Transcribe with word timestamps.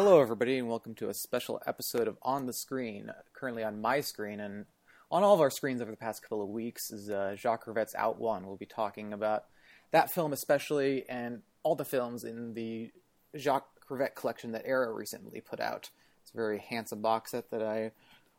Hello, 0.00 0.20
everybody, 0.20 0.58
and 0.58 0.68
welcome 0.68 0.94
to 0.94 1.08
a 1.08 1.12
special 1.12 1.60
episode 1.66 2.06
of 2.06 2.16
On 2.22 2.46
the 2.46 2.52
Screen. 2.52 3.10
Currently 3.32 3.64
on 3.64 3.80
my 3.80 4.00
screen 4.00 4.38
and 4.38 4.66
on 5.10 5.24
all 5.24 5.34
of 5.34 5.40
our 5.40 5.50
screens 5.50 5.82
over 5.82 5.90
the 5.90 5.96
past 5.96 6.22
couple 6.22 6.40
of 6.40 6.50
weeks 6.50 6.92
is 6.92 7.10
uh, 7.10 7.34
Jacques 7.36 7.66
Rivette's 7.66 7.96
Out 7.96 8.20
One. 8.20 8.46
We'll 8.46 8.54
be 8.54 8.64
talking 8.64 9.12
about 9.12 9.46
that 9.90 10.12
film 10.12 10.32
especially 10.32 11.04
and 11.08 11.42
all 11.64 11.74
the 11.74 11.84
films 11.84 12.22
in 12.22 12.54
the 12.54 12.92
Jacques 13.36 13.66
Rivette 13.90 14.14
collection 14.14 14.52
that 14.52 14.62
Arrow 14.64 14.92
recently 14.92 15.40
put 15.40 15.58
out. 15.58 15.90
It's 16.22 16.30
a 16.30 16.36
very 16.36 16.60
handsome 16.60 17.02
box 17.02 17.32
set 17.32 17.50
that 17.50 17.64
I 17.64 17.90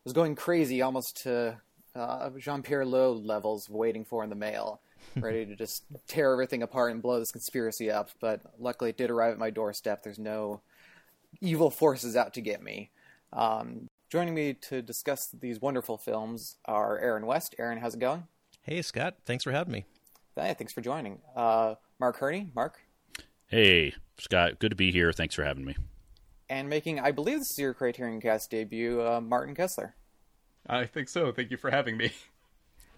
was 0.06 0.14
going 0.14 0.36
crazy 0.36 0.82
almost 0.82 1.24
to 1.24 1.58
uh, 1.94 2.30
Jean 2.38 2.64
Pierre 2.64 2.86
Léaud 2.86 3.26
levels 3.26 3.70
waiting 3.70 4.06
for 4.06 4.24
in 4.24 4.30
the 4.30 4.36
mail, 4.38 4.80
ready 5.18 5.46
to 5.46 5.58
just 5.58 5.84
tear 6.08 6.32
everything 6.32 6.64
apart 6.64 6.94
and 6.94 7.02
blow 7.02 7.20
this 7.20 7.32
conspiracy 7.32 7.92
up. 7.92 8.12
But 8.22 8.40
luckily, 8.58 8.92
it 8.92 8.98
did 8.98 9.10
arrive 9.12 9.34
at 9.34 9.40
my 9.40 9.50
doorstep. 9.50 10.04
There's 10.04 10.18
no 10.18 10.62
evil 11.42 11.70
forces 11.70 12.16
out 12.16 12.34
to 12.34 12.42
get 12.42 12.62
me. 12.62 12.92
Um, 13.34 13.88
joining 14.10 14.34
me 14.34 14.54
to 14.54 14.82
discuss 14.82 15.28
these 15.40 15.62
wonderful 15.62 15.98
films 15.98 16.58
are 16.66 16.98
Aaron 17.00 17.26
West. 17.26 17.56
Aaron, 17.60 17.80
how's 17.80 17.96
it 17.96 18.00
going? 18.00 18.26
Hey, 18.62 18.82
Scott. 18.82 19.16
Thanks 19.26 19.44
for 19.44 19.52
having 19.52 19.72
me. 19.72 19.86
Hey, 20.36 20.56
thanks 20.58 20.74
for 20.74 20.82
joining. 20.82 21.20
Uh, 21.36 21.76
Mark 22.00 22.18
Herney. 22.18 22.52
Mark. 22.56 22.80
Hey, 23.48 23.94
Scott. 24.18 24.60
Good 24.60 24.70
to 24.70 24.76
be 24.76 24.92
here. 24.92 25.12
Thanks 25.12 25.36
for 25.36 25.44
having 25.44 25.66
me. 25.66 25.76
And 26.50 26.70
making, 26.70 27.00
I 27.00 27.12
believe 27.12 27.40
this 27.40 27.52
is 27.52 27.60
your 27.60 27.74
Criterion 27.74 28.22
Cast 28.22 28.50
debut, 28.50 29.02
uh, 29.02 29.22
Martin 29.22 29.56
Kessler. 29.56 29.96
I 30.68 30.86
think 30.86 31.10
so. 31.10 31.32
Thank 31.32 31.52
you 31.52 31.58
for 31.58 31.70
having 31.70 31.98
me. 31.98 32.12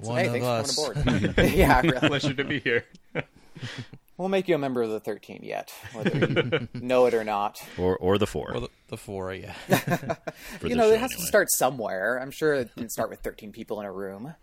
So, 0.01 0.13
hey, 0.15 0.29
thanks 0.29 0.45
us. 0.45 0.75
for 0.75 0.93
coming 0.93 1.25
aboard. 1.25 1.51
yeah, 1.53 1.81
really. 1.81 2.07
pleasure 2.07 2.33
to 2.33 2.43
be 2.43 2.59
here. 2.59 2.85
We'll 4.17 4.29
make 4.29 4.47
you 4.47 4.53
a 4.53 4.59
member 4.59 4.83
of 4.83 4.91
the 4.91 4.99
13 4.99 5.39
yet, 5.41 5.73
whether 5.93 6.15
you 6.15 6.67
know 6.79 7.07
it 7.07 7.15
or 7.15 7.23
not. 7.23 7.59
Or 7.75 7.97
or 7.97 8.19
the 8.19 8.27
four. 8.27 8.53
Or 8.53 8.59
the, 8.59 8.69
the 8.89 8.97
four, 8.97 9.33
yeah. 9.33 9.55
you 10.61 10.75
know, 10.75 10.91
it 10.91 10.99
has 10.99 11.11
anyway. 11.11 11.21
to 11.21 11.21
start 11.21 11.47
somewhere. 11.51 12.19
I'm 12.21 12.29
sure 12.29 12.53
it 12.53 12.75
didn't 12.75 12.91
start 12.91 13.09
with 13.09 13.21
13 13.21 13.51
people 13.51 13.79
in 13.79 13.87
a 13.87 13.91
room. 13.91 14.35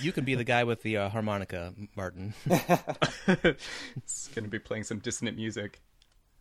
You 0.00 0.12
can 0.12 0.24
be 0.24 0.36
the 0.36 0.44
guy 0.44 0.64
with 0.64 0.82
the 0.82 0.96
uh, 0.96 1.08
harmonica, 1.10 1.74
Martin. 1.96 2.32
it's 2.46 4.28
going 4.28 4.44
to 4.44 4.50
be 4.50 4.58
playing 4.58 4.84
some 4.84 5.00
dissonant 5.00 5.36
music. 5.36 5.80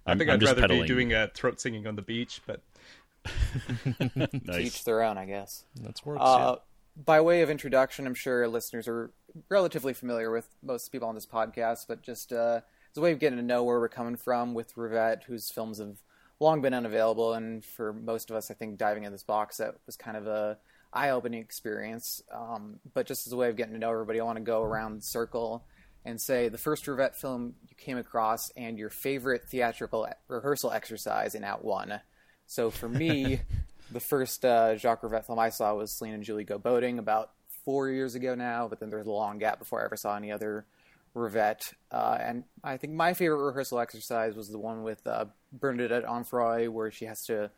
I 0.05 0.15
think 0.15 0.29
i 0.29 0.35
would 0.35 0.43
rather 0.43 0.61
pedaling. 0.61 0.83
be 0.83 0.87
doing 0.87 1.11
a 1.13 1.27
throat 1.27 1.59
singing 1.59 1.85
on 1.85 1.97
the 1.97 2.01
beach, 2.01 2.39
but 2.47 2.61
nice. 4.45 4.55
Teach 4.55 4.83
their 4.85 5.03
own, 5.03 5.17
I 5.17 5.25
guess. 5.25 5.65
That's 5.75 6.05
works. 6.05 6.21
Uh, 6.23 6.37
yeah 6.39 6.55
by 7.05 7.21
way 7.21 7.41
of 7.41 7.49
introduction, 7.49 8.05
I'm 8.05 8.13
sure 8.13 8.47
listeners 8.47 8.87
are 8.87 9.11
relatively 9.49 9.93
familiar 9.93 10.31
with 10.31 10.47
most 10.61 10.91
people 10.91 11.07
on 11.07 11.15
this 11.15 11.25
podcast, 11.25 11.85
but 11.87 12.01
just 12.01 12.31
uh, 12.33 12.61
as 12.91 12.97
a 12.97 13.01
way 13.01 13.11
of 13.11 13.19
getting 13.19 13.37
to 13.37 13.43
know 13.43 13.63
where 13.63 13.79
we're 13.79 13.89
coming 13.89 14.15
from 14.15 14.53
with 14.53 14.75
Rivette, 14.75 15.23
whose 15.23 15.51
films 15.51 15.79
have 15.79 15.97
long 16.39 16.61
been 16.61 16.73
unavailable, 16.73 17.33
and 17.33 17.63
for 17.63 17.93
most 17.93 18.29
of 18.29 18.35
us, 18.35 18.49
I 18.49 18.53
think 18.53 18.77
diving 18.77 19.03
in 19.03 19.11
this 19.11 19.23
box 19.23 19.57
set 19.57 19.75
was 19.85 19.95
kind 19.95 20.17
of 20.17 20.27
a 20.27 20.57
eye-opening 20.93 21.41
experience. 21.41 22.21
Um, 22.33 22.79
but 22.93 23.05
just 23.05 23.27
as 23.27 23.33
a 23.33 23.37
way 23.37 23.49
of 23.49 23.55
getting 23.55 23.73
to 23.73 23.79
know 23.79 23.91
everybody, 23.91 24.19
I 24.19 24.23
want 24.23 24.37
to 24.37 24.43
go 24.43 24.63
around 24.63 24.95
the 24.95 25.01
circle 25.01 25.65
and 26.05 26.19
say 26.19 26.49
the 26.49 26.57
first 26.57 26.85
Rivette 26.85 27.15
film 27.15 27.55
you 27.67 27.75
came 27.75 27.97
across 27.97 28.49
and 28.55 28.77
your 28.77 28.89
favorite 28.89 29.43
theatrical 29.51 30.07
rehearsal 30.27 30.71
exercise 30.71 31.35
in 31.35 31.43
Out 31.43 31.63
One. 31.63 31.99
So 32.47 32.69
for 32.71 32.89
me, 32.89 33.41
the 33.91 33.99
first 33.99 34.45
uh, 34.45 34.75
Jacques 34.77 35.01
Rivette 35.01 35.25
film 35.25 35.39
I 35.39 35.49
saw 35.49 35.75
was 35.75 35.97
Celine 35.97 36.15
and 36.15 36.23
Julie 36.23 36.45
Go 36.45 36.57
Boating 36.57 36.99
about 36.99 37.31
four 37.69 37.91
years 37.91 38.15
ago 38.15 38.33
now, 38.33 38.67
but 38.67 38.79
then 38.79 38.89
there's 38.89 39.05
a 39.05 39.11
long 39.11 39.37
gap 39.37 39.59
before 39.59 39.79
I 39.79 39.85
ever 39.85 39.95
saw 39.95 40.15
any 40.15 40.31
other 40.31 40.65
Rivette. 41.15 41.71
Uh, 41.91 42.17
and 42.19 42.43
I 42.63 42.77
think 42.77 42.93
my 42.93 43.13
favorite 43.13 43.45
rehearsal 43.45 43.79
exercise 43.79 44.33
was 44.33 44.49
the 44.49 44.57
one 44.57 44.81
with 44.81 45.05
uh, 45.05 45.25
Bernadette 45.53 46.03
Onfroy, 46.03 46.67
where 46.69 46.89
she 46.89 47.05
has 47.05 47.27
to 47.27 47.51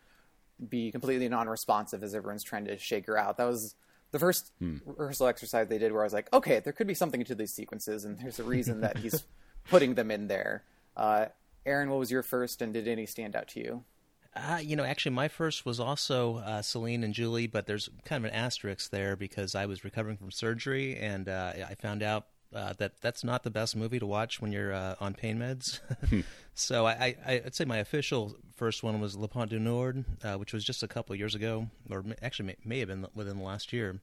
be 0.68 0.92
completely 0.92 1.30
non-responsive 1.30 2.04
as 2.04 2.14
everyone's 2.14 2.44
trying 2.44 2.66
to 2.66 2.78
shake 2.78 3.08
her 3.08 3.18
out. 3.18 3.38
That 3.38 3.46
was 3.46 3.76
the 4.12 4.20
first 4.20 4.52
hmm. 4.60 4.80
rehearsal 4.86 5.28
exercise 5.28 5.70
they 5.70 5.78
did 5.78 5.94
where 5.94 6.02
I 6.02 6.06
was 6.08 6.12
like, 6.12 6.28
okay, 6.34 6.60
there 6.60 6.74
could 6.74 6.88
be 6.88 6.94
something 6.94 7.24
to 7.24 7.34
these 7.34 7.54
sequences, 7.54 8.04
and 8.04 8.20
there's 8.20 8.38
a 8.38 8.44
reason 8.44 8.82
that 8.82 8.98
he's 8.98 9.24
putting 9.70 9.96
them 9.96 10.12
in 10.12 10.28
there. 10.28 10.66
Uh, 10.98 11.28
Aaron, 11.66 11.90
what 11.90 12.00
was 12.00 12.12
your 12.12 12.22
first, 12.22 12.62
and 12.62 12.74
did 12.74 12.86
any 12.86 13.06
stand 13.06 13.34
out 13.34 13.48
to 13.48 13.62
you? 13.62 13.86
Uh, 14.34 14.59
you 14.62 14.75
know, 14.78 14.84
actually, 14.84 15.12
my 15.12 15.28
first 15.28 15.66
was 15.66 15.80
also 15.80 16.38
uh, 16.38 16.62
Celine 16.62 17.03
and 17.03 17.14
Julie, 17.14 17.47
but 17.47 17.66
there's 17.66 17.90
kind 18.06 18.24
of 18.24 18.31
an 18.31 18.38
asterisk 18.38 18.90
there 18.90 19.18
because 19.18 19.56
I 19.56 19.66
was 19.66 19.84
recovering 19.84 20.16
from 20.16 20.31
surgery, 20.31 20.96
and 20.96 21.28
uh, 21.28 21.53
I 21.69 21.75
found 21.75 22.02
out 22.02 22.28
uh, 22.56 22.74
that 22.78 23.02
that's 23.02 23.25
not 23.25 23.44
the 23.44 23.50
best 23.50 23.75
movie 23.75 24.00
to 24.00 24.06
watch 24.06 24.42
when 24.42 24.53
you're 24.53 24.74
uh, 24.74 24.96
on 25.02 25.16
pain 25.16 25.38
meds. 25.38 25.81
Hmm. 26.09 26.22
so 26.53 26.86
I, 26.86 27.16
I, 27.25 27.42
would 27.44 27.56
say 27.56 27.66
my 27.66 27.78
official 27.78 28.38
first 28.56 28.84
one 28.84 29.02
was 29.02 29.18
Le 29.18 29.28
Pont 29.28 29.50
du 29.50 29.59
Nord, 29.59 30.06
uh, 30.24 30.36
which 30.36 30.53
was 30.53 30.63
just 30.63 30.81
a 30.81 30.88
couple 30.88 31.13
years 31.16 31.36
ago, 31.36 31.68
or 31.90 32.03
actually 32.22 32.48
may, 32.48 32.56
may 32.63 32.80
have 32.80 32.88
been 32.88 33.06
within 33.13 33.38
the 33.38 33.44
last 33.44 33.74
year. 33.74 34.00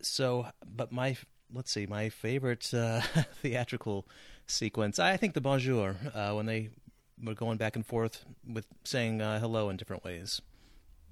so, 0.00 0.46
but 0.64 0.92
my 0.92 1.16
let's 1.52 1.72
see, 1.72 1.86
my 1.86 2.10
favorite 2.10 2.62
theatrical 3.42 4.06
sequence, 4.46 5.00
I 5.00 5.16
think 5.16 5.34
the 5.34 5.40
Bonjour 5.40 5.94
when 6.32 6.46
they 6.46 6.70
we're 7.22 7.34
going 7.34 7.58
back 7.58 7.76
and 7.76 7.86
forth 7.86 8.24
with 8.46 8.66
saying 8.84 9.20
uh, 9.20 9.38
hello 9.40 9.70
in 9.70 9.76
different 9.76 10.04
ways. 10.04 10.40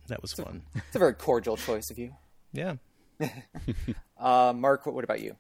That 0.09 0.23
was 0.23 0.33
it's 0.33 0.41
fun. 0.41 0.63
A, 0.75 0.79
it's 0.79 0.97
a 0.97 0.99
very 0.99 1.15
cordial 1.15 1.57
choice 1.57 1.91
of 1.91 1.99
you. 1.99 2.15
Yeah. 2.53 2.75
uh, 4.19 4.53
Mark, 4.55 4.85
what, 4.85 4.95
what, 4.95 5.05
about 5.05 5.21
you? 5.21 5.37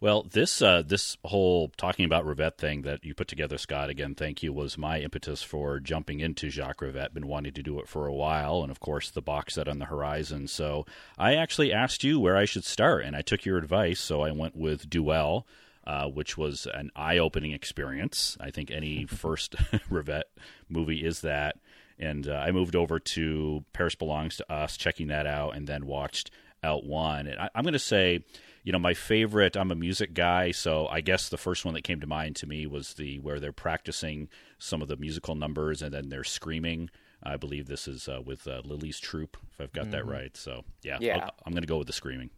Well, 0.00 0.22
this 0.22 0.62
uh, 0.62 0.82
this 0.82 1.18
whole 1.24 1.68
talking 1.76 2.06
about 2.06 2.24
Rivette 2.24 2.56
thing 2.56 2.82
that 2.82 3.04
you 3.04 3.14
put 3.14 3.28
together, 3.28 3.58
Scott, 3.58 3.90
again, 3.90 4.14
thank 4.14 4.42
you, 4.42 4.52
was 4.52 4.78
my 4.78 5.00
impetus 5.00 5.42
for 5.42 5.78
jumping 5.78 6.20
into 6.20 6.48
Jacques 6.48 6.80
Rivette. 6.80 7.12
Been 7.12 7.26
wanting 7.26 7.52
to 7.52 7.62
do 7.62 7.78
it 7.78 7.86
for 7.88 8.06
a 8.06 8.14
while, 8.14 8.62
and 8.62 8.70
of 8.70 8.80
course, 8.80 9.10
the 9.10 9.22
box 9.22 9.54
set 9.54 9.68
on 9.68 9.78
the 9.78 9.84
horizon. 9.84 10.48
So 10.48 10.86
I 11.18 11.34
actually 11.34 11.72
asked 11.72 12.02
you 12.02 12.18
where 12.18 12.36
I 12.36 12.46
should 12.46 12.64
start, 12.64 13.04
and 13.04 13.14
I 13.14 13.20
took 13.20 13.44
your 13.44 13.58
advice. 13.58 14.00
So 14.00 14.22
I 14.22 14.30
went 14.30 14.56
with 14.56 14.88
Duel 14.88 15.46
uh, 15.90 16.06
which 16.06 16.38
was 16.38 16.68
an 16.72 16.88
eye-opening 16.94 17.50
experience. 17.50 18.36
I 18.40 18.52
think 18.52 18.70
any 18.70 19.06
first 19.08 19.56
Rivette 19.90 20.30
movie 20.68 21.04
is 21.04 21.22
that. 21.22 21.56
And 21.98 22.28
uh, 22.28 22.34
I 22.34 22.52
moved 22.52 22.76
over 22.76 23.00
to 23.00 23.64
Paris 23.72 23.96
Belongs 23.96 24.36
to 24.36 24.52
Us, 24.52 24.76
checking 24.76 25.08
that 25.08 25.26
out, 25.26 25.56
and 25.56 25.66
then 25.66 25.86
watched 25.86 26.30
Out 26.62 26.84
One. 26.84 27.26
And 27.26 27.40
I, 27.40 27.50
I'm 27.56 27.64
going 27.64 27.72
to 27.72 27.80
say, 27.80 28.24
you 28.62 28.70
know, 28.70 28.78
my 28.78 28.94
favorite. 28.94 29.56
I'm 29.56 29.72
a 29.72 29.74
music 29.74 30.14
guy, 30.14 30.52
so 30.52 30.86
I 30.86 31.00
guess 31.00 31.28
the 31.28 31.36
first 31.36 31.64
one 31.64 31.74
that 31.74 31.82
came 31.82 32.00
to 32.00 32.06
mind 32.06 32.36
to 32.36 32.46
me 32.46 32.68
was 32.68 32.94
the 32.94 33.18
where 33.18 33.40
they're 33.40 33.52
practicing 33.52 34.28
some 34.58 34.82
of 34.82 34.88
the 34.88 34.96
musical 34.96 35.34
numbers 35.34 35.82
and 35.82 35.92
then 35.92 36.08
they're 36.08 36.22
screaming. 36.22 36.88
I 37.20 37.36
believe 37.36 37.66
this 37.66 37.88
is 37.88 38.08
uh, 38.08 38.20
with 38.24 38.46
uh, 38.46 38.62
Lily's 38.64 39.00
troupe, 39.00 39.36
if 39.50 39.60
I've 39.60 39.72
got 39.72 39.86
mm-hmm. 39.86 39.90
that 39.90 40.06
right. 40.06 40.36
So 40.36 40.62
yeah, 40.82 40.98
yeah. 41.00 41.16
i 41.44 41.48
am 41.48 41.52
going 41.52 41.62
to 41.62 41.66
go 41.66 41.78
with 41.78 41.88
the 41.88 41.92
screaming 41.92 42.30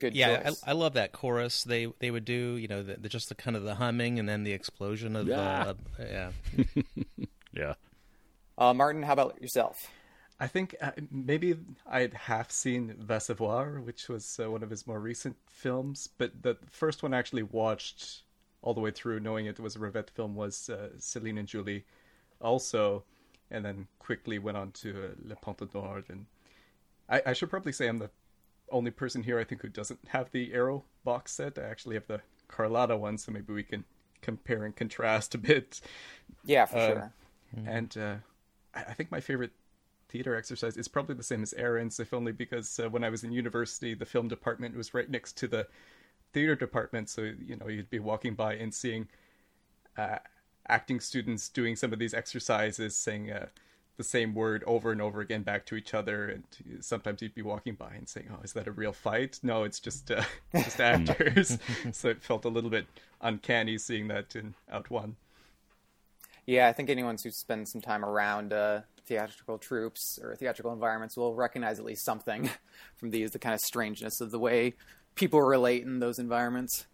good. 0.00 0.14
Yeah, 0.14 0.50
I, 0.64 0.70
I, 0.70 0.72
love 0.72 0.94
that 0.94 1.12
chorus. 1.12 1.64
They 1.64 1.86
they 1.98 2.10
would 2.10 2.24
do, 2.24 2.56
you 2.56 2.68
know, 2.68 2.82
the, 2.82 2.94
the, 2.94 3.08
just 3.08 3.28
the 3.28 3.34
kind 3.34 3.56
of 3.56 3.62
the 3.62 3.76
humming 3.76 4.18
and 4.18 4.28
then 4.28 4.42
the 4.42 4.52
explosion 4.52 5.16
of 5.16 5.28
yeah, 5.28 5.38
uh, 5.38 5.74
yeah, 5.98 6.30
yeah. 7.52 7.74
Uh, 8.58 8.74
Martin, 8.74 9.02
how 9.02 9.12
about 9.12 9.40
yourself? 9.40 9.88
I 10.40 10.46
think 10.46 10.74
uh, 10.80 10.92
maybe 11.10 11.54
I'd 11.86 12.14
half 12.14 12.50
seen 12.50 12.94
Va 12.98 13.20
which 13.84 14.08
was 14.08 14.40
uh, 14.42 14.50
one 14.50 14.62
of 14.62 14.70
his 14.70 14.86
more 14.86 14.98
recent 14.98 15.36
films, 15.46 16.08
but 16.16 16.42
the 16.42 16.56
first 16.70 17.02
one 17.02 17.12
I 17.12 17.18
actually 17.18 17.42
watched 17.42 18.22
all 18.62 18.72
the 18.72 18.80
way 18.80 18.90
through, 18.90 19.20
knowing 19.20 19.46
it 19.46 19.60
was 19.60 19.76
a 19.76 19.78
Rivette 19.78 20.10
film, 20.10 20.34
was 20.34 20.70
uh, 20.70 20.88
Celine 20.98 21.38
and 21.38 21.48
Julie, 21.48 21.84
also, 22.40 23.04
and 23.50 23.64
then 23.64 23.86
quickly 23.98 24.38
went 24.38 24.56
on 24.56 24.72
to 24.72 24.90
uh, 24.90 25.08
Le 25.24 25.36
Pont 25.36 25.58
du 25.58 25.68
Nord. 25.74 26.04
And 26.08 26.26
I, 27.08 27.22
I 27.26 27.32
should 27.34 27.50
probably 27.50 27.72
say 27.72 27.86
I'm 27.86 27.98
the 27.98 28.10
only 28.70 28.90
person 28.90 29.22
here 29.22 29.38
I 29.38 29.44
think 29.44 29.62
who 29.62 29.68
doesn't 29.68 30.00
have 30.08 30.30
the 30.30 30.52
Arrow 30.52 30.84
box 31.04 31.32
set. 31.32 31.58
I 31.58 31.62
actually 31.62 31.96
have 31.96 32.06
the 32.06 32.20
Carlotta 32.48 32.96
one, 32.96 33.18
so 33.18 33.32
maybe 33.32 33.52
we 33.52 33.62
can 33.62 33.84
compare 34.22 34.64
and 34.64 34.74
contrast 34.74 35.34
a 35.34 35.38
bit. 35.38 35.80
Yeah, 36.44 36.66
for 36.66 36.76
uh, 36.76 36.86
sure. 36.86 37.12
Mm-hmm. 37.56 37.68
And 37.68 37.98
uh, 37.98 38.14
I 38.74 38.94
think 38.94 39.10
my 39.10 39.20
favorite 39.20 39.52
theater 40.08 40.34
exercise 40.34 40.76
is 40.76 40.88
probably 40.88 41.14
the 41.14 41.22
same 41.22 41.42
as 41.42 41.52
Aaron's, 41.54 42.00
if 42.00 42.12
only 42.12 42.32
because 42.32 42.78
uh, 42.78 42.88
when 42.88 43.04
I 43.04 43.10
was 43.10 43.24
in 43.24 43.32
university, 43.32 43.94
the 43.94 44.04
film 44.04 44.28
department 44.28 44.76
was 44.76 44.94
right 44.94 45.08
next 45.08 45.36
to 45.38 45.48
the 45.48 45.66
theater 46.32 46.54
department. 46.54 47.08
So, 47.08 47.22
you 47.22 47.56
know, 47.56 47.68
you'd 47.68 47.90
be 47.90 47.98
walking 47.98 48.34
by 48.34 48.54
and 48.54 48.72
seeing 48.72 49.08
uh, 49.96 50.18
acting 50.68 51.00
students 51.00 51.48
doing 51.48 51.76
some 51.76 51.92
of 51.92 51.98
these 51.98 52.14
exercises, 52.14 52.96
saying, 52.96 53.30
uh, 53.30 53.46
the 54.00 54.04
same 54.04 54.34
word 54.34 54.64
over 54.66 54.92
and 54.92 55.02
over 55.02 55.20
again 55.20 55.42
back 55.42 55.66
to 55.66 55.76
each 55.76 55.92
other 55.92 56.26
and 56.26 56.42
sometimes 56.80 57.20
you'd 57.20 57.34
be 57.34 57.42
walking 57.42 57.74
by 57.74 57.92
and 57.92 58.08
saying 58.08 58.28
oh 58.32 58.40
is 58.42 58.54
that 58.54 58.66
a 58.66 58.72
real 58.72 58.94
fight? 58.94 59.38
No 59.42 59.64
it's 59.64 59.78
just 59.78 60.10
uh, 60.10 60.22
just 60.54 60.80
actors. 60.92 61.58
So 61.92 62.08
it 62.08 62.22
felt 62.22 62.46
a 62.46 62.48
little 62.48 62.70
bit 62.70 62.86
uncanny 63.20 63.76
seeing 63.76 64.08
that 64.08 64.34
in 64.34 64.54
out 64.72 64.88
one. 64.90 65.16
Yeah 66.46 66.66
i 66.68 66.72
think 66.72 66.88
anyone 66.88 67.18
who 67.22 67.30
spends 67.30 67.72
some 67.72 67.82
time 67.82 68.04
around 68.04 68.54
uh, 68.54 68.80
theatrical 69.04 69.58
troupes 69.58 70.18
or 70.22 70.34
theatrical 70.34 70.72
environments 70.72 71.14
will 71.14 71.34
recognize 71.34 71.78
at 71.78 71.84
least 71.84 72.04
something 72.04 72.48
from 72.96 73.10
these 73.10 73.32
the 73.32 73.38
kind 73.38 73.54
of 73.54 73.60
strangeness 73.60 74.22
of 74.22 74.30
the 74.30 74.38
way 74.38 74.72
people 75.14 75.42
relate 75.42 75.82
in 75.82 75.98
those 75.98 76.18
environments. 76.18 76.86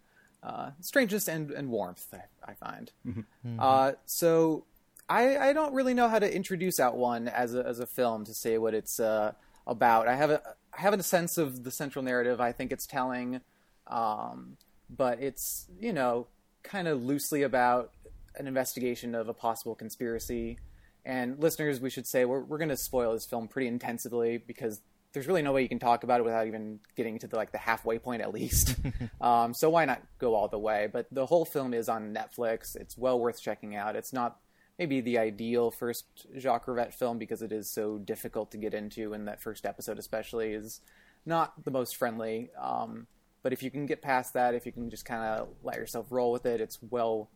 Uh, 0.43 0.71
strangeness 0.81 1.27
and, 1.27 1.51
and 1.51 1.69
warmth 1.69 2.05
I, 2.13 2.51
I 2.51 2.53
find. 2.53 2.91
Mm-hmm. 3.05 3.59
Uh, 3.59 3.93
so 4.05 4.65
I, 5.09 5.37
I 5.37 5.53
don't 5.53 5.73
really 5.73 5.93
know 5.93 6.09
how 6.09 6.19
to 6.19 6.33
introduce 6.33 6.79
out 6.79 6.97
one 6.97 7.27
as 7.27 7.55
a 7.55 7.65
as 7.65 7.79
a 7.79 7.87
film 7.87 8.25
to 8.25 8.33
say 8.33 8.57
what 8.57 8.73
it's 8.73 8.99
uh, 8.99 9.33
about. 9.65 10.07
I 10.07 10.15
have 10.15 10.29
a 10.29 10.41
I 10.77 10.81
have 10.81 10.93
a 10.93 11.03
sense 11.03 11.37
of 11.37 11.63
the 11.63 11.71
central 11.71 12.03
narrative. 12.03 12.41
I 12.41 12.51
think 12.51 12.71
it's 12.71 12.85
telling, 12.85 13.41
um, 13.87 14.57
but 14.89 15.21
it's 15.21 15.67
you 15.79 15.93
know 15.93 16.27
kind 16.63 16.87
of 16.87 17.03
loosely 17.03 17.43
about 17.43 17.91
an 18.35 18.47
investigation 18.47 19.15
of 19.15 19.29
a 19.29 19.33
possible 19.33 19.75
conspiracy. 19.75 20.59
And 21.05 21.39
listeners, 21.39 21.79
we 21.79 21.89
should 21.89 22.05
say 22.05 22.25
we're 22.25 22.41
we're 22.41 22.57
going 22.57 22.69
to 22.69 22.77
spoil 22.77 23.13
this 23.13 23.25
film 23.25 23.47
pretty 23.47 23.67
intensively 23.67 24.37
because 24.37 24.81
there's 25.13 25.25
really 25.25 25.41
no 25.41 25.53
way 25.53 25.61
you 25.61 25.69
can 25.69 25.79
talk 25.79 26.03
about 26.03 26.19
it 26.19 26.23
without 26.23 26.47
even 26.47 26.79
getting 26.97 27.17
to 27.17 27.27
the 27.27 27.37
like 27.37 27.53
the 27.53 27.57
halfway 27.57 27.97
point 27.97 28.21
at 28.21 28.33
least. 28.33 28.75
um, 29.21 29.53
so 29.53 29.69
why 29.69 29.85
not 29.85 30.01
go 30.19 30.35
all 30.35 30.49
the 30.49 30.59
way? 30.59 30.89
But 30.91 31.07
the 31.11 31.25
whole 31.25 31.45
film 31.45 31.73
is 31.73 31.87
on 31.87 32.13
Netflix. 32.13 32.75
It's 32.75 32.97
well 32.97 33.17
worth 33.17 33.41
checking 33.41 33.73
out. 33.73 33.95
It's 33.95 34.11
not 34.11 34.37
maybe 34.77 35.01
the 35.01 35.17
ideal 35.17 35.71
first 35.71 36.05
Jacques 36.37 36.67
Rivette 36.67 36.93
film 36.93 37.17
because 37.17 37.41
it 37.41 37.51
is 37.51 37.69
so 37.69 37.97
difficult 37.97 38.51
to 38.51 38.57
get 38.57 38.73
into, 38.73 39.13
and 39.13 39.27
that 39.27 39.41
first 39.41 39.65
episode 39.65 39.99
especially 39.99 40.53
is 40.53 40.81
not 41.25 41.63
the 41.63 41.71
most 41.71 41.95
friendly. 41.95 42.49
Um, 42.59 43.07
but 43.43 43.53
if 43.53 43.63
you 43.63 43.71
can 43.71 43.85
get 43.85 44.01
past 44.01 44.33
that, 44.33 44.55
if 44.55 44.65
you 44.65 44.71
can 44.71 44.89
just 44.89 45.05
kind 45.05 45.23
of 45.23 45.49
let 45.63 45.77
yourself 45.77 46.07
roll 46.09 46.31
with 46.31 46.45
it, 46.45 46.61
it's 46.61 46.79
well 46.89 47.29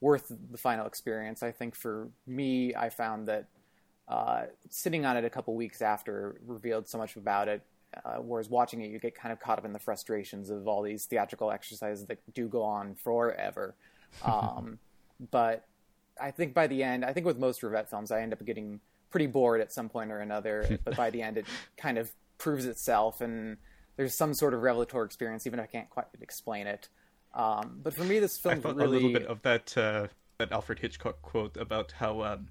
worth 0.00 0.30
the 0.50 0.58
final 0.58 0.86
experience. 0.86 1.42
I 1.42 1.52
think 1.52 1.74
for 1.74 2.08
me, 2.26 2.74
I 2.74 2.90
found 2.90 3.28
that 3.28 3.46
uh, 4.08 4.42
sitting 4.68 5.04
on 5.04 5.16
it 5.16 5.24
a 5.24 5.30
couple 5.30 5.54
weeks 5.54 5.82
after 5.82 6.36
revealed 6.46 6.88
so 6.88 6.98
much 6.98 7.16
about 7.16 7.48
it. 7.48 7.62
Uh, 8.04 8.16
whereas 8.16 8.50
watching 8.50 8.82
it, 8.82 8.90
you 8.90 8.98
get 8.98 9.14
kind 9.14 9.32
of 9.32 9.40
caught 9.40 9.58
up 9.58 9.64
in 9.64 9.72
the 9.72 9.78
frustrations 9.78 10.50
of 10.50 10.68
all 10.68 10.82
these 10.82 11.06
theatrical 11.06 11.50
exercises 11.50 12.04
that 12.06 12.18
do 12.34 12.48
go 12.48 12.62
on 12.62 12.94
forever. 12.94 13.74
Um, 14.24 14.78
but 15.30 15.66
I 16.20 16.30
think 16.30 16.54
by 16.54 16.66
the 16.66 16.82
end, 16.82 17.04
I 17.04 17.12
think 17.12 17.26
with 17.26 17.38
most 17.38 17.62
Rivette 17.62 17.88
films, 17.88 18.10
I 18.10 18.22
end 18.22 18.32
up 18.32 18.44
getting 18.44 18.80
pretty 19.10 19.26
bored 19.26 19.60
at 19.60 19.72
some 19.72 19.88
point 19.88 20.10
or 20.10 20.20
another. 20.20 20.78
but 20.84 20.96
by 20.96 21.10
the 21.10 21.22
end, 21.22 21.38
it 21.38 21.46
kind 21.76 21.98
of 21.98 22.10
proves 22.38 22.66
itself, 22.66 23.20
and 23.20 23.56
there's 23.96 24.16
some 24.16 24.34
sort 24.34 24.54
of 24.54 24.62
revelatory 24.62 25.06
experience, 25.06 25.46
even 25.46 25.58
if 25.58 25.64
I 25.64 25.66
can't 25.66 25.90
quite 25.90 26.06
explain 26.20 26.66
it. 26.66 26.88
Um, 27.34 27.80
but 27.82 27.94
for 27.94 28.04
me, 28.04 28.18
this 28.18 28.38
film 28.38 28.58
I 28.58 28.60
felt 28.60 28.76
really 28.76 28.98
a 28.98 29.00
little 29.00 29.12
bit 29.12 29.26
of 29.26 29.42
that 29.42 29.76
uh, 29.76 30.06
that 30.38 30.52
Alfred 30.52 30.78
Hitchcock 30.78 31.20
quote 31.22 31.56
about 31.56 31.92
how 31.92 32.22
um, 32.22 32.48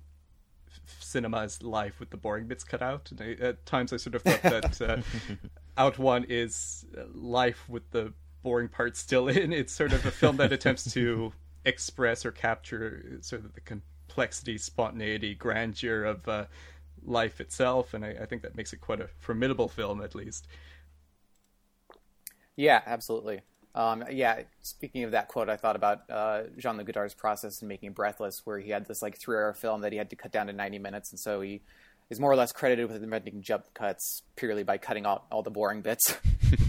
f- 0.68 0.98
cinema 1.00 1.40
is 1.40 1.62
life 1.64 2.00
with 2.00 2.10
the 2.10 2.18
boring 2.18 2.48
bits 2.48 2.64
cut 2.64 2.82
out. 2.82 3.12
And 3.12 3.22
I, 3.22 3.44
at 3.44 3.66
times, 3.66 3.94
I 3.94 3.98
sort 3.98 4.16
of 4.16 4.22
thought 4.22 4.42
that 4.44 4.82
uh, 4.82 4.98
Out 5.78 5.98
One 5.98 6.26
is 6.30 6.86
uh, 6.98 7.04
life 7.14 7.68
with 7.68 7.90
the 7.92 8.14
boring 8.44 8.70
parts 8.70 9.00
still 9.00 9.28
in. 9.28 9.52
It's 9.52 9.74
sort 9.74 9.92
of 9.92 10.06
a 10.06 10.12
film 10.12 10.38
that 10.38 10.54
attempts 10.54 10.92
to 10.94 11.34
express 11.66 12.26
or 12.26 12.32
capture 12.32 13.18
sort 13.22 13.44
of 13.44 13.54
the 13.54 13.62
complexity, 13.62 14.58
spontaneity, 14.58 15.36
grandeur 15.36 16.06
of 16.06 16.28
uh, 16.28 16.46
life 17.04 17.42
itself, 17.42 17.94
and 17.94 18.06
I, 18.06 18.16
I 18.22 18.26
think 18.26 18.42
that 18.44 18.56
makes 18.56 18.74
it 18.74 18.82
quite 18.82 19.02
a 19.02 19.08
formidable 19.20 19.68
film, 19.68 20.02
at 20.02 20.16
least. 20.16 20.48
Yeah, 22.56 22.82
absolutely. 22.86 23.42
Um, 23.74 24.06
yeah, 24.10 24.44
speaking 24.62 25.04
of 25.04 25.12
that 25.12 25.28
quote, 25.28 25.50
I 25.50 25.58
thought 25.58 25.76
about 25.76 26.10
uh, 26.10 26.44
Jean 26.58 26.78
Luc 26.78 26.88
Godard's 26.88 27.14
process 27.14 27.62
in 27.62 27.68
making 27.68 27.92
Breathless, 27.92 28.42
where 28.46 28.58
he 28.58 28.70
had 28.70 28.88
this 28.88 29.02
like 29.02 29.20
three-hour 29.20 29.54
film 29.54 29.82
that 29.82 29.92
he 29.92 29.98
had 29.98 30.10
to 30.12 30.16
cut 30.16 30.32
down 30.32 30.48
to 30.48 30.54
90 30.54 30.80
minutes, 30.80 31.12
and 31.12 31.20
so 31.20 31.42
he 31.42 31.62
is 32.10 32.20
more 32.20 32.32
or 32.32 32.36
less 32.36 32.52
credited 32.52 32.90
with 32.90 33.04
inventing 33.04 33.42
jump 33.42 33.66
cuts 33.74 34.24
purely 34.36 34.64
by 34.64 34.78
cutting 34.78 35.06
out 35.06 35.26
all 35.32 35.44
the 35.44 35.50
boring 35.50 35.82
bits. 35.82 36.18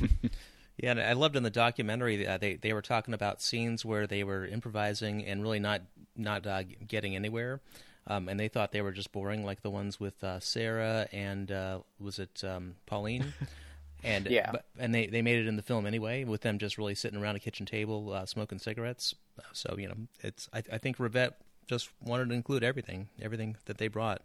Yeah, 0.77 0.91
and 0.91 1.01
I 1.01 1.15
loved 1.15 1.37
in 1.37 1.43
the 1.43 1.51
documentary 1.51 2.27
uh, 2.27 2.37
they 2.37 2.57
they 2.57 2.73
were 2.73 2.83
talking 2.83 3.15
about 3.15 3.41
scenes 3.41 3.85
where 3.85 4.07
they 4.07 4.25
were 4.25 4.47
improvising 4.47 5.25
and 5.25 5.43
really 5.43 5.59
not 5.59 5.83
not 6.17 6.47
uh, 6.47 6.65
getting 6.87 7.17
anywhere, 7.17 7.61
um, 8.07 8.29
and 8.29 8.39
they 8.39 8.49
thought 8.49 8.73
they 8.73 8.83
were 8.83 8.93
just 8.93 9.11
boring, 9.13 9.45
like 9.45 9.63
the 9.63 9.71
ones 9.71 9.99
with 9.99 10.23
uh, 10.23 10.39
Sarah 10.41 11.09
and 11.13 11.51
uh, 11.51 11.81
was 11.99 12.19
it 12.19 12.43
um, 12.45 12.75
Pauline, 12.87 13.33
and 14.05 14.27
Yeah. 14.27 14.51
but, 14.53 14.67
and 14.79 14.95
they 14.95 15.07
they 15.07 15.23
made 15.23 15.39
it 15.39 15.47
in 15.47 15.57
the 15.57 15.63
film 15.63 15.87
anyway 15.87 16.25
with 16.25 16.43
them 16.43 16.59
just 16.59 16.77
really 16.77 16.95
sitting 16.95 17.19
around 17.19 17.37
a 17.37 17.41
kitchen 17.41 17.65
table 17.67 18.13
uh, 18.13 18.27
smoking 18.27 18.59
cigarettes. 18.59 19.15
So 19.53 19.77
you 19.79 19.89
know, 19.89 19.97
it's 20.23 20.49
I, 20.53 20.63
I 20.73 20.79
think 20.79 20.99
Rivette 20.99 21.35
just 21.67 21.91
wanted 22.03 22.29
to 22.29 22.35
include 22.35 22.63
everything, 22.63 23.09
everything 23.21 23.57
that 23.65 23.79
they 23.79 23.89
brought. 23.89 24.23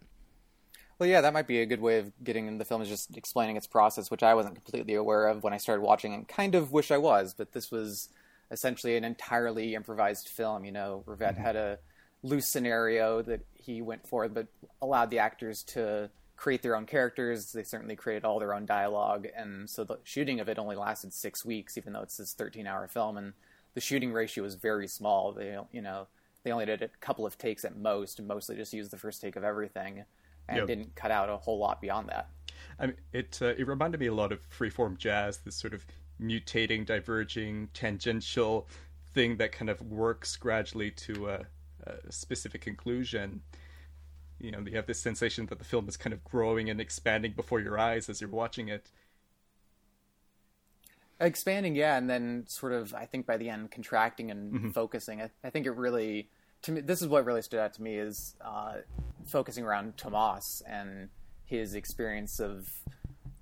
Well, 1.02 1.10
yeah, 1.10 1.22
that 1.22 1.32
might 1.32 1.48
be 1.48 1.60
a 1.60 1.66
good 1.66 1.80
way 1.80 1.98
of 1.98 2.12
getting 2.22 2.46
in 2.46 2.58
the 2.58 2.64
film 2.64 2.80
is 2.80 2.88
just 2.88 3.16
explaining 3.16 3.56
its 3.56 3.66
process, 3.66 4.08
which 4.08 4.22
I 4.22 4.34
wasn't 4.34 4.54
completely 4.54 4.94
aware 4.94 5.26
of 5.26 5.42
when 5.42 5.52
I 5.52 5.56
started 5.56 5.82
watching, 5.82 6.14
and 6.14 6.28
kind 6.28 6.54
of 6.54 6.70
wish 6.70 6.92
I 6.92 6.98
was. 6.98 7.34
But 7.34 7.50
this 7.50 7.72
was 7.72 8.08
essentially 8.52 8.96
an 8.96 9.02
entirely 9.02 9.74
improvised 9.74 10.28
film. 10.28 10.64
You 10.64 10.70
know, 10.70 11.02
Rivette 11.04 11.32
mm-hmm. 11.32 11.42
had 11.42 11.56
a 11.56 11.80
loose 12.22 12.46
scenario 12.46 13.20
that 13.22 13.40
he 13.52 13.82
went 13.82 14.06
for, 14.06 14.28
but 14.28 14.46
allowed 14.80 15.10
the 15.10 15.18
actors 15.18 15.64
to 15.64 16.08
create 16.36 16.62
their 16.62 16.76
own 16.76 16.86
characters. 16.86 17.50
They 17.50 17.64
certainly 17.64 17.96
created 17.96 18.24
all 18.24 18.38
their 18.38 18.54
own 18.54 18.64
dialogue, 18.64 19.26
and 19.36 19.68
so 19.68 19.82
the 19.82 19.98
shooting 20.04 20.38
of 20.38 20.48
it 20.48 20.56
only 20.56 20.76
lasted 20.76 21.12
six 21.12 21.44
weeks, 21.44 21.76
even 21.76 21.94
though 21.94 22.02
it's 22.02 22.18
this 22.18 22.32
13-hour 22.32 22.86
film, 22.86 23.16
and 23.16 23.32
the 23.74 23.80
shooting 23.80 24.12
ratio 24.12 24.44
was 24.44 24.54
very 24.54 24.86
small. 24.86 25.32
They, 25.32 25.58
you 25.72 25.82
know, 25.82 26.06
they 26.44 26.52
only 26.52 26.66
did 26.66 26.80
a 26.80 26.90
couple 27.00 27.26
of 27.26 27.38
takes 27.38 27.64
at 27.64 27.76
most, 27.76 28.20
and 28.20 28.28
mostly 28.28 28.54
just 28.54 28.72
used 28.72 28.92
the 28.92 28.98
first 28.98 29.20
take 29.20 29.34
of 29.34 29.42
everything 29.42 30.04
and 30.48 30.58
Yep. 30.58 30.66
didn't 30.66 30.94
cut 30.94 31.10
out 31.10 31.28
a 31.28 31.36
whole 31.36 31.58
lot 31.58 31.80
beyond 31.80 32.08
that. 32.08 32.28
I 32.78 32.86
mean, 32.86 32.96
it 33.12 33.38
uh, 33.42 33.54
it 33.58 33.66
reminded 33.66 34.00
me 34.00 34.06
a 34.06 34.14
lot 34.14 34.32
of 34.32 34.40
freeform 34.50 34.96
jazz, 34.98 35.38
this 35.38 35.56
sort 35.56 35.74
of 35.74 35.86
mutating, 36.20 36.86
diverging, 36.86 37.68
tangential 37.74 38.68
thing 39.14 39.36
that 39.36 39.52
kind 39.52 39.68
of 39.70 39.80
works 39.82 40.36
gradually 40.36 40.90
to 40.90 41.28
a, 41.28 41.46
a 41.84 42.12
specific 42.12 42.60
conclusion. 42.62 43.42
You 44.40 44.50
know, 44.50 44.60
you 44.60 44.76
have 44.76 44.86
this 44.86 45.00
sensation 45.00 45.46
that 45.46 45.58
the 45.58 45.64
film 45.64 45.88
is 45.88 45.96
kind 45.96 46.12
of 46.12 46.24
growing 46.24 46.70
and 46.70 46.80
expanding 46.80 47.32
before 47.32 47.60
your 47.60 47.78
eyes 47.78 48.08
as 48.08 48.20
you're 48.20 48.30
watching 48.30 48.68
it. 48.68 48.90
Expanding, 51.20 51.76
yeah, 51.76 51.96
and 51.96 52.10
then 52.10 52.44
sort 52.48 52.72
of, 52.72 52.92
I 52.94 53.06
think 53.06 53.26
by 53.26 53.36
the 53.36 53.48
end, 53.48 53.70
contracting 53.70 54.32
and 54.32 54.74
focusing. 54.74 55.22
I, 55.22 55.30
I 55.44 55.50
think 55.50 55.66
it 55.66 55.70
really, 55.72 56.28
to 56.62 56.72
me, 56.72 56.80
this 56.80 57.02
is 57.02 57.08
what 57.08 57.24
really 57.24 57.42
stood 57.42 57.60
out 57.60 57.74
to 57.74 57.82
me 57.82 57.96
is 57.96 58.34
uh, 58.40 58.74
focusing 59.26 59.64
around 59.64 59.96
Thomas 59.96 60.62
and 60.66 61.08
his 61.44 61.74
experience 61.74 62.40
of 62.40 62.70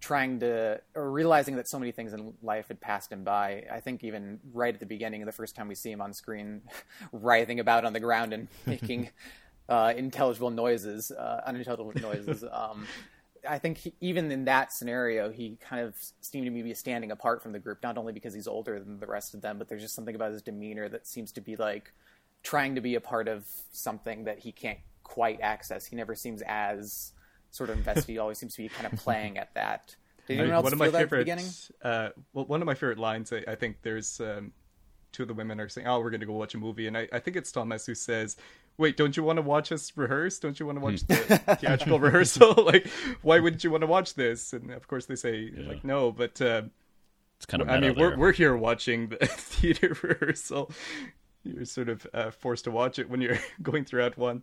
trying 0.00 0.40
to, 0.40 0.80
or 0.94 1.10
realizing 1.10 1.56
that 1.56 1.68
so 1.68 1.78
many 1.78 1.92
things 1.92 2.14
in 2.14 2.32
life 2.42 2.68
had 2.68 2.80
passed 2.80 3.12
him 3.12 3.22
by. 3.22 3.64
I 3.70 3.80
think 3.80 4.02
even 4.02 4.40
right 4.52 4.72
at 4.72 4.80
the 4.80 4.86
beginning, 4.86 5.24
the 5.26 5.32
first 5.32 5.54
time 5.54 5.68
we 5.68 5.74
see 5.74 5.90
him 5.90 6.00
on 6.00 6.14
screen, 6.14 6.62
writhing 7.12 7.60
about 7.60 7.84
on 7.84 7.92
the 7.92 8.00
ground 8.00 8.32
and 8.32 8.48
making 8.66 9.10
uh, 9.68 9.92
intelligible 9.94 10.50
noises, 10.50 11.10
uh, 11.10 11.42
unintelligible 11.46 11.92
noises. 12.00 12.44
Um, 12.52 12.86
I 13.48 13.58
think 13.58 13.78
he, 13.78 13.94
even 14.02 14.30
in 14.30 14.44
that 14.44 14.70
scenario, 14.70 15.30
he 15.30 15.56
kind 15.62 15.82
of 15.82 15.94
seemed 16.20 16.44
to 16.44 16.50
me 16.50 16.60
be 16.60 16.74
standing 16.74 17.10
apart 17.10 17.42
from 17.42 17.52
the 17.52 17.58
group, 17.58 17.82
not 17.82 17.96
only 17.96 18.12
because 18.12 18.34
he's 18.34 18.46
older 18.46 18.78
than 18.78 19.00
the 19.00 19.06
rest 19.06 19.32
of 19.32 19.40
them, 19.40 19.56
but 19.56 19.66
there's 19.66 19.80
just 19.80 19.94
something 19.94 20.14
about 20.14 20.32
his 20.32 20.42
demeanor 20.42 20.90
that 20.90 21.06
seems 21.06 21.32
to 21.32 21.40
be 21.40 21.56
like 21.56 21.94
trying 22.42 22.74
to 22.76 22.80
be 22.80 22.94
a 22.94 23.00
part 23.00 23.28
of 23.28 23.46
something 23.72 24.24
that 24.24 24.38
he 24.38 24.52
can't 24.52 24.78
quite 25.04 25.40
access. 25.40 25.86
He 25.86 25.96
never 25.96 26.14
seems 26.14 26.42
as 26.46 27.12
sort 27.50 27.70
of 27.70 27.78
invested. 27.78 28.10
he 28.12 28.18
always 28.18 28.38
seems 28.38 28.54
to 28.54 28.62
be 28.62 28.68
kind 28.68 28.92
of 28.92 28.98
playing 29.04 29.38
at 29.38 29.52
that. 29.54 29.96
Did 30.26 30.34
anyone 30.38 30.52
I- 30.52 30.54
else 30.56 30.64
one 30.64 30.72
of 30.72 30.78
feel 30.78 30.86
my 30.86 30.90
that 30.92 30.98
at 31.02 31.10
the 31.10 31.16
favorite, 31.16 31.24
beginning? 31.24 31.46
uh, 31.82 32.08
well, 32.32 32.44
one 32.46 32.62
of 32.62 32.66
my 32.66 32.74
favorite 32.74 32.98
lines. 32.98 33.32
I, 33.32 33.42
I 33.48 33.54
think 33.56 33.78
there's 33.82 34.20
um, 34.20 34.52
two 35.12 35.22
of 35.22 35.28
the 35.28 35.34
women 35.34 35.58
are 35.60 35.68
saying, 35.68 35.86
"Oh, 35.88 35.98
we're 36.00 36.10
going 36.10 36.20
to 36.20 36.26
go 36.26 36.32
watch 36.34 36.54
a 36.54 36.58
movie," 36.58 36.86
and 36.86 36.96
I, 36.96 37.08
I 37.12 37.18
think 37.18 37.36
it's 37.36 37.50
Thomas 37.50 37.84
who 37.84 37.94
says, 37.96 38.36
"Wait, 38.78 38.96
don't 38.96 39.16
you 39.16 39.24
want 39.24 39.38
to 39.38 39.42
watch 39.42 39.72
us 39.72 39.92
rehearse? 39.96 40.38
Don't 40.38 40.60
you 40.60 40.66
want 40.66 40.78
to 40.78 40.84
watch 40.84 41.00
the 41.08 41.16
theatrical 41.60 41.98
rehearsal? 41.98 42.54
like, 42.64 42.86
why 43.22 43.40
wouldn't 43.40 43.64
you 43.64 43.72
want 43.72 43.80
to 43.80 43.88
watch 43.88 44.14
this?" 44.14 44.52
And 44.52 44.70
of 44.70 44.86
course, 44.86 45.06
they 45.06 45.16
say 45.16 45.50
like, 45.56 45.82
"No," 45.82 46.12
but 46.12 46.40
uh, 46.40 46.62
It's 47.38 47.46
kind 47.46 47.60
of 47.62 47.68
I 47.68 47.80
meta 47.80 47.92
mean, 47.94 47.98
we're 48.00 48.16
we're 48.16 48.32
here 48.32 48.56
watching 48.56 49.08
the 49.08 49.16
theater 49.26 49.96
rehearsal. 50.02 50.70
You're 51.42 51.64
sort 51.64 51.88
of 51.88 52.06
uh, 52.12 52.30
forced 52.30 52.64
to 52.64 52.70
watch 52.70 52.98
it 52.98 53.08
when 53.08 53.20
you're 53.20 53.38
going 53.62 53.84
throughout 53.84 54.18
one. 54.18 54.42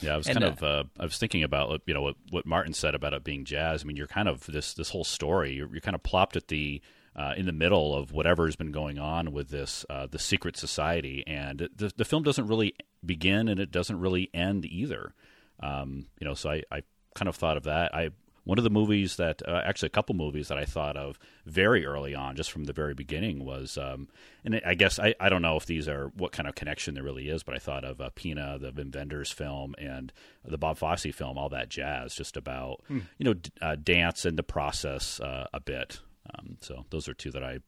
Yeah, 0.00 0.14
I 0.14 0.16
was 0.16 0.26
And, 0.26 0.38
kind 0.38 0.52
of 0.52 0.62
uh, 0.62 0.84
I 0.98 1.04
was 1.04 1.18
thinking 1.18 1.42
about 1.42 1.82
you 1.86 1.94
know 1.94 2.02
what, 2.02 2.16
what 2.30 2.46
Martin 2.46 2.72
said 2.72 2.94
about 2.94 3.12
it 3.12 3.24
being 3.24 3.44
jazz. 3.44 3.82
I 3.82 3.86
mean, 3.86 3.96
you're 3.96 4.06
kind 4.06 4.28
of 4.28 4.46
this 4.46 4.74
this 4.74 4.90
whole 4.90 5.04
story. 5.04 5.52
You're, 5.52 5.70
you're 5.70 5.80
kind 5.80 5.94
of 5.94 6.02
plopped 6.02 6.36
at 6.36 6.48
the 6.48 6.80
uh, 7.14 7.34
in 7.36 7.46
the 7.46 7.52
middle 7.52 7.94
of 7.94 8.12
whatever's 8.12 8.56
been 8.56 8.72
going 8.72 8.98
on 8.98 9.32
with 9.32 9.50
this 9.50 9.84
uh, 9.90 10.06
the 10.06 10.18
secret 10.18 10.56
society, 10.56 11.22
and 11.26 11.68
the 11.76 11.92
the 11.96 12.04
film 12.04 12.22
doesn't 12.22 12.46
really 12.46 12.74
begin 13.04 13.48
and 13.48 13.60
it 13.60 13.70
doesn't 13.70 13.98
really 14.00 14.30
end 14.32 14.64
either. 14.64 15.14
Um, 15.60 16.06
you 16.20 16.26
know, 16.26 16.34
so 16.34 16.50
I, 16.50 16.62
I 16.72 16.82
kind 17.14 17.28
of 17.28 17.36
thought 17.36 17.56
of 17.56 17.64
that. 17.64 17.94
I 17.94 18.10
one 18.44 18.58
of 18.58 18.64
the 18.64 18.70
movies 18.70 19.16
that 19.16 19.40
uh, 19.46 19.62
actually 19.64 19.86
a 19.86 19.90
couple 19.90 20.14
movies 20.14 20.48
that 20.48 20.58
I 20.58 20.64
thought 20.64 20.96
of 20.96 21.18
very 21.46 21.86
early 21.86 22.14
on, 22.14 22.34
just 22.34 22.50
from 22.50 22.64
the 22.64 22.72
very 22.72 22.94
beginning, 22.94 23.44
was 23.44 23.78
um, 23.78 24.08
and 24.44 24.60
I 24.66 24.74
guess 24.74 24.98
I, 24.98 25.14
I 25.20 25.28
don't 25.28 25.42
know 25.42 25.56
if 25.56 25.66
these 25.66 25.88
are 25.88 26.08
what 26.16 26.32
kind 26.32 26.48
of 26.48 26.54
connection 26.54 26.94
there 26.94 27.04
really 27.04 27.28
is, 27.28 27.42
but 27.42 27.54
I 27.54 27.58
thought 27.58 27.84
of 27.84 28.00
uh, 28.00 28.10
Pina, 28.14 28.58
the 28.58 28.72
Wim 28.72 28.94
Wenders 28.94 29.30
film, 29.30 29.74
and 29.78 30.12
the 30.44 30.58
Bob 30.58 30.76
Fosse 30.78 31.06
film, 31.14 31.38
all 31.38 31.48
that 31.50 31.68
jazz, 31.68 32.14
just 32.14 32.36
about 32.36 32.82
you 32.88 33.02
know 33.20 33.34
d- 33.34 33.50
uh, 33.60 33.76
dance 33.76 34.24
and 34.24 34.36
the 34.36 34.42
process 34.42 35.20
uh, 35.20 35.46
a 35.52 35.60
bit. 35.60 36.00
Um, 36.36 36.56
so 36.60 36.84
those 36.90 37.08
are 37.08 37.14
two 37.14 37.30
that 37.32 37.44
I, 37.44 37.58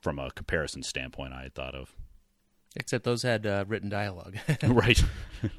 from 0.00 0.18
a 0.18 0.30
comparison 0.32 0.82
standpoint, 0.82 1.32
I 1.32 1.42
had 1.42 1.54
thought 1.54 1.74
of. 1.74 1.94
Except 2.76 3.04
those 3.04 3.22
had 3.22 3.46
uh, 3.46 3.64
written 3.66 3.88
dialogue. 3.88 4.36
right. 4.62 5.02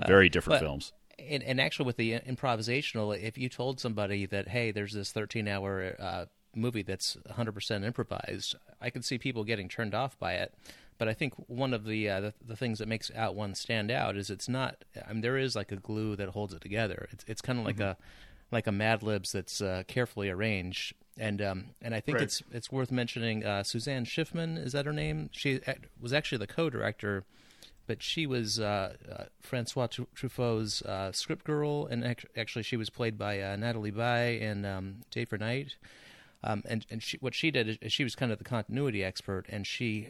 Very 0.05 0.29
different 0.29 0.59
but- 0.59 0.65
films. 0.65 0.93
And, 1.29 1.43
and 1.43 1.59
actually 1.61 1.85
with 1.85 1.97
the 1.97 2.19
improvisational 2.19 3.17
if 3.17 3.37
you 3.37 3.49
told 3.49 3.79
somebody 3.79 4.25
that 4.25 4.49
hey 4.49 4.71
there's 4.71 4.93
this 4.93 5.11
13 5.11 5.47
hour 5.47 5.95
uh, 5.99 6.25
movie 6.55 6.81
that's 6.83 7.17
100% 7.29 7.85
improvised 7.85 8.55
i 8.81 8.89
could 8.89 9.05
see 9.05 9.17
people 9.17 9.43
getting 9.43 9.67
turned 9.69 9.93
off 9.93 10.17
by 10.19 10.33
it 10.33 10.53
but 10.97 11.07
i 11.07 11.13
think 11.13 11.33
one 11.47 11.73
of 11.73 11.85
the, 11.85 12.09
uh, 12.09 12.19
the 12.19 12.33
the 12.45 12.55
things 12.55 12.79
that 12.79 12.87
makes 12.87 13.11
out 13.15 13.35
one 13.35 13.53
stand 13.55 13.91
out 13.91 14.15
is 14.17 14.29
it's 14.29 14.49
not 14.49 14.83
i 15.07 15.13
mean 15.13 15.21
there 15.21 15.37
is 15.37 15.55
like 15.55 15.71
a 15.71 15.75
glue 15.77 16.15
that 16.15 16.29
holds 16.29 16.53
it 16.53 16.61
together 16.61 17.07
it's, 17.11 17.23
it's 17.27 17.41
kind 17.41 17.59
of 17.59 17.65
like 17.65 17.79
a 17.79 17.97
like 18.51 18.65
a 18.65 18.71
mad 18.71 19.03
libs 19.03 19.31
that's 19.31 19.61
uh, 19.61 19.83
carefully 19.87 20.29
arranged 20.29 20.95
and 21.19 21.41
um, 21.41 21.65
and 21.81 21.93
I 21.93 21.99
think 21.99 22.15
Right. 22.15 22.23
it's 22.23 22.41
it's 22.51 22.71
worth 22.71 22.91
mentioning 22.91 23.45
uh, 23.45 23.61
Suzanne 23.61 24.05
Schiffman 24.05 24.57
is 24.57 24.71
that 24.71 24.85
her 24.85 24.93
name? 24.93 25.29
She 25.33 25.59
uh, 25.67 25.73
was 25.99 26.13
actually 26.13 26.37
the 26.37 26.47
co-director 26.47 27.25
but 27.89 28.03
she 28.03 28.27
was 28.27 28.59
uh, 28.59 28.93
uh, 29.11 29.23
Francois 29.41 29.87
Truffaut's 30.13 30.83
uh, 30.83 31.11
script 31.11 31.43
girl, 31.43 31.87
and 31.87 32.03
ac- 32.03 32.27
actually 32.37 32.61
she 32.61 32.77
was 32.77 32.91
played 32.91 33.17
by 33.17 33.41
uh, 33.41 33.55
Nathalie 33.55 33.89
Baye 33.89 34.39
and 34.41 34.63
um, 34.63 34.97
Day 35.09 35.25
for 35.25 35.39
Night. 35.39 35.75
Um, 36.43 36.61
and 36.69 36.85
and 36.91 37.01
she, 37.01 37.17
what 37.17 37.33
she 37.33 37.49
did 37.49 37.67
is, 37.67 37.77
is 37.81 37.91
she 37.91 38.03
was 38.03 38.15
kind 38.15 38.31
of 38.31 38.37
the 38.37 38.43
continuity 38.43 39.03
expert, 39.03 39.47
and 39.49 39.65
she 39.65 40.09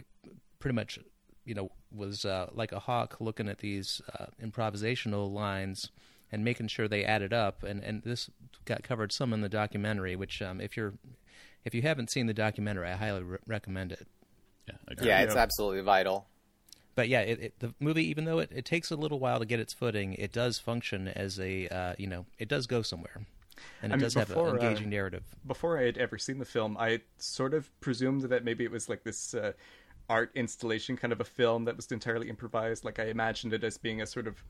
pretty 0.59 0.75
much, 0.75 0.99
you 1.45 1.53
know, 1.55 1.71
was 1.89 2.25
uh, 2.25 2.49
like 2.53 2.73
a 2.73 2.79
hawk 2.79 3.15
looking 3.21 3.47
at 3.47 3.59
these 3.59 4.01
uh, 4.19 4.25
improvisational 4.43 5.31
lines 5.31 5.89
and 6.33 6.43
making 6.43 6.67
sure 6.67 6.89
they 6.89 7.05
added 7.05 7.31
up. 7.31 7.63
And, 7.63 7.81
and 7.81 8.03
this 8.03 8.29
got 8.65 8.83
covered 8.83 9.13
some 9.13 9.31
in 9.31 9.39
the 9.39 9.47
documentary, 9.47 10.17
which 10.17 10.41
um, 10.41 10.59
if 10.59 10.75
you're 10.75 10.95
if 11.63 11.73
you 11.73 11.81
haven't 11.83 12.11
seen 12.11 12.27
the 12.27 12.33
documentary, 12.33 12.89
I 12.89 12.97
highly 12.97 13.23
re- 13.23 13.37
recommend 13.47 13.93
it. 13.93 14.05
Yeah. 14.67 14.75
Yeah, 15.01 15.21
it's 15.21 15.33
Yeah. 15.35 15.41
absolutely 15.41 15.81
vital. 15.81 16.27
But 16.99 17.07
yeah, 17.07 17.21
it, 17.21 17.39
it, 17.39 17.59
the 17.59 17.73
movie, 17.79 18.03
even 18.09 18.25
though 18.25 18.39
it, 18.39 18.51
it 18.53 18.65
takes 18.65 18.91
a 18.91 18.95
little 18.97 19.19
while 19.19 19.39
to 19.39 19.45
get 19.45 19.57
its 19.57 19.71
footing, 19.71 20.15
it 20.15 20.33
does 20.33 20.59
function 20.59 21.07
as 21.07 21.39
a 21.39 21.69
uh, 21.69 21.95
you 21.97 22.07
know 22.07 22.25
it 22.37 22.49
does 22.49 22.67
go 22.67 22.81
somewhere, 22.81 23.25
and 23.81 23.93
it 23.93 23.95
I 23.95 23.95
mean, 23.95 24.03
does 24.03 24.15
have 24.15 24.27
before, 24.27 24.49
an 24.49 24.59
uh, 24.59 24.67
engaging 24.67 24.89
narrative. 24.89 25.23
before 25.47 25.79
I 25.79 25.83
had 25.83 25.97
ever 25.97 26.17
seen 26.17 26.39
the 26.39 26.45
film, 26.45 26.75
I 26.77 26.99
sort 27.17 27.53
of 27.53 27.71
presumed 27.79 28.23
that 28.23 28.43
maybe 28.43 28.65
it 28.65 28.71
was 28.71 28.89
like 28.89 29.05
this 29.05 29.33
uh, 29.33 29.53
art 30.09 30.31
installation 30.35 30.97
kind 30.97 31.13
of 31.13 31.21
a 31.21 31.23
film 31.23 31.63
that 31.63 31.77
was 31.77 31.89
entirely 31.89 32.27
improvised. 32.27 32.83
Like 32.83 32.99
I 32.99 33.05
imagined 33.05 33.53
it 33.53 33.63
as 33.63 33.77
being 33.77 34.01
a 34.01 34.05
sort 34.05 34.27
of 34.27 34.43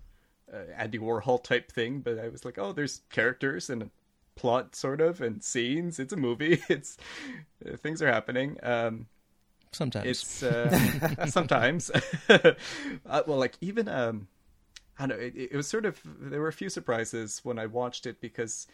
uh, 0.51 0.73
Andy 0.75 0.97
Warhol 0.97 1.43
type 1.43 1.71
thing, 1.71 1.99
but 1.99 2.17
I 2.17 2.29
was 2.29 2.45
like, 2.45 2.57
oh, 2.57 2.73
there's 2.73 3.01
characters 3.11 3.69
and 3.69 3.91
plot, 4.33 4.75
sort 4.75 5.01
of, 5.01 5.21
and 5.21 5.43
scenes. 5.43 5.99
It's 5.99 6.13
a 6.13 6.17
movie. 6.17 6.63
It's 6.67 6.97
uh, 7.63 7.77
things 7.77 8.01
are 8.01 8.11
happening. 8.11 8.57
Um, 8.63 9.05
Sometimes. 9.71 10.07
It's 10.07 10.43
uh, 10.43 11.25
sometimes. 11.27 11.91
Uh, 12.29 13.23
well 13.27 13.37
like 13.37 13.55
even 13.61 13.87
um 13.87 14.27
i 14.99 15.05
don't 15.07 15.17
know 15.17 15.23
it, 15.23 15.33
it 15.35 15.53
was 15.55 15.67
sort 15.67 15.85
of 15.85 15.99
there 16.05 16.39
were 16.41 16.47
a 16.47 16.53
few 16.53 16.69
surprises 16.69 17.39
when 17.43 17.57
i 17.57 17.65
watched 17.65 18.05
it 18.05 18.21
because 18.21 18.67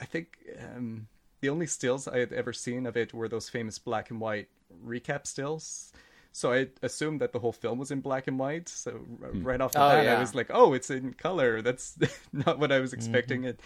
i 0.00 0.04
think 0.04 0.38
um 0.60 1.08
the 1.40 1.48
only 1.48 1.66
stills 1.66 2.06
i 2.06 2.18
had 2.18 2.32
ever 2.32 2.52
seen 2.52 2.86
of 2.86 2.96
it 2.96 3.12
were 3.12 3.28
those 3.28 3.48
famous 3.48 3.78
black 3.78 4.10
and 4.10 4.20
white 4.20 4.48
recap 4.86 5.26
stills. 5.26 5.92
So 6.32 6.52
i 6.52 6.68
assumed 6.82 7.20
that 7.20 7.32
the 7.32 7.40
whole 7.40 7.52
film 7.52 7.78
was 7.78 7.90
in 7.90 8.00
black 8.00 8.28
and 8.28 8.38
white. 8.38 8.68
So 8.68 9.00
r- 9.22 9.30
right 9.32 9.60
off 9.60 9.72
the 9.72 9.82
Oh, 9.82 9.88
bat 9.88 10.04
yeah. 10.04 10.16
i 10.16 10.20
was 10.20 10.34
like 10.34 10.50
oh 10.50 10.72
it's 10.74 10.90
in 10.90 11.14
color. 11.14 11.60
That's 11.62 11.96
not 12.32 12.58
what 12.60 12.70
i 12.70 12.78
was 12.78 12.92
expecting 12.92 13.44
it. 13.44 13.58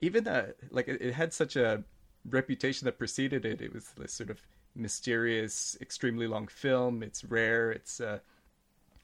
Even 0.00 0.26
uh, 0.26 0.48
like 0.70 0.88
it, 0.88 1.00
it 1.00 1.14
had 1.14 1.32
such 1.32 1.54
a 1.56 1.84
reputation 2.28 2.86
that 2.86 2.98
preceded 2.98 3.44
it. 3.44 3.60
It 3.60 3.72
was 3.72 3.84
this 3.96 4.12
sort 4.12 4.30
of 4.30 4.40
mysterious 4.78 5.76
extremely 5.80 6.26
long 6.26 6.46
film. 6.48 7.02
It's 7.02 7.24
rare. 7.24 7.70
It's 7.70 8.00
uh 8.00 8.18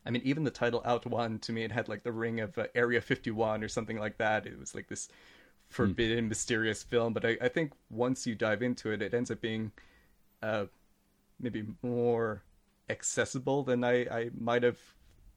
i 0.06 0.10
mean 0.10 0.22
even 0.24 0.44
the 0.44 0.50
title 0.50 0.82
out 0.84 1.06
one 1.06 1.38
to 1.38 1.50
me 1.50 1.62
it 1.62 1.72
had 1.72 1.88
like 1.88 2.02
the 2.02 2.12
ring 2.12 2.38
of 2.38 2.58
uh, 2.58 2.66
area 2.74 3.00
51 3.00 3.62
or 3.62 3.68
something 3.68 3.98
like 3.98 4.18
that. 4.18 4.46
It 4.46 4.58
was 4.58 4.74
like 4.74 4.88
this 4.88 5.08
forbidden 5.68 6.28
mysterious 6.28 6.82
film. 6.82 7.12
But 7.12 7.24
I, 7.24 7.36
I 7.40 7.48
think 7.48 7.72
once 7.90 8.26
you 8.26 8.34
dive 8.34 8.62
into 8.62 8.90
it 8.92 9.02
it 9.02 9.14
ends 9.14 9.30
up 9.30 9.40
being 9.40 9.72
uh 10.42 10.66
maybe 11.40 11.64
more 11.82 12.42
accessible 12.90 13.62
than 13.62 13.82
i 13.82 14.02
i 14.10 14.30
might 14.38 14.62
have 14.62 14.78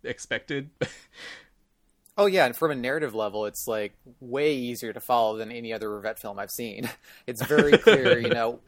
expected 0.03 0.69
Oh 2.17 2.25
yeah, 2.25 2.45
and 2.47 2.55
from 2.55 2.71
a 2.71 2.75
narrative 2.75 3.13
level, 3.13 3.45
it's 3.45 3.67
like 3.67 3.93
way 4.19 4.55
easier 4.55 4.91
to 4.91 4.99
follow 4.99 5.37
than 5.37 5.51
any 5.51 5.71
other 5.71 5.87
Rivette 5.87 6.17
film 6.17 6.39
I've 6.39 6.51
seen. 6.51 6.89
It's 7.27 7.45
very 7.45 7.77
clear, 7.77 8.17
you 8.17 8.29
know, 8.29 8.59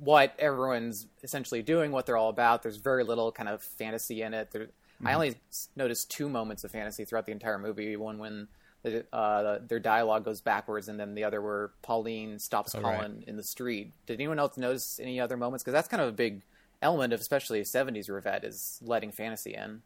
what 0.00 0.34
everyone's 0.38 1.06
essentially 1.22 1.62
doing, 1.62 1.92
what 1.92 2.06
they're 2.06 2.16
all 2.16 2.30
about. 2.30 2.62
There's 2.62 2.78
very 2.78 3.04
little 3.04 3.30
kind 3.30 3.48
of 3.50 3.62
fantasy 3.62 4.22
in 4.22 4.32
it. 4.32 4.50
There, 4.50 4.68
I 5.04 5.12
only 5.12 5.36
noticed 5.76 6.10
two 6.10 6.28
moments 6.28 6.64
of 6.64 6.70
fantasy 6.70 7.04
throughout 7.04 7.26
the 7.26 7.32
entire 7.32 7.58
movie. 7.58 7.96
One 7.96 8.18
when 8.18 8.48
the, 8.82 9.04
uh, 9.12 9.58
their 9.66 9.78
dialogue 9.78 10.24
goes 10.24 10.40
backwards, 10.40 10.88
and 10.88 10.98
then 10.98 11.14
the 11.14 11.24
other 11.24 11.42
where 11.42 11.72
Pauline 11.82 12.38
stops 12.38 12.74
Oh, 12.74 12.80
right. 12.80 13.10
In 13.26 13.36
the 13.36 13.42
street. 13.42 13.92
Did 14.06 14.14
anyone 14.14 14.38
else 14.38 14.56
notice 14.56 14.98
any 15.00 15.20
other 15.20 15.36
moments? 15.36 15.62
Because 15.62 15.74
that's 15.74 15.88
kind 15.88 16.02
of 16.02 16.08
a 16.08 16.12
big 16.12 16.42
element 16.80 17.12
of 17.12 17.20
especially 17.20 17.60
70s 17.62 18.08
Rivette 18.08 18.44
is 18.44 18.78
letting 18.82 19.12
fantasy 19.12 19.54
in. 19.54 19.82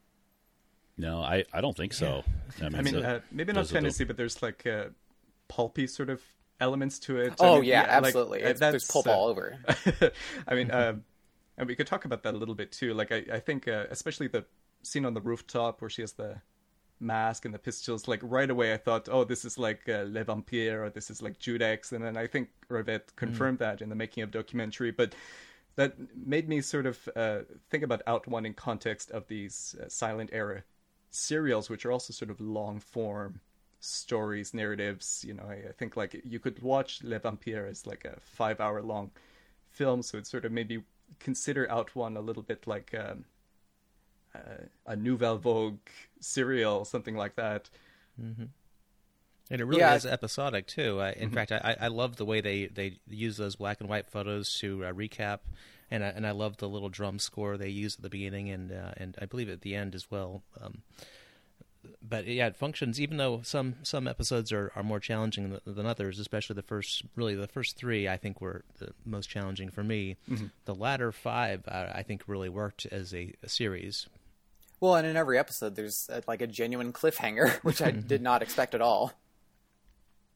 No, 1.00 1.20
I, 1.22 1.44
I 1.52 1.60
don't 1.60 1.76
think 1.76 1.92
so. 1.92 2.24
I 2.60 2.68
mean, 2.68 2.74
i 2.74 2.82
mean 2.82 2.96
uh, 2.96 3.20
maybe 3.30 3.52
not 3.52 3.66
fantasy 3.68 4.04
but 4.04 4.16
there's 4.16 4.42
like 4.42 4.66
uh 4.66 4.86
pulpy 5.48 5.86
sort 5.86 6.10
of 6.10 6.20
elements 6.60 6.98
to 7.00 7.18
it 7.18 7.32
I 7.40 7.46
Oh 7.46 7.54
mean, 7.56 7.64
yeah, 7.64 7.80
like, 7.82 7.88
absolutely. 7.90 8.44
uh, 8.44 8.48
It's, 8.48 8.60
there's 8.60 8.72
that's, 8.84 8.92
pulp 8.92 9.06
uh, 9.06 9.12
all 9.12 9.28
over. 9.28 9.56
I 10.48 10.54
mean, 10.54 10.70
um, 10.70 11.04
and 11.56 11.66
we 11.66 11.74
could 11.74 11.86
talk 11.86 12.04
about 12.04 12.22
that 12.24 12.34
a 12.34 12.36
little 12.36 12.54
bit 12.54 12.72
too. 12.72 12.94
Like, 12.94 13.12
I, 13.12 13.24
I 13.32 13.40
think, 13.40 13.66
uh, 13.66 13.86
especially 13.90 14.28
the 14.28 14.44
scene 14.82 15.04
on 15.04 15.14
the 15.14 15.20
rooftop 15.20 15.80
where 15.80 15.90
she 15.90 16.02
has 16.02 16.12
the 16.12 16.40
mask 17.00 17.44
and 17.44 17.54
the 17.54 17.58
pistols. 17.58 18.06
Like 18.06 18.20
right 18.22 18.48
away, 18.50 18.72
I 18.72 18.76
thought, 18.76 19.08
oh, 19.10 19.24
this 19.24 19.44
is 19.44 19.58
like 19.58 19.88
uh, 19.88 20.04
Les 20.04 20.22
Vampires, 20.22 20.80
or 20.80 20.90
this 20.90 21.10
is 21.10 21.22
like 21.22 21.38
Judex, 21.38 21.92
and 21.92 22.04
then 22.04 22.16
I 22.16 22.26
think 22.26 22.50
Rivette 22.68 23.14
confirmed 23.16 23.58
that 23.60 23.80
in 23.80 23.88
the 23.88 23.94
making 23.94 24.22
of 24.22 24.30
documentary. 24.30 24.90
But 24.90 25.14
that 25.76 25.94
made 26.14 26.48
me 26.48 26.60
sort 26.60 26.86
of 26.86 27.08
uh, 27.16 27.38
think 27.70 27.84
about 27.84 28.02
Out 28.06 28.28
One 28.28 28.44
in 28.44 28.54
context 28.54 29.10
of 29.10 29.26
these 29.28 29.74
uh, 29.80 29.88
silent 29.88 30.30
era 30.32 30.62
serials, 31.10 31.68
which 31.70 31.84
are 31.84 31.92
also 31.92 32.12
sort 32.12 32.30
of 32.30 32.40
long 32.40 32.80
form 32.80 33.40
stories, 33.80 34.52
narratives. 34.54 35.24
You 35.26 35.34
know, 35.34 35.44
I, 35.48 35.68
I 35.68 35.72
think 35.72 35.96
like 35.96 36.20
you 36.24 36.38
could 36.38 36.62
watch 36.62 37.02
Les 37.02 37.18
Vampires 37.18 37.70
as 37.70 37.86
like 37.86 38.04
a 38.04 38.18
five 38.20 38.60
hour 38.60 38.82
long 38.82 39.10
film, 39.70 40.02
so 40.02 40.18
it 40.18 40.26
sort 40.26 40.44
of 40.44 40.52
maybe 40.52 40.82
consider 41.18 41.70
Out 41.70 41.94
One 41.96 42.16
a 42.16 42.20
little 42.20 42.42
bit 42.42 42.66
like 42.66 42.94
um, 42.94 43.24
uh, 44.34 44.64
a 44.86 44.96
Nouvelle 44.96 45.38
Vogue 45.38 45.78
serial, 46.20 46.84
something 46.84 47.16
like 47.16 47.36
that. 47.36 47.68
And 49.50 49.60
it 49.60 49.64
really 49.64 49.80
Yeah. 49.80 49.94
is 49.96 50.06
episodic 50.06 50.66
too. 50.66 51.00
I, 51.00 51.10
in 51.12 51.30
fact, 51.30 51.50
I, 51.50 51.76
I 51.80 51.88
love 51.88 52.16
the 52.16 52.24
way 52.24 52.40
they, 52.40 52.66
they 52.66 52.98
use 53.08 53.36
those 53.36 53.56
black 53.56 53.80
and 53.80 53.88
white 53.88 54.08
photos 54.08 54.54
to 54.60 54.84
uh, 54.84 54.92
recap, 54.92 55.40
and 55.90 56.04
I, 56.04 56.08
and 56.08 56.26
I 56.26 56.30
love 56.30 56.58
the 56.58 56.68
little 56.68 56.88
drum 56.88 57.18
score 57.18 57.56
they 57.56 57.68
use 57.68 57.96
at 57.96 58.02
the 58.02 58.10
beginning 58.10 58.50
and 58.50 58.72
uh, 58.72 58.92
and 58.96 59.16
I 59.20 59.26
believe 59.26 59.48
at 59.48 59.62
the 59.62 59.74
end 59.74 59.94
as 59.94 60.10
well. 60.10 60.42
Um, 60.60 60.82
but 62.02 62.26
yeah, 62.26 62.46
it 62.46 62.56
functions. 62.56 63.00
Even 63.00 63.16
though 63.16 63.40
some 63.42 63.76
some 63.82 64.06
episodes 64.06 64.52
are, 64.52 64.70
are 64.76 64.82
more 64.82 65.00
challenging 65.00 65.50
than, 65.50 65.74
than 65.74 65.86
others, 65.86 66.18
especially 66.18 66.54
the 66.54 66.62
first 66.62 67.02
really 67.16 67.34
the 67.34 67.48
first 67.48 67.76
three, 67.76 68.08
I 68.08 68.16
think 68.16 68.40
were 68.40 68.64
the 68.78 68.92
most 69.04 69.28
challenging 69.28 69.70
for 69.70 69.82
me. 69.82 70.16
The 70.64 70.74
latter 70.74 71.12
five, 71.12 71.66
uh, 71.66 71.86
I 71.94 72.02
think, 72.02 72.24
really 72.26 72.48
worked 72.48 72.86
as 72.86 73.14
a, 73.14 73.34
a 73.42 73.48
series. 73.48 74.06
Well, 74.80 74.94
and 74.94 75.06
in 75.06 75.16
every 75.16 75.38
episode, 75.38 75.76
there's 75.76 76.08
uh, 76.10 76.20
like 76.26 76.40
a 76.40 76.46
genuine 76.46 76.92
cliffhanger, 76.92 77.52
which 77.62 77.82
I 77.82 77.90
did 77.90 78.22
not 78.22 78.42
expect 78.42 78.74
at 78.74 78.80
all. 78.80 79.12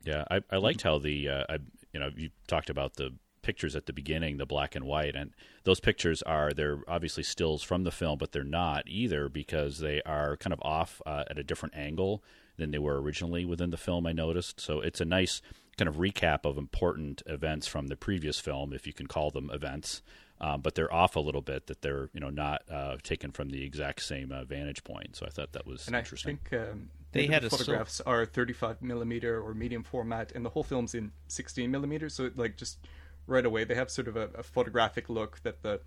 Yeah, 0.04 0.25
I, 0.30 0.40
I 0.50 0.56
liked 0.58 0.82
how 0.82 0.99
the 0.99 1.28
uh, 1.28 1.44
I, 1.49 1.58
you 1.92 2.00
know 2.00 2.11
you 2.14 2.30
talked 2.46 2.70
about 2.70 2.94
the 2.94 3.14
pictures 3.44 3.76
at 3.76 3.86
the 3.86 3.92
beginning, 3.92 4.38
the 4.38 4.46
black 4.46 4.74
and 4.74 4.84
white, 4.84 5.14
and 5.14 5.30
those 5.62 5.78
pictures 5.78 6.20
are 6.22 6.52
they're 6.52 6.80
obviously 6.88 7.22
stills 7.22 7.62
from 7.62 7.84
the 7.84 7.92
film, 7.92 8.18
but 8.18 8.32
they're 8.32 8.42
not 8.42 8.82
either 8.88 9.28
because 9.28 9.78
they 9.78 10.02
are 10.02 10.36
kind 10.36 10.52
of 10.52 10.60
off 10.62 11.00
uh, 11.06 11.22
at 11.30 11.38
a 11.38 11.44
different 11.44 11.76
angle 11.76 12.24
than 12.56 12.72
they 12.72 12.78
were 12.78 13.00
originally 13.00 13.44
within 13.44 13.70
the 13.70 13.76
film. 13.76 14.06
I 14.06 14.12
noticed, 14.12 14.60
so 14.60 14.80
it's 14.80 15.00
a 15.00 15.04
nice 15.04 15.40
kind 15.78 15.88
of 15.88 15.96
recap 15.96 16.44
of 16.44 16.56
important 16.56 17.22
events 17.26 17.66
from 17.66 17.88
the 17.88 17.96
previous 17.96 18.38
film, 18.40 18.72
if 18.72 18.86
you 18.86 18.92
can 18.92 19.06
call 19.06 19.30
them 19.30 19.50
events. 19.52 20.02
Um, 20.40 20.60
but 20.62 20.74
they're 20.74 20.92
off 20.92 21.14
a 21.14 21.20
little 21.20 21.42
bit; 21.42 21.68
that 21.68 21.80
they're 21.82 22.10
you 22.12 22.20
know 22.20 22.30
not 22.30 22.62
uh, 22.70 22.96
taken 23.04 23.30
from 23.30 23.50
the 23.50 23.64
exact 23.64 24.02
same 24.02 24.32
uh, 24.32 24.44
vantage 24.44 24.82
point. 24.82 25.14
So 25.16 25.26
I 25.26 25.30
thought 25.30 25.52
that 25.52 25.64
was 25.66 25.86
And 25.86 25.94
interesting. 25.94 26.40
I 26.46 26.48
think 26.56 26.70
um, 26.70 26.90
They 27.12 27.20
maybe 27.22 27.32
had 27.34 27.42
the 27.42 27.46
a 27.46 27.50
still- 27.50 27.58
photographs 27.66 28.00
are 28.00 28.26
35 28.26 28.82
millimeter 28.82 29.40
or 29.40 29.54
medium 29.54 29.84
format, 29.84 30.32
and 30.34 30.44
the 30.44 30.50
whole 30.50 30.64
film's 30.64 30.92
in 30.94 31.12
16 31.28 31.70
millimeter. 31.70 32.08
So 32.08 32.24
it, 32.26 32.36
like 32.36 32.56
just 32.56 32.78
right 33.26 33.45
away, 33.45 33.64
they 33.64 33.75
have 33.75 33.90
sort 33.90 34.09
of 34.09 34.16
a, 34.16 34.28
a 34.35 34.43
photographic 34.43 35.09
look 35.09 35.40
that 35.43 35.62
the 35.62 35.81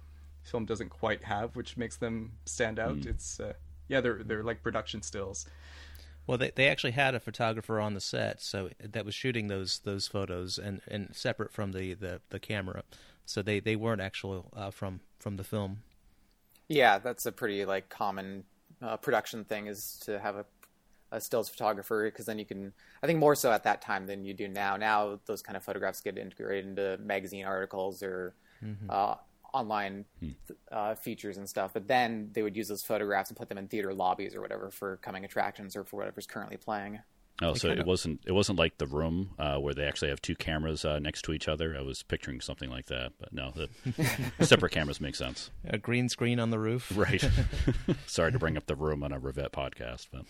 film 0.44 0.66
doesn't 0.66 0.90
quite 0.90 1.24
have, 1.24 1.56
which 1.56 1.78
makes 1.78 1.98
them 1.98 2.32
stand 2.46 2.80
out. 2.80 3.06
It's 3.06 3.40
uh, 3.40 3.54
yeah, 3.88 4.02
they're 4.02 4.24
they're 4.24 4.44
like 4.44 4.64
production 4.64 5.02
stills. 5.02 5.46
Well, 6.26 6.38
they 6.38 6.52
they 6.54 6.68
actually 6.68 6.92
had 6.92 7.16
a 7.16 7.20
photographer 7.20 7.80
on 7.80 7.94
the 7.94 8.02
set, 8.02 8.42
so 8.42 8.70
that 8.82 9.06
was 9.06 9.16
shooting 9.16 9.48
those 9.48 9.80
those 9.80 10.08
photos 10.08 10.58
and, 10.58 10.82
and 10.88 11.16
separate 11.16 11.54
from 11.54 11.72
the, 11.72 11.94
the, 11.94 12.20
the 12.30 12.40
camera, 12.40 12.84
so 13.26 13.42
they, 13.42 13.62
they 13.62 13.78
weren't 13.78 14.02
actual 14.02 14.52
uh, 14.54 14.70
from 14.70 15.00
from 15.20 15.38
the 15.38 15.46
film. 15.46 15.84
Yeah, 16.68 16.98
that's 17.00 17.26
a 17.26 17.32
pretty 17.32 17.64
like 17.64 17.88
common 17.88 18.44
uh, 18.82 18.98
production 18.98 19.46
thing 19.46 19.68
is 19.68 19.98
to 20.06 20.20
have 20.20 20.36
a, 20.36 20.46
a 21.12 21.22
stills 21.22 21.50
photographer 21.50 22.10
because 22.12 22.26
then 22.26 22.40
you 22.40 22.46
can. 22.46 22.74
I 23.02 23.08
think 23.08 23.20
more 23.20 23.36
so 23.36 23.52
at 23.52 23.64
that 23.64 23.82
time 23.82 24.08
than 24.08 24.26
you 24.26 24.34
do 24.34 24.48
now. 24.48 24.78
Now 24.78 25.20
those 25.26 25.42
kind 25.42 25.56
of 25.56 25.64
photographs 25.64 26.02
get 26.02 26.18
integrated 26.18 26.66
into 26.66 26.98
magazine 27.04 27.46
articles 27.46 28.04
or 28.04 28.36
mm-hmm. 28.64 28.90
uh, 28.90 29.16
online 29.54 30.06
hmm. 30.20 30.30
uh, 30.72 30.96
features 30.96 31.38
and 31.38 31.48
stuff. 31.48 31.72
But 31.74 31.88
then 31.88 32.30
they 32.34 32.44
would 32.44 32.56
use 32.56 32.68
those 32.68 32.84
photographs 32.84 33.30
and 33.30 33.38
put 33.38 33.50
them 33.50 33.58
in 33.58 33.68
theater 33.68 33.94
lobbies 33.94 34.36
or 34.36 34.42
whatever 34.42 34.70
for 34.70 34.98
coming 34.98 35.26
attractions 35.26 35.76
or 35.76 35.84
for 35.84 35.98
whatever's 35.98 36.28
currently 36.28 36.58
playing. 36.58 37.00
Oh, 37.42 37.54
so 37.54 37.70
it 37.70 37.86
wasn't 37.86 38.22
it 38.26 38.32
wasn't 38.32 38.58
like 38.58 38.80
the 38.80 38.88
room 38.88 39.30
uh, 39.38 39.58
where 39.58 39.76
they 39.76 39.86
actually 39.86 40.10
have 40.10 40.22
two 40.22 40.36
cameras 40.36 40.84
uh, 40.84 40.98
next 40.98 41.22
to 41.24 41.34
each 41.34 41.48
other. 41.48 41.76
I 41.78 41.82
was 41.82 42.02
picturing 42.02 42.42
something 42.42 42.70
like 42.70 42.88
that, 42.88 43.14
but 43.20 43.32
no, 43.32 43.52
the 43.52 43.70
separate 44.46 44.72
cameras 44.72 45.00
make 45.00 45.16
sense. 45.16 45.52
A 45.68 45.78
green 45.78 46.10
screen 46.10 46.40
on 46.40 46.50
the 46.50 46.58
roof, 46.58 46.92
right? 46.96 47.24
Sorry 48.08 48.32
to 48.32 48.40
bring 48.40 48.58
up 48.58 48.66
the 48.66 48.76
room 48.76 49.04
on 49.04 49.12
a 49.12 49.20
Rivette 49.20 49.52
podcast, 49.52 50.08
but 50.12 50.26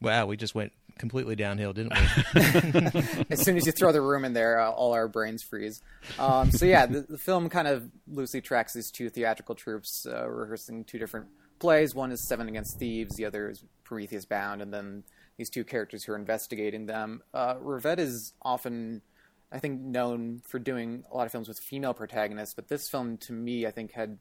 wow, 0.00 0.26
we 0.26 0.36
just 0.36 0.54
went 0.54 0.72
completely 0.96 1.34
downhill, 1.34 1.72
didn't 1.72 1.94
we? 1.94 3.24
as 3.30 3.42
soon 3.42 3.56
as 3.56 3.66
you 3.66 3.72
throw 3.72 3.90
the 3.90 4.02
room 4.02 4.24
in 4.24 4.32
there, 4.32 4.60
uh, 4.60 4.70
all 4.70 4.92
our 4.92 5.08
brains 5.08 5.42
freeze. 5.42 5.82
Um, 6.20 6.52
so 6.52 6.66
yeah, 6.66 6.86
the, 6.86 7.00
the, 7.00 7.18
film 7.18 7.48
kind 7.48 7.66
of 7.66 7.90
loosely 8.06 8.40
tracks 8.40 8.74
these 8.74 8.92
two 8.92 9.08
theatrical 9.08 9.56
troupes 9.56 10.06
uh, 10.06 10.28
rehearsing 10.28 10.84
two 10.84 10.98
different 10.98 11.26
plays. 11.60 11.94
One 11.94 12.10
is 12.10 12.20
Seven 12.20 12.48
Against 12.48 12.78
Thebes, 12.78 13.16
the 13.16 13.24
other 13.24 13.50
is 13.50 13.64
Prometheus 13.84 14.24
Bound, 14.24 14.62
and 14.62 14.72
then 14.72 15.04
these 15.36 15.50
two 15.50 15.64
characters 15.64 16.04
who 16.04 16.12
are 16.12 16.16
investigating 16.16 16.86
them. 16.86 17.22
Uh, 17.32 17.54
Rivette 17.54 17.98
is 17.98 18.32
often, 18.42 19.02
I 19.52 19.58
think, 19.58 19.80
known 19.80 20.42
for 20.44 20.58
doing 20.58 21.04
a 21.10 21.16
lot 21.16 21.26
of 21.26 21.32
films 21.32 21.48
with 21.48 21.58
female 21.58 21.94
protagonists, 21.94 22.54
but 22.54 22.68
this 22.68 22.88
film, 22.88 23.16
to 23.18 23.32
me, 23.32 23.66
I 23.66 23.70
think 23.70 23.92
had, 23.92 24.18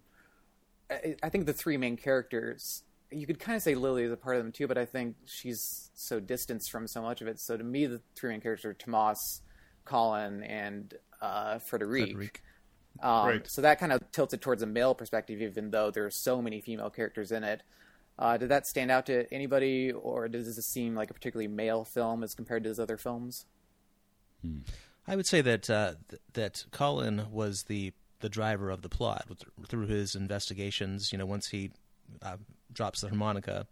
I, 0.91 1.15
I 1.23 1.29
think 1.29 1.45
the 1.45 1.53
three 1.53 1.77
main 1.77 1.97
characters 1.97 2.83
you 3.11 3.25
could 3.25 3.39
kind 3.39 3.55
of 3.55 3.61
say 3.61 3.75
Lily 3.75 4.03
is 4.03 4.11
a 4.11 4.17
part 4.17 4.35
of 4.37 4.43
them 4.43 4.51
too, 4.51 4.67
but 4.67 4.77
I 4.77 4.85
think 4.85 5.15
she's 5.25 5.89
so 5.95 6.19
distanced 6.19 6.71
from 6.71 6.87
so 6.87 7.01
much 7.01 7.21
of 7.21 7.27
it. 7.27 7.39
So 7.39 7.57
to 7.57 7.63
me, 7.63 7.85
the 7.85 8.01
three 8.15 8.31
main 8.31 8.41
characters 8.41 8.65
are 8.65 8.73
Thomas, 8.73 9.41
Colin, 9.85 10.43
and 10.43 10.93
uh, 11.21 11.59
Frederic. 11.59 12.11
Frederic. 12.11 12.43
Um, 13.01 13.27
right. 13.27 13.49
So 13.49 13.61
that 13.61 13.79
kind 13.79 13.91
of 13.91 14.11
tilted 14.11 14.41
towards 14.41 14.61
a 14.61 14.65
male 14.65 14.93
perspective, 14.93 15.41
even 15.41 15.71
though 15.71 15.91
there 15.91 16.05
are 16.05 16.11
so 16.11 16.41
many 16.41 16.61
female 16.61 16.89
characters 16.89 17.31
in 17.31 17.43
it. 17.43 17.63
Uh, 18.17 18.35
did 18.37 18.49
that 18.49 18.67
stand 18.67 18.91
out 18.91 19.05
to 19.05 19.33
anybody, 19.33 19.91
or 19.91 20.27
does 20.27 20.53
this 20.53 20.65
seem 20.65 20.93
like 20.93 21.09
a 21.09 21.13
particularly 21.13 21.47
male 21.47 21.85
film 21.85 22.21
as 22.21 22.35
compared 22.35 22.63
to 22.63 22.69
his 22.69 22.79
other 22.79 22.97
films? 22.97 23.45
Hmm. 24.41 24.59
I 25.07 25.15
would 25.15 25.25
say 25.25 25.41
that 25.41 25.69
uh, 25.69 25.93
th- 26.09 26.21
that 26.33 26.65
Colin 26.71 27.27
was 27.31 27.63
the 27.63 27.93
the 28.19 28.29
driver 28.29 28.69
of 28.69 28.81
the 28.81 28.89
plot 28.89 29.25
through 29.67 29.87
his 29.87 30.15
investigations. 30.15 31.13
You 31.13 31.17
know, 31.17 31.25
once 31.25 31.47
he 31.47 31.71
uh, 32.21 32.37
drops 32.73 33.01
the 33.01 33.07
harmonica. 33.07 33.67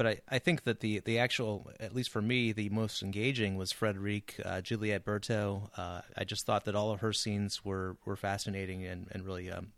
But 0.00 0.06
I, 0.06 0.20
I 0.30 0.38
think 0.38 0.64
that 0.64 0.80
the, 0.80 1.00
the 1.00 1.18
actual, 1.18 1.70
at 1.78 1.94
least 1.94 2.08
for 2.08 2.22
me, 2.22 2.52
the 2.52 2.70
most 2.70 3.02
engaging 3.02 3.56
was 3.56 3.70
Frederic, 3.70 4.40
uh, 4.42 4.62
Juliette 4.62 5.04
Berto. 5.04 5.68
Uh, 5.76 6.00
I 6.16 6.24
just 6.24 6.46
thought 6.46 6.64
that 6.64 6.74
all 6.74 6.90
of 6.90 7.00
her 7.00 7.12
scenes 7.12 7.66
were, 7.66 7.98
were 8.06 8.16
fascinating 8.16 8.82
and, 8.86 9.08
and 9.10 9.26
really 9.26 9.50
um, 9.50 9.72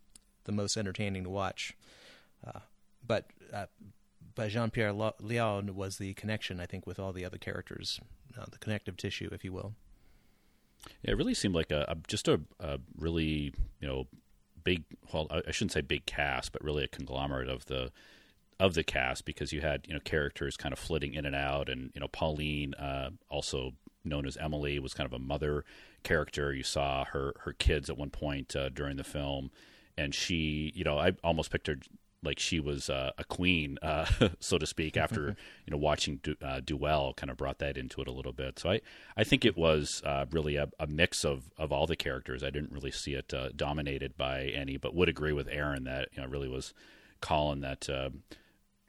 the 0.45 0.53
most 0.53 0.77
entertaining 0.77 1.25
to 1.25 1.29
watch. 1.29 1.77
Uh, 2.47 2.61
but 3.05 3.27
uh, 3.53 3.67
but 4.37 4.51
Jean 4.51 4.71
Pierre 4.71 4.93
Léaud 4.93 5.71
was 5.71 5.99
the 5.99 6.15
connection, 6.15 6.61
I 6.61 6.67
think, 6.67 6.87
with 6.87 7.01
all 7.01 7.13
the 7.13 7.25
other 7.25 7.39
characters, 7.39 7.99
uh, 8.39 8.45
the 8.49 8.59
connective 8.59 8.97
tissue, 8.97 9.29
if 9.33 9.43
you 9.43 9.53
will. 9.53 9.75
Yeah, 11.03 11.15
it 11.15 11.17
really 11.17 11.35
seemed 11.35 11.57
like 11.57 11.73
a, 11.73 11.85
a 11.89 11.97
just 12.07 12.29
a, 12.29 12.41
a, 12.61 12.79
really 12.97 13.55
you 13.81 13.89
know 13.89 14.07
big. 14.63 14.85
Well, 15.13 15.27
I 15.33 15.51
shouldn't 15.51 15.73
say 15.73 15.81
big 15.81 16.07
cast, 16.07 16.53
but 16.53 16.63
really 16.63 16.85
a 16.85 16.89
conglomerate 16.89 17.49
of 17.49 17.67
the 17.67 17.91
of 18.63 18.75
the 18.75 18.85
cast 18.85 19.25
because 19.25 19.53
you 19.53 19.61
had 19.61 19.85
you 19.89 19.93
know 19.93 20.01
characters 20.01 20.57
kind 20.57 20.73
of 20.73 20.79
flitting 20.79 21.15
in 21.15 21.27
and 21.27 21.35
out, 21.35 21.69
and 21.69 21.91
you 21.95 22.01
know 22.01 22.07
Pauline, 22.07 22.75
uh, 22.75 23.11
also 23.29 23.73
known 24.05 24.25
as 24.25 24.37
Emily, 24.37 24.79
was 24.79 24.95
kind 24.95 25.07
of 25.07 25.13
a 25.13 25.19
mother 25.19 25.65
character. 26.05 26.55
You 26.55 26.63
saw 26.63 27.05
her 27.07 27.35
her 27.41 27.53
kids 27.53 27.91
at 27.91 27.99
one 27.99 28.11
point 28.11 28.55
uh, 28.55 28.69
during 28.69 28.97
the 28.97 29.05
film, 29.05 29.51
and 29.99 30.15
she, 30.15 30.73
you 30.77 30.85
know, 30.85 30.97
I 30.97 31.13
almost 31.25 31.51
pictured 31.51 31.87
like 32.23 32.39
she 32.39 32.61
was 32.61 32.89
uh, 32.89 33.11
a 33.19 33.25
queen, 33.25 33.79
uh, 33.83 34.07
so 34.39 34.59
to 34.59 34.67
speak. 34.67 34.97
After 34.97 35.27
you 35.67 35.73
know 35.73 35.77
watching 35.77 36.21
du- 36.23 36.37
uh, 36.41 36.61
Duel, 36.61 37.15
kind 37.15 37.31
of 37.31 37.37
brought 37.37 37.59
that 37.59 37.77
into 37.77 38.01
it 38.01 38.07
a 38.07 38.13
little 38.13 38.33
bit. 38.33 38.61
So 38.61 38.71
I, 38.71 38.81
I 39.17 39.25
think 39.25 39.45
it 39.45 39.57
was 39.57 40.03
uh, 40.07 40.27
really 40.31 40.55
a, 40.55 40.69
a, 40.79 40.87
mix 40.87 41.25
of, 41.25 41.51
of 41.59 41.73
all 41.73 41.89
the 41.89 41.97
characters. 41.97 42.45
I 42.45 42.51
didn't 42.51 42.71
really 42.71 42.93
see 42.93 43.15
it 43.15 43.35
uh, 43.35 43.49
dominated 43.57 44.17
by 44.17 44.45
any, 44.45 44.77
but 44.77 44.95
would 44.95 45.09
agree 45.09 45.33
with 45.33 45.49
Aaron 45.49 45.83
that 45.83 46.11
you 46.13 46.23
know 46.23 46.29
really 46.29 46.49
was 46.49 46.73
Colin 47.21 47.61
that 47.63 47.91
uh, 47.91 48.11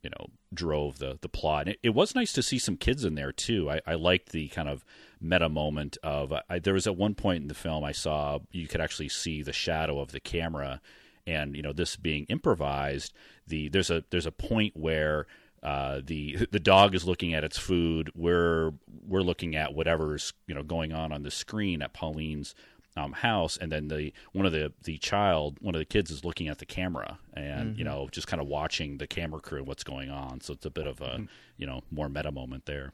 you 0.04 0.10
know 0.10 0.28
drove 0.54 1.00
the 1.00 1.18
the 1.22 1.30
plot. 1.30 1.68
It, 1.68 1.80
it, 1.82 1.90
was 1.92 2.14
nice 2.14 2.34
to 2.34 2.44
see 2.44 2.60
some 2.60 2.78
kids 2.78 3.06
in 3.06 3.16
there 3.16 3.32
too. 3.32 3.70
I, 3.70 3.82
I 3.88 3.96
liked 3.96 4.32
the 4.32 4.50
kind 4.50 4.70
of 4.70 4.86
meta 5.20 5.50
moment 5.50 5.98
of 6.04 6.34
I, 6.50 6.60
there 6.60 6.74
was 6.74 6.86
at 6.86 6.98
one 6.98 7.16
point 7.16 7.42
in 7.42 7.48
the 7.48 7.54
film 7.54 7.84
I 7.84 7.94
saw 7.94 8.40
you 8.52 8.68
could 8.68 8.82
actually 8.82 9.10
see 9.10 9.42
the 9.42 9.54
shadow 9.54 10.00
of 10.00 10.12
the 10.12 10.20
camera, 10.20 10.82
and 11.26 11.56
you 11.56 11.62
know 11.62 11.74
this 11.74 11.96
being 11.96 12.26
improvised. 12.26 13.14
The 13.48 13.70
there's 13.70 13.90
a 13.90 14.04
there's 14.12 14.28
a 14.28 14.32
point 14.32 14.76
where. 14.76 15.26
Uh, 15.62 16.02
the 16.06 16.46
the 16.52 16.60
dog 16.60 16.94
is 16.94 17.08
looking 17.08 17.34
at 17.34 17.46
its 17.46 17.58
food. 17.58 18.12
We're 18.14 18.74
we're 19.08 19.22
looking 19.22 19.56
at 19.56 19.74
whatever's 19.74 20.34
you 20.46 20.54
know 20.54 20.62
going 20.62 20.92
on 20.92 21.14
on 21.14 21.24
the 21.24 21.32
screen 21.32 21.82
at 21.82 21.94
Pauline's 21.94 22.54
um, 22.96 23.14
house, 23.14 23.58
and 23.58 23.72
then 23.72 23.88
the 23.88 24.14
one 24.34 24.46
of 24.46 24.52
the 24.52 24.74
the 24.84 24.98
child, 24.98 25.58
one 25.62 25.76
of 25.76 25.80
the 25.80 25.86
kids, 25.86 26.12
is 26.12 26.24
looking 26.24 26.48
at 26.48 26.60
the 26.60 26.66
camera, 26.66 27.20
and 27.34 27.72
mm-hmm. 27.72 27.80
you 27.80 27.86
know, 27.86 28.08
just 28.12 28.28
kind 28.28 28.42
of 28.42 28.48
watching 28.48 28.98
the 28.98 29.08
camera 29.08 29.40
crew 29.40 29.60
and 29.60 29.68
what's 29.68 29.84
going 29.84 30.10
on. 30.10 30.42
So 30.42 30.54
it's 30.54 30.66
a 30.66 30.70
bit 30.70 30.88
of 30.88 31.02
a 31.02 31.06
mm-hmm. 31.06 31.26
you 31.58 31.66
know 31.66 31.82
more 31.92 32.10
meta 32.10 32.32
moment 32.32 32.66
there. 32.66 32.94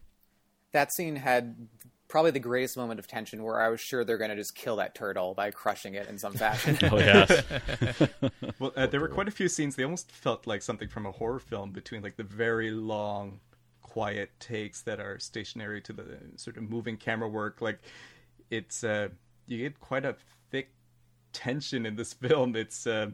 That 0.72 0.94
scene 0.94 1.16
had 1.18 1.68
probably 2.08 2.32
the 2.32 2.40
greatest 2.40 2.76
moment 2.76 3.00
of 3.00 3.08
tension 3.08 3.44
where 3.44 3.62
I 3.62 3.70
was 3.70 3.80
sure 3.80 4.04
they're 4.04 4.18
going 4.18 4.32
to 4.32 4.36
just 4.36 4.56
kill 4.56 4.78
that 4.78 4.96
turtle 4.96 5.34
by 5.36 5.52
crushing 5.52 5.94
it 5.94 6.10
in 6.10 6.18
some 6.18 6.34
fashion. 6.34 6.78
oh 6.92 6.98
yes. 6.98 7.44
well, 8.60 8.74
uh, 8.76 8.88
there 8.88 9.00
were 9.00 9.10
quite 9.10 9.28
a 9.28 9.32
few 9.32 9.48
scenes. 9.48 9.76
They 9.76 9.84
almost 9.84 10.12
felt 10.12 10.48
like 10.48 10.62
something 10.62 10.88
from 10.88 11.06
a 11.06 11.12
horror 11.12 11.40
film 11.40 11.72
between 11.72 12.02
like 12.02 12.18
the 12.18 12.24
very 12.24 12.72
long, 12.72 13.40
quiet 13.82 14.32
takes 14.40 14.82
that 14.84 15.00
are 15.00 15.20
stationary 15.20 15.82
to 15.82 15.94
the 15.94 16.06
sort 16.36 16.58
of 16.58 16.70
moving 16.70 16.98
camera 16.98 17.28
work. 17.28 17.62
Like 17.62 17.80
it's. 18.50 18.84
Uh, 18.84 19.10
you 19.50 19.58
get 19.58 19.80
quite 19.80 20.06
a 20.06 20.16
thick 20.52 20.72
tension 21.34 21.86
in 21.86 21.96
this 21.96 22.14
film. 22.26 22.56
It's 22.56 22.88
uh, 22.88 23.12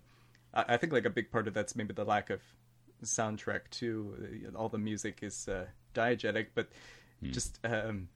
I 0.54 0.78
think 0.78 0.93
like 0.93 1.06
a 1.06 1.10
big 1.10 1.32
part 1.32 1.48
of 1.48 1.54
that's 1.54 1.76
maybe 1.76 1.93
the 1.93 2.06
lack 2.06 2.30
of 2.30 2.41
soundtrack 3.04 3.69
too. 3.71 4.52
All 4.56 4.69
the 4.69 4.78
music 4.78 5.19
is 5.21 5.48
uh, 5.48 5.65
diegetic, 5.93 6.48
but 6.54 6.69
mm. 7.24 7.32
just 7.32 7.60
um, 7.63 8.10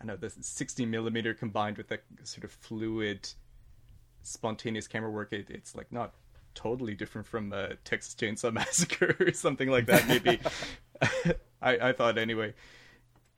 I 0.00 0.04
know 0.04 0.16
the 0.16 0.30
60 0.30 0.86
millimeter 0.86 1.34
combined 1.34 1.78
with 1.78 1.88
the 1.88 2.00
sort 2.24 2.44
of 2.44 2.50
fluid, 2.50 3.28
spontaneous 4.22 4.86
camera 4.86 5.10
work. 5.10 5.32
It, 5.32 5.46
it's 5.48 5.74
like 5.74 5.90
not 5.90 6.14
totally 6.54 6.94
different 6.94 7.26
from 7.26 7.52
uh, 7.52 7.68
Texas 7.84 8.14
Chainsaw 8.14 8.52
Massacre 8.52 9.16
or 9.20 9.32
something 9.32 9.70
like 9.70 9.86
that. 9.86 10.06
Maybe 10.08 10.40
I, 11.62 11.88
I 11.88 11.92
thought 11.92 12.18
anyway. 12.18 12.54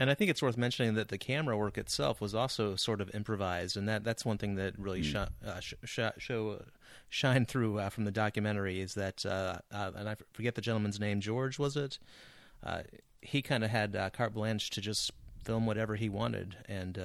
And 0.00 0.10
I 0.10 0.14
think 0.14 0.30
it's 0.30 0.40
worth 0.40 0.56
mentioning 0.56 0.94
that 0.94 1.08
the 1.08 1.18
camera 1.18 1.56
work 1.56 1.76
itself 1.76 2.20
was 2.20 2.34
also 2.34 2.76
sort 2.76 3.00
of 3.00 3.12
improvised, 3.14 3.76
and 3.76 3.88
that 3.88 4.04
that's 4.04 4.24
one 4.24 4.38
thing 4.38 4.54
that 4.54 4.78
really 4.78 5.02
mm. 5.02 5.04
sh- 5.04 5.46
uh, 5.46 5.60
sh- 5.60 5.74
sh- 5.84 6.00
show 6.18 6.50
uh, 6.50 6.64
shine 7.08 7.44
through 7.44 7.80
uh, 7.80 7.88
from 7.88 8.04
the 8.04 8.12
documentary 8.12 8.80
is 8.80 8.94
that, 8.94 9.26
uh, 9.26 9.58
uh, 9.72 9.90
and 9.96 10.08
I 10.08 10.16
forget 10.32 10.54
the 10.54 10.60
gentleman's 10.60 11.00
name, 11.00 11.20
George 11.20 11.58
was 11.58 11.76
it? 11.76 11.98
Uh, 12.62 12.82
he 13.22 13.42
kind 13.42 13.64
of 13.64 13.70
had 13.70 13.92
carte 14.12 14.34
blanche 14.34 14.70
to 14.70 14.80
just 14.80 15.10
film 15.44 15.66
whatever 15.66 15.96
he 15.96 16.08
wanted, 16.08 16.56
and 16.66 16.98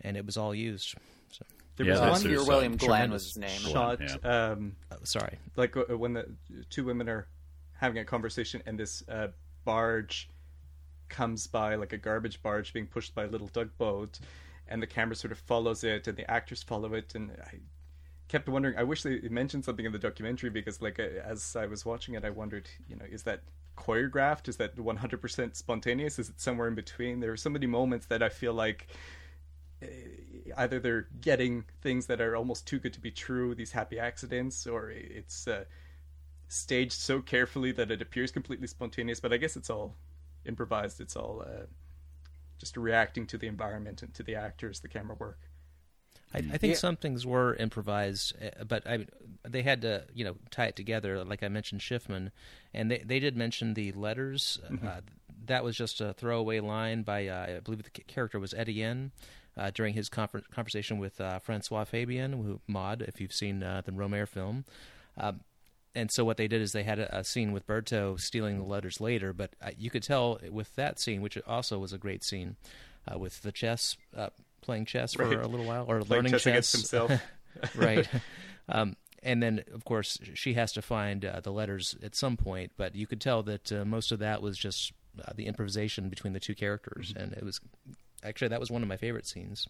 and 0.00 0.16
it 0.16 0.24
was 0.24 0.36
all 0.36 0.54
used. 0.54 0.94
So. 1.32 1.44
There 1.76 1.86
yeah, 1.86 2.08
was 2.08 2.22
one 2.22 2.30
here, 2.30 2.44
William 2.44 2.76
Glenn 2.76 3.10
was 3.10 3.24
his 3.24 3.38
name. 3.38 3.48
Shot, 3.48 4.00
yeah. 4.00 4.50
um, 4.50 4.76
sorry, 5.02 5.38
like 5.56 5.74
when 5.74 6.12
the 6.12 6.28
two 6.70 6.84
women 6.84 7.08
are 7.08 7.26
having 7.72 7.98
a 7.98 8.04
conversation, 8.04 8.62
and 8.66 8.78
this 8.78 9.02
barge 9.64 10.28
comes 11.12 11.46
by 11.46 11.76
like 11.76 11.92
a 11.92 11.98
garbage 11.98 12.42
barge 12.42 12.72
being 12.72 12.86
pushed 12.86 13.14
by 13.14 13.24
a 13.24 13.28
little 13.28 13.48
tugboat, 13.48 14.18
and 14.66 14.82
the 14.82 14.86
camera 14.86 15.14
sort 15.14 15.30
of 15.30 15.38
follows 15.38 15.84
it, 15.84 16.08
and 16.08 16.16
the 16.16 16.28
actors 16.28 16.62
follow 16.62 16.94
it, 16.94 17.14
and 17.14 17.30
I 17.44 17.60
kept 18.32 18.48
wondering. 18.48 18.76
I 18.76 18.82
wish 18.82 19.02
they 19.02 19.20
mentioned 19.28 19.64
something 19.64 19.86
in 19.86 19.92
the 19.92 19.98
documentary 19.98 20.50
because, 20.50 20.80
like, 20.80 20.98
as 20.98 21.54
I 21.54 21.66
was 21.66 21.84
watching 21.84 22.14
it, 22.14 22.24
I 22.24 22.30
wondered, 22.30 22.68
you 22.88 22.96
know, 22.96 23.04
is 23.04 23.22
that 23.24 23.42
choreographed? 23.76 24.48
Is 24.48 24.56
that 24.56 24.76
100% 24.76 25.56
spontaneous? 25.56 26.18
Is 26.18 26.30
it 26.30 26.40
somewhere 26.40 26.68
in 26.68 26.74
between? 26.74 27.20
There 27.20 27.32
are 27.32 27.36
so 27.36 27.50
many 27.50 27.66
moments 27.66 28.06
that 28.06 28.22
I 28.22 28.30
feel 28.30 28.54
like 28.54 28.88
eh, 29.82 29.86
either 30.56 30.80
they're 30.80 31.08
getting 31.20 31.64
things 31.82 32.06
that 32.06 32.20
are 32.20 32.34
almost 32.34 32.66
too 32.66 32.78
good 32.78 32.94
to 32.94 33.00
be 33.00 33.10
true, 33.10 33.54
these 33.54 33.72
happy 33.72 33.98
accidents, 33.98 34.66
or 34.66 34.90
it's 34.90 35.46
uh, 35.46 35.64
staged 36.48 36.92
so 36.92 37.20
carefully 37.20 37.72
that 37.72 37.90
it 37.90 38.00
appears 38.00 38.30
completely 38.30 38.66
spontaneous. 38.66 39.20
But 39.20 39.32
I 39.32 39.36
guess 39.36 39.56
it's 39.56 39.70
all 39.70 39.94
improvised. 40.46 41.00
It's 41.00 41.16
all 41.16 41.42
uh, 41.46 41.66
just 42.58 42.76
reacting 42.76 43.26
to 43.28 43.38
the 43.38 43.46
environment 43.46 44.02
and 44.02 44.14
to 44.14 44.22
the 44.22 44.34
actors, 44.36 44.80
the 44.80 44.88
camera 44.88 45.16
work. 45.18 45.38
I, 46.34 46.38
I 46.38 46.58
think 46.58 46.74
yeah. 46.74 46.78
some 46.78 46.96
things 46.96 47.26
were 47.26 47.54
improvised, 47.56 48.34
uh, 48.42 48.64
but 48.64 48.86
I, 48.86 49.06
they 49.46 49.62
had 49.62 49.82
to 49.82 50.04
you 50.14 50.24
know 50.24 50.36
tie 50.50 50.66
it 50.66 50.76
together. 50.76 51.24
Like 51.24 51.42
I 51.42 51.48
mentioned, 51.48 51.80
Schiffman, 51.80 52.30
and 52.72 52.90
they 52.90 52.98
they 53.04 53.20
did 53.20 53.36
mention 53.36 53.74
the 53.74 53.92
letters. 53.92 54.58
Mm-hmm. 54.70 54.86
Uh, 54.86 55.00
that 55.46 55.64
was 55.64 55.76
just 55.76 56.00
a 56.00 56.12
throwaway 56.12 56.60
line 56.60 57.02
by 57.02 57.26
uh, 57.26 57.56
I 57.56 57.60
believe 57.60 57.82
the 57.82 57.90
character 57.90 58.38
was 58.38 58.54
Etienne. 58.54 59.12
Uh, 59.54 59.70
during 59.70 59.92
his 59.92 60.08
confer- 60.08 60.40
conversation 60.50 60.96
with 60.96 61.20
uh, 61.20 61.38
Francois 61.38 61.84
Fabian, 61.84 62.32
who 62.32 62.58
Maud, 62.66 63.02
if 63.02 63.20
you've 63.20 63.34
seen 63.34 63.62
uh, 63.62 63.82
the 63.84 63.92
Rohmer 63.92 64.26
film, 64.26 64.64
um, 65.18 65.40
and 65.94 66.10
so 66.10 66.24
what 66.24 66.36
they 66.36 66.48
did 66.48 66.62
is 66.62 66.72
they 66.72 66.82
had 66.82 66.98
a, 66.98 67.18
a 67.18 67.24
scene 67.24 67.52
with 67.52 67.66
Berto 67.66 68.18
stealing 68.20 68.58
the 68.58 68.64
letters 68.64 69.00
later, 69.00 69.32
but 69.32 69.50
uh, 69.62 69.70
you 69.76 69.90
could 69.90 70.02
tell 70.02 70.38
with 70.50 70.74
that 70.76 70.98
scene, 70.98 71.22
which 71.22 71.38
also 71.46 71.78
was 71.78 71.92
a 71.92 71.98
great 71.98 72.24
scene, 72.24 72.56
uh, 73.10 73.18
with 73.18 73.42
the 73.42 73.52
chess 73.52 73.96
uh, 74.16 74.30
playing 74.60 74.86
chess 74.86 75.14
for 75.14 75.24
a 75.24 75.46
little 75.46 75.66
while 75.66 75.84
or 75.88 76.00
playing 76.00 76.08
learning 76.08 76.32
chess, 76.32 76.42
chess. 76.42 76.46
against 76.50 76.72
himself. 76.72 77.12
right. 77.76 78.08
Um, 78.68 78.96
and 79.24 79.42
then, 79.42 79.64
of 79.74 79.84
course, 79.84 80.18
she 80.34 80.54
has 80.54 80.72
to 80.74 80.82
find 80.82 81.24
uh, 81.24 81.40
the 81.40 81.50
letters 81.50 81.96
at 82.02 82.14
some 82.14 82.36
point. 82.36 82.72
But 82.76 82.94
you 82.94 83.08
could 83.08 83.20
tell 83.20 83.42
that 83.42 83.72
uh, 83.72 83.84
most 83.84 84.12
of 84.12 84.20
that 84.20 84.40
was 84.40 84.56
just 84.56 84.92
uh, 85.20 85.32
the 85.34 85.46
improvisation 85.46 86.08
between 86.08 86.32
the 86.32 86.40
two 86.40 86.54
characters, 86.54 87.12
mm-hmm. 87.12 87.22
and 87.22 87.32
it 87.32 87.44
was 87.44 87.60
actually 88.22 88.48
that 88.48 88.60
was 88.60 88.70
one 88.70 88.82
of 88.82 88.88
my 88.88 88.96
favorite 88.96 89.26
scenes. 89.26 89.68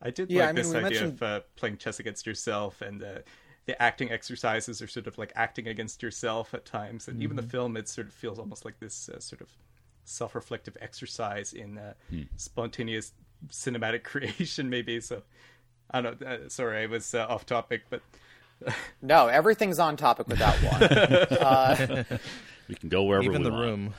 I 0.00 0.10
did 0.10 0.30
yeah, 0.30 0.40
like 0.40 0.48
I 0.48 0.52
mean, 0.52 0.56
this 0.56 0.74
idea 0.74 0.82
mentioned... 0.82 1.12
of 1.12 1.22
uh, 1.22 1.40
playing 1.56 1.78
chess 1.78 2.00
against 2.00 2.26
yourself, 2.26 2.80
and 2.80 3.02
uh, 3.02 3.18
the 3.66 3.80
acting 3.80 4.10
exercises 4.10 4.82
are 4.82 4.86
sort 4.86 5.06
of 5.06 5.16
like 5.18 5.32
acting 5.34 5.68
against 5.68 6.02
yourself 6.02 6.54
at 6.54 6.64
times, 6.64 7.08
and 7.08 7.16
mm-hmm. 7.16 7.24
even 7.24 7.36
the 7.36 7.42
mm-hmm. 7.42 7.50
film 7.50 7.76
it 7.76 7.88
sort 7.88 8.06
of 8.06 8.12
feels 8.12 8.38
almost 8.38 8.64
like 8.64 8.78
this 8.80 9.08
uh, 9.08 9.20
sort 9.20 9.40
of 9.40 9.48
self-reflective 10.04 10.76
exercise 10.82 11.54
in 11.54 11.80
hmm. 12.10 12.22
spontaneous 12.36 13.12
cinematic 13.48 14.02
creation, 14.04 14.70
maybe. 14.70 15.00
So 15.00 15.22
I 15.90 16.00
don't 16.00 16.20
know. 16.20 16.26
Uh, 16.26 16.38
sorry, 16.48 16.82
I 16.82 16.86
was 16.86 17.14
uh, 17.14 17.26
off 17.28 17.46
topic, 17.46 17.82
but 17.90 18.02
no, 19.02 19.28
everything's 19.28 19.78
on 19.78 19.96
topic 19.96 20.28
with 20.28 20.38
that 20.38 20.56
one. 20.62 20.82
uh, 21.40 22.18
we 22.68 22.74
can 22.74 22.88
go 22.88 23.04
wherever 23.04 23.24
even 23.24 23.42
we 23.42 23.48
the 23.48 23.50
want. 23.50 23.62
room. 23.62 23.94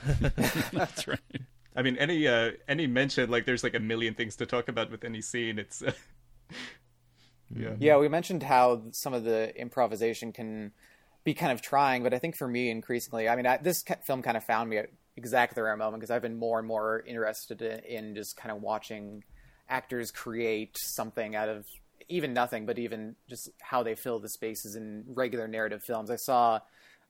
That's 0.72 1.06
right. 1.06 1.20
I 1.74 1.82
mean, 1.82 1.96
any 1.98 2.26
uh, 2.26 2.52
any 2.68 2.86
mention 2.86 3.30
like 3.30 3.44
there's 3.44 3.62
like 3.62 3.74
a 3.74 3.80
million 3.80 4.14
things 4.14 4.36
to 4.36 4.46
talk 4.46 4.68
about 4.68 4.90
with 4.90 5.04
any 5.04 5.20
scene. 5.20 5.58
It's 5.58 5.82
uh, 5.82 5.92
yeah, 7.54 7.74
yeah. 7.78 7.96
We 7.98 8.08
mentioned 8.08 8.42
how 8.42 8.82
some 8.92 9.14
of 9.14 9.24
the 9.24 9.54
improvisation 9.58 10.32
can 10.32 10.72
be 11.24 11.34
kind 11.34 11.52
of 11.52 11.60
trying, 11.60 12.02
but 12.02 12.14
I 12.14 12.18
think 12.18 12.36
for 12.36 12.48
me, 12.48 12.70
increasingly, 12.70 13.28
I 13.28 13.36
mean, 13.36 13.46
I, 13.46 13.56
this 13.56 13.84
film 14.04 14.22
kind 14.22 14.36
of 14.36 14.44
found 14.44 14.70
me 14.70 14.78
at 14.78 14.90
exactly 15.16 15.54
the 15.54 15.62
right 15.62 15.76
moment 15.76 16.00
because 16.00 16.10
I've 16.10 16.22
been 16.22 16.36
more 16.36 16.58
and 16.58 16.68
more 16.68 17.02
interested 17.06 17.62
in, 17.62 18.14
just 18.14 18.36
kind 18.36 18.54
of 18.54 18.62
watching 18.62 19.24
actors 19.68 20.10
create 20.10 20.76
something 20.78 21.34
out 21.34 21.48
of 21.48 21.66
even 22.08 22.32
nothing, 22.32 22.66
but 22.66 22.78
even 22.78 23.16
just 23.28 23.50
how 23.60 23.82
they 23.82 23.94
fill 23.94 24.20
the 24.20 24.28
spaces 24.28 24.76
in 24.76 25.04
regular 25.08 25.48
narrative 25.48 25.82
films. 25.82 26.10
I 26.10 26.16
saw 26.16 26.60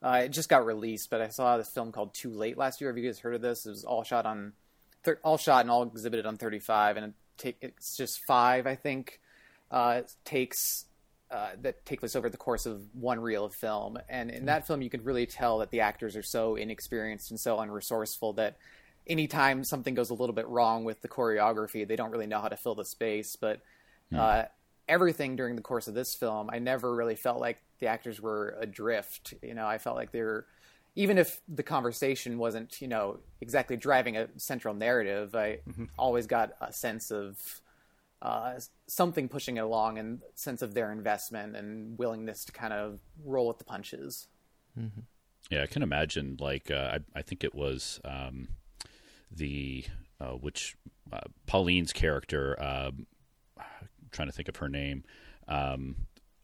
uh, 0.03 0.23
it 0.25 0.29
just 0.29 0.49
got 0.49 0.65
released, 0.65 1.11
but 1.11 1.21
I 1.21 1.29
saw 1.29 1.57
this 1.57 1.71
film 1.71 1.93
called 1.93 2.15
Too 2.15 2.31
Late 2.31 2.57
last 2.57 2.81
year. 2.81 2.91
Have 2.91 2.99
you 2.99 3.07
guys 3.07 3.19
heard 3.19 3.35
of 3.35 3.43
this? 3.43 3.67
It 3.67 3.71
was 3.71 3.85
all 3.85 4.05
shot 4.05 4.27
on, 4.27 4.53
all 5.23 5.39
shot 5.39 5.63
and 5.63 5.71
all 5.71 5.83
exhibited 5.83 6.27
on 6.27 6.37
35, 6.37 6.97
and 6.97 7.07
it 7.07 7.13
take, 7.37 7.57
it's 7.61 7.97
just 7.97 8.25
five, 8.25 8.67
I 8.67 8.75
think, 8.75 9.21
uh, 9.71 10.03
takes 10.25 10.87
uh, 11.31 11.51
that 11.61 11.85
take 11.85 12.01
place 12.01 12.15
over 12.15 12.31
the 12.31 12.37
course 12.37 12.67
of 12.67 12.83
one 12.95 13.19
reel 13.19 13.45
of 13.45 13.55
film. 13.55 13.99
And 14.09 14.31
in 14.31 14.47
that 14.47 14.67
film, 14.67 14.81
you 14.81 14.89
could 14.89 15.05
really 15.05 15.27
tell 15.27 15.59
that 15.59 15.71
the 15.71 15.81
actors 15.81 16.15
are 16.15 16.23
so 16.23 16.55
inexperienced 16.55 17.31
and 17.31 17.41
so 17.41 17.57
unresourceful 17.57 18.37
that 18.37 18.59
anytime 19.09 19.65
something 19.65 19.95
goes 19.95 20.11
a 20.11 20.15
little 20.15 20.35
bit 20.35 20.47
wrong 20.47 20.85
with 20.85 21.03
the 21.03 21.09
choreography, 21.09 21.87
they 21.87 21.97
don't 21.97 22.11
really 22.11 22.29
know 22.29 22.41
how 22.41 22.49
to 22.49 22.57
fill 22.57 22.77
the 22.77 22.85
space. 22.85 23.35
But 23.35 23.61
mm. 24.13 24.19
uh, 24.19 24.45
everything 24.89 25.35
during 25.35 25.57
the 25.57 25.63
course 25.63 25.89
of 25.89 25.95
this 25.95 26.15
film, 26.15 26.49
I 26.53 26.61
never 26.61 26.95
really 26.95 27.17
felt 27.17 27.41
like 27.41 27.59
the 27.81 27.89
actors 27.89 28.21
were 28.21 28.57
adrift. 28.61 29.35
You 29.43 29.55
know, 29.55 29.67
I 29.67 29.79
felt 29.79 29.97
like 29.97 30.13
they 30.13 30.23
were, 30.23 30.47
even 30.95 31.19
if 31.19 31.41
the 31.49 31.65
conversation 31.65 32.39
wasn't, 32.39 32.81
you 32.81 32.89
know, 32.89 33.19
exactly 33.41 33.77
driving 33.77 34.17
a 34.17 34.29
central 34.37 34.75
narrative, 34.75 35.35
I 35.35 35.59
mm-hmm. 35.69 35.87
always 35.99 36.27
got 36.27 36.53
a 36.61 36.73
sense 36.73 37.11
of 37.11 37.37
uh, 38.23 38.55
something 38.87 39.29
pushing 39.29 39.57
it 39.57 39.61
along 39.61 39.99
and 39.99 40.21
sense 40.35 40.63
of 40.63 40.75
their 40.75 40.91
investment 40.91 41.57
and 41.57 41.99
willingness 41.99 42.45
to 42.47 42.53
kind 42.53 42.73
of 42.73 42.99
roll 43.25 43.49
with 43.49 43.59
the 43.59 43.65
punches. 43.65 44.29
Mm-hmm. 44.79 45.01
Yeah, 45.51 45.63
I 45.63 45.67
can 45.67 45.83
imagine. 45.83 46.37
Like, 46.41 46.71
uh, 46.71 46.99
I, 47.15 47.19
I, 47.19 47.23
think 47.23 47.45
it 47.45 47.55
was 47.55 48.01
um, 48.05 48.49
the 49.31 49.85
uh, 50.21 50.33
which 50.33 50.77
uh, 51.13 51.21
Pauline's 51.47 51.93
character. 51.93 52.61
Um, 52.63 53.07
trying 54.13 54.29
to 54.29 54.33
think 54.33 54.49
of 54.49 54.57
her 54.57 54.69
name. 54.69 55.05
Um, 55.47 55.97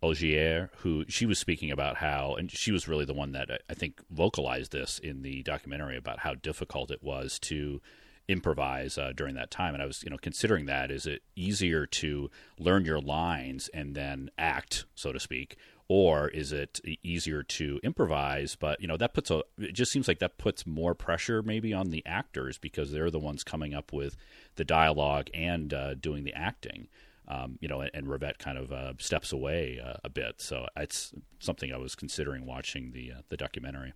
Ogier, 0.02 0.70
who 0.78 1.04
she 1.08 1.26
was 1.26 1.38
speaking 1.38 1.70
about 1.70 1.96
how, 1.96 2.34
and 2.34 2.50
she 2.50 2.72
was 2.72 2.88
really 2.88 3.04
the 3.04 3.14
one 3.14 3.32
that 3.32 3.62
I 3.70 3.74
think 3.74 4.00
vocalized 4.10 4.72
this 4.72 4.98
in 4.98 5.22
the 5.22 5.42
documentary 5.44 5.96
about 5.96 6.18
how 6.18 6.34
difficult 6.34 6.90
it 6.90 7.02
was 7.02 7.38
to 7.40 7.80
improvise 8.28 8.98
uh, 8.98 9.12
during 9.14 9.34
that 9.34 9.50
time. 9.50 9.74
And 9.74 9.82
I 9.82 9.86
was, 9.86 10.02
you 10.02 10.10
know, 10.10 10.18
considering 10.18 10.66
that 10.66 10.90
is 10.90 11.06
it 11.06 11.22
easier 11.36 11.86
to 11.86 12.30
learn 12.58 12.84
your 12.84 13.00
lines 13.00 13.68
and 13.74 13.94
then 13.94 14.30
act, 14.38 14.84
so 14.94 15.12
to 15.12 15.20
speak, 15.20 15.56
or 15.88 16.28
is 16.28 16.52
it 16.52 16.80
easier 17.02 17.42
to 17.42 17.80
improvise? 17.82 18.56
But 18.56 18.80
you 18.80 18.88
know 18.88 18.96
that 18.96 19.14
puts 19.14 19.30
a 19.30 19.42
it 19.58 19.72
just 19.72 19.92
seems 19.92 20.08
like 20.08 20.20
that 20.20 20.38
puts 20.38 20.66
more 20.66 20.94
pressure 20.94 21.42
maybe 21.42 21.74
on 21.74 21.90
the 21.90 22.04
actors 22.06 22.58
because 22.58 22.92
they're 22.92 23.10
the 23.10 23.18
ones 23.18 23.44
coming 23.44 23.74
up 23.74 23.92
with 23.92 24.16
the 24.56 24.64
dialogue 24.64 25.28
and 25.34 25.74
uh, 25.74 25.94
doing 25.94 26.24
the 26.24 26.32
acting. 26.32 26.88
Um, 27.28 27.58
you 27.60 27.68
know 27.68 27.80
and, 27.80 27.90
and 27.94 28.06
Rivette 28.06 28.38
kind 28.38 28.58
of 28.58 28.72
uh, 28.72 28.94
steps 28.98 29.32
away 29.32 29.80
uh, 29.84 29.94
a 30.02 30.08
bit. 30.08 30.40
So 30.40 30.66
it's 30.76 31.12
something 31.38 31.72
I 31.72 31.78
was 31.78 31.94
considering 31.94 32.46
watching 32.46 32.92
the 32.92 33.12
uh, 33.12 33.22
the 33.28 33.36
documentary 33.36 33.92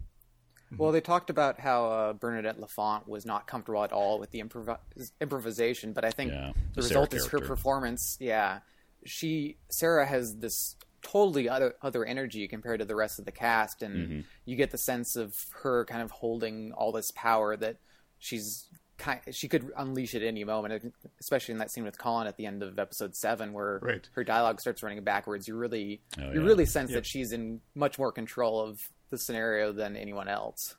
well, 0.76 0.92
they 0.92 1.00
talked 1.00 1.31
about 1.31 1.61
how 1.61 1.87
uh, 1.87 2.12
Bernadette 2.12 2.59
Lafont 2.61 3.09
was 3.09 3.24
not 3.24 3.46
comfortable 3.46 3.85
at 3.85 3.92
all 3.92 4.18
with 4.18 4.31
the 4.31 4.40
improv- 4.40 4.79
improvisation, 5.20 5.92
but 5.92 6.05
I 6.05 6.11
think 6.11 6.33
yeah, 6.33 6.52
the, 6.74 6.81
the 6.81 6.88
result 6.88 7.14
is 7.14 7.26
her 7.29 7.40
performance. 7.40 8.16
Yeah, 8.20 8.61
she 9.05 9.57
Sarah 9.70 10.07
has 10.07 10.37
this 10.37 10.76
totally 11.02 11.48
other 11.48 11.74
other 11.83 12.05
energy 12.05 12.48
compared 12.48 12.81
to 12.81 12.85
the 12.85 12.96
rest 12.96 13.18
of 13.18 13.24
the 13.24 13.33
cast, 13.33 13.83
and 13.83 13.96
mm-hmm. 13.96 14.20
you 14.44 14.57
get 14.57 14.70
the 14.70 14.79
sense 14.79 15.16
of 15.16 15.35
her 15.62 15.85
kind 15.85 16.02
of 16.02 16.11
holding 16.11 16.72
all 16.72 16.92
this 16.92 17.11
power 17.12 17.57
that 17.57 17.76
she's 18.18 18.68
kind 18.98 19.20
she 19.31 19.48
could 19.48 19.70
unleash 19.76 20.14
at 20.14 20.22
any 20.22 20.44
moment, 20.44 20.92
especially 21.20 21.52
in 21.52 21.59
that 21.59 21.70
scene 21.70 21.85
with 21.85 21.98
Colin 21.98 22.26
at 22.26 22.37
the 22.37 22.46
end 22.46 22.62
of 22.62 22.79
episode 22.79 23.14
seven, 23.14 23.52
where 23.52 23.79
right. 23.83 24.09
her 24.14 24.24
dialogue 24.24 24.61
starts 24.61 24.83
running 24.83 25.02
backwards. 25.05 25.46
You 25.46 25.57
really 25.57 26.00
oh, 26.18 26.33
you 26.33 26.40
yeah. 26.40 26.46
really 26.46 26.66
sense 26.66 26.92
that 26.92 27.07
she's 27.07 27.33
in 27.33 27.61
much 27.74 27.98
more 27.98 28.12
control 28.12 28.61
of 28.61 28.81
the 29.11 29.19
scenario 29.19 29.73
than 29.73 29.97
anyone 29.97 30.29
else. 30.29 30.77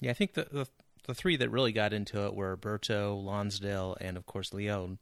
Yeah, 0.00 0.10
I 0.10 0.14
think 0.14 0.34
the, 0.34 0.48
the 0.50 0.66
the 1.06 1.14
three 1.14 1.36
that 1.36 1.50
really 1.50 1.72
got 1.72 1.92
into 1.92 2.26
it 2.26 2.34
were 2.34 2.56
Berto, 2.56 3.22
Lonsdale, 3.22 3.96
and 4.00 4.16
of 4.16 4.26
course 4.26 4.50
Léaud. 4.50 4.98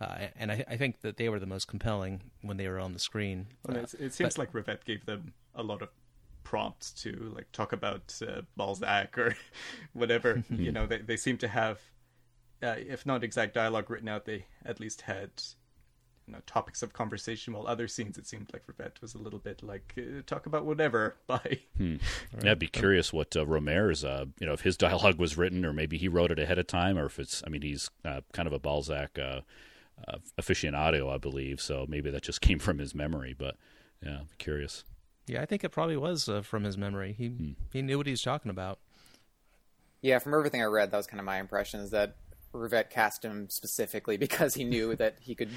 Uh, 0.00 0.28
and 0.36 0.50
I, 0.50 0.64
I, 0.68 0.76
think 0.76 1.02
that 1.02 1.16
they 1.16 1.28
were 1.28 1.38
the 1.38 1.46
most 1.46 1.68
compelling 1.68 2.22
when 2.40 2.56
they 2.56 2.66
were 2.66 2.80
on 2.80 2.92
the 2.92 2.98
screen. 2.98 3.46
Well, 3.64 3.76
uh, 3.76 3.82
it 4.00 4.12
seems 4.12 4.34
but, 4.34 4.38
like 4.38 4.52
Rivette 4.52 4.84
gave 4.84 5.06
them 5.06 5.32
a 5.54 5.62
lot 5.62 5.80
of 5.80 5.90
prompts 6.42 6.90
to 7.02 7.32
like 7.36 7.52
talk 7.52 7.72
about 7.72 8.20
uh, 8.26 8.40
Balzac 8.56 9.16
or 9.16 9.36
whatever. 9.92 10.42
you 10.50 10.72
know, 10.72 10.86
they 10.86 10.98
they 10.98 11.16
seem 11.16 11.38
to 11.38 11.48
have, 11.48 11.78
uh, 12.62 12.74
if 12.78 13.06
not 13.06 13.22
exact 13.22 13.54
dialogue 13.54 13.90
written 13.90 14.08
out, 14.08 14.24
they 14.24 14.46
at 14.64 14.80
least 14.80 15.02
had 15.02 15.30
you 16.26 16.32
know, 16.32 16.40
topics 16.46 16.82
of 16.82 16.92
conversation. 16.92 17.52
While 17.52 17.66
other 17.66 17.88
scenes, 17.88 18.18
it 18.18 18.26
seemed 18.26 18.50
like 18.52 18.66
Rivette 18.66 19.00
was 19.00 19.14
a 19.14 19.18
little 19.18 19.38
bit 19.38 19.62
like 19.62 19.94
uh, 19.98 20.22
talk 20.26 20.46
about 20.46 20.64
whatever. 20.64 21.16
Bye. 21.26 21.60
Hmm. 21.76 21.92
Right. 21.92 22.00
Yeah, 22.44 22.50
I'd 22.52 22.58
be 22.58 22.68
curious 22.68 23.12
what 23.12 23.36
uh, 23.36 23.44
Rohmer's, 23.44 24.04
uh, 24.04 24.26
you 24.38 24.46
know, 24.46 24.52
if 24.52 24.62
his 24.62 24.76
dialogue 24.76 25.18
was 25.18 25.36
written, 25.36 25.64
or 25.64 25.72
maybe 25.72 25.98
he 25.98 26.08
wrote 26.08 26.30
it 26.30 26.38
ahead 26.38 26.58
of 26.58 26.66
time, 26.66 26.98
or 26.98 27.06
if 27.06 27.18
it's. 27.18 27.42
I 27.46 27.50
mean, 27.50 27.62
he's 27.62 27.90
uh, 28.04 28.20
kind 28.32 28.46
of 28.46 28.52
a 28.52 28.58
Balzac 28.58 29.18
uh, 29.18 29.40
aficionado, 30.40 31.12
I 31.12 31.18
believe. 31.18 31.60
So 31.60 31.86
maybe 31.88 32.10
that 32.10 32.22
just 32.22 32.40
came 32.42 32.58
from 32.58 32.78
his 32.78 32.94
memory. 32.94 33.34
But 33.36 33.56
yeah, 34.02 34.20
I'm 34.20 34.28
curious. 34.38 34.84
Yeah, 35.26 35.40
I 35.42 35.46
think 35.46 35.62
it 35.62 35.70
probably 35.70 35.96
was 35.96 36.28
uh, 36.28 36.42
from 36.42 36.64
his 36.64 36.76
memory. 36.76 37.14
He 37.16 37.28
hmm. 37.28 37.50
he 37.72 37.82
knew 37.82 37.98
what 37.98 38.06
he 38.06 38.12
was 38.12 38.22
talking 38.22 38.50
about. 38.50 38.78
Yeah, 40.00 40.18
from 40.18 40.34
everything 40.34 40.60
I 40.60 40.66
read, 40.66 40.90
that 40.90 40.96
was 40.96 41.06
kind 41.06 41.20
of 41.20 41.26
my 41.26 41.38
impression. 41.38 41.80
Is 41.80 41.90
that 41.90 42.16
Rivette 42.52 42.90
cast 42.90 43.24
him 43.24 43.48
specifically 43.48 44.16
because 44.16 44.54
he 44.54 44.64
knew 44.64 44.94
that 44.96 45.16
he 45.20 45.34
could 45.34 45.50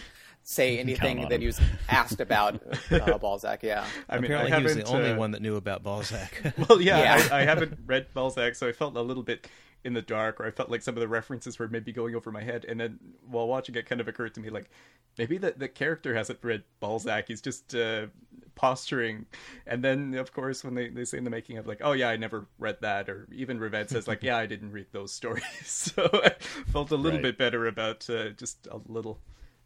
say 0.44 0.78
anything 0.78 1.22
that 1.22 1.32
him. 1.32 1.42
he 1.42 1.48
was 1.48 1.60
asked 1.90 2.20
about 2.20 2.62
uh, 2.92 3.18
Balzac. 3.18 3.64
Yeah, 3.64 3.86
I 4.10 4.16
mean, 4.16 4.26
apparently 4.26 4.54
I 4.54 4.58
he 4.58 4.64
was 4.64 4.76
the 4.76 4.86
only 4.86 5.12
uh, 5.12 5.18
one 5.18 5.32
that 5.32 5.42
knew 5.42 5.56
about 5.56 5.84
Balzac. 5.84 6.42
well, 6.70 6.82
yeah, 6.82 7.00
yeah. 7.00 7.28
I, 7.32 7.40
I, 7.40 7.44
haven't 7.44 7.78
read 7.86 8.08
Balzac, 8.14 8.56
so 8.56 8.68
I 8.68 8.72
felt 8.72 8.96
a 8.96 9.02
little 9.02 9.24
bit 9.24 9.48
in 9.86 9.94
the 9.94 10.02
dark 10.02 10.40
or 10.40 10.46
I 10.46 10.52
felt 10.52 10.72
like 10.72 10.82
some 10.82 10.96
of 10.96 11.00
the 11.00 11.08
references 11.08 11.60
were 11.60 11.68
maybe 11.68 11.94
going 11.94 12.16
over 12.16 12.32
my 12.32 12.42
head. 12.42 12.66
And 12.68 12.80
then 12.80 13.00
while 13.30 13.48
watching 13.48 13.76
it, 13.76 13.86
kind 13.86 14.02
of 14.02 14.08
occurred 14.08 14.34
to 14.34 14.42
me 14.42 14.50
like 14.50 14.72
maybe 15.18 15.38
the, 15.38 15.54
the 15.56 15.68
character 15.68 16.16
hasn't 16.16 16.40
read 16.42 16.64
Balzac. 16.80 17.28
He's 17.28 17.40
just 17.40 17.76
uh, 17.76 18.08
posturing. 18.56 19.28
And 19.68 19.84
then, 19.84 20.16
of 20.16 20.34
course, 20.34 20.64
when 20.64 20.74
they, 20.74 20.90
they 20.90 21.06
say 21.06 21.20
in 21.20 21.24
the 21.24 21.30
making 21.30 21.60
of 21.60 21.68
like, 21.68 21.82
oh, 21.84 21.92
yeah, 21.92 22.10
I 22.10 22.18
never 22.18 22.48
read 22.58 22.78
that. 22.82 23.08
Or 23.10 23.28
even 23.32 23.60
Rivette 23.60 23.90
says 23.90 24.08
like, 24.08 24.24
yeah, 24.24 24.38
I 24.38 24.48
didn't 24.48 24.72
read 24.72 24.88
those 24.92 25.14
stories. 25.14 25.46
so 25.66 26.10
I 26.12 26.32
felt 26.72 26.90
a 26.90 26.96
little 26.96 27.20
right. 27.20 27.24
bit 27.24 27.38
better 27.38 27.68
about 27.68 28.10
uh, 28.10 28.30
just 28.30 28.68
a 28.72 28.80
little 28.88 29.20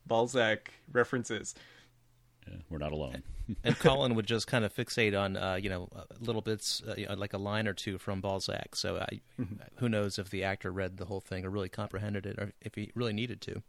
Balzac 0.05 0.73
references. 0.91 1.55
Yeah, 2.49 2.57
we're 2.69 2.79
not 2.79 2.91
alone. 2.91 3.23
and 3.63 3.77
Colin 3.79 4.15
would 4.15 4.25
just 4.25 4.47
kind 4.47 4.65
of 4.65 4.73
fixate 4.73 5.19
on 5.19 5.37
uh, 5.37 5.55
you 5.55 5.69
know 5.69 5.89
uh, 5.95 6.03
little 6.19 6.41
bits, 6.41 6.81
uh, 6.87 6.95
you 6.97 7.07
know, 7.07 7.13
like 7.15 7.33
a 7.33 7.37
line 7.37 7.67
or 7.67 7.73
two 7.73 7.97
from 7.97 8.21
Balzac. 8.21 8.75
So 8.75 8.97
I, 8.97 9.19
who 9.75 9.89
knows 9.89 10.17
if 10.19 10.29
the 10.29 10.43
actor 10.43 10.71
read 10.71 10.97
the 10.97 11.05
whole 11.05 11.21
thing 11.21 11.45
or 11.45 11.49
really 11.49 11.69
comprehended 11.69 12.25
it, 12.25 12.39
or 12.39 12.53
if 12.61 12.75
he 12.75 12.91
really 12.95 13.13
needed 13.13 13.41
to. 13.41 13.61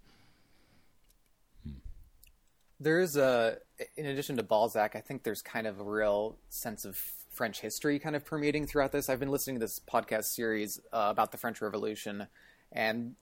There 2.82 3.00
is 3.00 3.16
a, 3.18 3.58
in 3.98 4.06
addition 4.06 4.38
to 4.38 4.42
Balzac, 4.42 4.96
I 4.96 5.00
think 5.00 5.22
there's 5.22 5.42
kind 5.42 5.66
of 5.66 5.80
a 5.80 5.84
real 5.84 6.38
sense 6.48 6.86
of 6.86 6.96
French 6.96 7.60
history 7.60 7.98
kind 7.98 8.16
of 8.16 8.24
permeating 8.24 8.66
throughout 8.66 8.90
this. 8.90 9.10
I've 9.10 9.20
been 9.20 9.30
listening 9.30 9.56
to 9.56 9.60
this 9.60 9.80
podcast 9.80 10.24
series 10.24 10.80
uh, 10.90 11.08
about 11.10 11.30
the 11.30 11.36
French 11.36 11.60
Revolution, 11.60 12.26
and 12.72 13.16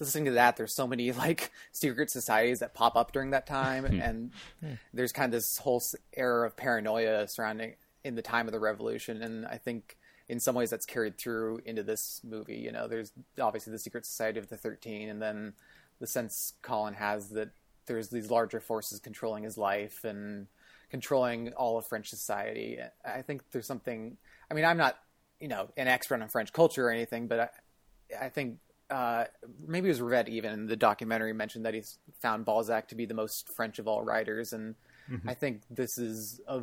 listening 0.00 0.26
to 0.26 0.32
that, 0.32 0.56
there's 0.56 0.74
so 0.74 0.86
many 0.86 1.12
like 1.12 1.50
secret 1.72 2.10
societies 2.10 2.60
that 2.60 2.74
pop 2.74 2.96
up 2.96 3.12
during 3.12 3.30
that 3.30 3.46
time, 3.46 3.84
hmm. 3.84 4.00
and 4.00 4.30
hmm. 4.60 4.72
there's 4.92 5.12
kind 5.12 5.26
of 5.26 5.32
this 5.32 5.58
whole 5.58 5.82
era 6.16 6.46
of 6.46 6.56
paranoia 6.56 7.28
surrounding 7.28 7.74
in 8.02 8.14
the 8.14 8.22
time 8.22 8.46
of 8.46 8.52
the 8.52 8.60
revolution, 8.60 9.22
and 9.22 9.46
I 9.46 9.56
think 9.56 9.96
in 10.28 10.40
some 10.40 10.54
ways 10.54 10.70
that's 10.70 10.86
carried 10.86 11.18
through 11.18 11.60
into 11.64 11.82
this 11.82 12.20
movie. 12.24 12.56
You 12.56 12.72
know, 12.72 12.88
there's 12.88 13.12
obviously 13.40 13.72
the 13.72 13.78
secret 13.78 14.06
society 14.06 14.38
of 14.38 14.48
the 14.48 14.56
Thirteen, 14.56 15.08
and 15.08 15.20
then 15.20 15.54
the 16.00 16.06
sense 16.06 16.54
Colin 16.62 16.94
has 16.94 17.30
that 17.30 17.50
there's 17.86 18.08
these 18.08 18.30
larger 18.30 18.60
forces 18.60 18.98
controlling 19.00 19.44
his 19.44 19.58
life 19.58 20.04
and 20.04 20.46
controlling 20.90 21.52
all 21.54 21.78
of 21.78 21.86
French 21.86 22.08
society. 22.08 22.78
I 23.04 23.22
think 23.22 23.42
there's 23.52 23.66
something. 23.66 24.16
I 24.50 24.54
mean, 24.54 24.64
I'm 24.64 24.76
not, 24.76 24.98
you 25.40 25.48
know, 25.48 25.68
an 25.76 25.88
expert 25.88 26.20
on 26.22 26.28
French 26.28 26.52
culture 26.52 26.86
or 26.86 26.90
anything, 26.90 27.26
but 27.26 27.40
I, 27.40 28.26
I 28.26 28.28
think 28.28 28.58
uh, 28.90 29.24
maybe 29.66 29.88
it 29.88 29.92
was 29.92 30.00
Rivette 30.00 30.28
even 30.28 30.52
in 30.52 30.66
the 30.66 30.76
documentary 30.76 31.32
mentioned 31.32 31.64
that 31.64 31.74
he's 31.74 31.98
found 32.20 32.44
Balzac 32.44 32.88
to 32.88 32.94
be 32.94 33.06
the 33.06 33.14
most 33.14 33.48
French 33.56 33.78
of 33.78 33.88
all 33.88 34.02
writers, 34.02 34.52
and 34.52 34.74
mm-hmm. 35.10 35.28
I 35.28 35.34
think 35.34 35.62
this 35.70 35.98
is 35.98 36.40
a 36.46 36.62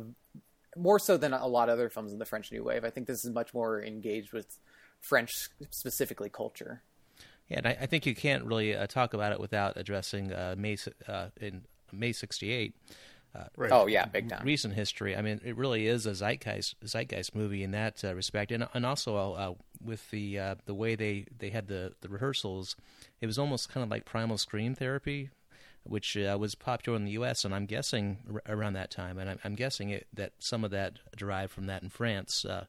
more 0.76 0.98
so 0.98 1.16
than 1.16 1.32
a 1.32 1.46
lot 1.46 1.68
of 1.68 1.74
other 1.74 1.90
films 1.90 2.12
in 2.12 2.18
the 2.18 2.24
French 2.24 2.50
New 2.50 2.64
Wave. 2.64 2.84
I 2.84 2.90
think 2.90 3.06
this 3.06 3.24
is 3.24 3.30
much 3.30 3.52
more 3.52 3.82
engaged 3.82 4.32
with 4.32 4.58
French 5.00 5.30
specifically 5.70 6.30
culture. 6.30 6.82
Yeah, 7.48 7.58
and 7.58 7.66
I, 7.66 7.78
I 7.82 7.86
think 7.86 8.06
you 8.06 8.14
can't 8.14 8.44
really 8.44 8.74
uh, 8.74 8.86
talk 8.86 9.14
about 9.14 9.32
it 9.32 9.40
without 9.40 9.76
addressing 9.76 10.32
uh, 10.32 10.54
May 10.56 10.76
uh, 11.08 11.26
in 11.40 11.62
May 11.92 12.12
'68. 12.12 12.74
Uh, 13.34 13.44
right. 13.56 13.72
Oh 13.72 13.86
yeah, 13.86 14.04
big 14.04 14.28
time. 14.28 14.44
Recent 14.44 14.74
history. 14.74 15.16
I 15.16 15.22
mean, 15.22 15.40
it 15.42 15.56
really 15.56 15.86
is 15.86 16.04
a 16.04 16.10
zeitgeist 16.10 16.74
zeitgeist 16.84 17.34
movie 17.34 17.62
in 17.62 17.70
that 17.70 18.04
uh, 18.04 18.14
respect, 18.14 18.52
and 18.52 18.68
and 18.74 18.84
also 18.84 19.16
uh, 19.16 19.54
with 19.82 20.10
the 20.10 20.38
uh, 20.38 20.54
the 20.66 20.74
way 20.74 20.94
they, 20.94 21.26
they 21.38 21.48
had 21.50 21.66
the, 21.68 21.94
the 22.02 22.08
rehearsals, 22.08 22.76
it 23.20 23.26
was 23.26 23.38
almost 23.38 23.70
kind 23.70 23.82
of 23.82 23.90
like 23.90 24.04
primal 24.04 24.36
scream 24.36 24.74
therapy, 24.74 25.30
which 25.84 26.14
uh, 26.16 26.36
was 26.38 26.54
popular 26.54 26.96
in 26.96 27.06
the 27.06 27.12
U.S. 27.12 27.44
and 27.44 27.54
I'm 27.54 27.64
guessing 27.64 28.18
r- 28.30 28.42
around 28.54 28.74
that 28.74 28.90
time, 28.90 29.16
and 29.16 29.30
I'm, 29.30 29.38
I'm 29.44 29.54
guessing 29.54 29.88
it, 29.90 30.06
that 30.12 30.32
some 30.38 30.62
of 30.62 30.70
that 30.72 30.98
derived 31.16 31.52
from 31.52 31.66
that 31.66 31.82
in 31.82 31.88
France. 31.88 32.44
Uh, 32.44 32.66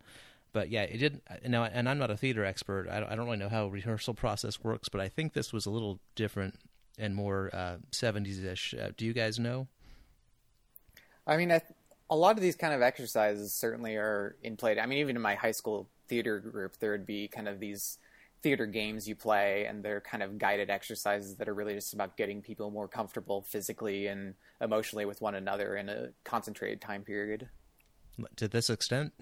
but 0.54 0.70
yeah, 0.70 0.84
it 0.84 0.98
did. 0.98 1.22
Now, 1.46 1.66
and 1.66 1.90
I'm 1.90 1.98
not 1.98 2.12
a 2.12 2.16
theater 2.16 2.46
expert. 2.46 2.88
I 2.90 3.02
don't, 3.02 3.12
I 3.12 3.16
don't 3.16 3.26
really 3.26 3.38
know 3.38 3.50
how 3.50 3.68
rehearsal 3.68 4.14
process 4.14 4.64
works, 4.64 4.88
but 4.88 5.02
I 5.02 5.10
think 5.10 5.34
this 5.34 5.52
was 5.52 5.66
a 5.66 5.72
little 5.72 6.00
different 6.16 6.56
and 7.00 7.16
more 7.16 7.50
70s-ish. 7.92 8.76
do 8.96 9.04
you 9.04 9.14
guys 9.14 9.40
know? 9.40 9.68
I 11.26 11.38
mean, 11.38 11.52
I 11.52 11.60
th- 11.60 11.72
a 12.10 12.16
lot 12.16 12.36
of 12.36 12.42
these 12.42 12.56
kind 12.56 12.74
of 12.74 12.82
exercises 12.82 13.56
certainly 13.60 13.96
are 13.96 14.36
in 14.44 14.58
play. 14.58 14.78
I 14.80 14.86
mean, 14.86 15.00
even 15.00 15.16
in 15.16 15.22
my 15.22 15.36
high 15.36 15.52
school 15.52 15.90
theater 16.08 16.40
group, 16.40 16.78
there 16.80 16.92
would 16.92 17.06
be 17.06 17.28
kind 17.28 17.48
of 17.48 17.60
these 17.60 17.98
theater 18.42 18.66
games 18.66 19.08
you 19.08 19.16
play, 19.16 19.66
and 19.66 19.84
they're 19.84 20.02
kind 20.02 20.22
of 20.22 20.38
guided 20.38 20.70
exercises 20.70 21.38
that 21.38 21.48
are 21.48 21.54
really 21.54 21.74
just 21.74 21.94
about 21.94 22.18
getting 22.18 22.42
people 22.42 22.70
more 22.70 22.88
comfortable 22.88 23.42
physically 23.42 24.08
and 24.08 24.36
emotionally 24.62 25.06
with 25.06 25.22
one 25.22 25.34
another 25.34 25.76
in 25.76 25.90
a 25.90 26.10
concentrated 26.26 26.82
time 26.82 27.04
period. 27.04 27.50
To 28.36 28.48
this 28.48 28.70
extent? 28.70 29.14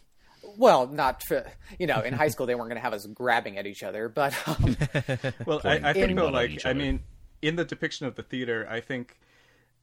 well, 0.56 0.86
not 0.86 1.22
for, 1.22 1.46
you 1.78 1.86
know, 1.86 2.00
in 2.00 2.14
high 2.14 2.28
school 2.28 2.46
they 2.46 2.54
weren't 2.54 2.70
going 2.70 2.80
to 2.80 2.82
have 2.82 2.94
us 2.94 3.06
grabbing 3.06 3.58
at 3.58 3.66
each 3.66 3.82
other, 3.82 4.08
but 4.08 4.34
um, 4.48 4.76
well, 5.46 5.60
I, 5.62 5.80
I 5.84 5.92
think 5.92 6.16
though, 6.16 6.28
like, 6.28 6.64
I 6.64 6.72
mean, 6.72 7.00
in 7.42 7.56
the 7.56 7.64
depiction 7.64 8.06
of 8.06 8.16
the 8.16 8.22
theater, 8.22 8.66
I 8.68 8.80
think 8.80 9.18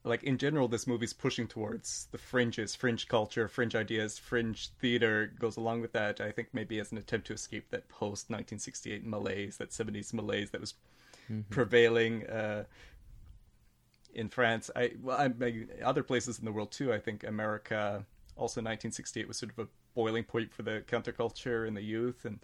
like 0.07 0.23
in 0.23 0.37
general 0.37 0.67
this 0.67 0.87
movie's 0.87 1.13
pushing 1.13 1.47
towards 1.47 2.07
the 2.11 2.17
fringes 2.17 2.75
fringe 2.75 3.07
culture 3.07 3.47
fringe 3.47 3.75
ideas 3.75 4.17
fringe 4.17 4.69
theater 4.79 5.33
goes 5.39 5.57
along 5.57 5.81
with 5.81 5.91
that. 5.93 6.21
I 6.21 6.31
think 6.31 6.49
maybe 6.53 6.79
as 6.79 6.91
an 6.91 6.97
attempt 6.97 7.27
to 7.27 7.33
escape 7.33 7.69
that 7.71 7.87
post 7.89 8.29
1968 8.29 9.05
malaise 9.05 9.57
that 9.57 9.71
70s 9.71 10.13
malaise 10.13 10.49
that 10.51 10.61
was 10.61 10.73
mm-hmm. 11.31 11.41
prevailing 11.49 12.25
uh, 12.27 12.63
in 14.13 14.29
france. 14.29 14.69
I 14.75 14.93
well 15.01 15.17
I, 15.17 15.65
other 15.83 16.03
places 16.03 16.39
in 16.39 16.45
the 16.45 16.51
world 16.51 16.71
too. 16.71 16.93
I 16.93 16.99
think 16.99 17.23
america 17.23 18.05
also 18.35 18.61
1968 18.61 19.27
was 19.27 19.37
sort 19.37 19.51
of 19.51 19.59
a 19.59 19.67
boiling 19.95 20.23
point 20.23 20.53
for 20.53 20.63
the 20.63 20.83
counterculture 20.87 21.67
and 21.67 21.75
the 21.75 21.81
youth. 21.81 22.25
And 22.25 22.39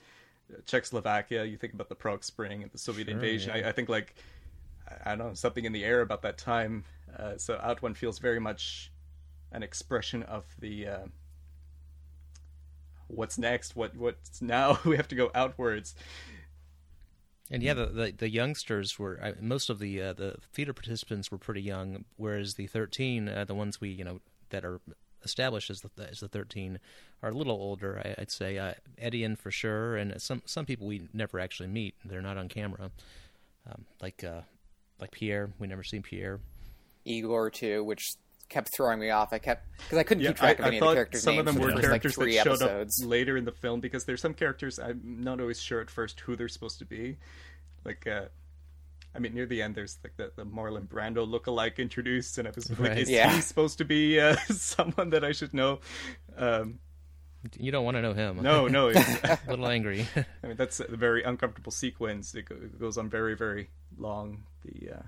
uh, 0.51 0.57
czechoslovakia 0.65 1.45
you 1.45 1.57
think 1.57 1.73
about 1.73 1.89
the 1.89 1.95
prague 1.95 2.23
spring 2.23 2.63
and 2.63 2.71
the 2.71 2.77
soviet 2.77 3.05
sure, 3.05 3.13
invasion. 3.13 3.53
yeah. 3.55 3.67
I, 3.67 3.69
I 3.69 3.71
think 3.71 3.89
like 3.89 4.15
I 5.05 5.15
don't 5.15 5.27
know 5.27 5.33
something 5.33 5.65
in 5.65 5.71
the 5.71 5.83
air 5.83 6.01
about 6.01 6.21
that 6.23 6.37
time 6.37 6.83
uh, 7.17 7.37
so 7.37 7.59
Out 7.61 7.81
One 7.81 7.93
feels 7.93 8.19
very 8.19 8.39
much 8.39 8.91
an 9.51 9.63
expression 9.63 10.23
of 10.23 10.45
the 10.59 10.87
uh, 10.87 11.05
what's 13.07 13.37
next, 13.37 13.75
what 13.75 13.95
what's 13.95 14.41
now. 14.41 14.79
we 14.85 14.97
have 14.97 15.07
to 15.09 15.15
go 15.15 15.31
outwards. 15.33 15.95
And 17.51 17.61
yeah, 17.61 17.73
the 17.73 17.85
the, 17.85 18.11
the 18.11 18.29
youngsters 18.29 18.97
were 18.97 19.19
uh, 19.21 19.33
most 19.39 19.69
of 19.69 19.79
the 19.79 20.01
uh, 20.01 20.13
the 20.13 20.37
theater 20.53 20.73
participants 20.73 21.31
were 21.31 21.37
pretty 21.37 21.61
young, 21.61 22.05
whereas 22.15 22.55
the 22.55 22.67
thirteen, 22.67 23.29
uh, 23.29 23.45
the 23.45 23.55
ones 23.55 23.79
we 23.79 23.89
you 23.89 24.03
know 24.03 24.21
that 24.49 24.65
are 24.65 24.79
established 25.23 25.69
as 25.69 25.81
the 25.81 25.89
as 26.09 26.19
the 26.19 26.27
thirteen, 26.27 26.79
are 27.21 27.29
a 27.29 27.33
little 27.33 27.53
older. 27.53 28.01
I, 28.03 28.15
would 28.19 28.31
say 28.31 28.57
uh, 28.57 28.73
Etienne 28.97 29.35
for 29.35 29.51
sure, 29.51 29.95
and 29.95 30.19
some 30.21 30.41
some 30.45 30.65
people 30.65 30.87
we 30.87 31.09
never 31.13 31.39
actually 31.39 31.69
meet. 31.69 31.95
They're 32.03 32.21
not 32.21 32.37
on 32.37 32.49
camera, 32.49 32.91
um, 33.69 33.85
like 34.01 34.23
uh, 34.23 34.41
like 34.99 35.11
Pierre. 35.11 35.51
We 35.59 35.67
never 35.67 35.83
seen 35.83 36.01
Pierre. 36.01 36.39
Igor 37.05 37.49
too, 37.49 37.83
which 37.83 38.13
kept 38.49 38.69
throwing 38.75 38.99
me 38.99 39.09
off. 39.09 39.33
I 39.33 39.39
kept 39.39 39.67
because 39.77 39.97
I 39.97 40.03
couldn't 40.03 40.23
yeah, 40.23 40.29
keep 40.29 40.37
track 40.37 40.59
I, 40.59 40.63
of 40.63 40.67
any 40.67 40.77
of 40.77 40.87
the 40.87 40.93
characters' 40.93 41.23
some 41.23 41.35
names. 41.35 41.47
Some 41.47 41.55
of 41.55 41.61
them 41.61 41.75
were 41.75 41.81
characters 41.81 42.17
like 42.17 42.27
that 42.29 42.43
showed 42.43 42.61
episodes. 42.61 43.03
up 43.03 43.09
later 43.09 43.37
in 43.37 43.45
the 43.45 43.51
film 43.51 43.79
because 43.79 44.05
there's 44.05 44.21
some 44.21 44.33
characters 44.33 44.79
I'm 44.79 45.01
not 45.03 45.39
always 45.39 45.59
sure 45.59 45.81
at 45.81 45.89
first 45.89 46.19
who 46.21 46.35
they're 46.35 46.49
supposed 46.49 46.79
to 46.79 46.85
be. 46.85 47.17
Like, 47.83 48.07
uh, 48.07 48.25
I 49.15 49.19
mean, 49.19 49.33
near 49.33 49.45
the 49.45 49.61
end, 49.61 49.75
there's 49.75 49.97
like 50.03 50.15
the, 50.17 50.31
the 50.35 50.45
Marlon 50.45 50.87
Brando 50.87 51.27
look-alike 51.27 51.79
introduced, 51.79 52.37
and 52.37 52.47
I 52.47 52.51
was 52.55 52.69
like, 52.79 52.97
is 52.97 53.09
yeah. 53.09 53.33
he 53.33 53.41
supposed 53.41 53.77
to 53.79 53.85
be 53.85 54.19
uh, 54.19 54.35
someone 54.49 55.09
that 55.11 55.23
I 55.23 55.33
should 55.33 55.53
know? 55.53 55.79
Um, 56.37 56.79
you 57.57 57.71
don't 57.71 57.83
want 57.83 57.97
to 57.97 58.01
know 58.01 58.13
him. 58.13 58.41
No, 58.41 58.67
no. 58.67 58.89
a 58.93 59.39
little 59.47 59.67
angry. 59.67 60.07
I 60.43 60.47
mean, 60.47 60.55
that's 60.55 60.79
a 60.79 60.95
very 60.95 61.23
uncomfortable 61.23 61.71
sequence. 61.71 62.33
It, 62.35 62.79
goes 62.79 62.97
on 62.97 63.09
very, 63.09 63.35
very 63.35 63.69
long. 63.97 64.43
The 64.63 64.91
uh, 64.91 65.01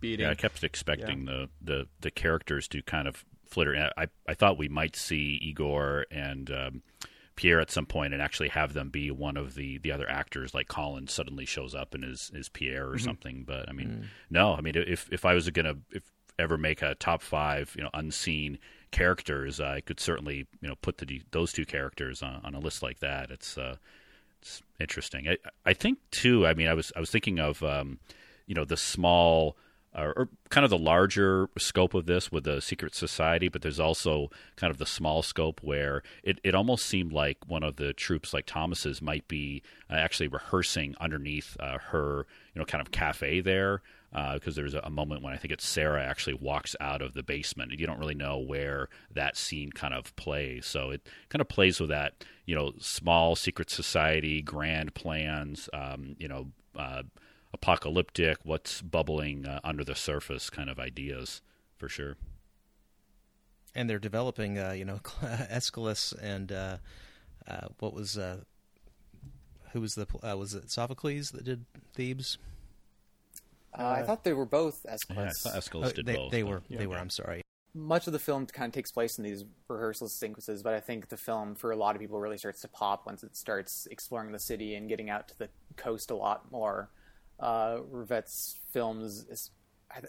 beating. 0.00 0.24
Yeah, 0.24 0.32
I 0.32 0.34
kept 0.34 0.62
expecting 0.64 1.26
yeah. 1.26 1.32
the, 1.32 1.48
the 1.60 1.88
the 2.00 2.10
characters 2.10 2.68
to 2.68 2.82
kind 2.82 3.08
of 3.08 3.24
flitter. 3.46 3.90
I 3.96 4.06
I 4.26 4.34
thought 4.34 4.58
we 4.58 4.68
might 4.68 4.96
see 4.96 5.38
Igor 5.42 6.06
and 6.10 6.50
um, 6.50 6.82
Pierre 7.36 7.60
at 7.60 7.70
some 7.70 7.86
point 7.86 8.12
and 8.12 8.22
actually 8.22 8.48
have 8.48 8.72
them 8.72 8.90
be 8.90 9.10
one 9.10 9.36
of 9.36 9.54
the, 9.54 9.78
the 9.78 9.92
other 9.92 10.08
actors, 10.08 10.54
like 10.54 10.68
Colin 10.68 11.08
suddenly 11.08 11.46
shows 11.46 11.74
up 11.74 11.94
and 11.94 12.04
is 12.04 12.30
is 12.34 12.48
Pierre 12.48 12.86
or 12.86 12.94
mm-hmm. 12.94 13.04
something. 13.04 13.44
But 13.46 13.68
I 13.68 13.72
mean, 13.72 13.88
mm. 13.88 14.04
no. 14.30 14.54
I 14.54 14.60
mean, 14.60 14.74
if 14.76 15.08
if 15.10 15.24
I 15.24 15.34
was 15.34 15.48
gonna 15.50 15.76
if 15.90 16.02
ever 16.38 16.58
make 16.58 16.82
a 16.82 16.94
top 16.94 17.22
five, 17.22 17.72
you 17.76 17.82
know, 17.82 17.90
unseen 17.94 18.58
characters, 18.90 19.60
I 19.60 19.80
could 19.80 19.98
certainly 19.98 20.46
you 20.60 20.68
know 20.68 20.76
put 20.82 20.98
the 20.98 21.22
those 21.30 21.52
two 21.52 21.64
characters 21.64 22.22
on, 22.22 22.40
on 22.44 22.54
a 22.54 22.60
list 22.60 22.82
like 22.82 23.00
that. 23.00 23.30
It's 23.30 23.56
uh, 23.56 23.76
it's 24.40 24.62
interesting. 24.78 25.28
I 25.28 25.38
I 25.64 25.72
think 25.72 25.98
too. 26.10 26.46
I 26.46 26.54
mean, 26.54 26.68
I 26.68 26.74
was 26.74 26.92
I 26.96 27.00
was 27.00 27.10
thinking 27.10 27.38
of. 27.38 27.62
Um, 27.62 27.98
you 28.46 28.54
know 28.54 28.64
the 28.64 28.76
small 28.76 29.56
uh, 29.94 30.12
or 30.16 30.28
kind 30.48 30.64
of 30.64 30.70
the 30.70 30.78
larger 30.78 31.48
scope 31.58 31.94
of 31.94 32.06
this 32.06 32.32
with 32.32 32.44
the 32.44 32.60
secret 32.60 32.94
society, 32.94 33.48
but 33.48 33.62
there's 33.62 33.80
also 33.80 34.30
kind 34.56 34.70
of 34.70 34.78
the 34.78 34.86
small 34.86 35.22
scope 35.22 35.60
where 35.62 36.02
it, 36.22 36.40
it 36.42 36.54
almost 36.54 36.86
seemed 36.86 37.12
like 37.12 37.38
one 37.46 37.62
of 37.62 37.76
the 37.76 37.92
troops, 37.92 38.32
like 38.32 38.46
Thomas's, 38.46 39.02
might 39.02 39.28
be 39.28 39.62
uh, 39.90 39.94
actually 39.94 40.28
rehearsing 40.28 40.94
underneath 41.00 41.56
uh, 41.60 41.78
her, 41.78 42.26
you 42.54 42.58
know, 42.58 42.64
kind 42.64 42.80
of 42.80 42.90
cafe 42.90 43.40
there. 43.40 43.82
Because 44.10 44.58
uh, 44.58 44.60
there's 44.60 44.74
a, 44.74 44.80
a, 44.80 44.90
moment 44.90 45.22
when 45.22 45.32
I 45.32 45.38
think 45.38 45.52
it's 45.52 45.66
Sarah 45.66 46.04
actually 46.04 46.34
walks 46.34 46.76
out 46.80 47.00
of 47.00 47.14
the 47.14 47.22
basement, 47.22 47.70
and 47.70 47.80
you 47.80 47.86
don't 47.86 47.98
really 47.98 48.14
know 48.14 48.36
where 48.38 48.90
that 49.14 49.38
scene 49.38 49.72
kind 49.72 49.94
of 49.94 50.14
plays. 50.16 50.66
So 50.66 50.90
it 50.90 51.08
kind 51.30 51.40
of 51.40 51.48
plays 51.48 51.80
with 51.80 51.88
that, 51.88 52.22
you 52.44 52.54
know, 52.54 52.74
small 52.78 53.36
secret 53.36 53.70
society, 53.70 54.42
grand 54.42 54.92
plans, 54.92 55.70
um, 55.72 56.14
you 56.18 56.28
know 56.28 56.48
uh, 56.78 57.02
apocalyptic, 57.54 58.38
what's 58.44 58.80
bubbling 58.82 59.46
uh, 59.46 59.60
under 59.62 59.84
the 59.84 59.94
surface 59.94 60.50
kind 60.50 60.70
of 60.70 60.78
ideas 60.78 61.42
for 61.76 61.88
sure. 61.88 62.16
And 63.74 63.88
they're 63.88 63.98
developing, 63.98 64.58
uh, 64.58 64.72
you 64.72 64.84
know, 64.84 65.00
Aeschylus 65.50 66.12
and 66.12 66.52
uh, 66.52 66.76
uh 67.48 67.68
what 67.78 67.94
was 67.94 68.18
uh, 68.18 68.38
who 69.72 69.80
was 69.80 69.94
the 69.94 70.06
uh, 70.22 70.36
was 70.36 70.54
it 70.54 70.70
Sophocles 70.70 71.30
that 71.30 71.44
did 71.44 71.64
Thebes? 71.94 72.38
Uh, 73.78 73.96
I 74.00 74.02
thought 74.02 74.22
they 74.24 74.34
were 74.34 74.44
both 74.44 74.84
Yeah, 74.84 74.90
I 74.90 74.94
Aeschylus. 74.94 75.42
thought 75.42 75.54
Aeschylus 75.56 75.90
Oh, 75.90 75.92
did 75.92 76.06
they, 76.06 76.16
both. 76.16 76.30
they 76.30 76.42
but- 76.42 76.48
were. 76.50 76.62
They 76.68 76.86
were. 76.86 76.98
I'm 76.98 77.08
sorry. 77.10 77.40
much 77.74 78.06
of 78.06 78.12
the 78.12 78.18
film 78.18 78.44
kind 78.46 78.68
of 78.68 78.74
takes 78.74 78.92
place 78.92 79.16
in 79.16 79.24
these 79.24 79.46
rehearsal 79.68 80.08
sequences, 80.08 80.62
but 80.62 80.74
I 80.74 80.80
think 80.80 81.08
the 81.08 81.16
film, 81.16 81.54
for 81.54 81.70
a 81.70 81.76
lot 81.76 81.94
of 81.96 82.00
people, 82.02 82.20
really 82.20 82.36
starts 82.36 82.60
to 82.60 82.68
pop 82.68 83.06
once 83.06 83.22
it 83.22 83.34
starts 83.34 83.88
exploring 83.90 84.32
the 84.32 84.38
city 84.38 84.74
and 84.74 84.90
getting 84.90 85.08
out 85.08 85.28
to 85.28 85.38
the 85.38 85.48
coast 85.76 86.10
a 86.10 86.14
lot 86.14 86.52
more. 86.52 86.90
Uh, 87.42 87.78
Rivette's 87.90 88.60
films 88.72 89.26
is 89.28 89.50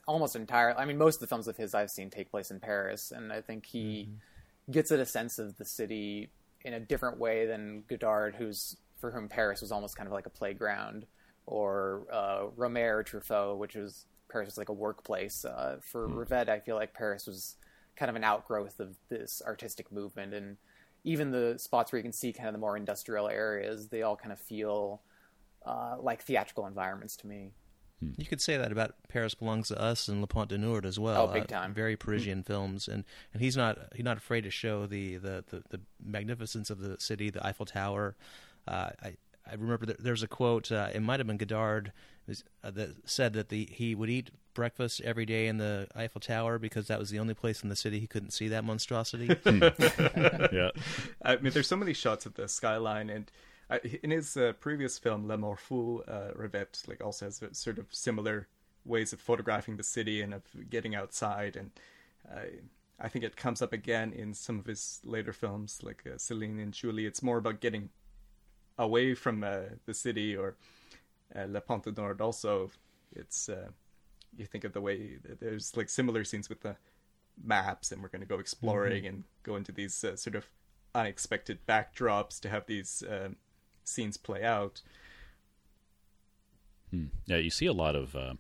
almost 0.07 0.35
entirely, 0.35 0.77
I 0.77 0.85
mean, 0.85 0.97
most 0.97 1.15
of 1.15 1.21
the 1.21 1.27
films 1.27 1.47
of 1.47 1.57
his 1.57 1.73
I've 1.73 1.89
seen 1.89 2.09
take 2.09 2.29
place 2.31 2.51
in 2.51 2.59
Paris, 2.59 3.11
and 3.11 3.33
I 3.33 3.41
think 3.41 3.65
he 3.65 4.09
gets 4.69 4.91
at 4.91 4.99
a 4.99 5.05
sense 5.05 5.39
of 5.39 5.57
the 5.57 5.65
city 5.65 6.29
in 6.63 6.73
a 6.73 6.79
different 6.79 7.17
way 7.17 7.45
than 7.45 7.83
Godard, 7.89 8.35
who's 8.35 8.77
for 8.99 9.11
whom 9.11 9.27
Paris 9.27 9.61
was 9.61 9.71
almost 9.71 9.97
kind 9.97 10.07
of 10.07 10.13
like 10.13 10.25
a 10.25 10.29
playground, 10.29 11.05
or 11.45 12.03
uh, 12.11 12.45
Rohmer 12.55 12.99
or 12.99 13.03
Truffaut, 13.03 13.57
which 13.57 13.75
was 13.75 14.05
Paris 14.31 14.45
was 14.47 14.57
like 14.57 14.69
a 14.69 14.73
workplace. 14.73 15.43
Uh, 15.43 15.77
for 15.81 16.07
Rivette, 16.07 16.49
I 16.49 16.59
feel 16.59 16.75
like 16.75 16.93
Paris 16.93 17.27
was 17.27 17.55
kind 17.95 18.09
of 18.09 18.15
an 18.15 18.23
outgrowth 18.23 18.79
of 18.79 18.95
this 19.09 19.41
artistic 19.45 19.91
movement, 19.91 20.33
and 20.33 20.57
even 21.03 21.31
the 21.31 21.55
spots 21.57 21.91
where 21.91 21.97
you 21.97 22.03
can 22.03 22.13
see 22.13 22.31
kind 22.31 22.47
of 22.47 22.53
the 22.53 22.59
more 22.59 22.77
industrial 22.77 23.27
areas, 23.27 23.89
they 23.89 24.03
all 24.03 24.15
kind 24.15 24.31
of 24.31 24.39
feel 24.39 25.01
uh, 25.65 25.95
like 25.99 26.21
theatrical 26.23 26.65
environments 26.67 27.15
to 27.17 27.27
me. 27.27 27.51
You 28.17 28.25
could 28.25 28.41
say 28.41 28.57
that 28.57 28.71
about 28.73 28.95
Paris 29.07 29.33
Belongs 29.33 29.69
to 29.69 29.79
Us 29.81 30.09
and 30.09 30.19
Le 30.19 30.27
Pont 30.27 30.49
du 30.49 30.57
Nord 30.57 30.85
as 30.85 30.99
well. 30.99 31.29
Oh, 31.29 31.33
big 31.33 31.43
Uh, 31.43 31.45
time. 31.45 31.73
very 31.73 31.95
Parisian 31.95 32.43
films, 32.43 32.89
and, 32.89 33.05
and 33.33 33.41
he's 33.41 33.55
not 33.55 33.77
he's 33.95 34.03
not 34.03 34.17
afraid 34.17 34.41
to 34.41 34.49
show 34.49 34.85
the, 34.87 35.15
the, 35.17 35.43
the, 35.49 35.63
the 35.69 35.79
magnificence 36.03 36.69
of 36.69 36.79
the 36.79 36.99
city, 36.99 37.29
the 37.29 37.45
Eiffel 37.45 37.65
Tower. 37.65 38.17
Uh, 38.67 38.89
I 39.01 39.15
I 39.49 39.53
remember 39.57 39.85
that 39.85 40.03
there's 40.03 40.21
a 40.23 40.27
quote. 40.27 40.69
Uh, 40.69 40.89
it 40.93 41.01
might 41.01 41.21
have 41.21 41.27
been 41.27 41.37
Godard 41.37 41.93
uh, 42.29 42.71
that 42.71 42.89
said 43.09 43.31
that 43.33 43.47
the 43.47 43.69
he 43.71 43.95
would 43.95 44.09
eat 44.09 44.31
breakfast 44.53 44.99
every 45.05 45.25
day 45.25 45.47
in 45.47 45.57
the 45.57 45.87
Eiffel 45.95 46.19
Tower 46.19 46.59
because 46.59 46.87
that 46.87 46.99
was 46.99 47.09
the 47.09 47.19
only 47.19 47.33
place 47.33 47.63
in 47.63 47.69
the 47.69 47.75
city 47.75 48.01
he 48.01 48.07
couldn't 48.07 48.31
see 48.31 48.49
that 48.49 48.65
monstrosity. 48.65 49.27
yeah. 49.45 50.71
I 51.23 51.37
mean, 51.37 51.53
there's 51.53 51.67
so 51.67 51.77
many 51.77 51.93
shots 51.93 52.25
of 52.25 52.33
the 52.33 52.49
skyline, 52.49 53.09
and 53.09 53.31
in 54.01 54.11
his 54.11 54.37
uh, 54.37 54.53
previous 54.59 54.97
film 54.99 55.27
L'Amour 55.27 55.57
fou, 55.57 56.03
uh, 56.07 56.31
Rivette 56.35 56.87
like 56.87 57.03
also 57.03 57.25
has 57.25 57.41
a 57.41 57.53
sort 57.53 57.79
of 57.79 57.87
similar 57.91 58.47
ways 58.85 59.13
of 59.13 59.21
photographing 59.21 59.77
the 59.77 59.83
city 59.83 60.21
and 60.21 60.33
of 60.33 60.43
getting 60.69 60.95
outside, 60.95 61.55
and 61.55 61.71
uh, 62.29 62.45
I 62.99 63.07
think 63.07 63.25
it 63.25 63.35
comes 63.35 63.61
up 63.61 63.73
again 63.73 64.13
in 64.13 64.33
some 64.33 64.59
of 64.59 64.65
his 64.65 64.99
later 65.03 65.33
films, 65.33 65.79
like 65.83 66.03
uh, 66.05 66.17
Celine 66.17 66.59
and 66.59 66.73
Julie. 66.73 67.05
It's 67.05 67.23
more 67.23 67.37
about 67.37 67.59
getting 67.59 67.89
away 68.77 69.13
from 69.13 69.43
uh, 69.43 69.75
the 69.85 69.93
city, 69.93 70.35
or 70.35 70.55
uh, 71.35 71.45
Le 71.47 71.61
Pont 71.61 71.83
du 71.83 71.91
Nord. 71.91 72.21
Also, 72.21 72.69
it's 73.15 73.49
uh, 73.49 73.69
you 74.37 74.45
think 74.45 74.63
of 74.63 74.73
the 74.73 74.81
way 74.81 75.17
there's 75.39 75.75
like 75.77 75.89
similar 75.89 76.23
scenes 76.23 76.49
with 76.49 76.61
the 76.61 76.75
maps 77.43 77.91
and 77.91 78.01
we're 78.01 78.09
going 78.09 78.21
to 78.21 78.27
go 78.27 78.39
exploring 78.39 79.05
and 79.07 79.23
go 79.43 79.55
into 79.55 79.71
these 79.71 80.03
uh, 80.03 80.15
sort 80.15 80.35
of 80.35 80.45
unexpected 80.95 81.59
backdrops 81.67 82.39
to 82.39 82.49
have 82.49 82.65
these 82.65 83.03
um, 83.09 83.35
scenes 83.83 84.17
play 84.17 84.43
out. 84.43 84.81
Yeah, 87.25 87.37
you 87.37 87.49
see 87.49 87.65
a 87.65 87.73
lot 87.73 87.95
of 87.95 88.15
uh, 88.15 88.33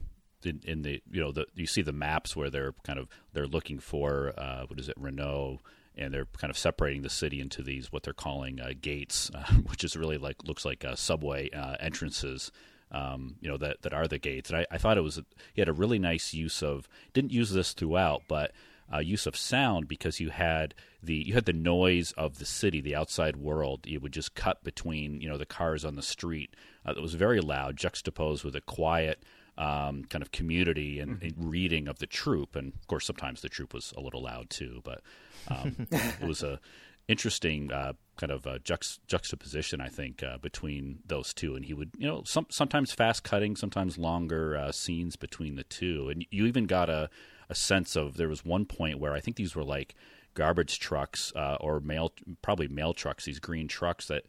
in, 0.43 0.61
in 0.63 0.81
the 0.83 1.01
you 1.09 1.21
know 1.21 1.31
the 1.31 1.47
you 1.55 1.65
see 1.65 1.81
the 1.81 1.91
maps 1.91 2.35
where 2.35 2.49
they're 2.49 2.73
kind 2.83 2.99
of 2.99 3.07
they're 3.33 3.47
looking 3.47 3.79
for 3.79 4.33
uh, 4.37 4.65
what 4.67 4.79
is 4.79 4.89
it 4.89 4.95
Renaud 4.99 5.59
and 5.95 6.13
they're 6.13 6.27
kind 6.37 6.49
of 6.49 6.57
separating 6.57 7.03
the 7.03 7.09
city 7.09 7.39
into 7.39 7.61
these 7.61 7.91
what 7.91 8.03
they're 8.03 8.13
calling 8.13 8.59
uh, 8.59 8.71
gates, 8.79 9.29
uh, 9.33 9.53
which 9.67 9.83
is 9.83 9.95
really 9.95 10.17
like 10.17 10.43
looks 10.43 10.65
like 10.65 10.83
uh, 10.85 10.95
subway 10.95 11.49
uh, 11.51 11.75
entrances. 11.79 12.51
Um, 12.91 13.37
you 13.41 13.49
know 13.49 13.57
that 13.57 13.81
that 13.81 13.93
are 13.93 14.07
the 14.07 14.19
gates, 14.19 14.51
and 14.51 14.59
I, 14.59 14.65
I 14.69 14.77
thought 14.77 14.97
it 14.97 15.01
was 15.01 15.19
he 15.53 15.61
had 15.61 15.69
a 15.69 15.73
really 15.73 15.97
nice 15.97 16.33
use 16.33 16.61
of 16.61 16.87
didn't 17.13 17.31
use 17.31 17.51
this 17.51 17.73
throughout, 17.73 18.23
but 18.27 18.51
uh, 18.91 18.99
use 18.99 19.25
of 19.25 19.35
sound 19.35 19.87
because 19.87 20.19
you 20.19 20.29
had 20.29 20.73
the 21.01 21.15
you 21.15 21.33
had 21.33 21.45
the 21.45 21.53
noise 21.53 22.11
of 22.13 22.39
the 22.39 22.45
city, 22.45 22.81
the 22.81 22.95
outside 22.95 23.35
world. 23.35 23.85
You 23.85 23.99
would 23.99 24.13
just 24.13 24.35
cut 24.35 24.63
between 24.63 25.21
you 25.21 25.29
know 25.29 25.37
the 25.37 25.45
cars 25.45 25.83
on 25.85 25.95
the 25.95 26.01
street. 26.01 26.55
Uh, 26.85 26.93
that 26.93 27.01
was 27.01 27.15
very 27.15 27.39
loud, 27.39 27.77
juxtaposed 27.77 28.43
with 28.43 28.55
a 28.55 28.61
quiet 28.61 29.23
um, 29.57 30.05
kind 30.05 30.21
of 30.21 30.31
community 30.31 30.99
and, 30.99 31.21
and 31.21 31.33
reading 31.37 31.87
of 31.87 31.99
the 31.99 32.07
troupe. 32.07 32.55
And 32.55 32.73
of 32.73 32.87
course, 32.87 33.05
sometimes 33.05 33.41
the 33.41 33.49
troupe 33.49 33.73
was 33.73 33.93
a 33.95 34.01
little 34.01 34.23
loud 34.23 34.49
too, 34.49 34.81
but 34.83 35.01
um, 35.47 35.87
it 35.91 36.27
was 36.27 36.43
a 36.43 36.59
interesting 37.07 37.71
uh, 37.71 37.93
kind 38.17 38.31
of 38.31 38.47
uh, 38.47 38.57
juxt- 38.59 38.99
juxtaposition, 39.07 39.81
I 39.81 39.89
think, 39.89 40.23
uh, 40.23 40.37
between 40.37 40.99
those 41.05 41.33
two. 41.33 41.55
And 41.55 41.65
he 41.65 41.73
would, 41.73 41.91
you 41.97 42.07
know, 42.07 42.23
some, 42.25 42.47
sometimes 42.49 42.91
fast 42.91 43.23
cutting, 43.23 43.55
sometimes 43.55 43.97
longer 43.97 44.57
uh, 44.57 44.71
scenes 44.71 45.15
between 45.15 45.55
the 45.55 45.63
two. 45.63 46.09
And 46.09 46.25
you 46.31 46.45
even 46.45 46.65
got 46.65 46.89
a, 46.89 47.09
a 47.49 47.55
sense 47.55 47.95
of 47.95 48.17
there 48.17 48.29
was 48.29 48.45
one 48.45 48.65
point 48.65 48.99
where 48.99 49.13
I 49.13 49.19
think 49.19 49.37
these 49.37 49.55
were 49.55 49.63
like 49.63 49.95
garbage 50.33 50.79
trucks 50.79 51.31
uh, 51.35 51.57
or 51.59 51.79
mail, 51.79 52.11
probably 52.41 52.67
mail 52.67 52.93
trucks, 52.93 53.25
these 53.25 53.39
green 53.39 53.67
trucks 53.67 54.07
that 54.07 54.23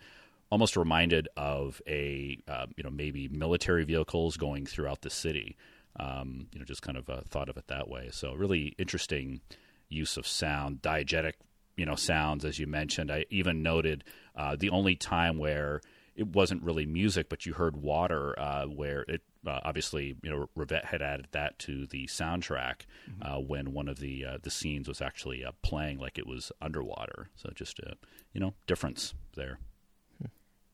almost 0.50 0.76
reminded 0.76 1.28
of 1.36 1.80
a, 1.86 2.38
uh, 2.46 2.66
you 2.76 2.84
know, 2.84 2.90
maybe 2.90 3.28
military 3.28 3.84
vehicles 3.84 4.36
going 4.36 4.66
throughout 4.66 5.02
the 5.02 5.10
city. 5.10 5.56
Um, 5.96 6.48
you 6.52 6.58
know, 6.58 6.64
just 6.64 6.82
kind 6.82 6.98
of 6.98 7.08
uh, 7.08 7.20
thought 7.28 7.48
of 7.48 7.56
it 7.56 7.68
that 7.68 7.88
way. 7.88 8.08
So 8.12 8.34
really 8.34 8.74
interesting 8.78 9.40
use 9.88 10.16
of 10.16 10.26
sound, 10.26 10.82
diegetic, 10.82 11.34
you 11.76 11.86
know, 11.86 11.94
sounds 11.94 12.44
as 12.44 12.58
you 12.58 12.66
mentioned. 12.66 13.10
I 13.10 13.26
even 13.30 13.62
noted 13.62 14.04
uh, 14.36 14.56
the 14.56 14.70
only 14.70 14.96
time 14.96 15.38
where 15.38 15.80
it 16.16 16.28
wasn't 16.28 16.62
really 16.62 16.86
music, 16.86 17.28
but 17.28 17.46
you 17.46 17.54
heard 17.54 17.76
water, 17.76 18.38
uh, 18.38 18.66
where 18.66 19.02
it 19.02 19.22
uh, 19.46 19.60
obviously, 19.64 20.16
you 20.22 20.30
know, 20.30 20.48
Rivette 20.56 20.86
had 20.86 21.02
added 21.02 21.28
that 21.32 21.58
to 21.60 21.86
the 21.86 22.06
soundtrack 22.06 22.82
uh, 23.22 23.36
when 23.38 23.72
one 23.72 23.88
of 23.88 23.98
the 23.98 24.24
uh, 24.24 24.38
the 24.42 24.50
scenes 24.50 24.88
was 24.88 25.00
actually 25.00 25.44
uh, 25.44 25.52
playing 25.62 25.98
like 25.98 26.18
it 26.18 26.26
was 26.26 26.52
underwater. 26.60 27.30
So 27.36 27.50
just 27.54 27.78
a 27.80 27.94
you 28.32 28.40
know 28.40 28.54
difference 28.66 29.14
there. 29.36 29.58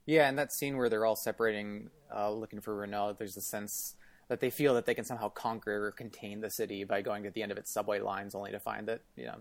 Yeah, 0.07 0.29
and 0.29 0.39
that 0.39 0.53
scene 0.53 0.77
where 0.77 0.89
they're 0.89 1.05
all 1.05 1.15
separating, 1.15 1.91
uh, 2.13 2.33
looking 2.33 2.61
for 2.61 2.75
Renaud, 2.75 3.17
there's 3.19 3.37
a 3.37 3.41
sense 3.41 3.95
that 4.29 4.41
they 4.41 4.51
feel 4.51 4.75
that 4.75 4.87
they 4.87 4.95
can 4.95 5.05
somehow 5.05 5.29
conquer 5.29 5.87
or 5.87 5.93
contain 5.93 6.41
the 6.41 6.51
city 6.51 6.83
by 6.85 7.01
going 7.03 7.23
to 7.25 7.31
the 7.31 7.43
end 7.43 7.53
of 7.53 7.59
its 7.59 7.71
subway 7.71 8.01
lines, 8.01 8.35
only 8.35 8.51
to 8.51 8.59
find 8.59 8.89
that 8.89 9.03
you 9.17 9.27
know, 9.27 9.37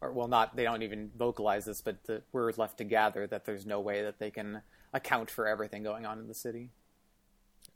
or 0.00 0.12
well, 0.12 0.28
not 0.28 0.56
they 0.56 0.64
don't 0.64 0.82
even 0.82 1.10
vocalize 1.16 1.64
this, 1.64 1.82
but 1.82 2.02
the, 2.04 2.22
we're 2.32 2.52
left 2.52 2.78
to 2.78 2.84
gather 2.84 3.26
that 3.26 3.44
there's 3.44 3.66
no 3.66 3.80
way 3.80 4.02
that 4.02 4.18
they 4.18 4.30
can 4.30 4.62
account 4.92 5.30
for 5.30 5.46
everything 5.46 5.82
going 5.82 6.06
on 6.06 6.18
in 6.18 6.26
the 6.26 6.34
city. 6.34 6.70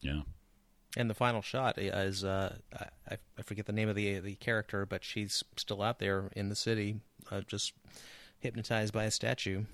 Yeah. 0.01 0.23
And 0.97 1.09
the 1.09 1.15
final 1.15 1.41
shot 1.41 1.79
is 1.79 2.23
uh, 2.23 2.57
I, 3.09 3.17
I 3.39 3.43
forget 3.43 3.65
the 3.67 3.73
name 3.73 3.89
of 3.89 3.97
the 3.97 4.19
the 4.21 4.35
character, 4.35 4.85
but 4.85 5.03
she's 5.05 5.43
still 5.57 5.81
out 5.83 5.99
there 5.99 6.31
in 6.37 6.49
the 6.51 6.55
city, 6.57 6.97
uh, 7.31 7.41
just 7.47 7.73
hypnotized 8.41 8.93
by 8.93 9.05
a 9.05 9.11
statue. 9.11 9.65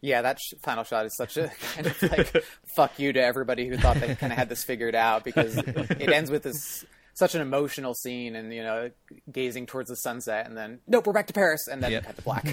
Yeah, 0.00 0.22
that 0.22 0.38
sh- 0.40 0.54
final 0.62 0.84
shot 0.84 1.06
is 1.06 1.16
such 1.16 1.36
a 1.36 1.50
kind 1.74 1.86
of 1.88 2.02
like 2.02 2.44
fuck 2.76 2.98
you 3.00 3.12
to 3.12 3.20
everybody 3.22 3.66
who 3.66 3.76
thought 3.76 3.96
they 3.96 4.14
kind 4.14 4.32
of 4.32 4.38
had 4.38 4.48
this 4.48 4.62
figured 4.62 4.94
out 4.94 5.24
because 5.24 5.56
it 5.58 6.08
ends 6.08 6.30
with 6.30 6.44
this 6.44 6.84
such 7.14 7.34
an 7.34 7.40
emotional 7.42 7.92
scene 7.94 8.36
and 8.36 8.54
you 8.54 8.62
know 8.62 8.90
gazing 9.30 9.66
towards 9.66 9.90
the 9.90 9.96
sunset 9.96 10.46
and 10.46 10.56
then 10.56 10.78
nope 10.86 11.06
we're 11.06 11.12
back 11.12 11.26
to 11.26 11.32
Paris 11.32 11.66
and 11.68 11.82
then 11.82 11.92
Yep. 11.92 12.04
cut 12.04 12.16
to 12.16 12.22
black. 12.22 12.46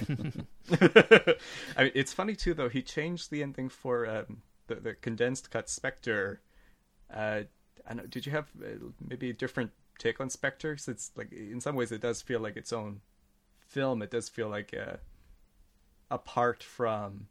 I 1.78 1.84
mean, 1.84 1.92
it's 1.96 2.14
funny 2.14 2.36
too, 2.36 2.54
though. 2.54 2.70
He 2.70 2.82
changed 2.82 3.30
the 3.32 3.42
ending 3.44 3.70
for 3.70 4.08
um, 4.10 4.42
the 4.68 4.76
the 4.76 4.94
condensed 4.96 5.52
cut 5.52 5.70
Spectre. 5.70 6.42
Uh, 7.14 7.42
Did 8.10 8.26
you 8.26 8.32
have 8.32 8.48
uh, 8.64 8.68
maybe 9.08 9.30
a 9.30 9.34
different 9.34 9.72
take 9.98 10.20
on 10.20 10.30
Spectre? 10.30 10.78
Since 10.78 11.12
like 11.16 11.32
in 11.32 11.60
some 11.62 11.76
ways 11.76 11.92
it 11.92 12.02
does 12.02 12.22
feel 12.22 12.40
like 12.40 12.58
its 12.58 12.72
own 12.74 13.02
film. 13.70 14.02
It 14.02 14.12
does 14.12 14.30
feel 14.30 14.50
like 14.50 14.74
uh, 14.74 14.98
apart 16.12 16.64
from 16.64 17.28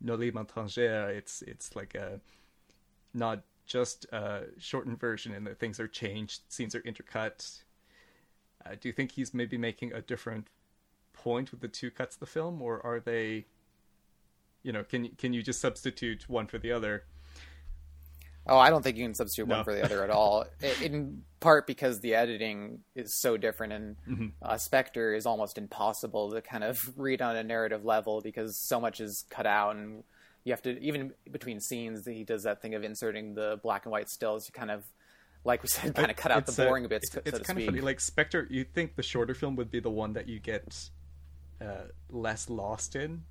Noli 0.00 0.30
me 0.30 0.42
tangere. 0.42 1.10
It's 1.16 1.42
it's 1.42 1.76
like 1.76 1.94
a 1.94 2.20
not 3.12 3.42
just 3.66 4.04
a 4.12 4.44
shortened 4.58 4.98
version, 4.98 5.34
and 5.34 5.46
that 5.46 5.58
things 5.58 5.78
are 5.78 5.88
changed, 5.88 6.42
scenes 6.48 6.74
are 6.74 6.80
intercut. 6.82 7.62
Uh, 8.64 8.74
do 8.80 8.88
you 8.88 8.92
think 8.92 9.12
he's 9.12 9.32
maybe 9.32 9.56
making 9.56 9.92
a 9.92 10.00
different 10.00 10.48
point 11.12 11.50
with 11.50 11.60
the 11.60 11.68
two 11.68 11.90
cuts 11.90 12.16
of 12.16 12.20
the 12.20 12.26
film, 12.26 12.60
or 12.62 12.84
are 12.84 13.00
they, 13.00 13.46
you 14.62 14.72
know, 14.72 14.84
can 14.84 15.08
can 15.10 15.32
you 15.32 15.42
just 15.42 15.60
substitute 15.60 16.28
one 16.28 16.46
for 16.46 16.58
the 16.58 16.72
other? 16.72 17.04
Oh, 18.50 18.58
I 18.58 18.68
don't 18.68 18.82
think 18.82 18.96
you 18.98 19.04
can 19.04 19.14
substitute 19.14 19.46
No. 19.48 19.56
one 19.56 19.64
for 19.64 19.72
the 19.72 19.82
other 19.84 20.02
at 20.04 20.10
all. 20.10 20.44
In 20.82 21.22
part 21.38 21.66
because 21.66 22.00
the 22.00 22.14
editing 22.16 22.80
is 22.94 23.14
so 23.20 23.36
different, 23.36 23.72
and 23.72 24.32
uh, 24.42 24.58
Spectre 24.58 25.14
is 25.14 25.24
almost 25.24 25.56
impossible 25.56 26.32
to 26.32 26.42
kind 26.42 26.64
of 26.64 26.78
read 26.98 27.22
on 27.22 27.36
a 27.36 27.44
narrative 27.44 27.84
level 27.84 28.20
because 28.20 28.58
so 28.58 28.80
much 28.80 29.00
is 29.00 29.24
cut 29.30 29.46
out, 29.46 29.76
and 29.76 30.02
you 30.44 30.52
have 30.52 30.62
to 30.62 30.78
even 30.82 31.12
between 31.30 31.60
scenes. 31.60 32.04
He 32.06 32.24
does 32.24 32.42
that 32.42 32.60
thing 32.60 32.74
of 32.74 32.82
inserting 32.82 33.34
the 33.34 33.60
black 33.62 33.84
and 33.86 33.92
white 33.92 34.08
stills. 34.10 34.46
to 34.46 34.52
kind 34.52 34.70
of, 34.70 34.84
like 35.44 35.62
we 35.62 35.68
said, 35.68 35.94
kind 35.94 36.10
of 36.10 36.16
cut 36.16 36.32
out 36.32 36.44
the 36.46 36.50
It's, 36.50 36.58
uh, 36.58 36.64
boring 36.66 36.88
bits. 36.88 37.14
It's, 37.14 37.30
so 37.30 37.36
it's 37.36 37.46
kind 37.46 37.58
of 37.58 37.64
funny. 37.66 37.80
Like 37.80 38.00
Spectre, 38.00 38.46
you 38.50 38.64
think 38.64 38.96
the 38.96 39.02
shorter 39.02 39.34
film 39.34 39.54
would 39.56 39.70
be 39.70 39.80
the 39.80 39.90
one 39.90 40.12
that 40.14 40.28
you 40.28 40.40
get 40.40 40.90
uh, 41.60 41.84
less 42.10 42.50
lost 42.50 42.96
in, 42.96 43.22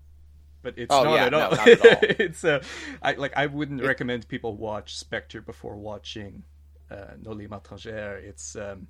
but 0.62 0.78
it's 0.78 0.94
Oh, 0.94 1.04
not 1.04 1.14
yeah, 1.14 1.26
at 1.26 1.32
no, 1.32 1.40
all. 1.40 1.52
not 1.52 1.68
at 1.68 1.82
all. 1.86 1.98
it's 2.02 2.44
uh, 2.44 2.64
I 3.02 3.14
like 3.14 3.34
I 3.36 3.46
wouldn't 3.48 3.84
recommend 3.84 4.28
people 4.28 4.56
watch 4.58 4.96
Spectre 4.98 5.42
before 5.42 5.76
watching 5.78 6.44
uh, 6.92 7.14
Noli 7.22 7.48
me 7.48 7.58
tangere, 7.58 8.24
it's 8.24 8.56
um, 8.56 8.88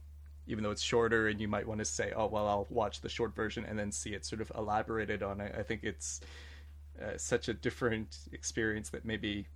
even 0.47 0.63
though 0.63 0.72
it's 0.72 0.82
shorter 0.82 1.28
and 1.28 1.39
you 1.39 1.47
might 1.47 1.67
want 1.67 1.80
to 1.80 1.86
say, 1.86 2.11
oh 2.15 2.28
well, 2.28 2.47
I'll 2.47 2.67
watch 2.70 3.01
the 3.01 3.09
short 3.09 3.36
version 3.36 3.65
and 3.65 3.78
then 3.78 3.91
see 3.91 4.11
it 4.13 4.26
sort 4.26 4.41
of 4.41 4.51
elaborated 4.55 5.22
on. 5.24 5.41
I, 5.41 5.47
I 5.59 5.63
think 5.63 5.84
it's 5.84 6.22
uh, 7.01 7.17
such 7.17 7.47
a 7.49 7.53
different 7.53 8.17
experience 8.32 8.89
that 8.89 9.05
maybe 9.05 9.47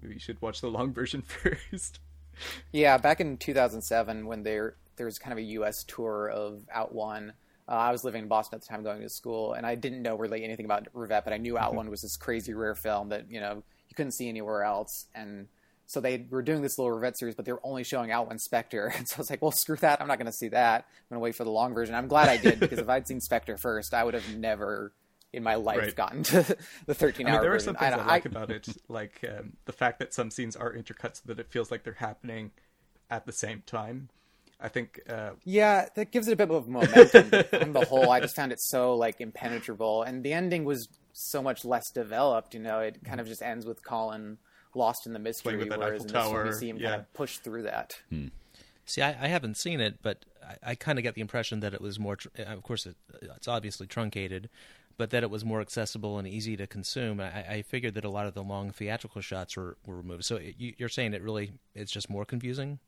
maybe 0.00 0.14
you 0.14 0.20
should 0.20 0.40
watch 0.42 0.60
the 0.60 0.68
long 0.70 0.92
version 1.00 1.22
first. 1.22 2.00
Yeah, 2.72 2.98
back 2.98 3.20
in 3.20 3.36
2007, 3.36 4.26
when 4.26 4.42
there 4.42 4.76
there 4.96 5.06
was 5.06 5.18
kind 5.18 5.32
of 5.32 5.38
a 5.38 5.42
U.S. 5.42 5.84
tour 5.84 6.28
of 6.28 6.62
Out 6.72 6.94
One, 6.94 7.32
uh, 7.68 7.72
I 7.72 7.92
was 7.92 8.04
living 8.04 8.22
in 8.22 8.28
Boston 8.28 8.56
at 8.56 8.62
the 8.62 8.66
time, 8.68 8.82
going 8.82 9.00
to 9.00 9.08
school, 9.08 9.54
and 9.54 9.64
I 9.66 9.74
didn't 9.74 10.02
know 10.02 10.16
really 10.16 10.44
anything 10.44 10.64
about 10.66 10.86
Rivette, 10.94 11.24
but 11.24 11.32
I 11.32 11.38
knew 11.38 11.56
Out 11.58 11.68
Mm-hmm. 11.68 11.76
One 11.76 11.90
was 11.90 12.02
this 12.02 12.16
crazy 12.16 12.54
rare 12.54 12.74
film 12.74 13.08
that 13.10 13.30
you 13.30 13.40
know 13.40 13.62
you 13.88 13.94
couldn't 13.96 14.12
see 14.12 14.28
anywhere 14.28 14.62
else, 14.64 15.06
and 15.14 15.48
so 15.86 16.00
they 16.00 16.26
were 16.30 16.42
doing 16.42 16.62
this 16.62 16.78
little 16.78 16.96
Rivette 16.96 17.16
series, 17.16 17.34
but 17.34 17.44
they 17.44 17.52
were 17.52 17.60
only 17.64 17.84
showing 17.84 18.10
Out 18.10 18.26
One 18.28 18.38
Spectre, 18.38 18.86
and 18.96 19.06
so 19.08 19.16
I 19.16 19.20
was 19.20 19.30
like, 19.30 19.42
well, 19.42 19.52
screw 19.52 19.76
that, 19.76 20.00
I'm 20.00 20.08
not 20.08 20.18
going 20.18 20.26
to 20.26 20.32
see 20.32 20.48
that. 20.48 20.84
I'm 20.88 21.14
going 21.16 21.20
to 21.20 21.24
wait 21.24 21.34
for 21.36 21.44
the 21.44 21.50
long 21.50 21.74
version. 21.74 21.94
I'm 21.94 22.08
glad 22.08 22.28
I 22.28 22.36
did 22.36 22.60
because 22.60 22.78
if 22.78 22.88
I'd 22.88 23.06
seen 23.06 23.20
Spectre 23.20 23.56
first, 23.56 23.92
I 23.94 24.04
would 24.04 24.14
have 24.14 24.36
never 24.36 24.92
in 25.32 25.42
my 25.42 25.56
life 25.56 25.78
Right. 25.78 25.94
gotten 25.96 26.22
to 26.22 26.56
the 26.86 26.94
13 26.94 27.26
I 27.26 27.30
mean, 27.30 27.34
hour 27.36 27.42
there 27.42 27.50
are 27.50 27.54
version. 27.54 27.74
some 27.74 27.76
things 27.76 27.92
I, 27.94 27.98
And 27.98 28.06
like 28.06 28.24
about 28.24 28.50
it, 28.50 28.68
like 28.88 29.24
um, 29.28 29.54
the 29.64 29.72
fact 29.72 29.98
that 29.98 30.14
some 30.14 30.30
scenes 30.30 30.54
are 30.54 30.72
intercut 30.72 31.16
so 31.16 31.22
that 31.26 31.40
it 31.40 31.50
feels 31.50 31.70
like 31.72 31.82
they're 31.82 31.94
happening 31.94 32.52
at 33.10 33.26
the 33.26 33.32
same 33.32 33.62
time. 33.66 34.08
I 34.60 34.68
think 34.68 35.00
uh, 35.08 35.30
Yeah, 35.44 35.88
that 35.94 36.10
gives 36.10 36.28
it 36.28 36.32
a 36.32 36.36
bit 36.36 36.50
of 36.50 36.68
momentum. 36.68 37.30
but 37.30 37.62
on 37.62 37.72
the 37.72 37.84
whole, 37.84 38.10
I 38.10 38.20
just 38.20 38.36
found 38.36 38.52
it 38.52 38.60
so 38.60 38.94
like 38.94 39.20
impenetrable, 39.20 40.02
and 40.02 40.22
the 40.22 40.32
ending 40.32 40.64
was 40.64 40.88
so 41.12 41.42
much 41.42 41.64
less 41.64 41.90
developed. 41.90 42.54
You 42.54 42.60
know, 42.60 42.80
it 42.80 43.04
kind 43.04 43.20
of 43.20 43.26
just 43.26 43.42
ends 43.42 43.66
with 43.66 43.84
Colin 43.84 44.38
lost 44.74 45.06
in 45.06 45.12
the 45.12 45.18
mystery, 45.18 45.56
with 45.56 45.68
that 45.68 45.78
whereas 45.78 46.04
Eiffel 46.04 46.16
in 46.16 46.24
this 46.24 46.32
one 46.32 46.46
you 46.46 46.52
see 46.52 46.68
him 46.68 46.76
yeah. 46.78 46.90
kind 46.90 47.00
of 47.02 47.14
push 47.14 47.38
through 47.38 47.62
that. 47.62 48.00
See, 48.86 49.00
I, 49.00 49.10
I 49.10 49.28
haven't 49.28 49.56
seen 49.56 49.80
it, 49.80 49.98
but 50.02 50.24
I, 50.42 50.70
I 50.70 50.74
kind 50.74 50.98
of 50.98 51.02
get 51.02 51.14
the 51.14 51.20
impression 51.20 51.60
that 51.60 51.74
it 51.74 51.80
was 51.80 51.98
more. 51.98 52.16
Tr- 52.16 52.28
of 52.46 52.62
course, 52.62 52.86
it, 52.86 52.96
it's 53.22 53.48
obviously 53.48 53.86
truncated, 53.86 54.50
but 54.96 55.10
that 55.10 55.22
it 55.22 55.30
was 55.30 55.44
more 55.44 55.60
accessible 55.60 56.18
and 56.18 56.28
easy 56.28 56.56
to 56.56 56.66
consume. 56.66 57.20
I, 57.20 57.44
I 57.48 57.62
figured 57.62 57.94
that 57.94 58.04
a 58.04 58.10
lot 58.10 58.26
of 58.26 58.34
the 58.34 58.42
long 58.42 58.70
theatrical 58.70 59.20
shots 59.20 59.56
were, 59.56 59.76
were 59.86 59.96
removed. 59.96 60.24
So 60.24 60.38
you, 60.38 60.74
you're 60.76 60.88
saying 60.88 61.14
it 61.14 61.22
really 61.22 61.52
it's 61.74 61.92
just 61.92 62.10
more 62.10 62.24
confusing. 62.24 62.78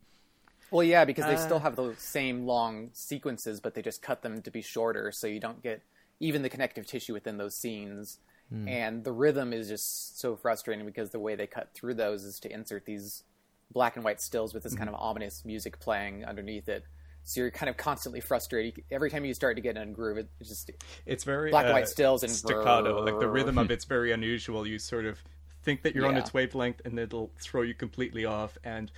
Well, 0.71 0.83
yeah, 0.83 1.05
because 1.05 1.27
they 1.27 1.35
Uh. 1.35 1.39
still 1.39 1.59
have 1.61 1.77
the 1.77 1.95
same 1.97 2.47
long 2.47 2.91
sequences, 2.93 3.61
but 3.61 3.75
they 3.75 3.83
just 3.83 4.03
cut 4.03 4.23
them 4.23 4.43
to 4.43 4.51
be 4.51 4.63
shorter, 4.63 5.13
so 5.13 5.27
you 5.27 5.41
don't 5.41 5.63
get 5.63 5.83
even 6.21 6.43
the 6.43 6.49
connective 6.49 6.87
tissue 6.87 7.13
within 7.13 7.37
those 7.37 7.55
scenes. 7.55 8.19
And 8.49 9.03
the 9.03 9.11
rhythm 9.11 9.53
is 9.53 9.67
just 9.67 10.21
so 10.21 10.37
frustrating 10.37 10.87
because 10.87 11.11
the 11.11 11.19
way 11.19 11.35
they 11.35 11.49
cut 11.49 11.75
through 11.75 11.95
those 11.95 12.23
is 12.23 12.39
to 12.41 12.53
insert 12.53 12.85
these 12.85 13.25
black 13.73 13.97
and 13.97 14.05
white 14.05 14.21
stills 14.21 14.55
with 14.55 14.63
this 14.63 14.77
kind 14.77 14.89
of 14.89 14.95
ominous 14.95 15.45
music 15.45 15.81
playing 15.81 16.25
underneath 16.25 16.69
it. 16.69 16.85
So 17.25 17.41
you're 17.41 17.51
kind 17.51 17.69
of 17.69 17.77
constantly 17.77 18.21
frustrated 18.21 18.85
every 18.89 19.11
time 19.11 19.25
you 19.25 19.35
start 19.35 19.57
to 19.57 19.63
get 19.63 19.77
in 19.77 19.83
a 19.83 19.93
groove. 19.93 20.19
It 20.19 20.29
just 20.41 20.71
it's 21.07 21.25
very 21.25 21.51
Black 21.51 21.65
and 21.65 21.73
uh, 21.73 21.75
white 21.75 21.89
stills 21.89 22.23
and 22.23 22.31
staccato. 22.31 23.03
Like 23.05 23.19
the 23.19 23.29
rhythm 23.29 23.59
of 23.59 23.73
it's 23.73 23.85
very 23.85 24.13
unusual. 24.13 24.65
You 24.65 24.79
sort 24.79 25.07
of 25.07 25.21
think 25.65 25.83
that 25.83 25.97
you're 25.97 26.07
on 26.07 26.17
its 26.17 26.33
wavelength, 26.33 26.81
and 26.85 26.97
it'll 27.01 27.33
throw 27.41 27.63
you 27.63 27.75
completely 27.75 28.27
off. 28.27 28.57
And 28.63 28.93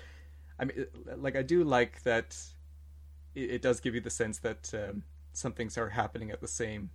I 0.59 0.65
mean, 0.65 0.87
like 1.17 1.37
I 1.37 1.43
do 1.43 1.65
like 1.65 2.03
that. 2.03 2.37
It, 3.35 3.51
it 3.51 3.63
does 3.63 3.81
give 3.81 3.95
you 3.95 4.01
the 4.01 4.11
sense 4.11 4.39
that 4.39 4.73
um, 4.75 5.03
some 5.33 5.53
things 5.53 5.79
are 5.79 5.91
happening 5.91 6.31
at 6.31 6.41
the 6.41 6.49
same 6.49 6.91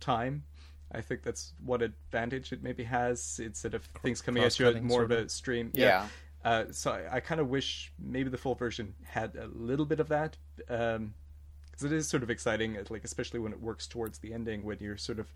time. 0.00 0.44
I 0.90 1.00
think 1.00 1.22
that's 1.22 1.54
what 1.64 1.80
advantage 1.80 2.52
it 2.52 2.62
maybe 2.62 2.84
has 2.84 3.40
instead 3.42 3.74
of 3.74 3.84
things 4.02 4.20
coming 4.20 4.42
at 4.42 4.58
you 4.58 4.66
at 4.66 4.72
cross-cutting, 4.72 4.86
more 4.86 5.02
of 5.02 5.10
a 5.10 5.28
stream. 5.28 5.70
Yeah. 5.74 6.06
Uh, 6.44 6.64
so 6.70 6.90
I, 6.90 7.16
I 7.16 7.20
kind 7.20 7.40
of 7.40 7.48
wish 7.48 7.92
maybe 7.98 8.28
the 8.28 8.36
full 8.36 8.54
version 8.54 8.94
had 9.04 9.36
a 9.36 9.46
little 9.46 9.86
bit 9.86 10.00
of 10.00 10.08
that, 10.08 10.36
because 10.56 11.82
it 11.82 11.92
is 11.92 12.08
sort 12.08 12.22
of 12.22 12.30
exciting, 12.30 12.76
like 12.90 13.04
especially 13.04 13.40
when 13.40 13.52
it 13.52 13.60
works 13.60 13.86
towards 13.86 14.18
the 14.18 14.34
ending, 14.34 14.64
when 14.64 14.78
you're 14.80 14.96
sort 14.96 15.18
of 15.18 15.32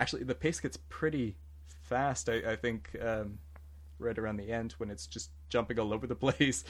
actually 0.00 0.24
the 0.24 0.34
pace 0.34 0.58
gets 0.58 0.78
pretty 0.88 1.36
fast. 1.82 2.28
I, 2.28 2.52
I 2.52 2.56
think 2.56 2.96
um, 3.00 3.38
right 3.98 4.16
around 4.18 4.36
the 4.36 4.50
end 4.50 4.72
when 4.78 4.90
it's 4.90 5.06
just 5.06 5.30
jumping 5.48 5.78
all 5.78 5.92
over 5.92 6.06
the 6.06 6.14
place. 6.26 6.64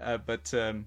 Uh, 0.00 0.18
but 0.18 0.52
um, 0.54 0.86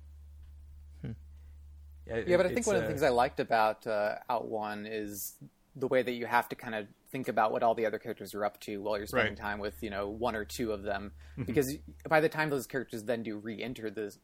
yeah, 1.03 2.21
Yeah, 2.25 2.37
but 2.37 2.45
I 2.45 2.49
think 2.49 2.65
one 2.67 2.75
of 2.75 2.81
the 2.81 2.85
uh, 2.87 2.89
things 2.89 3.03
I 3.03 3.09
liked 3.09 3.39
about 3.39 3.85
uh, 3.85 4.15
Out 4.29 4.47
One 4.47 4.85
is 4.85 5.35
the 5.75 5.87
way 5.87 6.01
that 6.01 6.11
you 6.13 6.25
have 6.25 6.49
to 6.49 6.55
kind 6.55 6.75
of 6.75 6.87
think 7.11 7.27
about 7.27 7.51
what 7.51 7.63
all 7.63 7.75
the 7.75 7.85
other 7.85 7.99
characters 7.99 8.33
are 8.33 8.45
up 8.45 8.59
to 8.61 8.81
while 8.81 8.97
you're 8.97 9.07
spending 9.07 9.33
Right. 9.33 9.37
time 9.37 9.59
with 9.59 9.81
you 9.81 9.89
know 9.89 10.09
one 10.09 10.35
or 10.35 10.45
two 10.45 10.71
of 10.71 10.83
them, 10.83 11.11
because 11.45 11.77
by 12.07 12.19
the 12.19 12.29
time 12.29 12.49
those 12.49 12.67
characters 12.67 13.03
then 13.03 13.23
do 13.23 13.37
re-enter 13.37 13.89
the 13.89 14.15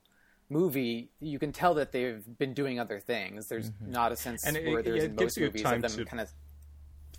movie, 0.50 1.10
you 1.20 1.40
can 1.40 1.52
tell 1.52 1.74
that 1.76 1.92
they've 1.92 2.24
been 2.38 2.54
doing 2.54 2.80
other 2.80 3.00
things. 3.00 3.48
There's 3.48 3.72
not 3.88 4.12
a 4.12 4.16
sense 4.16 4.46
And 4.46 4.58
it- 4.58 4.68
where 4.72 4.84
there's 4.84 4.98
yeah, 4.98 5.04
in 5.06 5.12
it 5.12 5.18
gives 5.18 5.38
most 5.38 5.46
movies 5.46 5.66
of 5.66 5.82
them 5.82 6.06
kind 6.06 6.22
of 6.22 6.30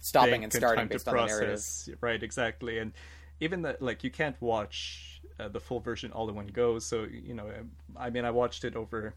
stopping 0.00 0.44
and 0.44 0.52
starting 0.52 0.80
time 0.82 0.88
based 0.88 1.08
on 1.08 1.14
the 1.16 1.26
narrative. 1.26 1.64
Right, 2.00 2.22
exactly. 2.22 2.78
And 2.78 2.92
even 3.40 3.62
that, 3.62 3.82
like, 3.82 4.04
you 4.04 4.10
can't 4.10 4.40
watch 4.40 5.22
uh, 5.38 5.48
the 5.48 5.60
full 5.60 5.80
version 5.80 6.12
all 6.12 6.28
in 6.28 6.34
one 6.34 6.48
go. 6.48 6.78
So, 6.78 7.04
you 7.04 7.34
know, 7.34 7.48
um, 7.48 7.72
I 7.96 8.10
mean, 8.10 8.24
I 8.24 8.30
watched 8.30 8.64
it 8.64 8.76
over 8.76 9.14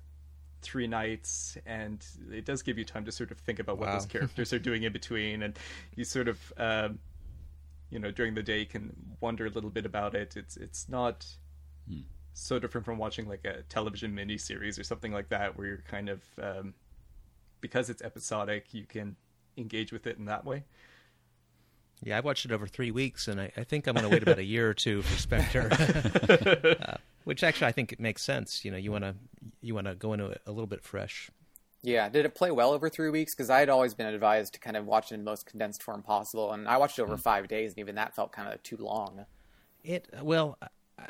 three 0.61 0.87
nights, 0.87 1.57
and 1.65 2.05
it 2.31 2.45
does 2.45 2.61
give 2.63 2.77
you 2.77 2.85
time 2.85 3.05
to 3.05 3.11
sort 3.11 3.31
of 3.31 3.39
think 3.39 3.59
about 3.59 3.79
what 3.79 3.91
Wow. 3.91 3.91
those 3.91 4.05
characters 4.07 4.53
are 4.53 4.59
doing 4.59 4.83
in 4.83 4.93
between, 4.93 5.43
and 5.43 5.57
you 5.95 6.03
sort 6.05 6.27
of, 6.29 6.53
um, 6.57 6.99
you 7.89 7.99
know, 7.99 8.11
during 8.11 8.35
the 8.35 8.43
day 8.43 8.65
can 8.65 8.95
wonder 9.21 9.45
a 9.47 9.49
little 9.49 9.69
bit 9.71 9.85
about 9.85 10.15
it. 10.15 10.37
It's 10.37 10.57
it's 10.57 10.89
not 10.89 11.25
so 12.33 12.59
different 12.59 12.85
from 12.85 12.97
watching 12.97 13.27
like 13.27 13.45
a 13.45 13.63
television 13.63 14.15
miniseries 14.15 14.79
or 14.79 14.83
something 14.83 15.11
like 15.11 15.29
that, 15.29 15.57
where 15.57 15.67
you're 15.67 15.83
kind 15.87 16.09
of 16.09 16.23
um, 16.41 16.73
because 17.61 17.89
it's 17.89 18.01
episodic, 18.01 18.73
you 18.73 18.85
can 18.85 19.15
engage 19.57 19.91
with 19.91 20.07
it 20.07 20.17
in 20.17 20.25
that 20.25 20.45
way. 20.45 20.65
Yeah, 22.03 22.17
I've 22.17 22.25
watched 22.25 22.45
it 22.45 22.51
over 22.51 22.65
three 22.67 22.91
weeks, 22.91 23.27
and 23.27 23.41
I, 23.41 23.51
I 23.57 23.63
think 23.63 23.87
I'm 23.87 23.95
going 23.95 24.05
to 24.05 24.09
wait 24.09 24.23
about 24.23 24.39
a 24.39 24.43
year 24.43 24.69
or 24.69 24.73
two 24.73 25.01
for 25.01 25.19
Spectre. 25.19 25.69
uh, 26.81 26.97
which 27.25 27.43
actually 27.43 27.67
I 27.67 27.71
think 27.71 27.91
it 27.91 27.99
makes 27.99 28.23
sense. 28.23 28.63
You 28.63 28.71
know, 28.71 28.77
you 28.77 28.91
want 28.91 29.03
to 29.03 29.15
you 29.61 29.75
want 29.75 29.87
to 29.87 29.95
go 29.95 30.13
into 30.13 30.27
it 30.27 30.41
a 30.47 30.51
little 30.51 30.67
bit 30.67 30.83
fresh. 30.83 31.29
Yeah, 31.81 32.09
did 32.09 32.25
it 32.25 32.35
play 32.35 32.51
well 32.51 32.71
over 32.71 32.89
three 32.89 33.09
weeks? 33.09 33.33
Because 33.33 33.49
I 33.49 33.59
had 33.59 33.69
always 33.69 33.93
been 33.93 34.07
advised 34.07 34.53
to 34.53 34.59
kind 34.59 34.75
of 34.75 34.85
watch 34.85 35.11
it 35.11 35.15
in 35.15 35.21
the 35.21 35.31
most 35.31 35.45
condensed 35.45 35.81
form 35.81 36.01
possible, 36.01 36.51
and 36.51 36.67
I 36.67 36.77
watched 36.77 36.99
it 36.99 37.03
over 37.03 37.17
five 37.17 37.47
days, 37.47 37.71
and 37.71 37.79
even 37.79 37.95
that 37.95 38.15
felt 38.15 38.31
kind 38.31 38.51
of 38.51 38.61
too 38.63 38.77
long. 38.77 39.25
It 39.83 40.09
well, 40.21 40.57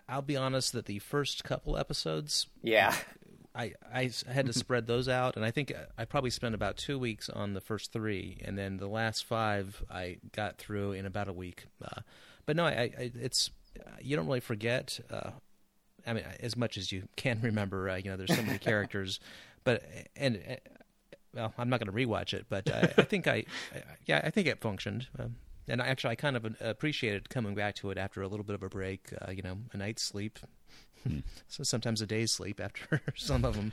I'll 0.08 0.22
be 0.22 0.36
honest 0.36 0.74
that 0.74 0.86
the 0.86 1.00
first 1.00 1.44
couple 1.44 1.78
episodes 1.78 2.48
Yeah. 2.62 2.96
I, 3.56 3.74
I 3.94 4.12
had 4.28 4.46
to 4.46 4.54
spread 4.54 4.88
those 4.88 5.10
out, 5.10 5.36
and 5.36 5.44
I 5.44 5.52
think 5.52 5.74
I 5.98 6.06
probably 6.06 6.30
spent 6.30 6.56
about 6.56 6.78
two 6.78 7.00
weeks 7.00 7.30
on 7.30 7.54
the 7.54 7.62
first 7.62 7.92
three, 7.92 8.42
and 8.46 8.58
then 8.58 8.78
the 8.78 8.88
last 8.88 9.26
five 9.26 9.84
I 9.90 10.18
got 10.32 10.58
through 10.58 10.94
in 10.94 11.06
about 11.06 11.28
a 11.28 11.34
week. 11.34 11.66
Uh, 11.84 12.02
but 12.46 12.56
no, 12.56 12.66
I, 12.66 12.92
I, 12.98 13.12
it's 13.16 13.50
you 14.02 14.16
don't 14.16 14.28
really 14.28 14.40
forget. 14.40 15.00
Uh, 15.10 15.32
I 16.06 16.14
mean, 16.14 16.24
as 16.40 16.56
much 16.56 16.78
as 16.78 16.92
you 16.92 17.08
can 17.16 17.42
remember, 17.42 17.90
uh, 17.90 17.96
you 17.96 18.12
know, 18.12 18.18
there's 18.18 18.36
so 18.36 18.42
many 18.44 18.60
characters, 18.60 19.20
but 19.64 19.84
and 20.16 20.42
uh, 20.48 20.56
well, 21.34 21.54
I'm 21.58 21.70
not 21.70 21.80
going 21.80 21.92
to 21.92 22.08
rewatch 22.08 22.34
it, 22.34 22.46
but 22.50 22.72
I, 22.72 22.94
I 22.98 23.04
think 23.04 23.28
I, 23.28 23.46
yeah, 24.06 24.22
I 24.24 24.30
think 24.30 24.48
it 24.48 24.62
functioned. 24.62 25.08
Um, 25.18 25.36
and 25.68 25.82
actually, 25.82 26.12
I 26.12 26.16
kind 26.16 26.36
of 26.36 26.56
appreciated 26.60 27.30
coming 27.30 27.54
back 27.54 27.76
to 27.76 27.92
it 27.92 27.98
after 27.98 28.22
a 28.22 28.28
little 28.28 28.44
bit 28.44 28.56
of 28.56 28.64
a 28.64 28.70
break. 28.70 29.10
Uh, 29.22 29.32
you 29.32 29.44
know, 29.44 29.58
a 29.72 29.78
night's 29.78 30.02
sleep, 30.02 30.40
so 31.48 31.64
sometimes 31.64 32.02
a 32.02 32.06
day's 32.06 32.32
sleep 32.32 32.60
after 32.60 33.02
some 33.16 33.46
of 33.46 33.56
them. 33.56 33.72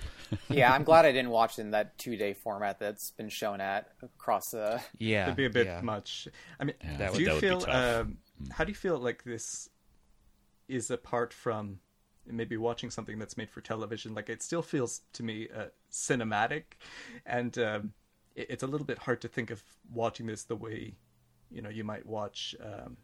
yeah, 0.49 0.73
I'm 0.73 0.85
glad 0.85 1.05
I 1.07 1.13
didn't 1.13 1.31
watch 1.31 1.59
in 1.59 1.71
that 1.73 1.97
two 1.99 2.17
day 2.17 2.33
format 2.35 2.79
that's 2.79 3.11
been 3.11 3.29
shown 3.29 3.61
at 3.61 3.89
across 4.03 4.51
the. 4.51 4.81
Yeah, 4.99 5.25
It'd 5.25 5.37
be 5.37 5.47
a 5.47 5.51
bit 5.51 5.67
yeah. 5.67 5.81
much. 5.83 6.29
I 6.61 6.65
mean, 6.65 6.75
Yeah, 6.83 6.97
That 6.99 7.07
do 7.09 7.13
would- 7.13 7.21
you 7.21 7.27
that 7.27 7.35
would 7.35 7.41
be 7.43 7.49
feel? 7.49 7.61
tough. 7.61 8.01
Um, 8.03 8.19
how 8.51 8.65
do 8.65 8.71
you 8.71 8.77
feel 8.77 8.99
like 8.99 9.25
this 9.25 9.69
is 10.69 10.91
apart 10.91 11.33
from 11.33 11.79
maybe 12.27 12.57
watching 12.57 12.91
something 12.91 13.19
that's 13.19 13.37
made 13.37 13.51
for 13.51 13.61
television? 13.61 14.15
Like 14.15 14.29
it 14.29 14.43
still 14.43 14.63
feels 14.63 15.03
to 15.15 15.23
me 15.23 15.49
uh, 15.57 15.67
cinematic, 15.91 16.63
and 17.25 17.57
um, 17.59 17.93
it, 18.35 18.47
it's 18.51 18.63
a 18.63 18.67
little 18.67 18.87
bit 18.87 18.99
hard 18.99 19.21
to 19.23 19.29
think 19.29 19.51
of 19.51 19.63
watching 19.93 20.27
this 20.27 20.45
the 20.45 20.57
way 20.57 20.95
you 21.51 21.63
know 21.63 21.71
you 21.71 21.85
might 21.85 22.05
watch. 22.07 22.55
Um, 22.63 22.97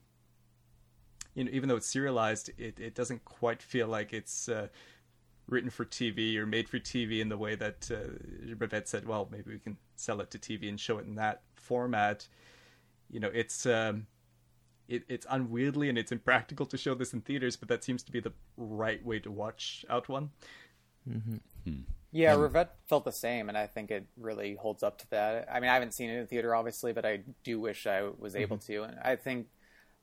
you 1.35 1.45
know, 1.45 1.51
even 1.53 1.69
though 1.69 1.77
it's 1.77 1.87
serialized, 1.87 2.51
it, 2.59 2.79
it 2.79 2.95
doesn't 2.95 3.25
quite 3.25 3.63
feel 3.63 3.89
like 3.89 4.13
it's 4.13 4.49
uh, 4.49 4.69
written 5.49 5.71
for 5.71 5.85
TV 5.85 6.37
or 6.37 6.47
made 6.47 6.69
for 6.69 6.79
TV 6.79 7.21
in 7.21 7.29
the 7.29 7.39
way 7.39 7.55
that 7.55 7.91
uh, 7.91 8.55
Rivette 8.55 8.89
said. 8.89 9.07
Well, 9.07 9.29
maybe 9.31 9.53
we 9.53 9.59
can 9.59 9.77
sell 9.97 10.21
it 10.21 10.31
to 10.33 10.39
TV 10.39 10.69
and 10.69 10.79
show 10.79 10.99
it 10.99 11.07
in 11.07 11.15
that 11.17 11.43
format. 11.55 12.27
You 13.11 13.21
know, 13.21 13.31
it's 13.33 13.67
um, 13.67 14.07
it, 14.89 15.05
it's 15.09 15.27
unwieldy 15.31 15.89
and 15.89 15.99
it's 15.99 16.13
impractical 16.13 16.67
to 16.67 16.77
show 16.77 16.95
this 16.95 17.13
in 17.13 17.21
theaters, 17.21 17.57
but 17.57 17.69
that 17.69 17.85
seems 17.85 18.03
to 18.05 18.13
be 18.13 18.21
the 18.21 18.33
right 18.57 19.05
way 19.05 19.19
to 19.21 19.31
watch 19.31 19.85
Out 19.89 20.09
One. 20.09 20.31
Yeah, 22.15 22.35
Rivette 22.37 22.69
felt 22.89 23.07
the 23.07 23.13
same, 23.13 23.49
and 23.49 23.57
I 23.57 23.67
think 23.67 23.91
it 23.91 24.05
really 24.19 24.55
holds 24.55 24.83
up 24.83 24.99
to 24.99 25.11
that. 25.11 25.49
I 25.51 25.61
mean, 25.61 25.71
I 25.71 25.75
haven't 25.75 25.95
seen 25.95 26.11
it 26.11 26.19
in 26.19 26.27
theater, 26.27 26.55
obviously, 26.55 26.93
but 26.93 27.07
I 27.07 27.21
do 27.43 27.59
wish 27.59 27.87
I 27.87 28.03
was 28.19 28.37
able 28.37 28.59
to. 28.59 28.83
And 28.83 28.99
I 29.03 29.17
think 29.17 29.47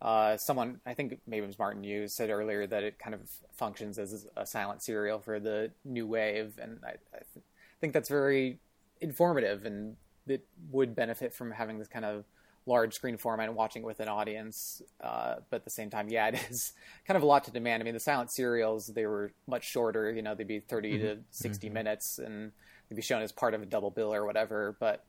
uh, 0.02 0.38
someone, 0.38 0.80
I 0.86 0.94
think 0.94 1.20
maybe 1.28 1.44
it 1.44 1.48
was 1.48 1.60
Martin 1.60 1.84
Yu, 1.84 2.08
said 2.08 2.30
earlier 2.30 2.66
that 2.68 2.84
it 2.84 3.00
kind 3.00 3.14
of 3.14 3.22
functions 3.54 4.00
as 4.00 4.28
a 4.38 4.46
silent 4.46 4.82
serial 4.82 5.20
for 5.20 5.40
the 5.40 5.72
new 5.84 6.08
wave, 6.08 6.58
and 6.62 6.80
I, 6.84 6.92
I 7.14 7.20
th- 7.34 7.46
think 7.82 7.94
that's 7.94 8.10
very 8.10 8.60
informative, 9.02 9.66
and 9.66 9.98
it 10.28 10.46
would 10.72 10.96
benefit 10.96 11.34
from 11.34 11.52
having 11.52 11.80
this 11.80 11.88
kind 11.88 12.06
of 12.06 12.24
large 12.66 12.94
screen 12.94 13.18
format 13.18 13.48
and 13.48 13.58
watching 13.58 13.82
it 13.82 13.86
with 13.86 14.00
an 14.00 14.08
audience. 14.08 14.82
Uh, 15.02 15.36
but 15.50 15.58
at 15.58 15.64
the 15.66 15.70
same 15.70 15.90
time, 15.90 16.08
yeah, 16.08 16.28
it 16.30 16.40
is 16.50 16.74
kind 17.06 17.18
of 17.18 17.24
a 17.24 17.26
lot 17.26 17.44
to 17.44 17.52
demand. 17.52 17.82
I 17.82 17.84
mean, 17.84 17.94
the 17.94 18.00
silent 18.00 18.32
serials 18.32 18.88
they 18.88 19.06
were 19.06 19.34
much 19.48 19.66
shorter. 19.66 20.12
You 20.12 20.22
know, 20.22 20.34
they'd 20.34 20.48
be 20.48 20.60
30 20.60 20.94
mm-hmm. 20.94 21.02
to 21.02 21.18
60 21.32 21.68
mm-hmm. 21.68 21.74
minutes, 21.74 22.20
and 22.20 22.52
they'd 22.88 22.96
be 22.96 23.02
shown 23.02 23.22
as 23.22 23.34
part 23.34 23.54
of 23.54 23.62
a 23.62 23.66
double 23.66 23.90
bill 23.90 24.14
or 24.14 24.26
whatever. 24.26 24.78
But 24.80 25.04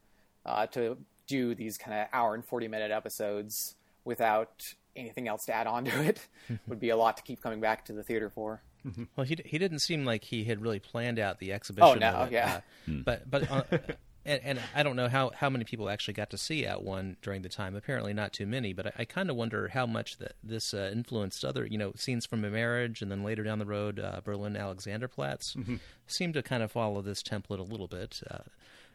uh, 0.44 0.66
to 0.68 0.96
do 1.28 1.54
these 1.54 1.78
kind 1.78 1.96
of 1.96 2.08
hour 2.12 2.34
and 2.34 2.44
40 2.44 2.66
minute 2.66 2.90
episodes 2.90 3.76
without 4.04 4.74
anything 4.96 5.28
else 5.28 5.44
to 5.46 5.54
add 5.54 5.66
on 5.66 5.84
to 5.84 6.02
it 6.02 6.26
would 6.66 6.80
be 6.80 6.90
a 6.90 6.96
lot 6.96 7.16
to 7.16 7.22
keep 7.22 7.40
coming 7.40 7.60
back 7.60 7.84
to 7.86 7.92
the 7.92 8.02
theater 8.02 8.30
for. 8.30 8.62
Mm-hmm. 8.86 9.04
Well, 9.16 9.26
he 9.26 9.38
he 9.44 9.58
didn't 9.58 9.80
seem 9.80 10.04
like 10.04 10.24
he 10.24 10.44
had 10.44 10.62
really 10.62 10.78
planned 10.78 11.18
out 11.18 11.38
the 11.38 11.52
exhibition. 11.52 11.88
Oh 11.88 11.94
no, 11.94 12.28
yeah. 12.30 12.56
Uh, 12.56 12.60
hmm. 12.86 13.00
But 13.02 13.30
but 13.30 13.50
uh, 13.50 13.62
and, 14.24 14.40
and, 14.44 14.60
I 14.74 14.82
don't 14.82 14.96
know 14.96 15.08
how, 15.08 15.30
how 15.34 15.48
many 15.48 15.64
people 15.64 15.88
actually 15.88 16.14
got 16.14 16.30
to 16.30 16.38
see 16.38 16.66
Out 16.66 16.84
One 16.84 17.16
during 17.22 17.42
the 17.42 17.48
time. 17.48 17.74
Apparently, 17.74 18.12
not 18.12 18.32
too 18.32 18.46
many. 18.46 18.72
But 18.72 18.88
I, 18.88 18.92
I 19.00 19.04
kind 19.04 19.30
of 19.30 19.36
wonder 19.36 19.68
how 19.68 19.86
much 19.86 20.18
that 20.18 20.32
this 20.42 20.74
uh, 20.74 20.90
influenced 20.92 21.44
other, 21.44 21.66
you 21.66 21.78
know, 21.78 21.92
scenes 21.96 22.26
from 22.26 22.44
a 22.44 22.50
marriage, 22.50 23.02
and 23.02 23.10
then 23.10 23.24
later 23.24 23.42
down 23.42 23.58
the 23.58 23.66
road, 23.66 23.98
uh, 23.98 24.20
Berlin 24.22 24.54
Alexanderplatz 24.54 25.56
mm-hmm. 25.56 25.76
seem 26.06 26.32
to 26.32 26.42
kind 26.42 26.62
of 26.62 26.70
follow 26.70 27.02
this 27.02 27.22
template 27.22 27.58
a 27.58 27.62
little 27.62 27.88
bit. 27.88 28.22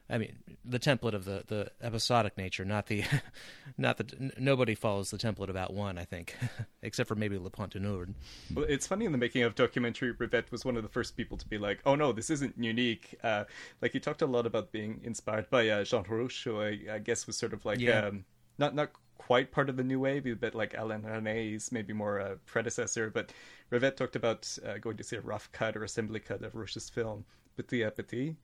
Uh, 0.09 0.13
I 0.13 0.17
mean, 0.17 0.35
the 0.63 0.79
template 0.79 1.13
of 1.13 1.25
the, 1.25 1.43
the 1.47 1.71
episodic 1.81 2.37
nature, 2.37 2.65
not 2.65 2.87
the, 2.87 3.03
not 3.77 3.97
the. 3.97 4.05
N- 4.19 4.31
nobody 4.37 4.75
follows 4.75 5.11
the 5.11 5.17
template 5.17 5.49
about 5.49 5.73
one, 5.73 5.97
I 5.97 6.05
think, 6.05 6.35
except 6.81 7.07
for 7.07 7.15
maybe 7.15 7.37
Le 7.37 7.49
Pont 7.49 7.75
Nord. 7.75 8.13
Well, 8.53 8.65
it's 8.67 8.87
funny 8.87 9.05
in 9.05 9.11
the 9.11 9.17
making 9.17 9.43
of 9.43 9.55
documentary. 9.55 10.13
Rivette 10.13 10.51
was 10.51 10.65
one 10.65 10.77
of 10.77 10.83
the 10.83 10.89
first 10.89 11.17
people 11.17 11.37
to 11.37 11.47
be 11.47 11.57
like, 11.57 11.79
"Oh 11.85 11.95
no, 11.95 12.11
this 12.11 12.29
isn't 12.29 12.55
unique." 12.57 13.15
Uh, 13.23 13.45
like 13.81 13.91
he 13.91 13.99
talked 13.99 14.21
a 14.21 14.27
lot 14.27 14.45
about 14.45 14.71
being 14.71 15.01
inspired 15.03 15.49
by 15.49 15.69
uh, 15.69 15.83
Jean 15.83 16.03
Rouch, 16.07 16.43
who 16.43 16.61
I, 16.61 16.79
I, 16.91 16.99
guess 16.99 17.27
was 17.27 17.37
sort 17.37 17.53
of 17.53 17.65
like 17.65 17.79
yeah. 17.79 18.07
um, 18.07 18.25
not 18.57 18.75
not 18.75 18.91
quite 19.17 19.51
part 19.51 19.69
of 19.69 19.77
the 19.77 19.83
new 19.83 19.99
wave, 19.99 20.25
a 20.27 20.35
bit 20.35 20.53
like 20.53 20.75
Alain 20.77 21.01
Resnais's 21.01 21.71
maybe 21.71 21.93
more 21.93 22.19
a 22.19 22.35
predecessor. 22.45 23.09
But 23.09 23.31
Rivette 23.71 23.97
talked 23.97 24.15
about 24.15 24.57
uh, 24.65 24.77
going 24.77 24.97
to 24.97 25.03
see 25.03 25.15
a 25.15 25.21
rough 25.21 25.51
cut 25.51 25.75
or 25.75 25.83
assembly 25.83 26.19
cut 26.19 26.43
of 26.43 26.53
Rouch's 26.55 26.89
film 26.89 27.25
Petit 27.57 27.83
à 27.83 27.95
Petit 27.95 28.35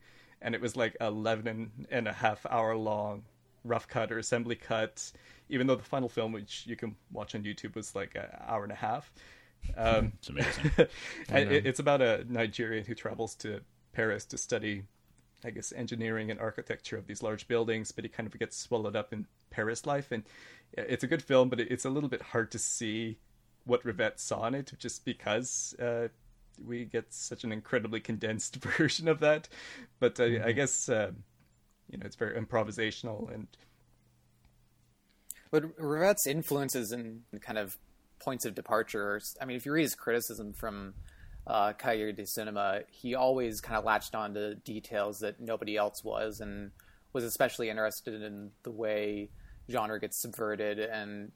and 0.42 0.56
it 0.56 0.62
was 0.62 0.76
like 0.76 0.96
11 1.00 1.88
and 1.90 2.08
a 2.08 2.14
half 2.14 2.46
hour 2.50 2.76
long 2.76 3.24
rough 3.64 3.88
cut 3.88 4.12
or 4.12 4.18
assembly 4.18 4.56
cut 4.56 5.12
even 5.50 5.68
though 5.68 5.76
the 5.76 5.84
final 5.84 6.10
film 6.10 6.32
which 6.32 6.66
you 6.66 6.76
can 6.76 6.96
watch 7.12 7.36
on 7.36 7.44
youtube 7.44 7.76
was 7.76 7.96
like 7.96 8.16
an 8.16 8.26
hour 8.48 8.64
and 8.64 8.72
a 8.72 8.76
half. 8.76 9.12
Um, 9.78 10.14
it's 10.18 10.30
amazing. 10.30 10.72
It, 11.30 11.68
it's 11.68 11.80
about 11.80 12.02
a 12.02 12.26
nigerian 12.28 12.86
who 12.86 12.96
travels 12.96 13.36
to 13.36 13.62
paris 13.94 14.26
to 14.26 14.38
study 14.38 14.84
i 15.46 15.52
guess 15.52 15.72
engineering 15.76 16.32
and 16.32 16.40
architecture 16.40 16.98
of 16.98 17.06
these 17.06 17.22
large 17.22 17.48
buildings 17.48 17.92
but 17.92 18.04
he 18.04 18.10
kind 18.10 18.26
of 18.28 18.38
gets 18.40 18.58
swallowed 18.58 18.96
up 18.96 19.14
in 19.14 19.28
paris 19.52 19.86
life. 19.86 20.12
And 20.12 20.24
it's 20.74 21.04
a 21.04 21.08
good 21.08 21.22
film 21.22 21.50
but 21.50 21.60
it's 21.60 21.86
a 21.86 21.90
little 21.90 22.10
bit 22.10 22.22
hard 22.22 22.52
to 22.52 22.60
see 22.60 23.20
what 23.66 23.84
Rivette 23.84 24.20
saw 24.20 24.48
in 24.48 24.56
it 24.56 24.72
just 24.80 25.06
because 25.06 25.76
uh, 25.80 26.08
we 26.66 26.86
get 26.86 27.14
such 27.14 27.44
an 27.44 27.52
incredibly 27.52 28.00
condensed 28.00 28.56
version 28.78 29.08
of 29.08 29.20
that. 29.20 29.48
But 30.00 30.20
uh, 30.20 30.24
mm-hmm. 30.24 30.48
I 30.48 30.52
guess 30.52 30.90
uh, 30.90 31.12
you 31.90 31.98
know 31.98 32.06
it's 32.06 32.16
very 32.16 32.40
improvisational 32.40 33.34
and. 33.34 33.48
But 35.52 35.66
Rivette's 35.78 36.28
influences 36.28 36.94
and 36.94 37.24
kind 37.42 37.58
of 37.58 37.78
points 38.20 38.46
of 38.46 38.56
departure. 38.56 39.20
I 39.42 39.44
mean, 39.44 39.58
if 39.58 39.66
you 39.66 39.74
read 39.74 39.82
his 39.82 39.96
criticism 39.96 40.54
from 40.54 40.94
uh, 41.46 41.74
Cahiers 41.74 42.16
du 42.16 42.26
Cinema, 42.26 42.82
he 42.90 43.16
always 43.16 43.60
kind 43.60 43.78
of 43.78 43.84
latched 43.84 44.16
on 44.16 44.34
to 44.36 44.56
details 44.56 45.20
that 45.20 45.42
nobody 45.42 45.76
else 45.76 46.06
was, 46.06 46.40
and 46.40 46.72
was 47.12 47.26
especially 47.26 47.70
interested 47.70 48.22
in 48.22 48.52
the 48.64 48.72
way 48.72 49.30
genre 49.70 50.00
gets 50.00 50.22
subverted 50.22 50.80
and 50.80 51.32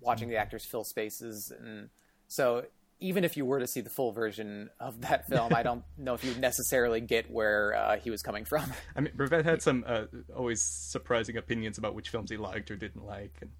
watching 0.00 0.28
the 0.28 0.34
mm-hmm. 0.34 0.42
actors 0.42 0.64
fill 0.64 0.84
spaces. 0.84 1.52
And 1.58 1.88
so 2.28 2.64
even 3.00 3.24
if 3.24 3.36
you 3.36 3.44
were 3.44 3.60
to 3.60 3.66
see 3.66 3.80
the 3.80 3.90
full 3.90 4.12
version 4.12 4.70
of 4.80 5.02
that 5.02 5.28
film, 5.28 5.54
I 5.54 5.62
don't 5.62 5.84
know 5.96 6.14
if 6.14 6.24
you'd 6.24 6.40
necessarily 6.40 7.00
get 7.00 7.30
where 7.30 7.74
uh, 7.74 7.96
he 7.98 8.10
was 8.10 8.22
coming 8.22 8.44
from. 8.44 8.72
I 8.96 9.00
mean, 9.00 9.12
Rivette 9.16 9.44
had 9.44 9.62
some 9.62 9.84
uh, 9.86 10.04
always 10.36 10.60
surprising 10.60 11.36
opinions 11.36 11.78
about 11.78 11.94
which 11.94 12.08
films 12.08 12.30
he 12.30 12.36
liked 12.36 12.70
or 12.70 12.76
didn't 12.76 13.06
like, 13.06 13.36
and 13.40 13.50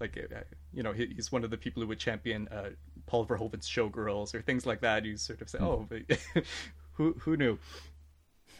like 0.00 0.18
uh, 0.18 0.40
you 0.72 0.82
know, 0.82 0.92
he, 0.92 1.06
he's 1.14 1.30
one 1.30 1.44
of 1.44 1.50
the 1.50 1.58
people 1.58 1.82
who 1.82 1.88
would 1.88 1.98
champion 1.98 2.48
uh, 2.48 2.70
Paul 3.06 3.26
Verhoeven's 3.26 3.68
Showgirls 3.68 4.34
or 4.34 4.42
things 4.42 4.66
like 4.66 4.80
that. 4.80 5.04
You 5.04 5.16
sort 5.16 5.40
of 5.40 5.48
say, 5.48 5.58
"Oh, 5.60 5.86
who 6.94 7.14
who 7.20 7.36
knew?" 7.36 7.58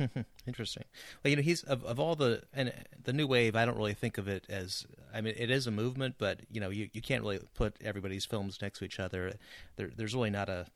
Interesting. 0.47 0.85
Well, 1.23 1.31
you 1.31 1.37
know, 1.37 1.43
he's 1.43 1.63
of, 1.65 1.85
of 1.85 1.99
all 1.99 2.17
the 2.17 2.43
and 2.53 2.73
the 3.05 3.13
new 3.13 3.27
wave. 3.27 3.57
I 3.57 3.65
don't 3.65 3.77
really 3.77 3.95
think 3.95 4.19
of 4.19 4.29
it 4.29 4.45
as. 4.49 4.87
I 5.13 5.21
mean, 5.21 5.35
it 5.37 5.51
is 5.51 5.67
a 5.67 5.71
movement, 5.71 6.17
but 6.19 6.41
you 6.51 6.61
know, 6.61 6.71
you, 6.71 6.89
you 6.93 7.03
can't 7.03 7.23
really 7.23 7.41
put 7.55 7.77
everybody's 7.83 8.25
films 8.25 8.59
next 8.63 8.79
to 8.79 8.85
each 8.85 9.01
other. 9.01 9.35
There, 9.77 9.91
there's 9.95 10.15
really 10.15 10.31
not 10.31 10.49
a 10.49 10.67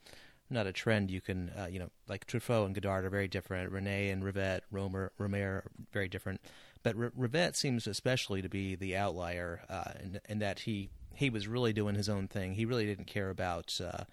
not 0.50 0.66
a 0.66 0.72
trend 0.72 1.10
you 1.10 1.20
can. 1.20 1.50
Uh, 1.50 1.66
you 1.66 1.78
know, 1.78 1.90
like 2.08 2.26
Truffaut 2.26 2.66
and 2.66 2.74
Godard 2.74 3.04
are 3.04 3.10
very 3.10 3.28
different. 3.28 3.72
Resnais 3.72 4.12
and 4.12 4.22
Rivette, 4.22 4.60
Rohmer, 4.72 5.10
Rohmer, 5.18 5.62
very 5.92 6.08
different. 6.08 6.40
But 6.82 6.96
R- 6.96 7.12
Rivette 7.18 7.56
seems 7.56 7.86
especially 7.86 8.42
to 8.42 8.48
be 8.48 8.74
the 8.74 8.96
outlier 8.96 9.62
uh, 9.68 9.92
in, 10.02 10.20
in 10.28 10.38
that 10.40 10.60
he 10.60 10.90
he 11.14 11.30
was 11.30 11.46
really 11.46 11.72
doing 11.72 11.94
his 11.94 12.08
own 12.08 12.28
thing. 12.28 12.54
He 12.54 12.64
really 12.64 12.86
didn't 12.86 13.06
care 13.06 13.30
about. 13.30 13.80
Uh, 13.82 14.04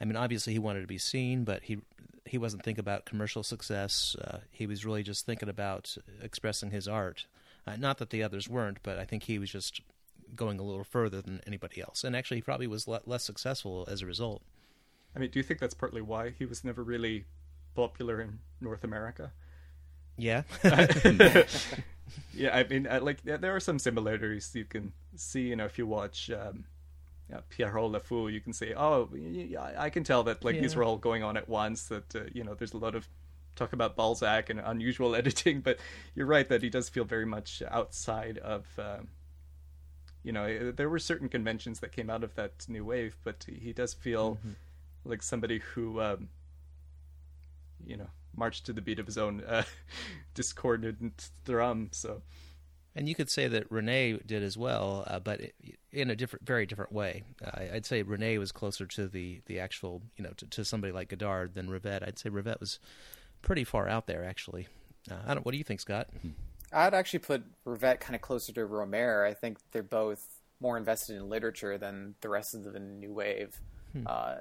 I 0.00 0.04
mean, 0.04 0.16
obviously 0.16 0.52
he 0.52 0.58
wanted 0.58 0.82
to 0.82 0.86
be 0.86 0.98
seen, 0.98 1.44
but 1.44 1.64
he 1.64 1.78
he 2.24 2.38
wasn't 2.38 2.62
thinking 2.62 2.80
about 2.80 3.06
commercial 3.06 3.42
success. 3.42 4.14
Uh, 4.22 4.40
he 4.50 4.66
was 4.66 4.84
really 4.84 5.02
just 5.02 5.24
thinking 5.24 5.48
about 5.48 5.96
expressing 6.20 6.70
his 6.70 6.86
art. 6.86 7.26
Uh, 7.66 7.76
not 7.76 7.98
that 7.98 8.10
the 8.10 8.22
others 8.22 8.48
weren't, 8.48 8.78
but 8.82 8.98
I 8.98 9.04
think 9.04 9.24
he 9.24 9.38
was 9.38 9.50
just 9.50 9.80
going 10.34 10.58
a 10.58 10.62
little 10.62 10.84
further 10.84 11.22
than 11.22 11.40
anybody 11.46 11.80
else. 11.80 12.04
And 12.04 12.14
actually, 12.14 12.38
he 12.38 12.42
probably 12.42 12.66
was 12.66 12.86
le- 12.86 13.00
less 13.06 13.24
successful 13.24 13.86
as 13.90 14.02
a 14.02 14.06
result. 14.06 14.42
I 15.16 15.18
mean, 15.18 15.30
do 15.30 15.38
you 15.38 15.42
think 15.42 15.58
that's 15.58 15.74
partly 15.74 16.02
why 16.02 16.30
he 16.30 16.44
was 16.44 16.64
never 16.64 16.82
really 16.82 17.24
popular 17.74 18.20
in 18.20 18.40
North 18.60 18.84
America? 18.84 19.32
Yeah. 20.16 20.42
yeah, 22.34 22.56
I 22.56 22.64
mean, 22.64 22.88
like 23.00 23.22
there 23.22 23.54
are 23.54 23.60
some 23.60 23.78
similarities 23.78 24.50
you 24.54 24.64
can 24.64 24.92
see. 25.16 25.48
You 25.48 25.56
know, 25.56 25.64
if 25.64 25.78
you 25.78 25.86
watch 25.86 26.30
um, 26.30 26.64
yeah, 27.30 27.40
Pierrot 27.50 27.90
Le 27.90 28.00
Fou, 28.00 28.28
you 28.28 28.40
can 28.40 28.52
say, 28.52 28.74
oh, 28.74 29.10
I 29.78 29.90
can 29.90 30.02
tell 30.02 30.22
that 30.24 30.44
like 30.44 30.56
yeah. 30.56 30.62
these 30.62 30.76
were 30.76 30.84
all 30.84 30.96
going 30.96 31.22
on 31.22 31.36
at 31.36 31.48
once. 31.48 31.84
That 31.84 32.14
uh, 32.14 32.20
you 32.32 32.42
know, 32.42 32.54
there's 32.54 32.72
a 32.72 32.78
lot 32.78 32.94
of 32.94 33.08
talk 33.54 33.72
about 33.72 33.96
Balzac 33.96 34.48
and 34.48 34.60
unusual 34.60 35.14
editing, 35.14 35.60
but 35.60 35.78
you're 36.14 36.26
right 36.26 36.48
that 36.48 36.62
he 36.62 36.70
does 36.70 36.88
feel 36.88 37.04
very 37.04 37.26
much 37.26 37.62
outside 37.70 38.38
of. 38.38 38.66
Uh, 38.78 38.98
you 40.24 40.32
know, 40.32 40.44
eh, 40.44 40.72
there 40.74 40.88
were 40.88 40.98
certain 40.98 41.28
conventions 41.28 41.80
that 41.80 41.92
came 41.92 42.10
out 42.10 42.24
of 42.24 42.34
that 42.34 42.66
new 42.68 42.84
wave, 42.84 43.16
but 43.24 43.46
he 43.48 43.72
does 43.72 43.94
feel 43.94 44.36
mm-hmm. 44.36 44.52
like 45.04 45.22
somebody 45.22 45.60
who, 45.74 46.00
um, 46.00 46.28
you 47.86 47.96
know, 47.96 48.08
marched 48.36 48.66
to 48.66 48.72
the 48.72 48.80
beat 48.80 48.98
of 48.98 49.06
his 49.06 49.16
own 49.16 49.42
uh, 49.46 49.62
discordant 50.34 51.30
drum. 51.44 51.88
So 51.92 52.22
and 52.98 53.08
you 53.08 53.14
could 53.14 53.30
say 53.30 53.46
that 53.46 53.70
Resnais 53.70 54.26
did 54.26 54.42
as 54.42 54.58
well, 54.58 55.04
uh, 55.06 55.20
but 55.20 55.40
in 55.92 56.10
a 56.10 56.16
different, 56.16 56.44
very 56.44 56.66
different 56.66 56.90
way. 56.90 57.22
Uh, 57.44 57.66
I'd 57.72 57.86
say 57.86 58.02
Resnais 58.02 58.40
was 58.40 58.50
closer 58.50 58.86
to 58.86 59.06
the 59.06 59.40
the 59.46 59.60
actual, 59.60 60.02
you 60.16 60.24
know, 60.24 60.32
to, 60.36 60.46
to, 60.46 60.64
somebody 60.64 60.92
like 60.92 61.08
Godard 61.08 61.54
than 61.54 61.68
Rivette. 61.68 62.06
I'd 62.06 62.18
say 62.18 62.28
Rivette 62.28 62.58
was 62.58 62.80
pretty 63.40 63.62
far 63.62 63.88
out 63.88 64.08
there, 64.08 64.24
actually. 64.24 64.66
Uh, 65.08 65.14
I 65.28 65.34
don't. 65.34 65.46
What 65.46 65.52
do 65.52 65.58
you 65.58 65.64
think, 65.64 65.78
Scott? 65.78 66.08
Hmm. 66.22 66.30
I'd 66.72 66.92
actually 66.92 67.20
put 67.20 67.44
Rivette 67.64 68.00
kind 68.00 68.16
of 68.16 68.20
closer 68.20 68.52
to 68.52 68.66
Rohmer. 68.66 69.24
I 69.24 69.32
think 69.32 69.58
they're 69.70 69.84
both 69.84 70.26
more 70.60 70.76
invested 70.76 71.16
in 71.16 71.28
literature 71.28 71.78
than 71.78 72.16
the 72.20 72.28
rest 72.28 72.52
of 72.52 72.64
the 72.64 72.80
new 72.80 73.12
wave. 73.12 73.60
Hmm. 73.92 74.02
Uh, 74.08 74.34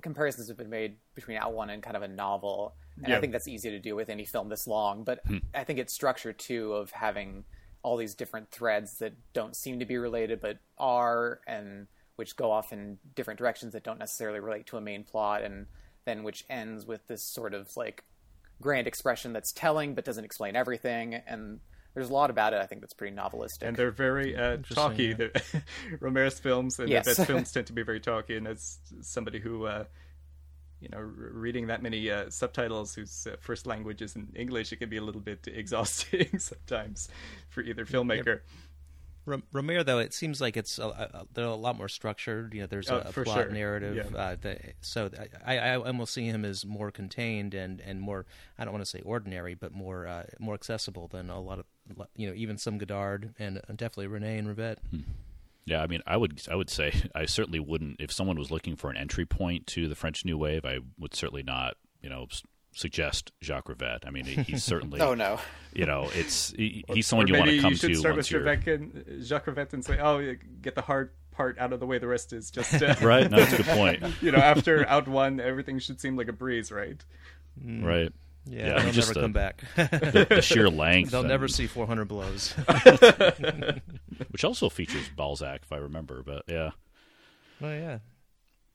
comparisons 0.00 0.48
have 0.48 0.56
been 0.56 0.70
made 0.70 0.96
between 1.14 1.36
Out 1.36 1.52
One 1.52 1.68
and 1.68 1.82
kind 1.82 1.94
of 1.94 2.02
a 2.02 2.08
novel, 2.08 2.74
and 2.96 3.08
yeah. 3.08 3.18
I 3.18 3.20
think 3.20 3.32
that's 3.32 3.48
easy 3.48 3.68
to 3.68 3.78
do 3.78 3.94
with 3.94 4.08
any 4.08 4.24
film 4.24 4.48
this 4.48 4.66
long. 4.66 5.04
But 5.04 5.20
hmm. 5.26 5.38
I 5.54 5.64
think 5.64 5.78
it's 5.78 5.92
structure 5.92 6.32
too 6.32 6.72
of 6.72 6.90
having 6.90 7.44
all 7.82 7.96
these 7.96 8.14
different 8.14 8.50
threads 8.50 8.98
that 8.98 9.14
don't 9.32 9.56
seem 9.56 9.78
to 9.78 9.86
be 9.86 9.96
related 9.96 10.40
but 10.40 10.58
are, 10.78 11.40
and 11.46 11.86
which 12.16 12.36
go 12.36 12.50
off 12.50 12.72
in 12.72 12.98
different 13.14 13.38
directions 13.38 13.72
that 13.72 13.84
don't 13.84 13.98
necessarily 13.98 14.40
relate 14.40 14.66
to 14.66 14.76
a 14.76 14.80
main 14.80 15.04
plot, 15.04 15.42
and 15.42 15.66
then 16.04 16.22
which 16.22 16.44
ends 16.50 16.86
with 16.86 17.06
this 17.06 17.22
sort 17.22 17.54
of 17.54 17.68
like 17.76 18.04
grand 18.60 18.86
expression 18.86 19.32
that's 19.32 19.52
telling 19.52 19.94
but 19.94 20.04
doesn't 20.04 20.24
explain 20.24 20.56
everything. 20.56 21.14
And 21.14 21.60
there's 21.94 22.10
a 22.10 22.12
lot 22.12 22.30
about 22.30 22.52
it. 22.52 22.60
I 22.60 22.66
think 22.66 22.80
that's 22.80 22.94
pretty 22.94 23.16
novelistic. 23.16 23.62
And 23.62 23.76
they're 23.76 23.90
very 23.90 24.36
uh, 24.36 24.58
talky. 24.72 25.14
Yeah. 25.18 25.26
Rohmer's 26.00 26.38
films 26.38 26.78
and 26.78 26.88
yes. 26.88 27.04
The 27.04 27.10
best 27.10 27.26
films 27.26 27.52
tend 27.52 27.66
to 27.68 27.72
be 27.72 27.82
very 27.82 28.00
talky. 28.00 28.36
And 28.36 28.46
as 28.46 28.78
somebody 29.00 29.38
who 29.40 29.66
uh, 29.66 29.84
you 30.80 30.88
know, 30.90 30.98
reading 30.98 31.66
that 31.68 31.82
many 31.82 32.10
uh, 32.10 32.30
subtitles 32.30 32.94
whose 32.94 33.26
uh, 33.26 33.36
first 33.40 33.66
language 33.66 34.00
is 34.02 34.14
in 34.16 34.28
English, 34.36 34.72
it 34.72 34.76
can 34.76 34.88
be 34.88 34.96
a 34.96 35.02
little 35.02 35.20
bit 35.20 35.46
exhausting 35.52 36.38
sometimes 36.38 37.08
for 37.48 37.62
either 37.62 37.84
filmmaker. 37.84 38.40
Rohmer, 39.52 39.84
though, 39.84 39.98
it 39.98 40.14
seems 40.14 40.40
like 40.40 40.56
it's 40.56 40.78
a, 40.78 40.86
a, 40.86 41.26
they're 41.34 41.44
a 41.44 41.54
lot 41.54 41.76
more 41.76 41.88
structured. 41.88 42.54
You 42.54 42.62
know, 42.62 42.66
there's 42.66 42.90
Oh, 42.90 42.96
a, 43.04 43.08
a 43.10 43.12
plot 43.12 43.26
sure. 43.26 43.50
narrative. 43.50 43.96
Yeah. 44.10 44.18
Uh, 44.18 44.36
that, 44.40 44.62
so 44.80 45.10
I, 45.44 45.56
I, 45.56 45.58
I 45.72 45.76
almost 45.76 46.14
see 46.14 46.24
him 46.24 46.46
as 46.46 46.64
more 46.64 46.90
contained 46.90 47.52
and, 47.52 47.78
and 47.82 48.00
more. 48.00 48.24
I 48.58 48.64
don't 48.64 48.72
want 48.72 48.86
to 48.86 48.90
say 48.90 49.02
ordinary, 49.04 49.54
but 49.54 49.72
more 49.74 50.06
uh, 50.06 50.22
more 50.38 50.54
accessible 50.54 51.08
than 51.08 51.28
a 51.28 51.40
lot 51.40 51.58
of 51.58 51.66
you 52.16 52.26
know 52.26 52.34
even 52.34 52.56
some 52.56 52.78
Godard 52.78 53.34
and 53.38 53.58
uh, 53.58 53.60
definitely 53.76 54.06
Resnais 54.18 54.38
and 54.38 54.48
Rivette. 54.48 54.78
Yeah, 55.68 55.82
I 55.82 55.86
mean, 55.86 56.00
I 56.06 56.16
would 56.16 56.42
I 56.50 56.54
would 56.54 56.70
say 56.70 56.92
I 57.14 57.26
certainly 57.26 57.60
wouldn't 57.60 58.00
if 58.00 58.10
someone 58.12 58.38
was 58.38 58.50
looking 58.50 58.76
for 58.76 58.90
an 58.90 58.96
entry 58.96 59.26
point 59.26 59.66
to 59.68 59.88
the 59.88 59.94
French 59.94 60.24
New 60.24 60.38
Wave. 60.38 60.64
I 60.64 60.78
would 60.98 61.14
certainly 61.14 61.42
not, 61.42 61.74
you 62.02 62.08
know, 62.10 62.26
suggest 62.72 63.32
Jacques 63.42 63.66
Rivette. 63.68 64.06
I 64.06 64.10
mean, 64.10 64.24
he- 64.24 64.42
he's 64.42 64.62
certainly, 64.72 65.00
Oh 65.00 65.14
no. 65.14 65.38
you 65.72 65.86
know, 65.86 66.08
it's 66.14 66.50
he, 66.52 66.84
he's 66.88 67.06
someone 67.06 67.26
you 67.28 67.34
want 67.34 67.46
maybe 67.46 67.58
to 67.58 67.62
come 67.62 67.72
you 67.72 67.76
should 67.76 67.88
to 67.88 67.94
start 67.96 68.14
once 68.16 68.30
with 68.30 68.42
you're 68.44 68.54
Jacques 68.54 68.66
and, 68.66 69.22
Jacques 69.24 69.46
Rivette 69.46 69.72
and 69.72 69.84
say, 69.84 69.98
"Oh, 69.98 70.34
get 70.62 70.74
the 70.74 70.82
hard 70.82 71.10
part 71.32 71.58
out 71.58 71.72
of 71.72 71.80
the 71.80 71.86
way. 71.86 71.98
The 71.98 72.08
rest 72.08 72.32
is 72.32 72.50
just 72.50 72.82
uh, 72.82 72.94
right. 73.02 73.30
No, 73.30 73.38
that's 73.38 73.52
a 73.52 73.56
good 73.58 73.66
point. 73.66 74.02
you 74.20 74.32
know, 74.32 74.38
after 74.38 74.86
out 74.88 75.06
one, 75.08 75.38
everything 75.40 75.78
should 75.78 76.00
seem 76.00 76.16
like 76.16 76.28
a 76.28 76.32
breeze, 76.32 76.70
right? 76.72 77.02
Right. 77.64 78.12
Yeah, 78.50 78.66
Yeah, 78.76 78.82
they'll 78.82 78.92
just 78.92 79.08
never 79.08 79.20
a- 79.20 79.22
come 79.22 79.32
back. 79.32 79.62
The, 79.76 80.26
the 80.28 80.42
sheer 80.42 80.68
length. 80.70 81.10
They'll 81.10 81.20
and- 81.20 81.28
never 81.28 81.48
see 81.48 81.66
400 81.66 82.06
blows. 82.06 82.52
which 84.30 84.44
also 84.44 84.68
features 84.68 85.08
Balzac, 85.16 85.62
if 85.62 85.72
I 85.72 85.76
remember. 85.76 86.22
But 86.22 86.42
yeah, 86.48 86.70
oh 87.62 87.72
yeah, 87.72 87.98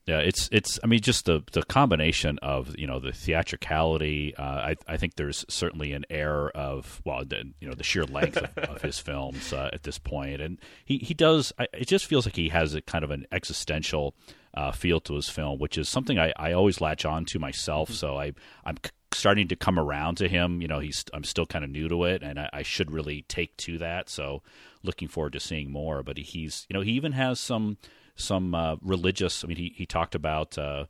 Yeah, 0.06 0.20
it's 0.20 0.50
it's. 0.52 0.80
I 0.84 0.88
mean, 0.88 1.00
just 1.02 1.26
the 1.26 1.44
the 1.54 1.64
combination 1.64 2.38
of 2.42 2.78
you 2.78 2.88
know 2.88 3.00
the 3.00 3.12
theatricality. 3.12 4.34
Uh, 4.36 4.44
I 4.44 4.76
I 4.88 4.98
think 4.98 5.16
there's 5.16 5.46
certainly 5.50 5.94
an 5.94 6.06
air 6.10 6.50
of 6.52 7.02
well, 7.06 7.24
the, 7.26 7.44
you 7.60 7.68
know, 7.68 7.74
the 7.76 7.84
sheer 7.84 8.04
length 8.06 8.38
of, 8.38 8.58
of 8.58 8.82
his 8.82 9.00
films 9.00 9.54
uh, 9.54 9.70
at 9.74 9.84
this 9.84 9.98
point, 10.00 10.42
and 10.42 10.60
he 10.86 10.98
he 10.98 11.14
does. 11.14 11.54
I, 11.60 11.68
it 11.74 11.88
just 11.88 12.06
feels 12.06 12.26
like 12.26 12.36
he 12.36 12.50
has 12.50 12.74
a 12.74 12.82
kind 12.82 13.04
of 13.04 13.12
an 13.12 13.26
existential 13.32 14.16
uh, 14.54 14.72
feel 14.72 15.00
to 15.02 15.16
his 15.16 15.30
film, 15.30 15.60
which 15.60 15.78
is 15.78 15.90
something 15.90 16.20
I, 16.20 16.34
I 16.38 16.52
always 16.54 16.80
latch 16.82 17.06
on 17.06 17.26
to 17.26 17.40
myself. 17.40 17.90
So 17.92 18.18
I 18.18 18.34
I'm 18.66 18.78
starting 19.16 19.48
to 19.50 19.56
come 19.56 19.80
around 19.80 20.18
to 20.18 20.28
him. 20.28 20.62
You 20.62 20.68
know, 20.68 20.80
he's 20.80 21.06
I'm 21.14 21.24
still 21.24 21.46
kind 21.46 21.64
of 21.64 21.72
new 21.72 21.88
to 21.90 22.04
it, 22.06 22.24
and 22.24 22.40
I, 22.40 22.50
I 22.54 22.64
should 22.64 22.92
really 22.92 23.24
take 23.28 23.56
to 23.58 23.78
that. 23.80 24.10
So 24.10 24.42
looking 24.84 25.08
forward 25.08 25.34
to 25.34 25.40
seeing 25.40 25.72
more. 25.72 26.04
But 26.04 26.18
he's 26.18 26.66
you 26.70 26.74
know 26.74 26.82
he 26.82 26.92
even 26.92 27.14
has 27.14 27.40
some 27.40 27.78
some 28.16 28.54
uh, 28.54 28.76
religious. 28.82 29.44
I 29.44 29.48
mean, 29.48 29.58
he 29.58 29.74
he 29.76 29.86
talked 29.86 30.16
about 30.16 30.58
uh, 30.58 30.86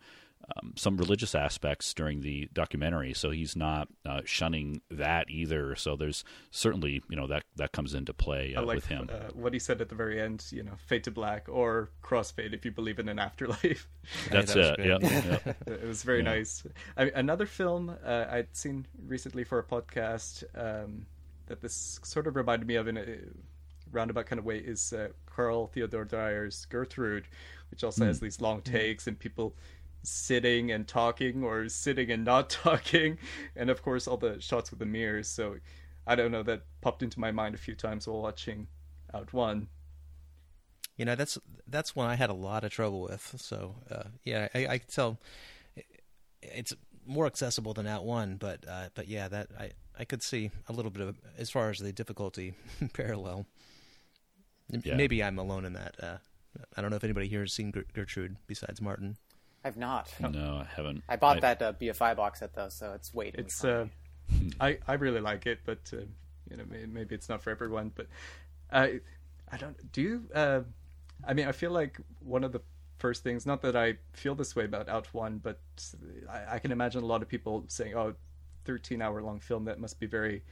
um, 0.57 0.73
some 0.75 0.97
religious 0.97 1.33
aspects 1.33 1.93
during 1.93 2.21
the 2.21 2.49
documentary, 2.53 3.13
so 3.13 3.31
he's 3.31 3.55
not 3.55 3.87
uh, 4.05 4.21
shunning 4.25 4.81
that 4.91 5.29
either. 5.29 5.75
So 5.75 5.95
there's 5.95 6.23
certainly 6.51 7.01
you 7.09 7.15
know 7.15 7.27
that 7.27 7.43
that 7.55 7.71
comes 7.71 7.93
into 7.93 8.13
play 8.13 8.53
uh, 8.55 8.61
I 8.61 8.63
like 8.63 8.75
with 8.75 8.85
him. 8.85 9.09
Uh, 9.11 9.31
what 9.33 9.53
he 9.53 9.59
said 9.59 9.81
at 9.81 9.89
the 9.89 9.95
very 9.95 10.21
end. 10.21 10.45
You 10.51 10.63
know, 10.63 10.73
fade 10.85 11.03
to 11.05 11.11
black 11.11 11.47
or 11.49 11.89
crossfade 12.03 12.53
if 12.53 12.65
you 12.65 12.71
believe 12.71 12.99
in 12.99 13.09
an 13.09 13.19
afterlife. 13.19 13.87
That's 14.31 14.53
that 14.53 14.79
it. 14.79 14.85
Yeah, 14.85 14.97
yeah. 15.01 15.53
it 15.73 15.87
was 15.87 16.03
very 16.03 16.21
nice. 16.21 16.63
I, 16.97 17.11
another 17.15 17.45
film 17.45 17.95
uh, 18.05 18.25
I'd 18.29 18.55
seen 18.55 18.85
recently 19.07 19.43
for 19.43 19.59
a 19.59 19.63
podcast 19.63 20.43
um, 20.55 21.05
that 21.47 21.61
this 21.61 21.99
sort 22.03 22.27
of 22.27 22.35
reminded 22.35 22.67
me 22.67 22.75
of 22.75 22.87
in 22.87 22.97
a 22.97 23.17
roundabout 23.91 24.25
kind 24.25 24.39
of 24.39 24.45
way 24.45 24.57
is 24.57 24.93
uh, 24.93 25.09
Carl 25.25 25.67
Theodor 25.67 26.05
Dreyer's 26.05 26.67
Gertrud, 26.69 27.23
which 27.71 27.83
also 27.83 28.05
has 28.05 28.19
these 28.19 28.41
long 28.41 28.61
takes 28.61 29.07
and 29.07 29.17
people 29.17 29.55
sitting 30.03 30.71
and 30.71 30.87
talking 30.87 31.43
or 31.43 31.67
sitting 31.69 32.11
and 32.11 32.23
not 32.23 32.49
talking, 32.49 33.17
and 33.55 33.69
of 33.69 33.81
course 33.81 34.07
all 34.07 34.17
the 34.17 34.39
shots 34.39 34.69
with 34.69 34.79
the 34.79 34.85
mirrors. 34.85 35.27
So 35.27 35.57
I 36.05 36.15
don't 36.15 36.31
know 36.31 36.43
that 36.43 36.63
popped 36.81 37.03
into 37.03 37.19
my 37.19 37.31
mind 37.31 37.55
a 37.55 37.57
few 37.57 37.75
times 37.75 38.07
while 38.07 38.21
watching 38.21 38.67
Out 39.13 39.33
One. 39.33 39.67
You 40.97 41.05
know, 41.05 41.15
that's 41.15 41.37
that's 41.67 41.95
one 41.95 42.07
I 42.07 42.15
had 42.15 42.29
a 42.29 42.35
lot 42.35 42.63
of 42.63 42.71
trouble 42.71 43.01
with. 43.01 43.35
So 43.37 43.75
uh, 43.89 44.03
yeah, 44.23 44.47
I, 44.53 44.67
I 44.67 44.77
could 44.77 44.91
tell 44.91 45.19
it's 46.41 46.73
more 47.05 47.25
accessible 47.25 47.73
than 47.73 47.87
Out 47.87 48.05
One, 48.05 48.35
but 48.35 48.65
uh, 48.67 48.89
but 48.93 49.07
yeah, 49.07 49.27
that 49.27 49.47
I 49.57 49.71
I 49.97 50.05
could 50.05 50.21
see 50.21 50.51
a 50.67 50.73
little 50.73 50.91
bit 50.91 51.07
of 51.07 51.15
as 51.37 51.49
far 51.49 51.69
as 51.69 51.79
the 51.79 51.91
difficulty 51.91 52.53
parallel. 52.93 53.45
Yeah. 54.69 54.95
Maybe 54.95 55.23
I'm 55.23 55.37
alone 55.37 55.65
in 55.65 55.73
that. 55.73 55.95
Uh, 56.01 56.17
I 56.75 56.81
don't 56.81 56.89
know 56.89 56.95
if 56.95 57.03
anybody 57.03 57.27
here 57.27 57.41
has 57.41 57.53
seen 57.53 57.71
Gertrud 57.71 58.37
besides 58.47 58.81
Martin. 58.81 59.17
I've 59.64 59.78
not. 59.78 60.11
No, 60.20 60.61
I 60.61 60.68
haven't. 60.76 61.03
I 61.07 61.16
bought 61.16 61.41
that 61.41 61.61
uh, 61.61 61.74
BFI 61.74 62.16
box 62.16 62.39
set 62.39 62.53
though, 62.53 62.70
so 62.70 62.93
it's 62.93 63.14
waiting. 63.14 63.41
It's 63.41 63.64
uh. 63.64 63.88
I 64.59 64.78
I 64.88 64.93
really 64.93 65.22
like 65.22 65.45
it, 65.45 65.59
but 65.66 65.80
uh, 65.93 65.97
you 66.49 66.57
know 66.57 66.64
maybe 66.88 67.16
it's 67.16 67.30
not 67.30 67.41
for 67.41 67.49
everyone. 67.49 67.91
But 67.93 68.07
I 68.72 68.99
I 69.51 69.57
don't 69.57 69.91
do 69.91 70.01
you. 70.01 70.24
Uh, 70.34 70.61
I 71.26 71.34
mean, 71.34 71.47
I 71.47 71.51
feel 71.51 71.72
like 71.72 71.97
one 72.20 72.43
of 72.43 72.51
the 72.51 72.61
first 72.97 73.24
things. 73.24 73.45
Not 73.45 73.61
that 73.61 73.76
I 73.76 73.97
feel 74.14 74.36
this 74.36 74.55
way 74.55 74.66
about 74.66 74.89
Out 74.89 75.14
One, 75.14 75.38
but 75.38 75.59
I, 76.30 76.55
I 76.55 76.59
can 76.59 76.72
imagine 76.72 77.03
a 77.03 77.05
lot 77.05 77.22
of 77.22 77.28
people 77.28 77.66
saying, 77.68 77.95
"Oh, 77.95 78.16
13 78.66 79.01
hour 79.01 79.22
long 79.22 79.39
film 79.39 79.66
that 79.66 79.80
must 79.80 79.99
be 79.99 80.07
very 80.07 80.43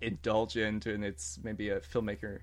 indulgent," 0.00 0.86
and 0.86 1.04
it's 1.04 1.38
maybe 1.42 1.70
a 1.70 1.80
filmmaker 1.80 2.40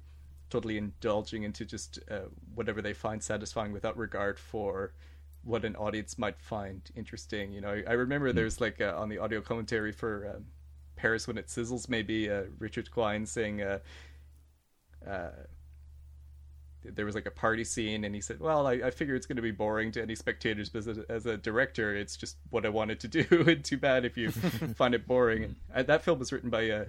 totally 0.49 0.77
indulging 0.77 1.43
into 1.43 1.65
just 1.65 1.99
uh, 2.11 2.21
whatever 2.53 2.81
they 2.81 2.93
find 2.93 3.23
satisfying 3.23 3.71
without 3.73 3.97
regard 3.97 4.37
for 4.37 4.93
what 5.43 5.65
an 5.65 5.75
audience 5.75 6.17
might 6.17 6.39
find 6.39 6.81
interesting. 6.95 7.51
You 7.51 7.61
know, 7.61 7.81
I, 7.87 7.93
remember 7.93 8.31
there's 8.31 8.61
like 8.61 8.79
uh, 8.81 8.93
on 8.95 9.09
the 9.09 9.17
audio 9.17 9.41
commentary 9.41 9.91
for 9.91 10.35
um, 10.35 10.45
Paris 10.95 11.27
when 11.27 11.37
it 11.37 11.47
sizzles, 11.47 11.89
maybe 11.89 12.29
uh, 12.29 12.43
Richard 12.59 12.89
Quine 12.91 13.25
saying, 13.25 13.61
uh, 13.61 13.79
uh, 15.07 15.29
there 16.83 17.05
was 17.05 17.15
like 17.15 17.25
a 17.25 17.31
party 17.31 17.63
scene, 17.63 18.03
and 18.03 18.13
he 18.13 18.21
said, 18.21 18.39
"Well, 18.39 18.67
I, 18.67 18.73
I 18.73 18.91
figure 18.91 19.15
it's 19.15 19.25
going 19.25 19.37
to 19.37 19.41
be 19.41 19.51
boring 19.51 19.91
to 19.93 20.01
any 20.01 20.15
spectators, 20.15 20.69
but 20.69 20.87
as 20.87 20.97
a, 20.97 21.05
as 21.09 21.25
a 21.25 21.37
director, 21.37 21.95
it's 21.95 22.17
just 22.17 22.37
what 22.49 22.65
I 22.65 22.69
wanted 22.69 22.99
to 23.01 23.07
do. 23.07 23.25
and 23.47 23.63
too 23.63 23.77
bad 23.77 24.05
if 24.05 24.17
you 24.17 24.31
find 24.75 24.93
it 24.93 25.07
boring." 25.07 25.43
And 25.43 25.55
uh, 25.73 25.83
that 25.83 26.03
film 26.03 26.19
was 26.19 26.31
written 26.31 26.49
by 26.49 26.69
uh, 26.69 26.85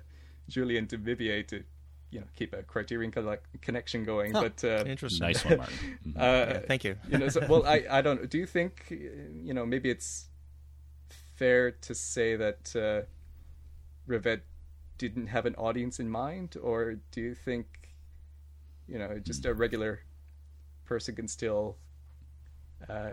Julien 0.49 0.87
Duvivier 0.87 1.47
to, 1.49 1.63
you 2.11 2.21
know, 2.21 2.27
keep 2.37 2.53
a 2.53 2.63
Criterion 2.63 3.11
collect- 3.11 3.61
connection 3.61 4.05
going. 4.05 4.33
But 4.33 4.63
uh, 4.63 4.85
Interesting. 4.87 5.27
Nice 5.27 5.45
one, 5.45 5.59
Martin. 5.59 5.77
Mhm. 6.07 6.17
uh, 6.17 6.61
Thank 6.67 6.85
you. 6.85 6.97
you 7.09 7.19
know, 7.19 7.29
so, 7.29 7.45
well, 7.49 7.67
I, 7.67 7.85
I 7.91 8.01
don't. 8.03 8.29
Do 8.31 8.39
you 8.39 8.47
think, 8.47 8.85
uh, 8.93 8.95
you 9.43 9.53
know, 9.55 9.67
maybe 9.67 9.91
it's 9.91 10.27
fair 11.37 11.73
to 11.73 11.95
say 11.95 12.37
that 12.37 12.75
uh, 12.77 13.03
Rivette 14.09 14.43
didn't 14.99 15.27
have 15.29 15.45
an 15.47 15.55
audience 15.57 15.99
in 15.99 16.09
mind, 16.09 16.57
or 16.63 16.97
do 17.11 17.21
you 17.21 17.35
think, 17.35 17.67
you 18.87 18.99
know, 18.99 19.19
just 19.19 19.45
a 19.45 19.53
regular 19.53 20.01
person 20.85 21.17
can 21.17 21.27
still 21.27 21.77
uh, 22.89 23.11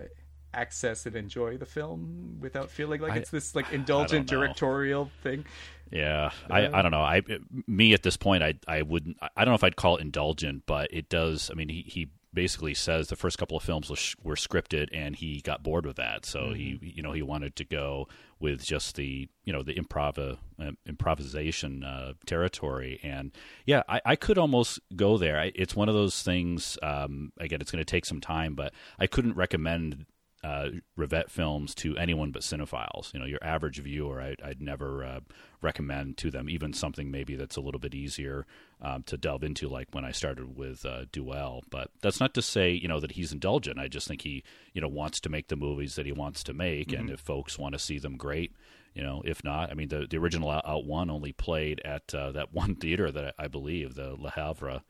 access 0.54 1.06
and 1.06 1.16
enjoy 1.16 1.58
the 1.58 1.66
film 1.66 2.38
without 2.40 2.70
feeling 2.70 3.02
like 3.02 3.14
I- 3.14 3.18
it's 3.18 3.32
this 3.32 3.56
like 3.56 3.72
indulgent 3.80 4.28
directorial 4.28 5.10
thing? 5.24 5.46
Yeah, 5.92 6.32
I, 6.50 6.68
I 6.68 6.82
don't 6.82 6.92
know. 6.92 7.02
I 7.02 7.22
me 7.68 7.94
at 7.94 8.04
this 8.04 8.16
point, 8.16 8.44
I 8.44 8.54
I 8.68 8.82
wouldn't. 8.82 9.18
I 9.22 9.44
don't 9.44 9.52
know 9.52 9.56
if 9.56 9.64
I'd 9.64 9.76
call 9.76 9.98
it 9.98 10.02
indulgent, 10.02 10.64
but 10.66 10.94
it 10.94 11.10
does. 11.10 11.52
I 11.52 11.56
mean, 11.56 11.70
he 11.70 11.82
he 11.82 12.10
basically 12.34 12.74
says 12.74 13.08
the 13.08 13.16
first 13.16 13.38
couple 13.38 13.58
of 13.58 13.64
films 13.64 13.90
was, 13.90 14.16
were 14.24 14.36
scripted, 14.36 14.88
and 14.94 15.16
he 15.16 15.42
got 15.42 15.64
bored 15.64 15.86
with 15.86 15.98
that. 15.98 16.26
So 16.26 16.54
he 16.54 16.80
you 16.82 17.04
know 17.04 17.12
he 17.12 17.22
wanted 17.22 17.56
to 17.58 17.66
go 17.66 18.08
with 18.40 18.64
just 18.64 18.96
the 18.96 19.28
you 19.44 19.54
know 19.54 19.64
the 19.64 19.76
improv 19.76 20.18
uh, 20.18 20.72
improvisation 20.86 21.84
uh, 21.84 22.14
territory, 22.26 23.00
and 23.04 23.32
yeah, 23.66 23.84
I, 23.90 24.02
I 24.06 24.16
could 24.16 24.38
almost 24.38 24.80
go 24.96 25.18
there. 25.18 25.40
I, 25.40 25.52
it's 25.56 25.76
one 25.76 25.90
of 25.90 25.96
those 25.96 26.24
things. 26.24 26.78
Um, 26.82 27.34
again, 27.38 27.62
it's 27.62 27.72
going 27.72 27.84
to 27.84 27.92
take 27.92 28.06
some 28.06 28.22
time, 28.22 28.56
but 28.56 28.74
I 28.98 29.08
couldn't 29.08 29.36
recommend 29.36 30.06
uh, 30.44 30.70
Rivette 30.98 31.30
films 31.30 31.76
to 31.76 31.96
anyone 31.98 32.32
but 32.32 32.42
cinephiles. 32.42 33.14
You 33.14 33.20
know, 33.20 33.26
your 33.26 33.44
average 33.44 33.80
viewer, 33.80 34.22
I'd, 34.22 34.42
I'd 34.44 34.62
never 34.62 35.04
uh, 35.04 35.20
recommend 35.62 36.18
to 36.18 36.32
them 36.32 36.50
even 36.50 36.74
something 36.74 37.12
maybe 37.12 37.36
that's 37.36 37.58
a 37.58 37.62
little 37.62 37.80
bit 37.80 37.94
easier 37.94 38.46
um, 38.82 39.04
to 39.04 39.18
delve 39.18 39.44
into, 39.44 39.70
like 39.70 39.90
when 39.92 40.04
I 40.04 40.12
started 40.12 40.58
with 40.58 40.86
uh, 40.86 41.06
Duelle. 41.12 41.62
But 41.70 41.92
that's 42.02 42.20
not 42.20 42.34
to 42.34 42.42
say 42.42 42.72
you 42.72 42.88
know 42.88 43.00
that 43.00 43.14
he's 43.14 43.32
indulgent. 43.32 43.80
I 43.80 43.88
just 43.88 44.08
think 44.08 44.22
he 44.22 44.44
you 44.74 44.82
know 44.82 44.88
wants 44.88 45.20
to 45.22 45.30
make 45.30 45.48
the 45.50 45.56
movies 45.56 45.96
that 45.96 46.06
he 46.06 46.12
wants 46.12 46.44
to 46.44 46.54
make, 46.54 46.92
and 46.92 47.10
if 47.10 47.20
folks 47.20 47.60
want 47.60 47.74
to 47.74 47.80
see 47.80 48.00
them, 48.00 48.18
great. 48.18 48.54
You 48.94 49.04
know, 49.04 49.22
if 49.24 49.42
not, 49.44 49.72
I 49.72 49.74
mean, 49.74 49.88
the 49.88 50.06
the 50.10 50.18
original 50.18 50.50
Out, 50.50 50.68
Out 50.68 50.86
One 50.86 51.10
only 51.10 51.32
played 51.32 51.82
at 51.86 52.14
uh, 52.14 52.32
that 52.34 52.54
one 52.54 52.76
theater 52.76 53.12
that 53.12 53.36
I, 53.40 53.46
I 53.46 53.48
believe, 53.48 53.96
the 53.96 54.16
Le 54.18 54.32
Havre. 54.32 54.82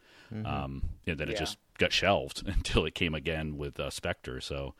Um, 0.45 0.83
and 1.05 1.17
then 1.17 1.27
it 1.27 1.35
just 1.37 1.57
got 1.77 1.91
shelved 1.91 2.43
until 2.47 2.85
it 2.85 2.95
came 2.95 3.13
again 3.13 3.57
with 3.57 3.77
uh, 3.79 3.89
Spectre. 3.89 4.39
So, 4.39 4.75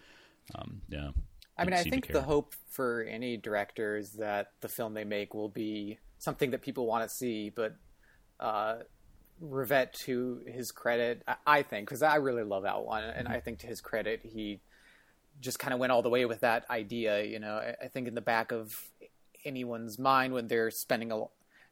um, 0.56 0.82
yeah. 0.90 1.12
I 1.58 1.66
mean, 1.66 1.74
I 1.74 1.84
think 1.84 2.08
the 2.08 2.22
hope 2.22 2.56
for 2.72 3.04
any 3.04 3.38
director 3.38 3.98
is 3.98 4.14
that 4.14 4.52
the 4.62 4.68
film 4.68 4.94
they 4.94 5.04
make 5.04 5.34
will 5.34 5.50
be 5.50 6.00
something 6.18 6.52
that 6.52 6.62
people 6.62 6.88
want 6.88 7.08
to 7.08 7.16
see. 7.16 7.50
But 7.50 7.76
uh, 8.40 8.78
Rivette, 9.44 9.94
to 10.06 10.42
his 10.48 10.72
credit, 10.72 11.24
I, 11.28 11.36
I 11.46 11.62
think, 11.62 11.88
because 11.88 12.02
I 12.02 12.16
really 12.16 12.44
love 12.44 12.64
that 12.64 12.84
One, 12.84 13.04
and 13.04 13.28
I 13.28 13.40
think 13.40 13.60
to 13.60 13.68
his 13.68 13.82
credit, 13.82 14.22
he 14.24 14.60
just 15.40 15.60
kind 15.60 15.74
of 15.74 15.80
went 15.80 15.92
all 15.92 16.02
the 16.02 16.10
way 16.10 16.26
with 16.26 16.40
that 16.42 16.66
idea. 16.70 17.24
You 17.24 17.40
know, 17.40 17.56
I, 17.56 17.76
I 17.86 17.88
think 17.88 18.08
in 18.08 18.16
the 18.16 18.22
back 18.22 18.52
of 18.52 18.74
anyone's 19.46 20.00
mind 20.00 20.34
when 20.34 20.48
they're 20.48 20.72
spending 20.72 21.12
a, 21.12 21.24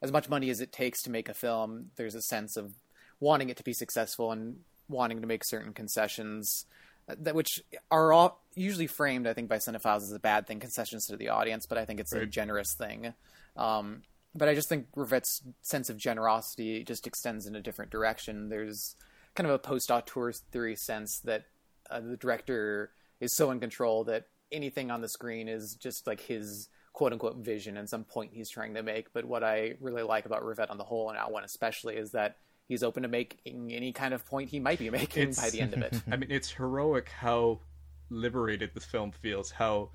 as 0.02 0.12
much 0.12 0.30
money 0.30 0.50
as 0.50 0.62
it 0.62 0.72
takes 0.72 1.02
to 1.04 1.10
make 1.10 1.30
a 1.30 1.34
film, 1.34 1.92
there's 1.96 2.16
a 2.16 2.22
sense 2.22 2.58
of 2.58 2.74
wanting 3.20 3.50
it 3.50 3.58
to 3.58 3.64
be 3.64 3.74
successful 3.74 4.32
and 4.32 4.58
wanting 4.88 5.22
to 5.22 5.28
make 5.28 5.44
certain 5.46 5.74
concessions 5.74 6.66
uh, 7.08 7.16
that 7.20 7.36
which 7.36 7.62
are 7.92 8.12
all 8.12 8.42
usually 8.60 8.88
framed, 8.88 9.28
I 9.28 9.34
think, 9.34 9.50
by 9.50 9.58
cinephiles 9.58 10.04
as 10.04 10.12
a 10.12 10.20
bad 10.20 10.48
thing, 10.48 10.60
concessions 10.60 11.08
to 11.08 11.18
the 11.18 11.30
audience, 11.30 11.66
but 11.66 11.78
I 11.78 11.86
think 11.86 12.00
it's 12.00 12.14
right. 12.14 12.24
a 12.24 12.28
generous 12.28 12.74
thing. 12.74 13.14
Um, 13.56 14.04
but 14.36 14.48
I 14.48 14.54
just 14.54 14.70
think 14.70 14.88
Rivette's 14.96 15.42
sense 15.62 15.90
of 15.90 15.98
generosity 15.98 16.84
just 16.84 17.08
extends 17.08 17.48
in 17.48 17.56
a 17.56 17.62
different 17.62 17.92
direction. 17.92 18.50
There's 18.50 18.96
kind 19.36 19.48
of 19.48 19.54
a 19.54 19.60
post-auteur 19.60 20.32
theory 20.34 20.76
sense 20.76 21.20
that 21.22 21.46
uh, 21.90 22.02
the 22.02 22.18
director 22.18 22.92
is 23.20 23.36
so 23.36 23.52
in 23.52 23.60
control 23.60 24.04
that 24.06 24.26
anything 24.52 24.92
on 24.92 25.02
the 25.02 25.08
screen 25.08 25.48
is 25.48 25.76
just 25.76 26.08
like 26.08 26.20
his 26.20 26.70
quote 26.94 27.14
unquote 27.14 27.38
vision 27.38 27.78
and 27.78 27.90
some 27.90 28.04
point 28.04 28.32
he's 28.34 28.50
trying 28.50 28.74
to 28.76 28.84
make. 28.84 29.14
But 29.14 29.26
what 29.26 29.44
I 29.44 29.76
really 29.80 30.04
like 30.04 30.26
about 30.26 30.44
Rivette 30.44 30.70
on 30.70 30.78
the 30.78 30.84
whole 30.84 31.10
and 31.10 31.18
Out 31.18 31.32
One 31.32 31.44
especially 31.44 31.96
is 31.96 32.12
that 32.12 32.38
he's 32.68 32.84
open 32.84 33.04
to 33.04 33.10
making 33.10 33.72
any 33.74 33.92
kind 33.92 34.14
of 34.14 34.26
point 34.26 34.50
he 34.50 34.60
might 34.60 34.80
be 34.80 34.90
making 34.90 35.30
it's, 35.30 35.42
by 35.42 35.50
the 35.50 35.62
end 35.62 35.74
of 35.74 35.82
it. 35.82 36.02
I 36.12 36.18
mean, 36.18 36.32
it's 36.32 36.52
heroic 36.52 37.10
how 37.10 37.60
liberated 38.10 38.72
this 38.74 38.86
film 38.86 39.12
feels, 39.12 39.52
how 39.52 39.90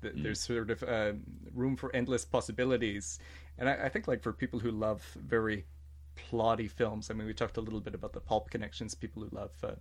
the, 0.00 0.10
mm. 0.10 0.22
there's 0.22 0.40
sort 0.40 0.70
of 0.70 0.82
uh, 0.82 1.12
room 1.54 1.76
for 1.76 1.94
endless 1.94 2.24
possibilities. 2.24 3.18
And 3.58 3.68
I, 3.68 3.84
I, 3.84 3.88
think, 3.88 4.08
like, 4.08 4.22
for 4.22 4.32
people 4.32 4.60
who 4.60 4.70
love 4.70 5.02
very 5.16 5.66
plotty 6.16 6.70
films, 6.70 7.10
I 7.10 7.14
mean, 7.14 7.26
we 7.26 7.34
talked 7.34 7.56
a 7.56 7.62
little 7.62 7.80
bit 7.80 7.94
about 7.94 8.12
the 8.12 8.20
pulp 8.20 8.50
connections, 8.50 8.94
people 8.94 9.22
who 9.22 9.36
love. 9.36 9.52
Uh, 9.62 9.72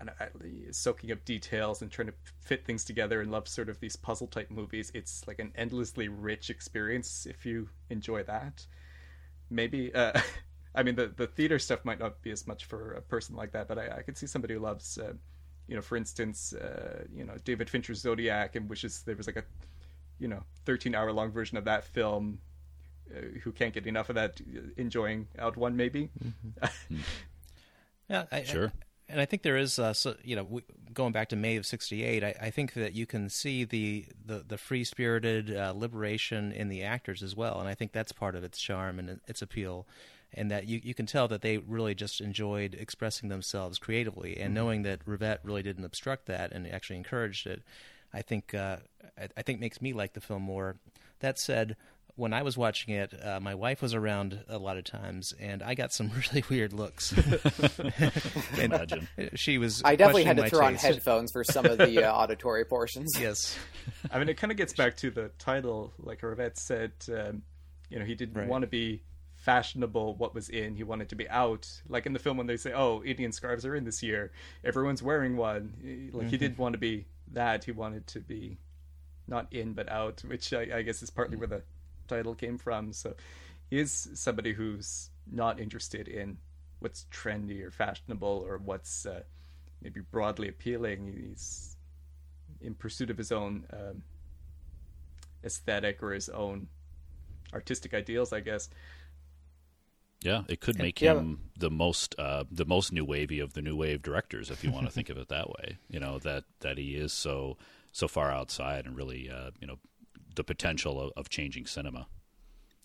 and 0.00 0.10
uh, 0.10 0.72
soaking 0.72 1.12
up 1.12 1.24
details 1.24 1.80
and 1.80 1.90
trying 1.90 2.08
to 2.08 2.14
fit 2.40 2.66
things 2.66 2.84
together 2.84 3.20
and 3.20 3.30
love 3.30 3.46
sort 3.46 3.68
of 3.68 3.78
these 3.78 3.94
puzzle 3.94 4.26
type 4.26 4.50
movies. 4.50 4.90
It's 4.94 5.24
like 5.28 5.38
an 5.38 5.52
endlessly 5.54 6.08
rich 6.08 6.50
experience 6.50 7.24
if 7.24 7.46
you 7.46 7.68
enjoy 7.88 8.24
that. 8.24 8.66
Maybe 9.48 9.94
uh, 9.94 10.20
I 10.74 10.82
mean, 10.82 10.94
the 10.94 11.12
the 11.14 11.26
theater 11.26 11.58
stuff 11.58 11.84
might 11.84 11.98
not 11.98 12.22
be 12.22 12.30
as 12.30 12.46
much 12.46 12.64
for 12.64 12.92
a 12.92 13.02
person 13.02 13.36
like 13.36 13.52
that, 13.52 13.68
but 13.68 13.78
I, 13.78 13.98
I 13.98 14.02
could 14.02 14.16
see 14.16 14.26
somebody 14.26 14.54
who 14.54 14.60
loves, 14.60 14.98
uh, 14.98 15.12
you 15.68 15.76
know, 15.76 15.82
for 15.82 15.96
instance, 15.96 16.52
uh, 16.52 17.04
you 17.14 17.24
know, 17.24 17.34
David 17.44 17.70
Fincher's 17.70 18.00
Zodiac, 18.00 18.56
and 18.56 18.68
wishes 18.68 19.02
there 19.02 19.16
was 19.16 19.26
like 19.26 19.36
a, 19.36 19.44
you 20.18 20.28
know, 20.28 20.42
thirteen 20.64 20.94
hour 20.94 21.12
long 21.12 21.30
version 21.30 21.56
of 21.56 21.64
that 21.64 21.84
film. 21.84 22.38
Uh, 23.10 23.38
who 23.42 23.52
can't 23.52 23.74
get 23.74 23.86
enough 23.86 24.08
of 24.08 24.14
that? 24.14 24.40
Enjoying 24.76 25.28
out 25.38 25.56
one, 25.56 25.76
maybe. 25.76 26.10
Mm-hmm. 26.24 26.96
yeah, 28.08 28.24
I, 28.30 28.42
sure. 28.44 28.68
I, 28.68 29.12
and 29.12 29.20
I 29.20 29.26
think 29.26 29.42
there 29.42 29.58
is, 29.58 29.78
uh, 29.78 29.92
so, 29.92 30.16
you 30.24 30.36
know, 30.36 30.62
going 30.94 31.12
back 31.12 31.28
to 31.30 31.36
May 31.36 31.56
of 31.56 31.66
'68, 31.66 32.24
I, 32.24 32.34
I, 32.40 32.50
think 32.50 32.72
that 32.74 32.94
you 32.94 33.04
can 33.04 33.28
see 33.28 33.64
the 33.64 34.06
the, 34.24 34.44
the 34.46 34.56
free 34.56 34.84
spirited 34.84 35.54
uh, 35.54 35.74
liberation 35.76 36.52
in 36.52 36.68
the 36.68 36.82
actors 36.82 37.22
as 37.22 37.36
well, 37.36 37.60
and 37.60 37.68
I 37.68 37.74
think 37.74 37.92
that's 37.92 38.12
part 38.12 38.34
of 38.34 38.42
its 38.42 38.58
charm 38.58 38.98
and 38.98 39.20
its 39.28 39.42
appeal 39.42 39.86
and 40.34 40.50
that 40.50 40.66
you, 40.66 40.80
you 40.82 40.94
can 40.94 41.06
tell 41.06 41.28
that 41.28 41.42
they 41.42 41.58
really 41.58 41.94
just 41.94 42.20
enjoyed 42.20 42.74
expressing 42.74 43.28
themselves 43.28 43.78
creatively 43.78 44.36
and 44.36 44.46
mm-hmm. 44.46 44.54
knowing 44.54 44.82
that 44.82 45.04
Rivette 45.04 45.38
really 45.44 45.62
didn't 45.62 45.84
obstruct 45.84 46.26
that 46.26 46.52
and 46.52 46.66
actually 46.66 46.96
encouraged 46.96 47.46
it 47.46 47.62
I 48.14 48.22
think 48.22 48.54
uh, 48.54 48.76
I, 49.18 49.28
I, 49.36 49.42
think 49.42 49.60
makes 49.60 49.80
me 49.80 49.92
like 49.92 50.12
the 50.12 50.20
film 50.20 50.42
more 50.42 50.76
that 51.20 51.38
said 51.38 51.76
when 52.14 52.34
I 52.34 52.42
was 52.42 52.58
watching 52.58 52.94
it, 52.94 53.14
uh, 53.24 53.40
my 53.40 53.54
wife 53.54 53.80
was 53.80 53.94
around 53.94 54.44
a 54.46 54.58
lot 54.58 54.76
of 54.76 54.84
times, 54.84 55.32
and 55.40 55.62
I 55.62 55.74
got 55.74 55.92
some 55.92 56.10
really 56.32 56.44
weird 56.48 56.72
looks. 56.74 57.12
Imagine 58.58 59.08
she 59.34 59.58
was. 59.58 59.82
I 59.84 59.96
definitely 59.96 60.24
had 60.24 60.36
to 60.36 60.48
throw 60.48 60.68
taste. 60.68 60.84
on 60.84 60.92
headphones 60.92 61.32
for 61.32 61.42
some 61.42 61.64
of 61.64 61.78
the 61.78 62.04
uh, 62.08 62.12
auditory 62.12 62.64
portions. 62.64 63.18
Yes, 63.18 63.58
I 64.10 64.18
mean 64.18 64.28
it 64.28 64.36
kind 64.36 64.50
of 64.50 64.56
gets 64.56 64.74
back 64.74 64.96
to 64.98 65.10
the 65.10 65.30
title, 65.38 65.92
like 65.98 66.20
Rivette 66.20 66.58
said. 66.58 66.92
Um, 67.08 67.42
you 67.88 67.98
know, 67.98 68.04
he 68.04 68.14
didn't 68.14 68.34
right. 68.34 68.48
want 68.48 68.62
to 68.62 68.68
be 68.68 69.02
fashionable 69.42 70.14
what 70.14 70.34
was 70.34 70.48
in. 70.48 70.76
He 70.76 70.84
wanted 70.84 71.08
to 71.08 71.16
be 71.16 71.28
out. 71.28 71.68
Like 71.88 72.06
in 72.06 72.12
the 72.12 72.18
film 72.18 72.36
when 72.36 72.46
they 72.46 72.56
say 72.56 72.72
oh 72.72 73.02
indian 73.02 73.32
scarves 73.32 73.66
are 73.66 73.74
in 73.74 73.84
this 73.84 74.02
year 74.02 74.30
everyone's 74.64 75.02
wearing 75.02 75.36
one. 75.36 75.74
Like 75.82 76.22
mm-hmm. 76.22 76.28
he 76.28 76.36
didn't 76.38 76.58
want 76.58 76.74
to 76.74 76.78
be 76.78 77.06
that. 77.32 77.64
He 77.64 77.72
wanted 77.72 78.06
to 78.08 78.20
be 78.20 78.58
not 79.26 79.46
in 79.52 79.72
but 79.72 79.88
out 79.88 80.20
which 80.26 80.52
i, 80.52 80.66
I 80.74 80.82
guess 80.82 81.00
is 81.00 81.10
partly 81.10 81.36
where 81.36 81.48
the 81.48 81.62
title 82.08 82.34
came 82.34 82.56
from. 82.56 82.92
So 82.92 83.14
he 83.68 83.80
is 83.80 84.08
somebody 84.14 84.52
who's 84.52 85.10
not 85.30 85.60
interested 85.60 86.08
in 86.08 86.38
what's 86.78 87.06
trendy 87.12 87.62
or 87.62 87.70
fashionable 87.70 88.44
or 88.46 88.58
what's 88.58 89.06
uh, 89.06 89.22
maybe 89.80 90.00
broadly 90.00 90.48
appealing. 90.48 91.12
He's 91.28 91.76
in 92.60 92.74
pursuit 92.74 93.10
of 93.10 93.18
his 93.18 93.32
own 93.32 93.64
um, 93.72 94.02
aesthetic 95.44 96.00
or 96.02 96.12
his 96.12 96.28
own 96.28 96.68
artistic 97.52 97.92
ideals 97.92 98.32
i 98.32 98.40
guess 98.40 98.70
yeah, 100.22 100.42
it 100.48 100.60
could 100.60 100.78
make 100.78 101.00
yeah. 101.00 101.14
him 101.14 101.50
the 101.58 101.70
most 101.70 102.14
uh, 102.18 102.44
the 102.50 102.64
most 102.64 102.92
new 102.92 103.04
wavy 103.04 103.40
of 103.40 103.54
the 103.54 103.62
new 103.62 103.76
wave 103.76 104.02
directors, 104.02 104.50
if 104.50 104.62
you 104.62 104.70
want 104.70 104.86
to 104.86 104.92
think 104.92 105.10
of 105.10 105.18
it 105.18 105.28
that 105.28 105.48
way. 105.48 105.78
You 105.88 106.00
know 106.00 106.18
that 106.20 106.44
that 106.60 106.78
he 106.78 106.94
is 106.94 107.12
so 107.12 107.56
so 107.92 108.08
far 108.08 108.30
outside 108.30 108.86
and 108.86 108.96
really 108.96 109.30
uh, 109.30 109.50
you 109.60 109.66
know 109.66 109.78
the 110.34 110.44
potential 110.44 111.00
of, 111.00 111.12
of, 111.16 111.28
changing 111.28 111.66
cinema. 111.66 112.06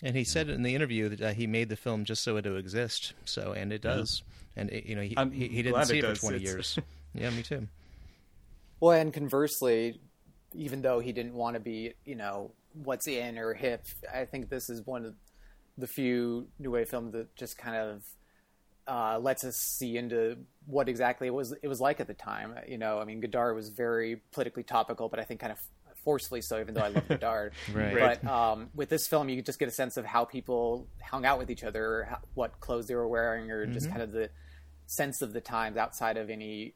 And 0.04 0.16
he 0.18 0.26
said 0.26 0.50
in 0.50 0.64
the 0.64 0.76
interview 0.76 1.10
that 1.10 1.22
uh, 1.22 1.34
he 1.34 1.48
made 1.48 1.70
the 1.70 1.78
film 1.78 2.04
just 2.04 2.24
so 2.24 2.36
it 2.36 2.46
would 2.46 2.58
exist. 2.58 3.14
So 3.24 3.54
and 3.54 3.72
it 3.72 3.82
does. 3.82 4.22
Yeah. 4.26 4.62
And 4.62 4.70
it, 4.72 4.86
you 4.86 4.96
know 4.96 5.02
he, 5.02 5.16
he, 5.32 5.48
he 5.48 5.62
didn't 5.64 5.86
see 5.86 6.00
it, 6.00 6.04
it 6.04 6.16
for 6.16 6.22
twenty 6.22 6.38
it's... 6.38 6.46
years. 6.46 6.80
yeah, 7.14 7.30
me 7.30 7.44
too. 7.44 7.68
Well, 8.80 9.00
and 9.00 9.12
conversely, 9.14 10.00
even 10.54 10.82
though 10.82 11.00
he 11.00 11.12
didn't 11.12 11.34
want 11.34 11.56
to 11.56 11.60
be, 11.60 11.94
you 12.06 12.16
know, 12.16 12.52
what's 12.84 13.08
in 13.08 13.38
or 13.38 13.54
hip, 13.54 13.86
I 14.14 14.26
think 14.26 14.50
this 14.50 14.70
is 14.70 14.86
one 14.86 15.06
of 15.06 15.16
the 15.78 15.88
few 15.88 16.48
new 16.60 16.72
wave 16.72 16.90
films 16.90 17.14
that 17.14 17.36
just 17.36 17.58
kind 17.58 17.76
of 17.76 18.04
uh, 18.88 19.20
lets 19.20 19.44
us 19.44 19.56
see 19.58 19.98
into 19.98 20.38
what 20.66 20.88
exactly 20.88 21.28
it 21.28 21.34
was 21.34 21.54
it 21.62 21.68
was 21.68 21.80
like 21.80 22.00
at 22.00 22.08
the 22.08 22.14
time. 22.14 22.56
You 22.68 22.78
know, 22.78 23.00
I 23.00 23.06
mean, 23.06 23.20
Godard 23.20 23.56
was 23.56 23.70
very 23.70 24.22
politically 24.32 24.64
topical, 24.64 25.10
but 25.10 25.20
I 25.20 25.24
think 25.24 25.40
kind 25.40 25.52
of 25.52 25.60
forcefully 26.04 26.42
so. 26.42 26.60
Even 26.60 26.74
though 26.74 26.82
I 26.82 26.90
love 26.90 27.08
Godard, 27.10 27.54
right. 27.74 28.22
but 28.22 28.30
um, 28.30 28.70
with 28.74 28.90
this 28.90 29.08
film, 29.08 29.30
you 29.30 29.42
just 29.42 29.60
get 29.60 29.68
a 29.68 29.72
sense 29.72 29.98
of 29.98 30.06
how 30.06 30.26
people 30.26 30.88
hung 31.04 31.26
out 31.26 31.38
with 31.38 31.52
each 31.52 31.64
other, 31.64 32.08
how, 32.10 32.20
what 32.34 32.60
clothes 32.60 32.88
they 32.88 32.96
were 32.96 33.08
wearing, 33.08 33.52
or 33.52 33.66
mm-hmm. 33.66 33.74
just 33.74 33.90
kind 33.90 34.02
of 34.02 34.12
the 34.12 34.30
sense 34.88 35.22
of 35.22 35.34
the 35.34 35.42
times 35.42 35.76
outside 35.78 36.18
of 36.18 36.30
any 36.30 36.74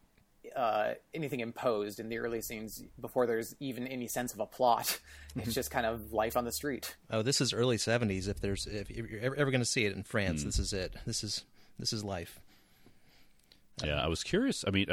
uh, 0.56 0.94
anything 1.14 1.40
imposed 1.40 2.00
in 2.00 2.10
the 2.10 2.18
early 2.18 2.42
scenes 2.42 2.84
before 3.00 3.26
there's 3.26 3.56
even 3.60 3.88
any 3.88 4.08
sense 4.08 4.34
of 4.34 4.40
a 4.40 4.46
plot. 4.46 5.00
It's 5.34 5.44
mm-hmm. 5.44 5.52
just 5.52 5.72
kind 5.72 5.86
of 5.86 6.12
life 6.12 6.36
on 6.36 6.44
the 6.44 6.52
street. 6.52 6.98
Oh, 7.10 7.22
this 7.22 7.40
is 7.40 7.54
early 7.54 7.78
'70s. 7.78 8.28
If 8.28 8.42
there's 8.42 8.68
if 8.68 8.92
you're 8.92 9.22
ever, 9.22 9.34
ever 9.38 9.50
going 9.50 9.62
to 9.62 9.66
see 9.66 9.86
it 9.86 9.96
in 9.96 10.04
France, 10.04 10.42
mm. 10.42 10.48
this 10.48 10.60
is 10.60 10.74
it. 10.74 10.94
This 11.06 11.24
is 11.24 11.46
this 11.80 11.94
is 11.94 12.04
life. 12.04 12.42
Yeah, 13.82 14.04
I 14.04 14.10
was 14.10 14.24
curious. 14.24 14.66
I 14.68 14.72
mean, 14.72 14.88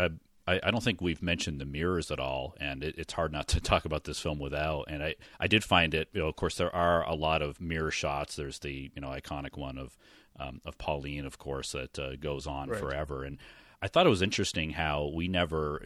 I, 0.49 0.61
I, 0.63 0.71
don't 0.71 0.83
think 0.83 1.01
we've 1.01 1.23
mentioned 1.23 1.61
the 1.61 1.67
mirrors 1.67 2.11
at 2.11 2.21
all, 2.21 2.55
and 2.59 2.83
it, 2.83 2.95
it's 2.97 3.13
hard 3.13 3.33
not 3.33 3.49
to 3.49 3.61
talk 3.73 3.85
about 3.85 4.05
this 4.05 4.21
film 4.21 4.39
without. 4.39 4.85
And 4.89 5.03
I, 5.03 5.17
I 5.39 5.47
did 5.47 5.65
find 5.65 5.93
it. 5.93 6.09
You 6.13 6.21
know, 6.21 6.29
of 6.29 6.37
course, 6.37 6.57
there 6.57 6.75
are 6.75 7.05
a 7.05 7.15
lot 7.15 7.43
of 7.43 7.61
mirror 7.61 7.91
shots. 7.91 8.37
There's 8.37 8.61
the 8.61 8.91
you 8.95 9.01
know 9.01 9.09
iconic 9.09 9.57
one 9.59 9.77
of 9.77 9.97
um, 10.39 10.61
of 10.65 10.79
Pauline, 10.79 11.27
of 11.27 11.39
course, 11.39 11.73
that 11.73 11.99
uh, 11.99 12.17
goes 12.17 12.47
on 12.47 12.69
right. 12.69 12.81
forever. 12.81 13.25
And 13.25 13.39
I 13.81 13.87
thought 13.87 14.07
it 14.07 14.11
was 14.11 14.23
interesting 14.23 14.71
how 14.71 15.13
we 15.15 15.29
never, 15.29 15.81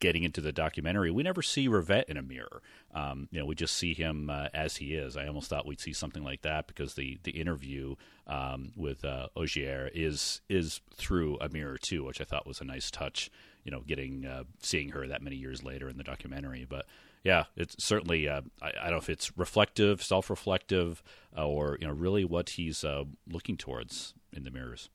getting 0.00 0.24
into 0.24 0.40
the 0.40 0.50
documentary, 0.50 1.12
we 1.12 1.22
never 1.22 1.40
see 1.40 1.68
Rivette 1.68 2.06
in 2.08 2.16
a 2.16 2.22
mirror. 2.22 2.62
Um, 2.92 3.28
you 3.30 3.38
know, 3.38 3.46
we 3.46 3.54
just 3.54 3.76
see 3.76 3.94
him 3.94 4.28
uh, 4.28 4.48
as 4.52 4.76
he 4.76 4.94
is. 4.94 5.16
I 5.16 5.28
almost 5.28 5.48
thought 5.48 5.64
we'd 5.64 5.80
see 5.80 5.92
something 5.92 6.24
like 6.24 6.42
that 6.42 6.66
because 6.66 6.94
the 6.94 7.18
the 7.22 7.30
interview 7.30 7.94
um, 8.26 8.72
with 8.76 9.04
uh, 9.04 9.28
Ogier 9.36 9.88
is 9.94 10.40
is 10.48 10.80
through 10.96 11.38
a 11.40 11.48
mirror 11.48 11.78
too, 11.78 12.04
which 12.04 12.20
I 12.20 12.24
thought 12.24 12.46
was 12.46 12.60
a 12.60 12.64
nice 12.64 12.90
touch. 12.90 13.30
You 13.62 13.70
know, 13.70 13.80
getting 13.86 14.26
uh, 14.26 14.42
seeing 14.60 14.90
her 14.90 15.06
that 15.06 15.22
many 15.22 15.36
years 15.36 15.62
later 15.62 15.88
in 15.88 15.98
the 15.98 16.04
documentary, 16.04 16.66
but 16.68 16.86
yeah, 17.22 17.44
it's 17.56 17.82
certainly. 17.82 18.28
Uh, 18.28 18.42
I, 18.60 18.68
I, 18.70 18.82
don't 18.84 18.92
know 18.92 18.96
if 18.96 19.08
it's 19.08 19.36
reflective, 19.38 20.02
self-reflective, 20.02 21.02
uh, 21.36 21.46
or 21.46 21.78
you 21.80 21.86
know, 21.86 21.92
really 21.92 22.24
what 22.24 22.50
he's 22.50 22.82
uh, 22.82 23.04
looking 23.30 23.56
towards 23.56 24.14
in 24.32 24.42
the 24.42 24.50
mirrors. 24.50 24.90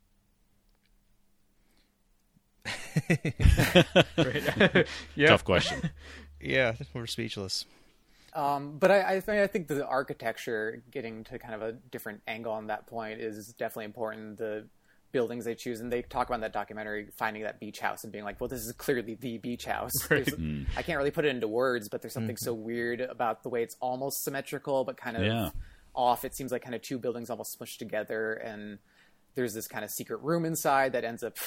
yeah. 5.16 5.28
Tough 5.28 5.44
question. 5.44 5.90
yeah, 6.42 6.76
we're 6.94 7.08
speechless. 7.08 7.66
Um, 8.34 8.78
but 8.78 8.92
I, 8.92 9.16
I, 9.16 9.20
think, 9.20 9.40
I 9.42 9.48
think 9.48 9.68
the 9.68 9.86
architecture, 9.86 10.84
getting 10.92 11.24
to 11.26 11.40
kind 11.40 11.56
of 11.56 11.62
a 11.62 11.72
different 11.72 12.22
angle 12.28 12.52
on 12.52 12.68
that 12.68 12.86
point, 12.86 13.20
is 13.20 13.54
definitely 13.58 13.86
important. 13.86 14.38
The 14.38 14.68
buildings 15.12 15.46
they 15.46 15.56
choose, 15.56 15.80
and 15.80 15.92
they 15.92 16.02
talk 16.02 16.28
about 16.28 16.36
in 16.36 16.42
that 16.42 16.54
documentary 16.54 17.08
finding 17.18 17.44
that 17.44 17.60
beach 17.60 17.80
house 17.80 18.04
and 18.04 18.12
being 18.12 18.24
like, 18.24 18.40
"Well, 18.40 18.48
this 18.48 18.62
is 18.62 18.72
clearly 18.74 19.16
the 19.16 19.38
beach 19.40 19.66
house." 19.66 19.92
Right. 20.10 20.26
Mm. 20.26 20.68
I 20.76 20.84
can't 20.84 20.98
really 20.98 21.12
put 21.12 21.26
it 21.26 21.30
into 21.30 21.48
words, 21.48 21.90
but 21.90 22.02
there's 22.02 22.14
something 22.14 22.36
mm. 22.36 22.44
so 22.44 22.54
weird 22.54 23.02
about 23.02 23.44
the 23.44 23.50
way 23.50 23.64
it's 23.64 23.76
almost 23.80 24.24
symmetrical, 24.24 24.84
but 24.84 24.98
kind 24.98 25.18
of 25.18 25.24
yeah. 25.24 25.50
off. 25.96 26.24
It 26.26 26.36
seems 26.36 26.52
like 26.52 26.62
kind 26.62 26.76
of 26.76 26.82
two 26.82 27.00
buildings 27.00 27.30
almost 27.30 27.58
smushed 27.60 27.78
together, 27.78 28.34
and 28.34 28.78
there's 29.36 29.54
this 29.54 29.68
kind 29.68 29.84
of 29.84 29.92
secret 29.92 30.22
room 30.22 30.46
inside 30.46 30.94
that 30.94 31.04
ends 31.04 31.24
up 31.24 31.38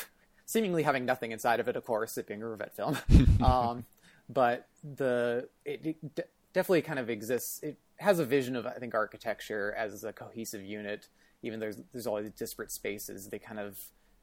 seemingly 0.51 0.83
having 0.83 1.05
nothing 1.05 1.31
inside 1.31 1.61
of 1.61 1.69
it, 1.69 1.77
of 1.77 1.85
course, 1.85 2.19
it 2.19 2.27
being 2.27 2.43
a 2.43 2.45
Rivette 2.47 2.73
film. 2.73 2.97
um, 3.45 3.85
but 4.29 4.67
the 4.97 5.49
it, 5.65 5.81
it 5.87 6.15
d- 6.15 6.23
definitely 6.53 6.83
kind 6.83 6.99
of 6.99 7.09
exists. 7.09 7.63
It 7.63 7.79
has 7.99 8.19
a 8.19 8.25
vision 8.25 8.57
of 8.57 8.67
I 8.67 8.73
think 8.73 8.95
architecture 8.95 9.75
as 9.79 10.03
a 10.05 10.13
cohesive 10.13 10.63
unit. 10.65 11.09
Even 11.43 11.61
there's 11.61 11.77
there's 11.93 12.07
all 12.07 12.21
these 12.21 12.31
disparate 12.33 12.73
spaces. 12.73 13.29
They 13.29 13.39
kind 13.39 13.61
of 13.61 13.79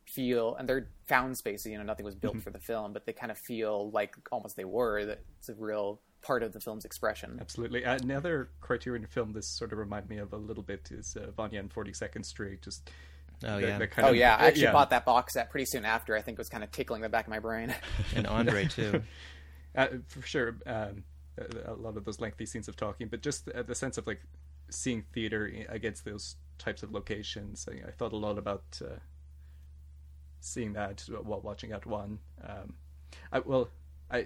feel, 0.06 0.56
and 0.56 0.68
they're 0.68 0.88
found 1.08 1.38
spaces. 1.38 1.72
You 1.72 1.78
know, 1.78 1.84
nothing 1.84 2.06
was 2.06 2.16
built 2.16 2.36
Mm-hmm. 2.36 2.42
for 2.42 2.50
the 2.52 2.60
film, 2.60 2.94
but 2.94 3.06
they 3.06 3.14
kind 3.14 3.32
of 3.32 3.38
feel 3.38 3.90
like 3.92 4.16
almost 4.32 4.56
they 4.58 4.66
were. 4.66 5.06
That 5.06 5.22
it's 5.40 5.50
a 5.50 5.56
real 5.56 6.00
part 6.22 6.44
of 6.44 6.52
the 6.52 6.60
film's 6.60 6.84
expression. 6.84 7.38
Absolutely. 7.40 7.86
Uh, 7.86 7.98
another 8.04 8.50
Criterion 8.60 9.06
film 9.06 9.32
this 9.34 9.48
sort 9.48 9.72
of 9.72 9.78
reminded 9.78 10.10
me 10.10 10.18
of 10.18 10.34
a 10.34 10.38
little 10.38 10.64
bit 10.64 10.90
is 10.92 11.16
uh, 11.16 11.32
Vanya 11.32 11.60
and 11.60 11.70
42nd 11.74 12.26
Street. 12.26 12.62
Just 12.62 12.90
Oh 13.46 13.58
yeah, 13.58 13.78
the 13.78 13.88
kind 13.88 14.08
Oh 14.08 14.12
of- 14.12 14.16
yeah, 14.18 14.36
I 14.36 14.48
actually 14.48 14.64
yeah. 14.64 14.72
bought 14.74 14.90
that 14.90 15.06
box 15.06 15.34
set 15.34 15.50
pretty 15.52 15.66
soon 15.66 15.86
after. 15.86 16.16
I 16.16 16.22
think 16.22 16.36
it 16.38 16.40
was 16.40 16.50
kind 16.50 16.64
of 16.64 16.72
tickling 16.72 17.02
the 17.02 17.10
back 17.10 17.26
of 17.26 17.30
my 17.30 17.40
brain. 17.40 17.74
and 18.16 18.26
Andre 18.28 18.66
too. 18.70 19.04
uh, 19.76 19.88
for 20.08 20.22
sure 20.24 20.56
um, 20.66 21.04
a, 21.38 21.72
a 21.72 21.76
lot 21.76 21.98
of 21.98 22.06
those 22.06 22.20
lengthy 22.20 22.46
scenes 22.48 22.68
of 22.68 22.76
talking 22.76 23.08
but 23.08 23.22
just 23.22 23.46
the, 23.46 23.64
the 23.64 23.76
sense 23.76 23.98
of 24.00 24.08
like 24.08 24.22
seeing 24.70 25.04
theater 25.14 25.52
against 25.70 26.04
those 26.04 26.36
types 26.58 26.82
of 26.82 26.92
locations 26.92 27.68
i, 27.72 27.88
I 27.88 27.92
thought 27.92 28.12
a 28.12 28.18
lot 28.18 28.40
about 28.40 28.64
uh, 28.84 28.96
seeing 30.40 30.74
that 30.74 31.02
while 31.24 31.42
watching 31.42 31.72
at 31.74 31.86
one 31.86 32.20
um, 32.44 32.74
I, 33.32 33.40
well 33.40 33.70
i 34.12 34.26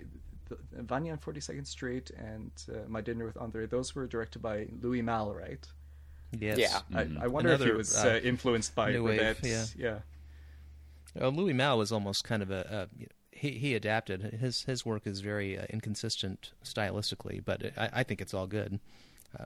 vanya 0.74 1.12
on 1.14 1.18
42nd 1.18 1.68
street 1.68 2.12
and 2.18 2.52
uh, 2.72 2.88
my 2.88 3.02
dinner 3.02 3.26
with 3.26 3.38
andre 3.38 3.66
those 3.66 3.94
were 3.96 4.08
directed 4.08 4.42
by 4.42 4.68
louis 4.82 5.02
Malle, 5.02 5.34
right 5.34 5.66
Yes. 6.40 6.58
Yeah. 6.60 6.80
I, 6.94 7.08
I 7.24 7.28
wonder 7.28 7.52
if 7.52 7.62
he 7.62 7.72
was 7.72 7.96
uh, 7.96 8.10
uh, 8.10 8.20
influenced 8.24 8.74
by 8.76 8.92
new 8.92 9.04
wave, 9.04 9.40
yeah. 9.44 9.66
yeah 9.78 10.00
Uh, 11.20 11.28
Louis 11.28 11.54
Malle 11.54 11.78
was 11.78 11.92
almost 11.92 12.24
kind 12.24 12.42
of 12.42 12.52
a, 12.52 12.88
a 13.02 13.06
he 13.32 13.52
he 13.52 13.76
adapted 13.76 14.22
his 14.22 14.64
his 14.64 14.86
work 14.86 15.08
is 15.08 15.20
very 15.22 15.58
uh, 15.58 15.66
inconsistent 15.70 16.52
stylistically, 16.64 17.44
but 17.44 17.72
I, 17.78 17.90
I 17.94 18.04
think 18.04 18.22
it's 18.22 18.34
all 18.34 18.48
good. 18.48 18.80
Uh, 19.38 19.46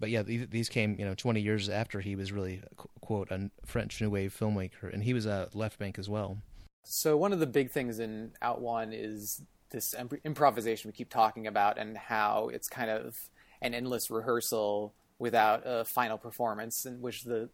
but 0.00 0.10
yeah, 0.10 0.22
these, 0.22 0.48
these 0.48 0.68
came 0.68 0.96
you 0.98 1.04
know 1.04 1.14
20 1.14 1.40
years 1.40 1.68
after 1.68 2.00
he 2.00 2.16
was 2.16 2.32
really 2.32 2.62
quote 3.00 3.30
a 3.30 3.50
French 3.64 4.00
new 4.00 4.10
wave 4.10 4.36
filmmaker, 4.38 4.92
and 4.92 5.04
he 5.04 5.14
was 5.14 5.26
a 5.26 5.48
left 5.54 5.78
bank 5.78 5.98
as 5.98 6.08
well. 6.08 6.38
So 6.82 7.16
one 7.16 7.32
of 7.32 7.40
the 7.40 7.46
big 7.46 7.70
things 7.70 7.98
in 7.98 8.32
Out 8.42 8.60
One 8.60 8.92
is 8.92 9.42
this 9.70 9.94
imp- 9.94 10.20
improvisation 10.24 10.88
we 10.88 10.92
keep 10.92 11.10
talking 11.10 11.46
about, 11.46 11.78
and 11.78 11.96
how 11.96 12.50
it's 12.52 12.68
kind 12.68 12.90
of 12.90 13.28
an 13.60 13.74
endless 13.74 14.10
rehearsal 14.10 14.94
without 15.24 15.62
a 15.64 15.86
final 15.86 16.18
performance, 16.18 16.84
in 16.84 17.00
which 17.00 17.24
the 17.24 17.48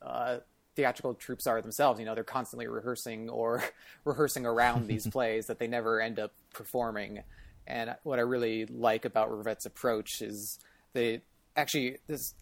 uh, 0.00 0.38
theatrical 0.74 1.12
troupes 1.12 1.46
are 1.46 1.60
themselves. 1.60 2.00
You 2.00 2.06
know, 2.06 2.14
they're 2.14 2.24
constantly 2.24 2.66
rehearsing 2.66 3.28
or 3.28 3.62
rehearsing 4.06 4.46
around 4.46 4.86
these 4.86 5.06
plays 5.12 5.46
that 5.48 5.58
they 5.58 5.66
never 5.66 6.00
end 6.00 6.18
up 6.18 6.32
performing. 6.54 7.22
And 7.66 7.94
what 8.02 8.18
I 8.18 8.22
really 8.22 8.64
like 8.64 9.04
about 9.04 9.30
Rivette's 9.30 9.66
approach 9.66 10.22
is 10.22 10.58
they 10.94 11.20
actually 11.54 11.98
this 12.06 12.32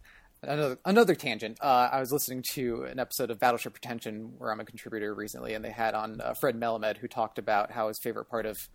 another 0.41 0.79
another 0.85 1.17
tangent. 1.17 1.59
Uh, 1.61 1.89
I 1.91 1.99
was 1.99 2.13
listening 2.13 2.45
to 2.53 2.85
an 2.85 3.01
episode 3.01 3.33
of 3.33 3.41
Battleship 3.41 3.73
Pretension 3.73 4.35
where 4.39 4.53
I'm 4.53 4.61
a 4.61 4.65
contributor 4.65 5.13
recently, 5.13 5.55
and 5.55 5.65
they 5.65 5.73
had 5.73 5.95
on 5.95 6.21
uh, 6.21 6.35
Fred 6.35 6.55
Melamed 6.55 6.99
who 6.99 7.09
talked 7.09 7.41
about 7.41 7.73
how 7.73 7.89
his 7.89 7.99
favorite 7.99 8.27
part 8.27 8.47
of 8.47 8.69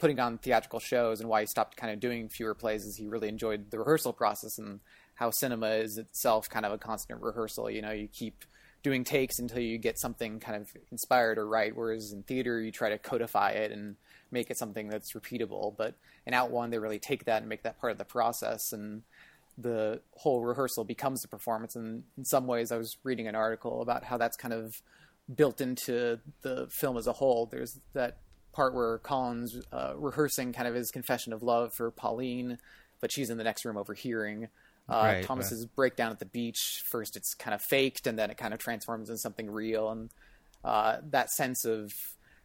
putting 0.00 0.18
on 0.18 0.38
theatrical 0.38 0.80
shows 0.80 1.20
and 1.20 1.28
why 1.28 1.42
he 1.42 1.46
stopped 1.46 1.76
kind 1.76 1.92
of 1.92 2.00
doing 2.00 2.28
fewer 2.28 2.54
plays 2.54 2.84
is 2.84 2.96
he 2.96 3.06
really 3.06 3.28
enjoyed 3.28 3.70
the 3.70 3.78
rehearsal 3.78 4.12
process 4.12 4.58
and 4.58 4.80
how 5.20 5.30
cinema 5.30 5.68
is 5.68 5.98
itself 5.98 6.48
kind 6.48 6.64
of 6.64 6.72
a 6.72 6.78
constant 6.78 7.20
rehearsal. 7.20 7.70
You 7.70 7.82
know, 7.82 7.90
you 7.90 8.08
keep 8.08 8.42
doing 8.82 9.04
takes 9.04 9.38
until 9.38 9.60
you 9.60 9.76
get 9.76 9.98
something 9.98 10.40
kind 10.40 10.62
of 10.62 10.72
inspired 10.90 11.36
or 11.36 11.46
right. 11.46 11.76
Whereas 11.76 12.10
in 12.14 12.22
theater, 12.22 12.58
you 12.58 12.72
try 12.72 12.88
to 12.88 12.96
codify 12.96 13.50
it 13.50 13.70
and 13.70 13.96
make 14.30 14.50
it 14.50 14.58
something 14.58 14.88
that's 14.88 15.12
repeatable. 15.12 15.76
But 15.76 15.94
in 16.26 16.32
Out 16.32 16.50
One, 16.50 16.70
they 16.70 16.78
really 16.78 16.98
take 16.98 17.26
that 17.26 17.42
and 17.42 17.50
make 17.50 17.64
that 17.64 17.78
part 17.78 17.92
of 17.92 17.98
the 17.98 18.04
process. 18.06 18.72
And 18.72 19.02
the 19.58 20.00
whole 20.14 20.42
rehearsal 20.42 20.84
becomes 20.84 21.22
a 21.22 21.28
performance. 21.28 21.76
And 21.76 22.04
in 22.16 22.24
some 22.24 22.46
ways, 22.46 22.72
I 22.72 22.78
was 22.78 22.96
reading 23.04 23.28
an 23.28 23.34
article 23.34 23.82
about 23.82 24.04
how 24.04 24.16
that's 24.16 24.38
kind 24.38 24.54
of 24.54 24.72
built 25.36 25.60
into 25.60 26.18
the 26.40 26.66
film 26.70 26.96
as 26.96 27.06
a 27.06 27.12
whole. 27.12 27.44
There's 27.44 27.78
that 27.92 28.16
part 28.54 28.74
where 28.74 28.96
Colin's 29.00 29.54
uh, 29.70 29.92
rehearsing 29.96 30.54
kind 30.54 30.66
of 30.66 30.74
his 30.74 30.90
confession 30.90 31.34
of 31.34 31.42
love 31.42 31.74
for 31.76 31.90
Pauline, 31.90 32.56
but 33.02 33.12
she's 33.12 33.28
in 33.28 33.36
the 33.36 33.44
next 33.44 33.66
room 33.66 33.76
overhearing. 33.76 34.48
Uh, 34.90 35.02
Right, 35.04 35.24
Thomas's 35.24 35.66
breakdown 35.66 36.10
at 36.10 36.18
the 36.18 36.26
beach. 36.26 36.82
First, 36.84 37.16
it's 37.16 37.34
kind 37.34 37.54
of 37.54 37.62
faked, 37.62 38.06
and 38.06 38.18
then 38.18 38.30
it 38.30 38.36
kind 38.36 38.52
of 38.52 38.60
transforms 38.60 39.08
into 39.08 39.18
something 39.18 39.50
real. 39.50 39.90
And 39.90 40.10
uh, 40.64 40.98
that 41.10 41.30
sense 41.30 41.64
of 41.64 41.92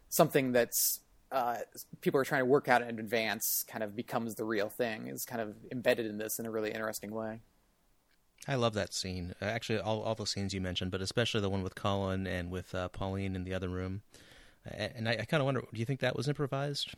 something 0.08 0.52
that's 0.52 1.00
uh, 1.32 1.56
people 2.00 2.20
are 2.20 2.24
trying 2.24 2.42
to 2.42 2.46
work 2.46 2.68
out 2.68 2.82
in 2.82 2.98
advance 2.98 3.64
kind 3.68 3.82
of 3.82 3.96
becomes 3.96 4.36
the 4.36 4.44
real 4.44 4.68
thing. 4.68 5.08
Is 5.08 5.24
kind 5.24 5.40
of 5.40 5.56
embedded 5.72 6.06
in 6.06 6.18
this 6.18 6.38
in 6.38 6.46
a 6.46 6.50
really 6.50 6.70
interesting 6.70 7.10
way. 7.10 7.40
I 8.46 8.54
love 8.54 8.74
that 8.74 8.94
scene. 8.94 9.34
Uh, 9.42 9.46
Actually, 9.46 9.80
all 9.80 10.02
all 10.02 10.14
the 10.14 10.26
scenes 10.26 10.54
you 10.54 10.60
mentioned, 10.60 10.90
but 10.92 11.00
especially 11.00 11.40
the 11.40 11.50
one 11.50 11.62
with 11.62 11.74
Colin 11.74 12.26
and 12.26 12.50
with 12.50 12.74
uh, 12.74 12.88
Pauline 12.88 13.34
in 13.34 13.44
the 13.44 13.54
other 13.54 13.68
room. 13.68 14.02
And 14.64 15.08
I, 15.08 15.12
I 15.12 15.24
kind 15.24 15.40
of 15.40 15.44
wonder, 15.44 15.60
do 15.60 15.78
you 15.78 15.84
think 15.84 16.00
that 16.00 16.16
was 16.16 16.26
improvised? 16.26 16.94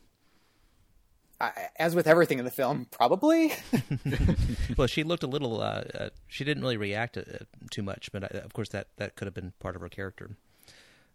I, 1.41 1.68
as 1.76 1.95
with 1.95 2.07
everything 2.07 2.39
in 2.39 2.45
the 2.45 2.51
film, 2.51 2.86
probably. 2.91 3.53
well, 4.76 4.89
she 4.89 5.05
looked 5.05 5.22
a 5.22 5.26
little. 5.26 5.61
Uh, 5.61 5.84
uh, 5.95 6.09
she 6.26 6.45
didn't 6.45 6.62
really 6.62 6.76
react 6.76 7.16
uh, 7.16 7.22
too 7.70 7.82
much, 7.82 8.11
but 8.12 8.24
uh, 8.24 8.39
of 8.41 8.53
course 8.53 8.70
that, 8.70 8.89
that 8.97 9.14
could 9.14 9.26
have 9.26 9.34
been 9.34 9.53
part 9.61 9.76
of 9.76 9.82
her 9.82 9.89
character. 9.89 10.30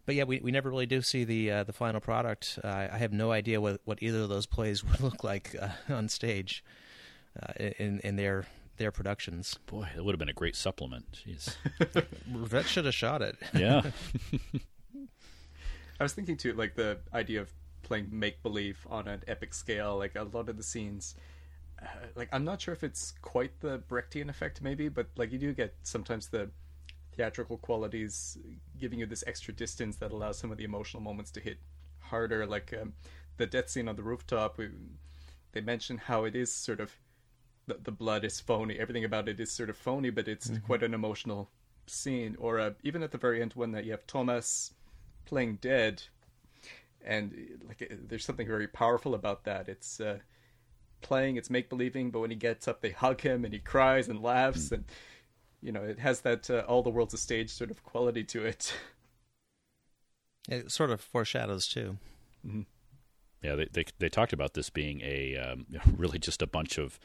But 0.06 0.14
yeah, 0.14 0.24
we, 0.24 0.40
we 0.40 0.50
never 0.50 0.68
really 0.68 0.86
do 0.86 1.00
see 1.02 1.24
the 1.24 1.50
uh, 1.50 1.64
the 1.64 1.72
final 1.72 2.00
product. 2.00 2.58
Uh, 2.62 2.88
I 2.92 2.98
have 2.98 3.12
no 3.12 3.32
idea 3.32 3.60
what, 3.60 3.80
what 3.84 4.02
either 4.02 4.20
of 4.20 4.28
those 4.28 4.46
plays 4.46 4.84
would 4.84 5.00
look 5.00 5.24
like 5.24 5.56
uh, 5.60 5.92
on 5.92 6.08
stage 6.08 6.64
uh, 7.42 7.52
in 7.78 8.00
in 8.00 8.16
their 8.16 8.46
their 8.76 8.90
productions. 8.90 9.58
Boy, 9.66 9.88
it 9.96 10.04
would 10.04 10.12
have 10.12 10.18
been 10.18 10.28
a 10.28 10.34
great 10.34 10.56
supplement. 10.56 11.22
Jeez. 11.26 11.56
Rivette 12.32 12.66
should 12.66 12.84
have 12.86 12.94
shot 12.94 13.22
it. 13.22 13.36
Yeah. 13.54 13.82
I 16.00 16.02
was 16.02 16.12
thinking 16.12 16.36
too, 16.36 16.54
like 16.54 16.74
the 16.74 16.98
idea 17.12 17.40
of 17.40 17.52
playing 17.84 18.08
make 18.10 18.42
believe 18.42 18.86
on 18.90 19.06
an 19.08 19.22
epic 19.28 19.54
scale. 19.54 19.96
Like 19.96 20.16
a 20.16 20.24
lot 20.24 20.48
of 20.48 20.56
the 20.56 20.62
scenes, 20.62 21.14
uh, 21.80 21.86
like 22.16 22.28
I'm 22.32 22.44
not 22.44 22.60
sure 22.60 22.74
if 22.74 22.82
it's 22.82 23.14
quite 23.22 23.60
the 23.60 23.78
Brechtian 23.88 24.28
effect, 24.28 24.62
maybe, 24.62 24.88
but 24.88 25.06
like 25.16 25.32
you 25.32 25.38
do 25.38 25.52
get 25.52 25.74
sometimes 25.82 26.28
the 26.28 26.50
theatrical 27.14 27.58
qualities 27.58 28.38
giving 28.78 28.98
you 28.98 29.06
this 29.06 29.24
extra 29.26 29.54
distance 29.54 29.96
that 29.96 30.10
allows 30.10 30.38
some 30.38 30.50
of 30.50 30.58
the 30.58 30.64
emotional 30.64 31.02
moments 31.02 31.30
to 31.30 31.40
hit 31.40 31.58
harder. 32.00 32.46
Like 32.46 32.74
um, 32.80 32.94
the 33.36 33.46
death 33.46 33.68
scene 33.70 33.88
on 33.88 33.96
the 33.96 34.02
rooftop, 34.02 34.58
we, 34.58 34.68
they 35.52 35.60
mention 35.60 35.98
how 35.98 36.24
it 36.24 36.34
is 36.34 36.52
sort 36.52 36.80
of 36.80 36.92
the, 37.66 37.78
the 37.82 37.92
blood 37.92 38.24
is 38.24 38.40
phony. 38.40 38.78
Everything 38.78 39.04
about 39.04 39.28
it 39.28 39.40
is 39.40 39.50
sort 39.50 39.70
of 39.70 39.76
phony, 39.76 40.10
but 40.10 40.28
it's 40.28 40.50
quite 40.66 40.82
an 40.82 40.94
emotional 40.94 41.50
scene. 41.86 42.36
Or 42.38 42.58
uh, 42.58 42.70
even 42.82 43.02
at 43.02 43.12
the 43.12 43.18
very 43.18 43.40
end, 43.40 43.52
when 43.54 43.74
uh, 43.74 43.78
you 43.78 43.92
have 43.92 44.06
Thomas 44.06 44.74
playing 45.24 45.58
dead, 45.60 46.02
and 47.04 47.32
like 47.66 47.82
uh, 47.82 47.94
there's 48.08 48.24
something 48.24 48.46
very 48.46 48.68
powerful 48.68 49.14
about 49.14 49.44
that. 49.44 49.68
It's 49.68 50.00
uh, 50.00 50.18
playing, 51.00 51.36
it's 51.36 51.50
make 51.50 51.68
believing, 51.68 52.10
but 52.10 52.20
when 52.20 52.30
he 52.30 52.36
gets 52.36 52.66
up, 52.66 52.80
they 52.80 52.90
hug 52.90 53.20
him, 53.20 53.44
and 53.44 53.52
he 53.52 53.60
cries 53.60 54.08
and 54.08 54.22
laughs, 54.22 54.72
and 54.72 54.84
you 55.62 55.72
know 55.72 55.82
it 55.82 55.98
has 55.98 56.20
that 56.22 56.50
uh, 56.50 56.64
all 56.66 56.82
the 56.82 56.90
world's 56.90 57.14
a 57.14 57.18
stage 57.18 57.50
sort 57.50 57.70
of 57.70 57.82
quality 57.82 58.24
to 58.24 58.44
it. 58.44 58.74
It 60.46 60.70
sort 60.70 60.90
of 60.90 61.00
foreshadows 61.00 61.66
too. 61.66 61.96
Yeah, 63.42 63.54
they, 63.54 63.68
they 63.72 63.84
they 63.98 64.08
talked 64.10 64.34
about 64.34 64.52
this 64.52 64.68
being 64.68 65.00
a 65.02 65.38
um, 65.38 65.66
really 65.96 66.18
just 66.18 66.42
a 66.42 66.46
bunch 66.46 66.76
of 66.76 66.98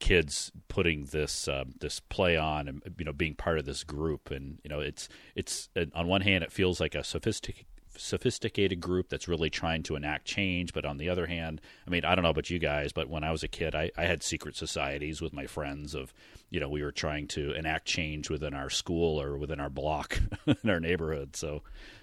kids 0.00 0.50
putting 0.68 1.04
this 1.06 1.46
um, 1.46 1.74
this 1.78 2.00
play 2.00 2.36
on 2.36 2.66
and 2.66 2.82
you 2.98 3.04
know 3.04 3.12
being 3.12 3.34
part 3.34 3.58
of 3.58 3.66
this 3.66 3.84
group 3.84 4.30
and 4.30 4.58
you 4.64 4.70
know 4.70 4.80
it's 4.80 5.08
it's 5.34 5.68
on 5.94 6.08
one 6.08 6.22
hand 6.22 6.42
it 6.42 6.50
feels 6.50 6.80
like 6.80 6.94
a 6.94 7.04
sophisticated 7.04 7.66
sophisticated 7.96 8.80
group 8.80 9.08
that's 9.08 9.28
really 9.28 9.50
trying 9.50 9.82
to 9.82 9.96
enact 9.96 10.24
change 10.24 10.72
but 10.72 10.84
on 10.84 10.96
the 10.96 11.08
other 11.08 11.26
hand 11.26 11.60
i 11.86 11.90
mean 11.90 12.04
i 12.04 12.14
don't 12.14 12.22
know 12.22 12.30
about 12.30 12.48
you 12.48 12.58
guys 12.58 12.92
but 12.92 13.08
when 13.08 13.24
i 13.24 13.30
was 13.30 13.42
a 13.42 13.48
kid 13.48 13.74
i, 13.74 13.90
I 13.96 14.04
had 14.04 14.22
secret 14.22 14.56
societies 14.56 15.20
with 15.20 15.32
my 15.32 15.46
friends 15.46 15.94
of 15.94 16.14
you 16.50 16.60
know 16.60 16.68
we 16.68 16.82
were 16.82 16.92
trying 16.92 17.26
to 17.28 17.52
enact 17.52 17.86
change 17.86 18.30
within 18.30 18.54
our 18.54 18.70
school 18.70 19.20
or 19.20 19.36
within 19.36 19.60
our 19.60 19.70
block 19.70 20.20
in 20.62 20.70
our 20.70 20.80
neighborhood 20.80 21.36
so 21.36 21.62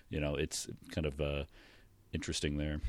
you 0.10 0.20
know 0.20 0.36
it's 0.36 0.68
kind 0.92 1.08
of 1.08 1.20
uh, 1.22 1.44
interesting 2.14 2.58
there 2.58 2.80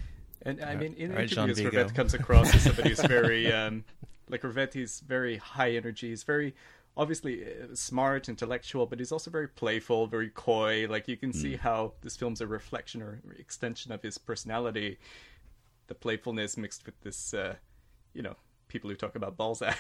And 0.42 0.62
I 0.62 0.76
mean, 0.76 0.94
in 0.94 1.10
All 1.10 1.18
right, 1.18 1.28
Jean 1.28 1.44
interviews, 1.44 1.70
Vigo. 1.70 1.84
Rivette 1.84 1.94
comes 1.94 2.14
across 2.14 2.54
as 2.54 2.62
somebody 2.62 2.90
who's 2.90 3.00
very, 3.04 3.52
um, 3.52 3.84
like 4.28 4.42
Rivette, 4.42 4.72
he's 4.72 5.00
very 5.00 5.36
high 5.36 5.72
energy. 5.72 6.10
He's 6.10 6.22
very 6.22 6.54
obviously 6.98 7.44
uh, 7.44 7.74
smart, 7.74 8.28
intellectual, 8.28 8.84
but 8.84 8.98
he's 8.98 9.12
also 9.12 9.30
very 9.30 9.48
playful, 9.48 10.08
very 10.08 10.28
coy. 10.28 10.86
Like 10.90 11.08
you 11.08 11.16
can 11.16 11.32
see 11.32 11.56
how 11.56 11.92
this 12.02 12.16
film's 12.16 12.40
a 12.40 12.46
reflection 12.46 13.00
or 13.00 13.22
extension 13.38 13.92
of 13.92 14.02
his 14.02 14.18
personality. 14.18 14.98
The 15.86 15.94
playfulness 15.94 16.56
mixed 16.56 16.84
with 16.84 17.00
this, 17.00 17.32
uh, 17.32 17.54
you 18.12 18.22
know, 18.22 18.34
people 18.66 18.90
who 18.90 18.96
talk 18.96 19.14
about 19.14 19.36
Balzac. 19.36 19.78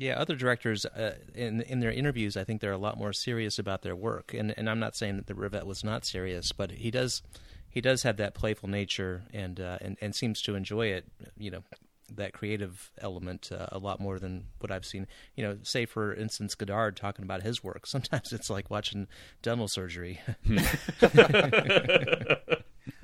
Yeah, 0.00 0.16
other 0.16 0.36
directors 0.36 0.86
uh, 0.86 1.16
in 1.34 1.60
in 1.62 1.80
their 1.80 1.90
interviews, 1.90 2.36
I 2.36 2.44
think 2.44 2.60
they're 2.60 2.70
a 2.70 2.78
lot 2.78 2.96
more 2.96 3.12
serious 3.12 3.58
about 3.58 3.82
their 3.82 3.96
work. 3.96 4.32
And 4.32 4.54
and 4.56 4.70
I'm 4.70 4.78
not 4.78 4.94
saying 4.94 5.16
that 5.16 5.26
the 5.26 5.34
Rivette 5.34 5.66
was 5.66 5.82
not 5.82 6.04
serious, 6.06 6.52
but 6.52 6.70
he 6.70 6.92
does 6.92 7.20
he 7.68 7.80
does 7.80 8.04
have 8.04 8.16
that 8.18 8.32
playful 8.32 8.68
nature 8.68 9.24
and 9.32 9.58
uh, 9.58 9.78
and 9.80 9.98
and 10.00 10.14
seems 10.14 10.40
to 10.42 10.54
enjoy 10.54 10.86
it. 10.86 11.04
You 11.36 11.50
know, 11.50 11.62
that 12.14 12.32
creative 12.32 12.90
element 13.00 13.50
uh, 13.52 13.66
a 13.70 13.78
lot 13.78 14.00
more 14.00 14.18
than 14.18 14.46
what 14.60 14.70
I've 14.70 14.84
seen. 14.84 15.06
You 15.36 15.44
know, 15.44 15.58
say 15.62 15.86
for 15.86 16.14
instance, 16.14 16.54
Godard 16.54 16.96
talking 16.96 17.24
about 17.24 17.42
his 17.42 17.62
work. 17.62 17.86
Sometimes 17.86 18.32
it's 18.32 18.50
like 18.50 18.70
watching 18.70 19.08
dental 19.42 19.68
surgery. 19.68 20.20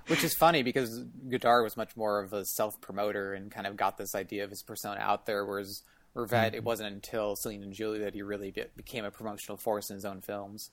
Which 0.07 0.23
is 0.23 0.35
funny 0.35 0.63
because 0.63 0.99
Godard 1.29 1.65
was 1.65 1.79
much 1.79 1.97
more 1.97 2.23
of 2.23 2.33
a 2.33 2.45
self 2.45 2.81
promoter 2.81 3.33
and 3.33 3.51
kind 3.51 3.67
of 3.67 3.77
got 3.77 3.97
this 3.97 4.15
idea 4.15 4.45
of 4.45 4.51
his 4.51 4.63
persona 4.63 5.01
out 5.01 5.25
there, 5.25 5.47
whereas 5.47 5.83
Rivette, 6.15 6.49
mm-hmm. 6.49 6.57
it 6.57 6.65
wasn't 6.65 6.93
until 6.93 7.37
Celine 7.37 7.63
and 7.63 7.73
Julie 7.73 8.01
that 8.01 8.15
he 8.15 8.23
really 8.23 8.51
get, 8.51 8.77
became 8.77 9.05
a 9.05 9.11
promotional 9.11 9.57
force 9.57 9.91
in 9.91 9.95
his 9.95 10.05
own 10.05 10.21
films. 10.21 10.71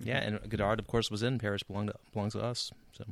Yeah, 0.00 0.18
and 0.18 0.48
Godard, 0.48 0.78
of 0.78 0.86
course, 0.86 1.10
was 1.10 1.22
in 1.22 1.38
Paris 1.38 1.62
Belong 1.62 1.86
to, 1.86 1.94
Belongs 2.12 2.32
to 2.32 2.40
Us. 2.40 2.70
So 2.92 3.04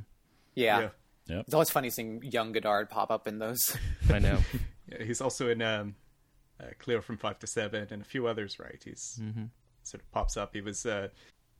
yeah. 0.55 0.79
yeah. 0.79 0.89
Yep. 1.27 1.45
It's 1.45 1.53
always 1.53 1.69
funny 1.69 1.89
seeing 1.89 2.21
young 2.23 2.51
Godard 2.51 2.89
pop 2.89 3.11
up 3.11 3.27
in 3.27 3.39
those. 3.39 3.75
I 4.09 4.19
know. 4.19 4.39
yeah, 4.91 5.03
he's 5.03 5.21
also 5.21 5.49
in 5.49 5.61
um, 5.61 5.95
uh, 6.59 6.67
Cleo 6.79 7.01
from 7.01 7.17
Five 7.17 7.39
to 7.39 7.47
Seven 7.47 7.87
and 7.89 8.01
a 8.01 8.05
few 8.05 8.27
others, 8.27 8.59
right? 8.59 8.81
He's 8.83 9.19
mm-hmm. 9.21 9.45
sort 9.83 10.01
of 10.01 10.11
pops 10.11 10.37
up. 10.37 10.53
He 10.53 10.61
was 10.61 10.85
uh, 10.85 11.09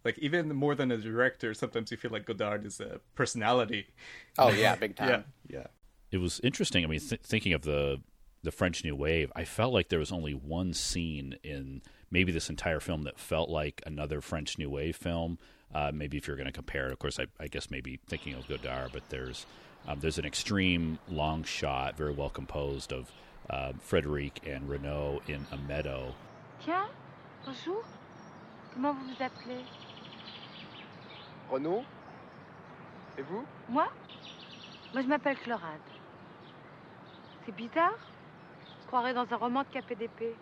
like 0.04 0.20
even 0.20 0.54
more 0.56 0.76
than 0.76 0.92
a 0.92 0.98
director. 0.98 1.54
Sometimes 1.54 1.90
you 1.92 1.98
feel 1.98 2.12
like 2.12 2.26
Godard 2.26 2.66
is 2.66 2.80
a 2.80 3.00
personality. 3.16 3.88
Oh 4.38 4.50
yeah, 4.50 4.76
big 4.76 4.98
time. 4.98 5.10
yeah, 5.50 5.60
yeah. 5.60 5.68
It 6.12 6.18
was 6.18 6.42
interesting. 6.42 6.84
I 6.84 6.88
mean, 6.88 7.00
th- 7.00 7.22
thinking 7.22 7.54
of 7.54 7.62
the 7.62 8.02
the 8.44 8.52
French 8.52 8.84
New 8.84 8.96
Wave, 8.96 9.32
I 9.34 9.46
felt 9.46 9.74
like 9.74 9.88
there 9.88 10.00
was 10.00 10.12
only 10.12 10.34
one 10.34 10.74
scene 10.74 11.38
in 11.42 11.82
maybe 12.12 12.34
this 12.34 12.50
entire 12.50 12.82
film 12.82 13.04
that 13.04 13.18
felt 13.18 13.50
like 13.50 13.82
another 13.86 14.20
French 14.20 14.58
New 14.58 14.70
Wave 14.70 14.98
film. 14.98 15.40
Uh, 15.74 15.92
maybe 15.94 16.18
if 16.18 16.28
you're 16.28 16.38
going 16.38 16.48
to 16.48 16.54
compare 16.54 16.88
it, 16.88 16.94
of 16.94 17.00
course, 17.00 17.20
I, 17.20 17.26
I, 17.40 17.48
guess 17.48 17.70
maybe 17.70 18.00
thinking 18.08 18.34
of 18.34 18.48
Godard, 18.48 18.92
but 18.94 19.10
there's 19.10 19.46
um, 19.88 20.00
there's 20.00 20.18
an 20.18 20.26
extreme 20.26 21.00
long 21.10 21.44
shot, 21.44 21.98
very 21.98 22.14
well 22.14 22.30
composed, 22.30 22.94
of 22.94 23.12
uh, 23.50 23.74
Frédérique 23.88 24.40
and 24.46 24.70
Renaud 24.70 25.22
in 25.28 25.46
a 25.52 25.58
meadow. 25.58 26.14
Tiens, 26.64 26.88
bonjour. 27.46 27.84
Comment 28.74 28.94
vous 28.94 29.16
vous 29.16 29.24
appelez 29.24 29.64
Renaud. 31.50 31.84
Et 33.18 33.22
vous 33.22 33.46
Moi 33.70 33.88
Moi, 34.94 35.02
je 35.02 35.08
m'appelle 35.08 35.38
Chlorade. 35.38 35.80
C'est 37.46 37.56
bizarre. 37.56 37.98
Je 38.82 38.88
croirais 38.88 39.14
dans 39.14 39.32
un 39.32 39.38
roman 39.38 39.64
de 39.64 39.80
KPDP. 39.80 40.36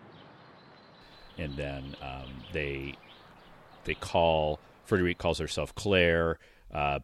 And 1.38 1.56
then 1.56 1.96
um, 2.00 2.30
they 2.52 2.94
they 3.84 3.94
call 3.94 4.58
Frédérique 4.86 5.18
calls 5.18 5.38
herself 5.38 5.74
Claire. 5.74 6.38
Uh, 6.72 7.00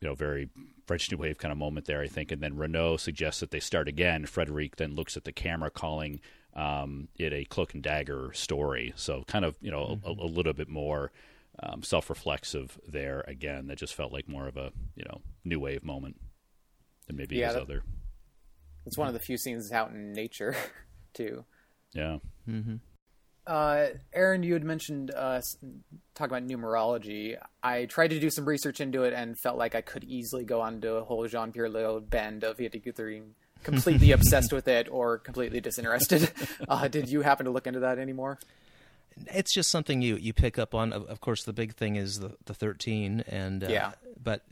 you 0.00 0.08
know, 0.08 0.14
very 0.14 0.50
French 0.86 1.10
New 1.10 1.18
Wave 1.18 1.38
kind 1.38 1.52
of 1.52 1.58
moment 1.58 1.86
there, 1.86 2.00
I 2.00 2.08
think. 2.08 2.30
And 2.30 2.42
then 2.42 2.56
Renaud 2.56 2.98
suggests 2.98 3.40
that 3.40 3.50
they 3.50 3.60
start 3.60 3.88
again. 3.88 4.24
Frédérique 4.26 4.76
then 4.76 4.94
looks 4.94 5.16
at 5.16 5.24
the 5.24 5.32
camera, 5.32 5.70
calling 5.70 6.20
um, 6.54 7.08
it 7.18 7.32
a 7.32 7.44
cloak 7.44 7.74
and 7.74 7.82
dagger 7.82 8.30
story. 8.32 8.92
So 8.96 9.24
kind 9.26 9.44
of, 9.44 9.56
you 9.60 9.70
know, 9.70 9.98
mm-hmm. 10.04 10.20
a, 10.20 10.24
a, 10.24 10.28
little 10.28 10.52
bit 10.52 10.68
more 10.68 11.10
um, 11.62 11.82
self-reflexive 11.82 12.78
there. 12.86 13.24
Again, 13.26 13.66
that 13.68 13.78
just 13.78 13.94
felt 13.94 14.12
like 14.12 14.28
more 14.28 14.46
of 14.46 14.56
a, 14.56 14.72
you 14.94 15.04
know, 15.04 15.20
New 15.44 15.60
Wave 15.60 15.84
moment 15.84 16.16
than 17.06 17.16
maybe 17.16 17.36
yeah, 17.36 17.46
his 17.46 17.54
that, 17.54 17.62
other. 17.62 17.82
It's 18.86 18.98
one 18.98 19.08
of 19.08 19.14
the 19.14 19.20
few 19.20 19.38
scenes 19.38 19.72
out 19.72 19.90
in 19.90 20.12
nature, 20.12 20.54
too. 21.14 21.44
Yeah. 21.92 22.18
Mm-hmm. 22.48 22.76
Uh, 23.46 23.88
Aaron, 24.12 24.42
you 24.42 24.54
had 24.54 24.64
mentioned 24.64 25.10
uh, 25.14 25.40
talk 26.14 26.28
about 26.28 26.46
numerology. 26.46 27.36
I 27.62 27.84
tried 27.84 28.08
to 28.08 28.20
do 28.20 28.30
some 28.30 28.46
research 28.46 28.80
into 28.80 29.04
it 29.04 29.12
and 29.12 29.38
felt 29.38 29.58
like 29.58 29.74
I 29.74 29.82
could 29.82 30.04
easily 30.04 30.44
go 30.44 30.62
onto 30.62 30.94
a 30.94 31.04
whole 31.04 31.26
Jean 31.28 31.52
Pierre 31.52 31.68
Léaud 31.68 32.08
bend 32.08 32.44
of 32.44 32.56
being 32.56 33.34
completely 33.62 34.12
obsessed 34.12 34.52
with 34.52 34.68
it 34.68 34.88
or 34.90 35.18
completely 35.18 35.60
disinterested. 35.60 36.30
Uh, 36.66 36.88
did 36.88 37.08
you 37.08 37.20
happen 37.20 37.44
to 37.44 37.52
look 37.52 37.66
into 37.66 37.80
that 37.80 37.98
anymore? 37.98 38.38
It's 39.26 39.52
just 39.52 39.70
something 39.70 40.00
you, 40.00 40.16
you 40.16 40.32
pick 40.32 40.58
up 40.58 40.74
on. 40.74 40.92
Of, 40.92 41.04
of 41.06 41.20
course, 41.20 41.44
the 41.44 41.52
big 41.52 41.74
thing 41.74 41.96
is 41.96 42.20
the, 42.20 42.36
the 42.46 42.54
thirteen, 42.54 43.22
and 43.28 43.62
uh, 43.62 43.68
yeah. 43.68 43.92
But 44.22 44.42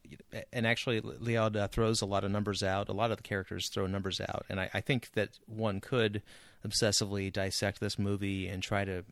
and 0.53 0.67
actually, 0.67 1.01
Léaud 1.01 1.57
uh, 1.57 1.69
throws 1.69 2.03
a 2.03 2.07
lot 2.07 2.25
of 2.25 2.31
numbers 2.31 2.63
out. 2.63 2.89
A 2.89 2.93
lot 2.93 3.11
of 3.11 3.17
the 3.17 3.23
characters 3.23 3.71
throw 3.71 3.87
numbers 3.87 4.21
out, 4.21 4.45
and 4.49 4.61
I, 4.61 4.71
I 4.75 4.81
think 4.81 5.13
that 5.13 5.31
one 5.47 5.81
could 5.81 6.23
obsessively 6.67 7.33
dissect 7.33 7.81
this 7.81 7.99
movie 7.99 8.47
and 8.49 8.63
try 8.63 8.85
to 8.85 9.05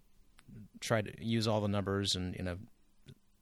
try 0.80 1.02
to 1.02 1.24
use 1.24 1.46
all 1.46 1.60
the 1.60 1.68
numbers 1.68 2.14
and 2.14 2.34
you 2.36 2.42
know 2.42 2.56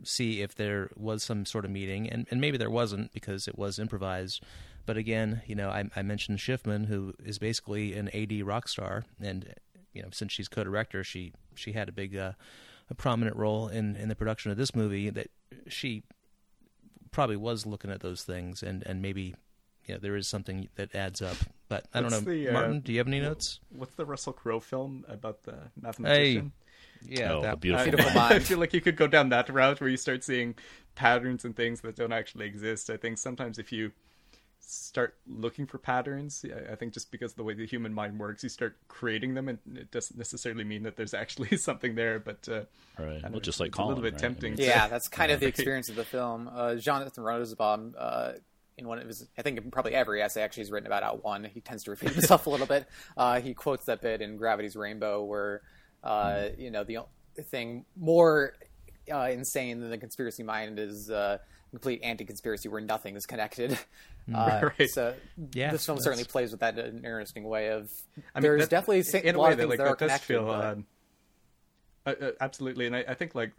see 0.04 0.42
if 0.42 0.54
there 0.54 0.90
was 0.96 1.22
some 1.24 1.44
sort 1.44 1.64
of 1.64 1.70
meeting. 1.72 2.08
And, 2.08 2.26
and 2.30 2.40
maybe 2.40 2.56
there 2.56 2.70
wasn't 2.70 3.12
because 3.12 3.48
it 3.48 3.58
was 3.58 3.80
improvised. 3.80 4.42
But 4.86 4.96
again 4.96 5.42
you 5.46 5.54
know 5.54 5.68
I, 5.68 5.88
I 5.94 6.02
mentioned 6.02 6.38
Schiffman 6.38 6.86
who 6.86 7.14
is 7.24 7.38
basically 7.38 7.94
an 7.94 8.08
AD 8.14 8.46
rock 8.46 8.68
star. 8.68 9.04
And 9.20 9.54
you 9.92 10.02
know 10.02 10.08
since 10.12 10.32
she's 10.32 10.48
co-director 10.48 11.04
she 11.04 11.32
she 11.54 11.72
had 11.72 11.88
a 11.88 11.92
big 11.92 12.16
uh, 12.16 12.32
a 12.90 12.94
prominent 12.94 13.36
role 13.36 13.68
in 13.68 13.96
in 13.96 14.08
the 14.08 14.16
production 14.16 14.50
of 14.50 14.56
this 14.56 14.74
movie 14.74 15.10
that 15.10 15.28
she 15.66 16.02
probably 17.10 17.36
was 17.36 17.66
looking 17.66 17.90
at 17.90 18.00
those 18.00 18.22
things 18.22 18.62
and 18.62 18.82
and 18.86 19.02
maybe 19.02 19.34
you 19.88 19.94
know, 19.94 20.00
there 20.00 20.16
is 20.16 20.28
something 20.28 20.68
that 20.76 20.94
adds 20.94 21.22
up. 21.22 21.36
But 21.68 21.86
I 21.92 22.00
don't 22.00 22.10
know, 22.10 22.20
the, 22.20 22.48
uh, 22.48 22.52
Martin. 22.52 22.80
Do 22.80 22.92
you 22.92 22.98
have 22.98 23.08
any 23.08 23.20
notes? 23.20 23.60
What's 23.70 23.94
the 23.94 24.06
Russell 24.06 24.32
Crowe 24.32 24.60
film 24.60 25.04
about 25.08 25.42
the 25.42 25.56
mathematician? 25.80 26.52
Hey, 27.04 27.16
yeah, 27.20 27.32
oh, 27.32 27.42
that 27.42 27.60
beautiful, 27.60 27.84
beautiful 27.86 28.12
mind. 28.14 28.34
I 28.34 28.38
feel 28.38 28.58
like 28.58 28.72
you 28.72 28.80
could 28.80 28.96
go 28.96 29.06
down 29.06 29.28
that 29.30 29.48
route 29.48 29.80
where 29.80 29.90
you 29.90 29.96
start 29.96 30.24
seeing 30.24 30.54
patterns 30.94 31.44
and 31.44 31.54
things 31.54 31.80
that 31.82 31.96
don't 31.96 32.12
actually 32.12 32.46
exist. 32.46 32.90
I 32.90 32.96
think 32.96 33.18
sometimes 33.18 33.58
if 33.58 33.72
you 33.72 33.92
start 34.60 35.16
looking 35.26 35.66
for 35.66 35.78
patterns, 35.78 36.44
I 36.70 36.74
think 36.74 36.92
just 36.92 37.10
because 37.10 37.32
of 37.32 37.36
the 37.36 37.44
way 37.44 37.54
the 37.54 37.66
human 37.66 37.92
mind 37.94 38.18
works, 38.18 38.42
you 38.42 38.48
start 38.48 38.76
creating 38.88 39.34
them, 39.34 39.48
and 39.48 39.58
it 39.74 39.90
doesn't 39.90 40.18
necessarily 40.18 40.64
mean 40.64 40.82
that 40.82 40.96
there's 40.96 41.14
actually 41.22 41.56
something 41.56 41.94
there. 41.94 42.18
But 42.18 42.48
uh, 42.48 42.62
right, 42.98 43.22
well, 43.30 43.40
just 43.40 43.60
like 43.60 43.72
Colin, 43.72 43.92
a 43.92 43.94
little 43.96 44.02
bit 44.04 44.14
right? 44.14 44.20
tempting. 44.20 44.52
I 44.54 44.56
mean, 44.56 44.66
yeah, 44.66 44.88
that's 44.88 45.08
kind 45.08 45.32
of 45.32 45.40
the 45.40 45.46
experience 45.46 45.88
of 45.88 45.96
the 45.96 46.04
film. 46.04 46.50
Uh, 46.52 46.76
Jonathan 46.76 47.24
Rosenbaum 47.24 47.94
uh, 47.98 48.32
in 48.78 48.86
one 48.86 48.98
of 48.98 49.06
his, 49.06 49.26
I 49.36 49.42
think 49.42 49.70
probably 49.72 49.94
every 49.94 50.22
essay 50.22 50.42
actually 50.42 50.62
he's 50.62 50.70
written 50.70 50.86
about 50.86 51.02
Out 51.02 51.24
One. 51.24 51.44
He 51.44 51.60
tends 51.60 51.84
to 51.84 51.90
repeat 51.90 52.10
himself 52.14 52.46
a 52.46 52.50
little 52.50 52.66
bit. 52.66 52.86
Uh, 53.16 53.40
he 53.40 53.54
quotes 53.54 53.84
that 53.86 54.00
bit 54.00 54.22
in 54.22 54.36
Gravity's 54.36 54.76
Rainbow 54.76 55.24
where, 55.24 55.62
uh, 56.02 56.28
mm. 56.28 56.58
you 56.58 56.70
know, 56.70 56.84
the 56.84 57.00
thing 57.42 57.84
more 57.96 58.54
uh, 59.12 59.28
insane 59.30 59.80
than 59.80 59.90
the 59.90 59.98
conspiracy 59.98 60.42
mind 60.42 60.78
is 60.78 61.10
uh, 61.10 61.38
complete 61.70 62.00
anti-conspiracy 62.02 62.68
where 62.68 62.80
nothing 62.80 63.16
is 63.16 63.26
connected. 63.26 63.78
Hmm. 64.26 64.34
Uh, 64.34 64.60
right. 64.78 64.88
So 64.90 65.14
yeah, 65.52 65.72
this 65.72 65.84
film 65.84 66.00
certainly 66.00 66.24
plays 66.24 66.50
with 66.50 66.60
that 66.60 66.78
in 66.78 66.86
an 66.86 66.96
interesting 66.98 67.44
way. 67.44 67.68
Of 67.68 67.90
I 68.34 68.38
mean, 68.38 68.42
there's 68.42 68.68
definitely 68.68 69.20
in 69.20 69.34
a, 69.34 69.38
a 69.38 69.50
of 69.50 69.56
that, 69.56 69.68
like, 69.68 69.78
that 69.78 69.86
are 69.86 69.96
connected. 69.96 70.26
Feel, 70.26 70.46
but... 70.46 70.78
Uh, 72.06 72.30
absolutely, 72.40 72.86
and 72.86 72.96
I, 72.96 73.04
I, 73.08 73.14
think 73.14 73.34
like 73.34 73.52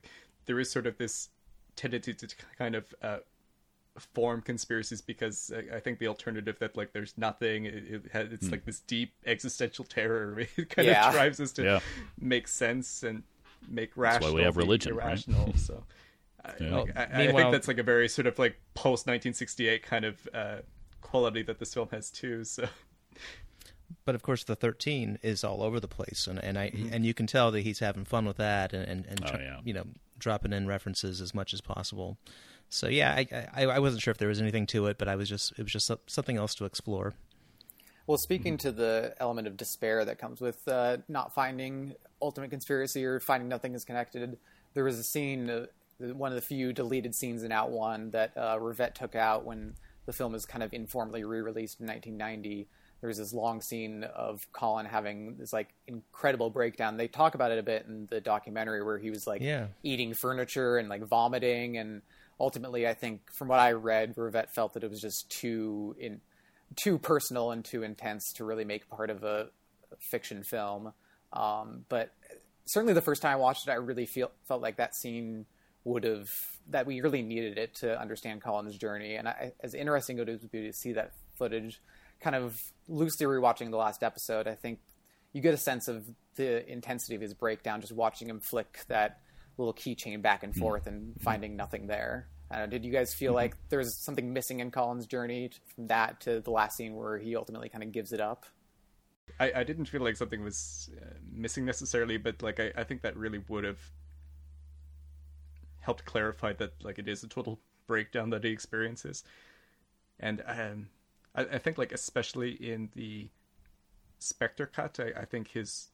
there 0.46 0.60
is 0.60 0.72
sort 0.72 0.88
of 0.88 0.98
this 0.98 1.30
tendency 1.76 2.14
to 2.16 2.28
kind 2.58 2.74
of 2.74 2.86
form 4.00 4.42
conspiracies 4.42 5.02
because 5.02 5.52
I 5.74 5.80
think 5.80 6.00
the 6.00 6.08
alternative 6.08 6.58
that 6.60 6.78
like 6.78 6.94
there's 6.94 7.14
nothing 7.18 7.66
it, 7.66 7.74
it 7.76 8.04
has, 8.12 8.32
it's 8.32 8.48
mm. 8.48 8.52
like 8.52 8.66
this 8.66 8.80
deep 8.82 9.14
existential 9.26 9.86
terror 9.86 10.40
it 10.58 10.70
kind 10.70 10.88
yeah. 10.88 11.08
of 11.08 11.14
drives 11.14 11.40
us 11.40 11.52
to 11.54 11.64
yeah. 11.64 11.80
make 12.20 12.48
sense 12.48 13.04
and 13.04 13.24
make 13.68 13.96
rational 13.96 14.28
that's 14.28 14.34
why 14.34 14.38
we 14.38 14.44
have 14.44 14.58
religion 14.58 14.94
irrational 14.94 15.48
right? 15.48 15.60
so 15.60 15.84
yeah. 16.60 16.76
like, 16.78 16.98
I, 16.98 17.04
I, 17.04 17.32
think 17.32 17.52
that's 17.52 17.68
like 17.68 17.78
a 17.78 17.84
very 17.84 18.08
sort 18.08 18.28
of 18.28 18.40
like 18.40 18.56
post 18.74 19.08
1968 19.08 19.84
kind 19.84 20.06
of 20.06 20.28
uh, 20.34 20.58
quality 21.02 21.44
that 21.44 21.60
this 21.60 21.74
film 21.74 21.90
has 21.92 22.10
too 22.10 22.44
so 22.44 22.68
but 24.06 24.16
of 24.16 24.22
course 24.22 24.44
the 24.44 24.56
13 24.56 25.20
is 25.22 25.44
all 25.44 25.62
over 25.62 25.80
the 25.80 25.88
place 25.88 26.28
and, 26.28 26.44
and 26.44 26.58
I 26.58 26.70
mm-hmm. 26.70 26.94
and 26.94 27.06
you 27.06 27.14
can 27.14 27.28
tell 27.28 27.52
that 27.52 27.62
he's 27.62 27.80
having 27.80 28.06
fun 28.06 28.26
with 28.26 28.38
that 28.38 28.74
and 28.74 28.88
and, 28.88 29.06
and 29.08 29.22
oh, 29.26 29.38
yeah. 29.38 29.60
you 29.64 29.74
know 29.74 29.86
dropping 30.18 30.54
in 30.54 30.68
references 30.68 31.22
as 31.22 31.34
much 31.34 31.54
as 31.54 31.62
possible 31.62 32.18
so 32.70 32.88
yeah, 32.88 33.14
I, 33.14 33.48
I, 33.54 33.66
I 33.66 33.80
wasn't 33.80 34.02
sure 34.02 34.12
if 34.12 34.18
there 34.18 34.28
was 34.28 34.40
anything 34.40 34.68
to 34.68 34.86
it, 34.88 34.98
but 34.98 35.08
I 35.08 35.16
was 35.16 35.28
just 35.28 35.54
it 35.58 35.64
was 35.64 35.72
just 35.72 35.92
something 36.08 36.38
else 36.38 36.56
to 36.56 36.66
explore. 36.66 37.16
Well, 38.10 38.18
speaking 38.18 38.58
to 38.58 38.72
the 38.72 39.14
element 39.20 39.48
of 39.48 39.56
despair 39.56 40.04
that 40.04 40.18
comes 40.18 40.42
with 40.42 40.68
uh, 40.68 40.98
not 41.08 41.34
finding 41.34 41.94
ultimate 42.20 42.50
conspiracy 42.50 43.06
or 43.06 43.20
finding 43.20 43.50
nothing 43.50 43.76
is 43.76 43.86
connected, 43.86 44.40
there 44.74 44.84
was 44.84 44.98
a 44.98 45.04
scene, 45.04 45.48
uh, 45.48 45.68
one 46.00 46.32
of 46.32 46.36
the 46.36 46.42
few 46.42 46.74
deleted 46.74 47.14
scenes 47.14 47.44
in 47.44 47.52
Out 47.52 47.70
One 47.70 48.10
that 48.12 48.32
uh, 48.36 48.58
Rivette 48.58 48.96
took 48.96 49.14
out 49.14 49.46
when 49.46 49.76
the 50.08 50.14
film 50.14 50.34
was 50.34 50.46
kind 50.46 50.64
of 50.64 50.74
informally 50.74 51.24
re-released 51.24 51.80
in 51.80 51.86
1990. 51.86 52.68
There 53.02 53.08
was 53.08 53.20
this 53.20 53.32
long 53.32 53.62
scene 53.62 54.04
of 54.04 54.48
Colin 54.54 54.88
having 54.88 55.36
this 55.38 55.54
like 55.54 55.70
incredible 55.86 56.50
breakdown. 56.50 56.98
They 56.98 57.08
talk 57.08 57.36
about 57.36 57.52
it 57.52 57.60
a 57.60 57.64
bit 57.64 57.86
in 57.88 58.08
the 58.10 58.22
documentary 58.22 58.84
where 58.84 58.98
he 58.98 59.12
was 59.12 59.28
like 59.28 59.42
yeah. 59.42 59.68
eating 59.84 60.16
furniture 60.16 60.78
and 60.78 60.90
like 60.90 61.04
vomiting 61.04 61.78
and 61.78 62.02
ultimately, 62.40 62.88
I 62.88 62.94
think 62.94 63.22
from 63.34 63.48
what 63.48 63.60
I 63.60 63.74
read, 63.74 64.16
Rivette 64.16 64.52
felt 64.52 64.74
that 64.74 64.84
it 64.84 64.90
was 64.90 65.02
just 65.02 65.30
too 65.30 65.96
in 66.00 66.22
too 66.76 66.98
personal 66.98 67.52
and 67.52 67.66
too 67.66 67.84
intense 67.84 68.32
to 68.34 68.46
really 68.46 68.66
make 68.66 68.90
part 68.90 69.10
of 69.10 69.24
a, 69.24 69.48
fiction 70.12 70.44
film. 70.44 70.94
Um, 71.34 71.84
but 71.90 72.14
certainly, 72.66 72.94
the 72.94 73.02
first 73.02 73.24
time 73.24 73.34
I 73.34 73.36
watched 73.38 73.68
it, 73.68 73.72
I 73.72 73.76
really 73.76 74.06
feel 74.06 74.32
felt 74.48 74.62
like 74.62 74.78
that 74.78 74.96
scene 74.96 75.46
would 75.84 76.04
have 76.04 76.28
that 76.70 76.86
we 76.86 77.02
really 77.02 77.24
needed 77.24 77.58
it 77.58 77.74
to 77.76 78.00
understand 78.00 78.44
Colin's 78.44 78.78
journey. 78.78 79.16
And 79.16 79.28
I, 79.28 79.54
as 79.62 79.74
interesting 79.74 80.20
it 80.20 80.28
would 80.28 80.52
be 80.52 80.68
to 80.68 80.74
see 80.74 80.94
that 80.94 81.14
footage 81.38 81.82
kind 82.22 82.36
of 82.36 82.62
loosely 82.88 83.26
rewatching 83.26 83.72
the 83.72 83.78
last 83.78 84.04
episode, 84.04 84.48
I 84.48 84.56
think 84.56 84.80
you 85.34 85.42
get 85.42 85.54
a 85.54 85.58
sense 85.58 85.88
of 85.88 86.06
the 86.36 86.70
intensity 86.72 87.16
of 87.16 87.22
his 87.22 87.34
breakdown 87.34 87.82
just 87.82 87.94
watching 87.94 88.30
him 88.30 88.40
flick 88.40 88.80
that 88.88 89.22
little 89.60 89.74
keychain 89.74 90.22
back 90.22 90.44
and 90.44 90.56
forth 90.56 90.88
and 90.88 91.20
finding 91.22 91.56
nothing 91.56 91.88
there. 91.88 92.28
Uh, 92.52 92.66
did 92.66 92.84
you 92.84 92.92
guys 92.92 93.14
feel 93.14 93.34
like 93.34 93.56
there 93.70 93.78
was 93.80 93.96
something 94.04 94.34
missing 94.34 94.60
in 94.60 94.72
Colin's 94.72 95.06
journey 95.06 95.52
from 95.76 95.88
that 95.88 96.20
to 96.22 96.40
the 96.40 96.50
last 96.50 96.78
scene 96.78 96.96
where 96.96 97.20
he 97.20 97.36
ultimately 97.36 97.70
kind 97.70 97.84
of 97.84 97.92
gives 97.92 98.12
it 98.12 98.20
up? 98.20 98.46
I, 99.40 99.52
I 99.58 99.64
didn't 99.64 99.86
feel 99.86 100.02
like 100.02 100.16
something 100.16 100.44
was 100.44 100.90
uh, 101.00 101.14
missing 101.32 101.66
necessarily, 101.66 102.18
but 102.18 102.42
like 102.42 102.60
I, 102.60 102.72
I 102.76 102.84
think 102.84 103.04
that 103.04 103.16
really 103.16 103.44
would 103.48 103.64
have 103.64 103.80
helped 105.82 106.06
clarify 106.06 106.54
that 106.54 106.74
like 106.84 106.98
it 106.98 107.08
is 107.08 107.24
a 107.24 107.28
total 107.28 107.60
breakdown 107.86 108.32
that 108.32 108.44
he 108.44 108.50
experiences, 108.50 109.24
and 110.20 110.42
um, 110.48 110.88
I, 111.36 111.42
I 111.42 111.58
think 111.60 111.78
like 111.78 111.92
especially 111.92 112.52
in 112.52 112.90
the 112.96 113.30
Spectre 114.18 114.66
cut, 114.66 115.00
I, 115.00 115.22
I 115.22 115.26
think 115.26 115.50
his 115.50 115.90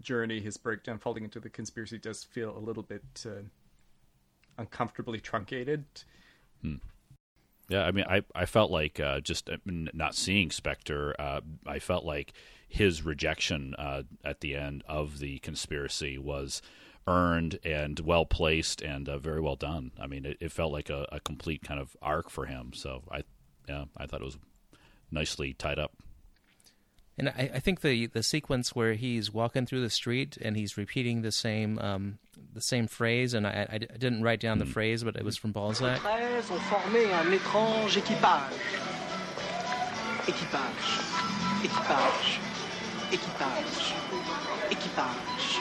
journey, 0.00 0.40
his 0.40 0.56
breakdown, 0.56 0.98
falling 0.98 1.24
into 1.24 1.40
the 1.40 1.50
conspiracy 1.50 1.98
does 1.98 2.24
feel 2.24 2.56
a 2.56 2.60
little 2.60 2.82
bit 2.82 3.24
uh, 3.26 3.42
uncomfortably 4.58 5.20
truncated. 5.20 5.84
Yeah, 7.68 7.82
I 7.82 7.90
mean, 7.90 8.04
I 8.08 8.22
I 8.34 8.46
felt 8.46 8.70
like 8.70 9.00
uh, 9.00 9.20
just 9.20 9.50
uh, 9.50 9.56
not 9.66 10.14
seeing 10.14 10.50
Spectre. 10.50 11.14
Uh, 11.18 11.40
I 11.66 11.80
felt 11.80 12.04
like 12.04 12.32
his 12.68 13.04
rejection 13.04 13.74
uh, 13.76 14.02
at 14.24 14.40
the 14.40 14.54
end 14.54 14.84
of 14.88 15.18
the 15.18 15.38
conspiracy 15.40 16.16
was 16.16 16.62
earned 17.08 17.58
and 17.64 18.00
well 18.00 18.24
placed 18.24 18.82
and 18.82 19.08
uh, 19.08 19.18
very 19.18 19.40
well 19.40 19.56
done. 19.56 19.92
I 20.00 20.06
mean, 20.06 20.24
it, 20.24 20.36
it 20.40 20.52
felt 20.52 20.72
like 20.72 20.90
a, 20.90 21.06
a 21.10 21.20
complete 21.20 21.62
kind 21.62 21.80
of 21.80 21.96
arc 22.02 22.30
for 22.30 22.46
him. 22.46 22.72
So 22.72 23.02
I, 23.10 23.22
yeah, 23.68 23.84
I 23.96 24.06
thought 24.06 24.20
it 24.20 24.24
was 24.24 24.38
nicely 25.10 25.52
tied 25.52 25.78
up. 25.78 25.92
And 27.18 27.30
I, 27.30 27.50
I 27.54 27.58
think 27.60 27.80
the 27.80 28.06
the 28.06 28.22
sequence 28.22 28.74
where 28.74 28.92
he's 28.94 29.32
walking 29.32 29.66
through 29.66 29.80
the 29.80 29.90
street 29.90 30.36
and 30.40 30.56
he's 30.56 30.76
repeating 30.76 31.22
the 31.22 31.32
same 31.32 31.78
um, 31.78 32.18
the 32.52 32.60
same 32.60 32.86
phrase, 32.86 33.34
and 33.34 33.46
I, 33.46 33.66
I 33.70 33.78
didn't 33.78 34.22
write 34.22 34.40
down 34.40 34.58
the 34.58 34.66
phrase, 34.66 35.04
but 35.04 35.16
it 35.16 35.24
was 35.24 35.36
from 35.36 35.52
Balzac. 35.52 36.00
ont 36.04 36.60
formé 36.70 37.12
un 37.12 37.32
étrange 37.32 37.96
équipage. 37.96 38.52
Équipage. 40.28 41.00
Équipage. 41.64 42.40
Équipage. 43.12 43.94
Équipage. 44.70 45.60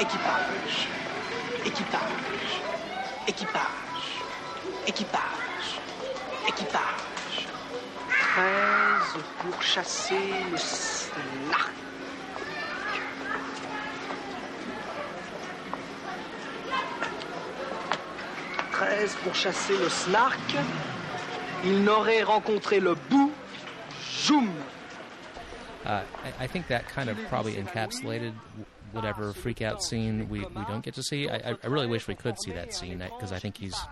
Équipage. 0.00 0.88
Équipage. 1.64 2.06
Équipage. 3.26 3.66
Équipage. 4.86 5.80
Équipage. 6.46 7.15
13 8.36 9.22
pour 9.40 9.62
chasser 9.62 10.18
le 10.50 10.58
pour 19.24 19.34
chasser 19.34 19.76
le 19.78 19.88
snark. 19.88 20.38
Il 21.64 21.82
n'aurait 21.82 22.22
rencontré 22.22 22.80
le. 22.80 22.94
Uh, 25.86 25.88
I, 25.88 26.04
I 26.40 26.46
think 26.46 26.66
that 26.68 26.86
kind 26.88 27.08
of 27.08 27.16
probably 27.28 27.54
encapsulated 27.56 28.32
whatever 28.92 29.32
freak 29.32 29.62
out 29.62 29.82
scene 29.82 30.28
we, 30.28 30.40
we 30.40 30.64
don't 30.68 30.84
get 30.84 30.94
to 30.94 31.02
see. 31.02 31.28
I, 31.28 31.36
I- 31.52 31.56
I 31.62 31.66
really 31.68 31.86
wish 31.86 32.06
we 32.08 32.14
could 32.16 32.38
see 32.40 32.52
that 32.52 32.74
scene 32.74 32.98
because 32.98 33.32
I 33.32 33.38
think 33.38 33.56
he's 33.56 33.74
a 33.74 33.88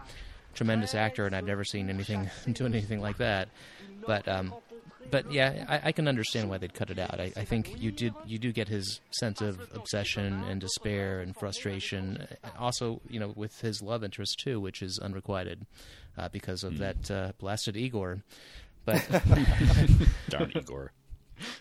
tremendous 0.54 0.94
actor, 0.94 1.24
and 1.26 1.34
I've 1.34 1.46
never 1.46 1.64
seen 1.64 1.88
anything 1.88 2.28
doing 2.52 2.74
anything 2.74 3.00
like 3.00 3.16
that. 3.18 3.48
But 4.06 4.28
um, 4.28 4.54
but 5.10 5.32
yeah, 5.32 5.64
I, 5.68 5.88
I 5.88 5.92
can 5.92 6.08
understand 6.08 6.48
why 6.48 6.58
they'd 6.58 6.74
cut 6.74 6.90
it 6.90 6.98
out. 6.98 7.20
I, 7.20 7.32
I 7.36 7.44
think 7.44 7.80
you 7.80 7.90
did 7.90 8.14
you 8.26 8.38
do 8.38 8.52
get 8.52 8.68
his 8.68 9.00
sense 9.10 9.40
of 9.40 9.60
obsession 9.74 10.44
and 10.44 10.60
despair 10.60 11.20
and 11.20 11.34
frustration. 11.36 12.26
Also, 12.58 13.00
you 13.08 13.20
know, 13.20 13.32
with 13.34 13.60
his 13.60 13.82
love 13.82 14.04
interest 14.04 14.40
too, 14.40 14.60
which 14.60 14.82
is 14.82 14.98
unrequited 14.98 15.66
uh, 16.16 16.28
because 16.30 16.64
of 16.64 16.78
that 16.78 17.10
uh, 17.10 17.32
blasted 17.38 17.76
Igor. 17.76 18.22
But 18.84 19.06
Darn 20.28 20.52
Igor. 20.54 20.92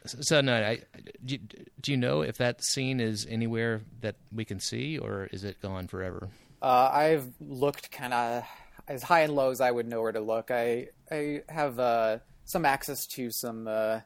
so 0.06 0.42
no, 0.42 0.56
I, 0.56 0.80
do, 1.26 1.38
do 1.82 1.92
you 1.92 1.98
know 1.98 2.22
if 2.22 2.38
that 2.38 2.64
scene 2.64 3.00
is 3.00 3.26
anywhere 3.30 3.82
that 4.02 4.16
we 4.34 4.46
can 4.46 4.60
see, 4.60 4.98
or 4.98 5.30
is 5.32 5.44
it 5.44 5.62
gone 5.62 5.88
forever? 5.88 6.30
Uh, 6.62 6.90
I've 6.94 7.28
looked 7.40 7.92
kind 7.92 8.14
of 8.14 8.44
as 8.88 9.04
high 9.04 9.22
and 9.22 9.36
low 9.36 9.52
as 9.52 9.62
I 9.62 9.72
would 9.72 9.88
know 9.88 10.02
where 10.02 10.12
to 10.12 10.20
look. 10.20 10.52
I 10.52 10.88
I 11.12 11.44
have 11.50 11.80
uh, 11.80 12.20
some 12.46 12.66
access 12.66 13.06
to 13.08 13.32
some 13.32 13.68
uh, 13.68 14.02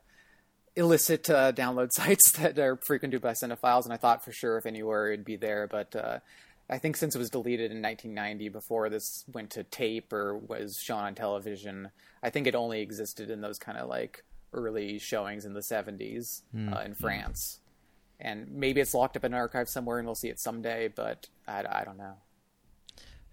illicit 0.75 1.29
uh, 1.29 1.51
download 1.51 1.91
sites 1.91 2.31
that 2.33 2.57
are 2.59 2.77
frequented 2.77 3.21
by 3.21 3.31
cinephiles, 3.31 3.85
and 3.85 3.93
I 3.93 3.97
thought 3.97 4.23
for 4.23 4.31
sure 4.31 4.57
if 4.57 4.65
anywhere 4.65 5.11
it'd 5.11 5.25
be 5.25 5.35
there. 5.35 5.67
But 5.67 5.95
uh, 5.95 6.19
I 6.69 6.77
think 6.77 6.97
since 6.97 7.15
it 7.15 7.19
was 7.19 7.29
deleted 7.29 7.71
in 7.71 7.81
1990, 7.81 8.49
before 8.49 8.89
this 8.89 9.25
went 9.31 9.51
to 9.51 9.63
tape 9.63 10.13
or 10.13 10.37
was 10.37 10.77
shown 10.77 11.03
on 11.03 11.15
television, 11.15 11.89
I 12.21 12.29
think 12.29 12.47
it 12.47 12.55
only 12.55 12.81
existed 12.81 13.29
in 13.29 13.41
those 13.41 13.57
kind 13.57 13.77
of 13.77 13.89
like 13.89 14.23
early 14.53 14.99
showings 14.99 15.45
in 15.45 15.53
the 15.53 15.61
70s 15.61 16.41
uh, 16.73 16.79
in 16.79 16.93
France. 16.93 17.59
And 18.19 18.51
maybe 18.51 18.81
it's 18.81 18.93
locked 18.93 19.15
up 19.15 19.23
in 19.23 19.33
an 19.33 19.39
archive 19.39 19.69
somewhere, 19.69 19.99
and 19.99 20.07
we'll 20.07 20.15
see 20.15 20.29
it 20.29 20.39
someday. 20.39 20.87
But 20.87 21.27
I, 21.47 21.63
I 21.69 21.83
don't 21.85 21.97
know. 21.97 22.15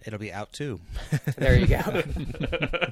It'll 0.07 0.19
be 0.19 0.33
out 0.33 0.53
too. 0.53 0.81
There 1.37 1.57
you 1.59 1.67
go. 1.67 2.03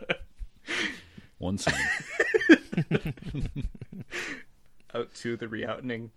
One 1.38 1.58
scene. 1.58 1.74
Out 4.94 5.12
to 5.16 5.36
the 5.36 5.46
reoutening. 5.46 6.10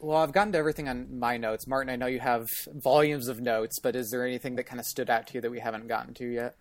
well, 0.00 0.16
I've 0.18 0.32
gotten 0.32 0.52
to 0.52 0.58
everything 0.58 0.88
on 0.88 1.18
my 1.18 1.36
notes. 1.36 1.66
Martin, 1.66 1.90
I 1.92 1.96
know 1.96 2.06
you 2.06 2.18
have 2.20 2.48
volumes 2.74 3.28
of 3.28 3.40
notes, 3.40 3.78
but 3.80 3.94
is 3.94 4.10
there 4.10 4.26
anything 4.26 4.56
that 4.56 4.64
kind 4.64 4.80
of 4.80 4.86
stood 4.86 5.10
out 5.10 5.26
to 5.28 5.34
you 5.34 5.40
that 5.42 5.50
we 5.50 5.60
haven't 5.60 5.86
gotten 5.86 6.14
to 6.14 6.26
yet? 6.26 6.56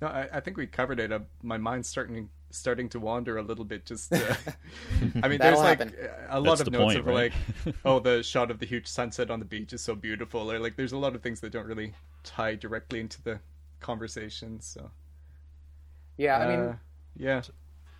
No, 0.00 0.06
I, 0.08 0.28
I 0.34 0.40
think 0.40 0.56
we 0.56 0.66
covered 0.66 1.00
it. 1.00 1.12
Uh, 1.12 1.20
my 1.42 1.58
mind's 1.58 1.88
starting 1.88 2.30
starting 2.56 2.88
to 2.90 3.00
wander 3.00 3.36
a 3.38 3.42
little 3.42 3.64
bit. 3.64 3.86
Just, 3.86 4.12
uh, 4.12 4.18
I 5.22 5.28
mean, 5.28 5.38
there's 5.38 5.58
That'll 5.58 5.60
like 5.60 5.78
happen. 5.78 5.94
a 6.28 6.40
lot 6.40 6.58
That's 6.58 6.68
of 6.68 6.72
notes 6.72 6.94
point, 6.94 6.98
of 6.98 7.06
right? 7.06 7.32
like, 7.66 7.74
oh, 7.84 8.00
the 8.00 8.22
shot 8.24 8.50
of 8.50 8.58
the 8.58 8.66
huge 8.66 8.86
sunset 8.86 9.30
on 9.30 9.38
the 9.38 9.44
beach 9.44 9.72
is 9.72 9.82
so 9.82 9.94
beautiful, 9.94 10.50
or 10.50 10.58
like, 10.58 10.76
there's 10.76 10.92
a 10.92 10.98
lot 10.98 11.14
of 11.14 11.22
things 11.22 11.40
that 11.40 11.50
don't 11.50 11.66
really 11.66 11.92
tie 12.22 12.54
directly 12.54 13.00
into 13.00 13.22
the 13.22 13.40
conversation. 13.80 14.60
So, 14.60 14.90
Yeah, 16.16 16.38
I 16.38 16.48
mean, 16.48 16.60
uh, 16.60 16.76
yeah, 17.16 17.42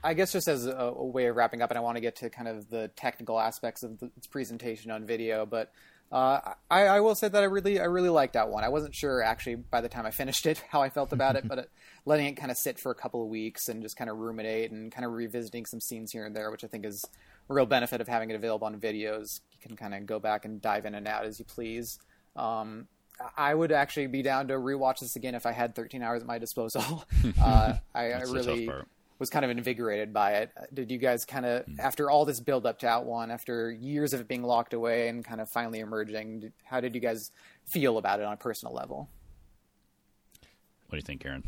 I 0.02 0.14
guess 0.14 0.32
just 0.32 0.48
as 0.48 0.66
a, 0.66 0.72
a 0.72 1.05
way 1.05 1.26
of 1.26 1.36
wrapping 1.36 1.62
up, 1.62 1.70
and 1.70 1.78
I 1.78 1.81
want 1.81 1.97
to 1.97 2.01
get 2.01 2.16
to 2.16 2.31
kind 2.31 2.48
of 2.48 2.68
the 2.68 2.89
technical 2.97 3.40
aspects 3.40 3.82
of 3.82 3.98
the, 3.98 4.10
its 4.16 4.26
presentation 4.26 4.90
on 4.90 5.06
video, 5.06 5.47
but 5.47 5.72
uh, 6.12 6.52
I, 6.70 6.86
I 6.86 7.01
will 7.01 7.14
say 7.14 7.28
that 7.28 7.43
I 7.43 7.47
really, 7.47 7.81
I 7.81 7.85
really 7.85 8.10
liked 8.10 8.35
that 8.35 8.48
one. 8.51 8.62
I 8.62 8.68
wasn't 8.68 8.94
sure 8.94 9.22
actually 9.22 9.56
by 9.56 9.81
the 9.81 9.89
time 9.89 10.06
I 10.06 10.10
finished 10.10 10.47
it 10.47 10.62
how 10.68 10.82
I 10.82 10.90
felt 10.90 11.12
about 11.12 11.36
it, 11.36 11.48
but 11.48 11.59
it, 11.59 11.70
letting 12.06 12.26
it 12.26 12.35
kind 12.35 12.51
of 12.51 12.56
sit 12.56 12.78
for 12.78 12.90
a 12.90 12.94
couple 12.94 13.22
of 13.22 13.28
weeks 13.28 13.68
and 13.68 13.82
just 13.82 13.97
kind 13.97 14.10
of 14.10 14.18
ruminate 14.18 14.70
and 14.70 14.93
kind 14.93 15.05
of 15.05 15.12
revisiting 15.12 15.64
some 15.64 15.81
scenes 15.81 16.12
here 16.12 16.26
and 16.26 16.36
there, 16.36 16.51
which 16.51 16.64
I 16.64 16.66
think 16.66 16.85
is 16.85 17.05
a 17.48 17.55
real 17.55 17.66
benefit 17.66 18.01
of 18.01 18.09
having 18.09 18.31
it 18.31 18.35
available 18.35 18.66
on 18.66 18.78
videos. 18.78 19.40
You 19.52 19.59
can 19.60 19.76
kind 19.76 19.94
of 19.94 20.06
go 20.06 20.18
back 20.18 20.44
and 20.44 20.60
dive 20.60 20.85
in 20.85 20.94
and 20.94 21.09
out 21.09 21.24
as 21.24 21.39
you 21.39 21.44
please. 21.44 21.98
Um, 22.36 22.89
I 23.36 23.55
would 23.55 23.72
actually 23.72 24.09
be 24.09 24.22
down 24.22 24.48
to 24.48 24.55
rewatch 24.55 25.01
this 25.01 25.16
again 25.16 25.35
if 25.35 25.47
I 25.47 25.52
had 25.52 25.74
13 25.74 26.02
hours 26.02 26.22
at 26.22 26.26
my 26.26 26.39
disposal. 26.39 27.05
uh, 27.40 27.74
I, 27.94 28.06
I 28.06 28.09
That's 28.10 28.31
the 28.31 28.36
tough 28.39 28.47
really 28.47 28.70
was 29.18 29.31
kind 29.31 29.44
of 29.44 29.51
invigorated 29.51 30.12
by 30.12 30.32
it. 30.32 30.51
Did 30.72 30.90
you 30.90 30.98
guys 30.98 31.24
kind 31.24 31.47
of, 31.47 31.64
after 31.78 32.10
all 32.10 32.24
this 32.24 32.40
build 32.40 32.66
up 32.66 32.81
to 32.81 32.89
Out 32.89 33.06
One, 33.06 33.31
after 33.31 33.70
years 33.70 34.12
of 34.12 34.20
it 34.20 34.28
being 34.28 34.43
locked 34.43 34.74
away 34.74 35.09
and 35.09 35.24
kind 35.24 35.40
of 35.40 35.48
finally 35.48 35.78
emerging, 35.78 36.52
how 36.64 36.81
did 36.81 36.94
you 36.94 37.01
guys 37.01 37.31
feel 37.64 37.97
about 37.97 38.20
it 38.20 38.26
on 38.26 38.32
a 38.32 38.36
personal 38.36 38.74
level? 38.74 39.09
What 40.89 40.90
do 40.90 40.97
you 40.97 41.02
think, 41.02 41.22
Karen? 41.22 41.44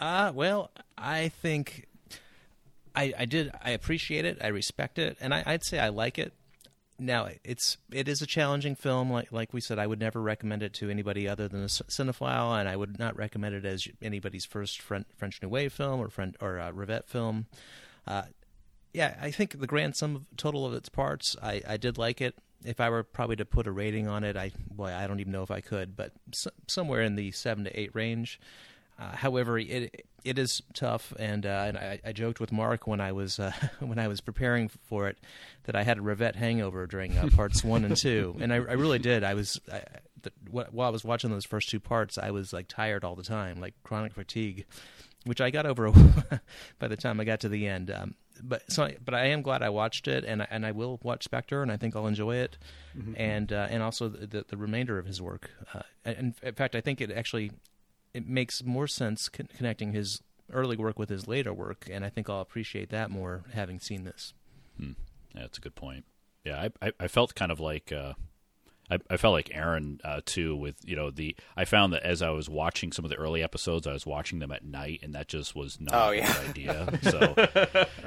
Uh, 0.00 0.32
well, 0.34 0.70
I 0.96 1.28
think 1.28 1.86
I, 2.96 3.12
I 3.18 3.24
did. 3.26 3.52
I 3.62 3.70
appreciate 3.70 4.24
it. 4.24 4.38
I 4.42 4.48
respect 4.48 4.98
it, 4.98 5.18
and 5.20 5.34
I, 5.34 5.42
I'd 5.46 5.62
say 5.64 5.78
I 5.78 5.90
like 5.90 6.18
it. 6.18 6.32
Now, 6.98 7.28
it's 7.44 7.76
it 7.92 8.08
is 8.08 8.22
a 8.22 8.26
challenging 8.26 8.74
film. 8.74 9.10
Like 9.10 9.30
like 9.30 9.52
we 9.52 9.60
said, 9.60 9.78
I 9.78 9.86
would 9.86 10.00
never 10.00 10.20
recommend 10.20 10.62
it 10.62 10.72
to 10.74 10.88
anybody 10.90 11.28
other 11.28 11.48
than 11.48 11.62
a 11.62 11.66
cinephile, 11.66 12.58
and 12.58 12.68
I 12.68 12.76
would 12.76 12.98
not 12.98 13.16
recommend 13.16 13.54
it 13.54 13.66
as 13.66 13.86
anybody's 14.00 14.46
first 14.46 14.80
French, 14.80 15.42
New 15.42 15.48
Wave 15.50 15.72
film 15.72 16.00
or 16.00 16.08
French 16.08 16.34
or 16.40 16.58
uh, 16.58 16.72
Rivette 16.72 17.06
film. 17.06 17.46
Uh, 18.06 18.22
yeah, 18.92 19.16
I 19.20 19.30
think 19.30 19.60
the 19.60 19.66
grand 19.66 19.96
sum 19.96 20.16
of 20.16 20.22
total 20.36 20.66
of 20.66 20.72
its 20.72 20.88
parts, 20.88 21.36
I, 21.42 21.62
I 21.68 21.76
did 21.76 21.96
like 21.96 22.20
it. 22.20 22.34
If 22.64 22.80
I 22.80 22.90
were 22.90 23.04
probably 23.04 23.36
to 23.36 23.44
put 23.44 23.66
a 23.66 23.72
rating 23.72 24.08
on 24.08 24.24
it, 24.24 24.36
I 24.36 24.50
boy, 24.70 24.92
I 24.92 25.06
don't 25.06 25.20
even 25.20 25.32
know 25.32 25.42
if 25.42 25.50
I 25.50 25.60
could, 25.60 25.96
but 25.96 26.12
somewhere 26.66 27.02
in 27.02 27.16
the 27.16 27.30
seven 27.32 27.64
to 27.64 27.80
eight 27.80 27.94
range. 27.94 28.40
Uh, 29.00 29.16
however, 29.16 29.58
it 29.58 30.04
it 30.24 30.38
is 30.38 30.60
tough, 30.74 31.14
and, 31.18 31.46
uh, 31.46 31.64
and 31.66 31.78
I, 31.78 32.00
I 32.04 32.12
joked 32.12 32.38
with 32.38 32.52
Mark 32.52 32.86
when 32.86 33.00
I 33.00 33.12
was 33.12 33.38
uh, 33.38 33.52
when 33.80 33.98
I 33.98 34.08
was 34.08 34.20
preparing 34.20 34.68
for 34.68 35.08
it 35.08 35.18
that 35.64 35.74
I 35.74 35.82
had 35.82 35.98
a 35.98 36.02
Rivette 36.02 36.36
hangover 36.36 36.86
during 36.86 37.16
uh, 37.16 37.28
parts 37.34 37.64
one 37.64 37.84
and 37.84 37.96
two, 37.96 38.36
and 38.40 38.52
I, 38.52 38.56
I 38.56 38.74
really 38.74 38.98
did. 38.98 39.24
I 39.24 39.34
was 39.34 39.58
I, 39.72 39.82
the, 40.22 40.32
while 40.50 40.88
I 40.88 40.90
was 40.90 41.02
watching 41.02 41.30
those 41.30 41.46
first 41.46 41.70
two 41.70 41.80
parts, 41.80 42.18
I 42.18 42.30
was 42.30 42.52
like 42.52 42.68
tired 42.68 43.02
all 43.02 43.16
the 43.16 43.22
time, 43.22 43.58
like 43.58 43.72
chronic 43.84 44.12
fatigue, 44.12 44.66
which 45.24 45.40
I 45.40 45.50
got 45.50 45.64
over 45.64 45.90
by 46.78 46.88
the 46.88 46.96
time 46.96 47.18
I 47.20 47.24
got 47.24 47.40
to 47.40 47.48
the 47.48 47.66
end. 47.66 47.90
Um, 47.90 48.14
but 48.42 48.70
so 48.70 48.90
but 49.02 49.14
I 49.14 49.26
am 49.26 49.40
glad 49.40 49.62
I 49.62 49.70
watched 49.70 50.08
it, 50.08 50.24
and 50.24 50.42
I, 50.42 50.48
and 50.50 50.66
I 50.66 50.72
will 50.72 51.00
watch 51.02 51.24
Spectre, 51.24 51.62
and 51.62 51.72
I 51.72 51.78
think 51.78 51.96
I'll 51.96 52.06
enjoy 52.06 52.36
it, 52.36 52.58
mm-hmm. 52.94 53.14
and 53.16 53.50
uh, 53.50 53.68
and 53.70 53.82
also 53.82 54.08
the, 54.08 54.44
the 54.46 54.56
remainder 54.58 54.98
of 54.98 55.06
his 55.06 55.22
work. 55.22 55.50
Uh, 55.72 55.82
and 56.04 56.34
in 56.42 56.54
fact, 56.54 56.74
I 56.74 56.82
think 56.82 57.00
it 57.00 57.10
actually 57.10 57.52
it 58.14 58.26
makes 58.26 58.64
more 58.64 58.86
sense 58.86 59.28
con- 59.28 59.48
connecting 59.56 59.92
his 59.92 60.22
early 60.52 60.76
work 60.76 60.98
with 60.98 61.08
his 61.08 61.28
later 61.28 61.52
work, 61.52 61.88
and 61.90 62.04
I 62.04 62.08
think 62.08 62.28
I'll 62.28 62.40
appreciate 62.40 62.90
that 62.90 63.10
more 63.10 63.44
having 63.52 63.78
seen 63.80 64.04
this. 64.04 64.34
Hmm. 64.76 64.92
Yeah, 65.34 65.42
that's 65.42 65.58
a 65.58 65.60
good 65.60 65.74
point. 65.74 66.04
Yeah, 66.44 66.68
I 66.82 66.86
I, 66.86 66.92
I 67.00 67.08
felt 67.08 67.34
kind 67.34 67.52
of 67.52 67.60
like 67.60 67.92
uh, 67.92 68.14
I, 68.90 68.98
I 69.08 69.16
felt 69.16 69.32
like 69.32 69.50
Aaron 69.54 70.00
uh, 70.04 70.20
too 70.24 70.56
with 70.56 70.76
you 70.84 70.96
know 70.96 71.10
the 71.10 71.36
I 71.56 71.64
found 71.64 71.92
that 71.92 72.02
as 72.02 72.22
I 72.22 72.30
was 72.30 72.48
watching 72.48 72.92
some 72.92 73.04
of 73.04 73.10
the 73.10 73.16
early 73.16 73.42
episodes, 73.42 73.86
I 73.86 73.92
was 73.92 74.06
watching 74.06 74.38
them 74.38 74.50
at 74.50 74.64
night, 74.64 75.00
and 75.02 75.14
that 75.14 75.28
just 75.28 75.54
was 75.54 75.80
not 75.80 75.94
oh, 75.94 76.10
a 76.10 76.16
yeah. 76.16 76.32
good 76.32 76.48
idea. 76.48 76.98
So 77.10 77.34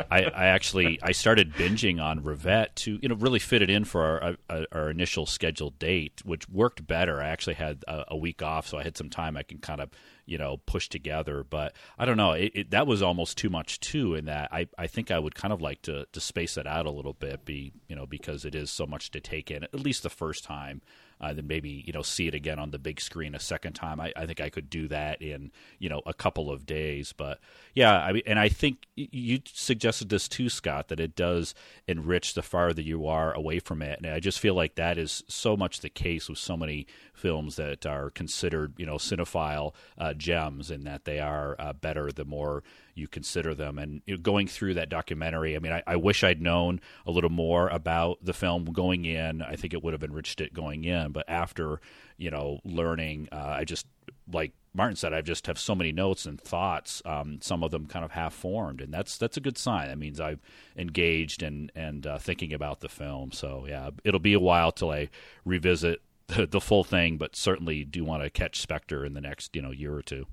I, 0.09 0.23
I, 0.23 0.45
actually 0.45 0.99
I 1.01 1.11
started 1.11 1.53
binging 1.53 2.01
on 2.01 2.21
Rivette 2.21 2.75
to 2.75 2.99
you 3.01 3.09
know 3.09 3.15
really 3.15 3.39
fit 3.39 3.61
it 3.61 3.69
in 3.69 3.85
for 3.85 4.03
our, 4.03 4.35
our, 4.49 4.65
our 4.71 4.89
initial 4.89 5.25
scheduled 5.25 5.79
date, 5.79 6.21
which 6.23 6.47
worked 6.47 6.85
better. 6.85 7.21
I 7.21 7.27
actually 7.27 7.55
had 7.55 7.83
a, 7.87 8.05
a 8.09 8.17
week 8.17 8.41
off, 8.41 8.67
so 8.67 8.77
I 8.77 8.83
had 8.83 8.97
some 8.97 9.09
time 9.09 9.35
I 9.35 9.43
can 9.43 9.57
kind 9.57 9.81
of 9.81 9.89
you 10.25 10.37
know 10.37 10.57
push 10.65 10.89
together. 10.89 11.43
But 11.43 11.73
i 11.97 12.05
don't 12.05 12.17
know 12.17 12.31
it, 12.31 12.51
it, 12.55 12.71
that 12.71 12.87
was 12.87 13.01
almost 13.01 13.37
too 13.37 13.49
much 13.49 13.79
too 13.79 14.15
in 14.15 14.25
that 14.25 14.49
I, 14.51 14.67
I 14.77 14.87
think 14.87 15.11
i 15.11 15.19
would 15.19 15.35
kind 15.35 15.53
of 15.53 15.61
like 15.61 15.81
to, 15.83 16.05
to 16.11 16.19
space 16.19 16.57
it 16.57 16.67
out 16.67 16.85
a 16.85 16.91
little 16.91 17.13
bit 17.13 17.45
be 17.45 17.73
you 17.87 17.95
know 17.95 18.05
because 18.05 18.45
it 18.45 18.55
is 18.55 18.71
so 18.71 18.85
much 18.85 19.11
to 19.11 19.19
take 19.19 19.51
in 19.51 19.63
at 19.63 19.79
least 19.79 20.03
the 20.03 20.09
first 20.09 20.43
time 20.43 20.81
uh, 21.23 21.33
then 21.33 21.47
maybe 21.47 21.83
you 21.87 21.93
know 21.93 22.01
see 22.01 22.27
it 22.27 22.35
again 22.35 22.59
on 22.59 22.71
the 22.71 22.79
big 22.79 22.99
screen 22.99 23.33
a 23.33 23.39
second 23.39 23.73
time. 23.73 24.01
I, 24.01 24.11
I 24.15 24.25
think 24.25 24.41
I 24.41 24.49
could 24.49 24.69
do 24.69 24.89
that 24.89 25.21
in 25.21 25.51
you 25.79 25.87
know 25.87 26.01
a 26.05 26.13
couple 26.13 26.51
of 26.51 26.65
days. 26.65 27.13
But 27.13 27.39
yeah, 27.73 27.97
I 27.97 28.11
mean, 28.11 28.23
and 28.27 28.37
I 28.37 28.49
think 28.49 28.85
you 28.95 29.39
suggested 29.45 30.09
this 30.09 30.27
too, 30.27 30.49
Scott, 30.49 30.89
that 30.89 30.99
it 30.99 31.15
does 31.15 31.55
enrich 31.87 32.33
the 32.33 32.41
farther 32.41 32.81
you 32.81 33.07
are 33.07 33.33
away 33.33 33.59
from 33.59 33.81
it, 33.81 33.99
and 33.99 34.11
I 34.11 34.19
just 34.19 34.39
feel 34.39 34.53
like 34.53 34.75
that 34.75 34.97
is 34.97 35.23
so 35.29 35.55
much 35.55 35.79
the 35.79 35.89
case 35.89 36.27
with 36.27 36.39
so 36.39 36.57
many 36.57 36.85
films 37.13 37.55
that 37.55 37.85
are 37.85 38.09
considered 38.09 38.73
you 38.77 38.85
know 38.85 38.95
cinephile 38.95 39.73
uh, 39.97 40.13
gems, 40.13 40.69
and 40.69 40.85
that 40.85 41.05
they 41.05 41.19
are 41.19 41.55
uh, 41.57 41.71
better 41.71 42.11
the 42.11 42.25
more 42.25 42.63
you 42.95 43.07
consider 43.07 43.53
them. 43.53 43.77
And 43.77 44.01
you 44.05 44.15
know, 44.15 44.21
going 44.21 44.47
through 44.47 44.75
that 44.75 44.89
documentary, 44.89 45.55
I 45.55 45.59
mean, 45.59 45.71
I, 45.71 45.83
I, 45.85 45.95
wish 45.95 46.23
I'd 46.23 46.41
known 46.41 46.79
a 47.05 47.11
little 47.11 47.29
more 47.29 47.67
about 47.69 48.19
the 48.23 48.33
film 48.33 48.65
going 48.65 49.05
in. 49.05 49.41
I 49.41 49.55
think 49.55 49.73
it 49.73 49.83
would 49.83 49.93
have 49.93 50.03
enriched 50.03 50.41
it 50.41 50.53
going 50.53 50.83
in. 50.83 51.11
But 51.11 51.25
after, 51.27 51.81
you 52.17 52.29
know, 52.29 52.59
learning, 52.63 53.29
uh, 53.31 53.55
I 53.57 53.63
just, 53.63 53.87
like 54.31 54.53
Martin 54.73 54.95
said, 54.95 55.13
I 55.13 55.21
just 55.21 55.47
have 55.47 55.59
so 55.59 55.75
many 55.75 55.91
notes 55.91 56.25
and 56.25 56.39
thoughts. 56.39 57.01
Um, 57.05 57.39
some 57.41 57.63
of 57.63 57.71
them 57.71 57.85
kind 57.85 58.03
of 58.03 58.11
half 58.11 58.33
formed, 58.33 58.81
and 58.81 58.93
that's 58.93 59.17
that's 59.17 59.37
a 59.37 59.41
good 59.41 59.57
sign. 59.57 59.87
That 59.87 59.97
means 59.97 60.19
I've 60.19 60.41
engaged 60.75 61.43
and 61.43 61.71
and 61.75 62.07
uh, 62.07 62.17
thinking 62.17 62.53
about 62.53 62.79
the 62.79 62.89
film. 62.89 63.31
So 63.31 63.65
yeah, 63.67 63.91
it'll 64.03 64.19
be 64.19 64.33
a 64.33 64.39
while 64.39 64.71
till 64.71 64.91
I 64.91 65.09
revisit 65.45 66.01
the, 66.27 66.47
the 66.47 66.61
full 66.61 66.83
thing, 66.83 67.17
but 67.17 67.35
certainly 67.35 67.83
do 67.83 68.03
want 68.03 68.23
to 68.23 68.29
catch 68.29 68.59
Spectre 68.59 69.05
in 69.05 69.13
the 69.13 69.21
next 69.21 69.55
you 69.55 69.61
know 69.61 69.71
year 69.71 69.93
or 69.93 70.01
two. 70.01 70.25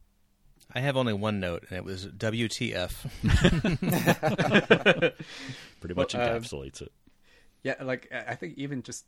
I 0.74 0.80
have 0.80 0.97
only 0.97 1.12
one 1.12 1.40
note, 1.40 1.64
and 1.68 1.78
it 1.78 1.84
was 1.84 2.06
WTF. 2.06 2.92
Pretty 5.80 5.94
much 5.94 6.14
well, 6.14 6.36
um, 6.36 6.42
encapsulates 6.42 6.82
it. 6.82 6.92
Yeah, 7.62 7.74
like 7.82 8.10
I 8.12 8.34
think 8.34 8.55
even 8.56 8.82
just, 8.82 9.05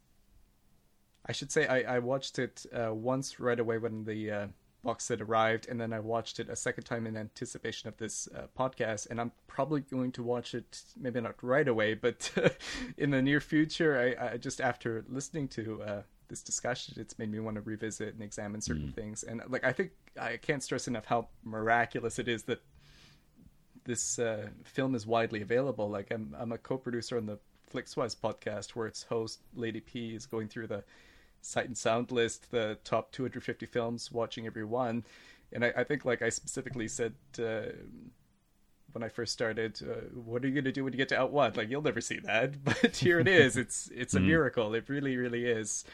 I 1.26 1.32
should 1.32 1.52
say 1.52 1.66
I, 1.66 1.96
I 1.96 1.98
watched 2.00 2.38
it 2.38 2.66
uh, 2.72 2.92
once 2.92 3.40
right 3.40 3.58
away 3.58 3.78
when 3.78 4.04
the 4.04 4.30
uh, 4.30 4.46
box 4.82 5.04
set 5.04 5.20
arrived, 5.20 5.68
and 5.68 5.80
then 5.80 5.92
I 5.92 6.00
watched 6.00 6.40
it 6.40 6.48
a 6.48 6.56
second 6.56 6.84
time 6.84 7.06
in 7.06 7.16
anticipation 7.16 7.88
of 7.88 7.96
this 7.96 8.28
uh, 8.36 8.46
podcast. 8.58 9.08
And 9.10 9.20
I'm 9.20 9.32
probably 9.46 9.80
going 9.80 10.12
to 10.12 10.22
watch 10.22 10.54
it, 10.54 10.82
maybe 10.98 11.20
not 11.20 11.36
right 11.42 11.68
away, 11.68 11.94
but 11.94 12.30
in 12.98 13.10
the 13.10 13.22
near 13.22 13.40
future. 13.40 14.16
I, 14.18 14.32
I 14.32 14.36
just 14.36 14.60
after 14.60 15.04
listening 15.08 15.48
to 15.48 15.82
uh, 15.82 16.02
this 16.32 16.42
discussion, 16.42 16.94
it's 16.96 17.18
made 17.18 17.30
me 17.30 17.38
want 17.40 17.56
to 17.56 17.60
revisit 17.60 18.14
and 18.14 18.22
examine 18.22 18.62
certain 18.62 18.88
mm. 18.88 18.94
things. 18.94 19.22
And 19.22 19.42
like 19.48 19.64
I 19.64 19.72
think 19.72 19.90
I 20.18 20.38
can't 20.38 20.62
stress 20.62 20.88
enough 20.88 21.04
how 21.04 21.28
miraculous 21.44 22.18
it 22.18 22.26
is 22.26 22.44
that 22.44 22.62
this 23.84 24.18
uh, 24.18 24.48
film 24.64 24.94
is 24.94 25.06
widely 25.06 25.42
available. 25.42 25.90
Like 25.90 26.10
I'm 26.10 26.34
I'm 26.38 26.52
a 26.52 26.58
co-producer 26.58 27.18
on 27.18 27.26
the 27.26 27.38
Flixwise 27.70 28.16
podcast 28.16 28.70
where 28.70 28.86
its 28.86 29.02
host 29.02 29.40
Lady 29.54 29.80
P 29.80 30.14
is 30.14 30.24
going 30.24 30.48
through 30.48 30.68
the 30.68 30.84
sight 31.42 31.66
and 31.66 31.76
sound 31.76 32.10
list, 32.10 32.50
the 32.50 32.78
top 32.82 33.12
250 33.12 33.66
films, 33.66 34.10
watching 34.10 34.46
every 34.46 34.64
one. 34.64 35.04
And 35.52 35.66
I, 35.66 35.72
I 35.76 35.84
think 35.84 36.06
like 36.06 36.22
I 36.22 36.30
specifically 36.30 36.88
said. 36.88 37.12
Uh, 37.38 37.72
when 38.92 39.02
I 39.02 39.08
first 39.08 39.32
started, 39.32 39.80
uh, 39.82 40.06
what 40.14 40.44
are 40.44 40.48
you 40.48 40.52
going 40.52 40.64
to 40.64 40.72
do 40.72 40.84
when 40.84 40.92
you 40.92 40.98
get 40.98 41.08
to 41.08 41.18
Out 41.18 41.32
One? 41.32 41.54
Like 41.54 41.70
you'll 41.70 41.80
never 41.80 42.02
see 42.02 42.18
that, 42.20 42.62
but 42.82 42.94
here 42.94 43.20
it 43.20 43.28
is. 43.28 43.56
It's 43.62 43.90
it's 43.94 44.14
a 44.14 44.20
mm. 44.20 44.26
miracle. 44.26 44.74
It 44.74 44.88
really, 44.88 45.16
really 45.16 45.46
is. 45.46 45.86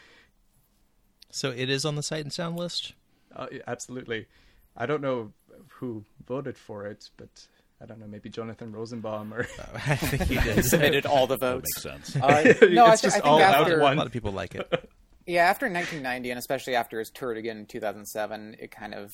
So 1.31 1.51
it 1.51 1.69
is 1.69 1.85
on 1.85 1.95
the 1.95 2.03
sight 2.03 2.21
and 2.21 2.33
sound 2.33 2.57
list. 2.57 2.93
Uh, 3.35 3.47
absolutely. 3.67 4.27
I 4.75 4.85
don't 4.85 5.01
know 5.01 5.31
who 5.67 6.03
voted 6.27 6.57
for 6.57 6.85
it, 6.85 7.09
but 7.17 7.47
I 7.81 7.85
don't 7.85 7.99
know, 7.99 8.07
maybe 8.07 8.29
Jonathan 8.29 8.71
Rosenbaum 8.71 9.33
or 9.33 9.41
I 9.73 9.95
think 9.95 10.23
he 10.23 10.37
did. 10.39 10.65
submitted 10.65 11.05
all 11.05 11.27
the 11.27 11.37
votes. 11.37 11.83
That 11.83 11.99
makes 11.99 12.13
sense. 12.13 12.15
Uh, 12.15 12.67
no, 12.69 12.91
it's 12.91 13.03
I, 13.03 13.07
just 13.07 13.17
I 13.17 13.19
all 13.21 13.39
after, 13.39 13.75
out 13.75 13.81
one. 13.81 13.93
A 13.93 13.97
lot 13.97 14.07
of 14.07 14.13
people 14.13 14.31
like 14.31 14.55
it. 14.55 14.91
Yeah, 15.25 15.43
after 15.43 15.67
1990, 15.67 16.31
and 16.31 16.39
especially 16.39 16.75
after 16.75 16.97
his 16.97 17.11
tour 17.11 17.33
again 17.33 17.57
in 17.57 17.65
2007, 17.67 18.55
it 18.59 18.71
kind 18.71 18.95
of 18.95 19.13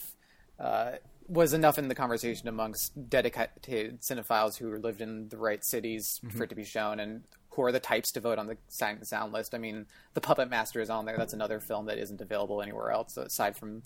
uh, 0.60 0.92
was 1.28 1.54
enough 1.54 1.78
in 1.78 1.90
the 1.90 1.96
conversation 1.96 2.48
amongst 2.48 3.10
dedicated 3.10 4.00
cinephiles 4.02 4.58
who 4.58 4.78
lived 4.78 5.02
in 5.02 5.28
the 5.30 5.38
right 5.38 5.64
cities 5.66 6.20
mm-hmm. 6.24 6.38
for 6.38 6.46
it 6.46 6.50
to 6.50 6.56
be 6.56 6.64
shown, 6.64 7.00
and 7.00 7.24
who 7.56 7.64
are 7.64 7.72
the 7.72 7.80
types 7.80 8.12
to 8.12 8.20
vote 8.20 8.38
on 8.38 8.48
the 8.48 8.58
sound 8.70 9.34
list. 9.34 9.56
I 9.56 9.58
mean, 9.58 9.86
The 10.14 10.22
Puppet 10.22 10.50
Master 10.50 10.82
is 10.82 10.90
on 10.90 11.06
there. 11.06 11.18
That's 11.18 11.34
another 11.34 11.60
film 11.60 11.86
that 11.86 11.98
isn't 11.98 12.22
available 12.22 12.62
anywhere 12.62 12.92
else 12.92 13.16
aside 13.18 13.56
from 13.56 13.84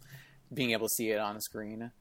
being 0.54 0.72
able 0.72 0.88
to 0.88 0.94
see 0.94 1.12
it 1.12 1.20
on 1.20 1.36
a 1.36 1.42
screen. 1.42 1.92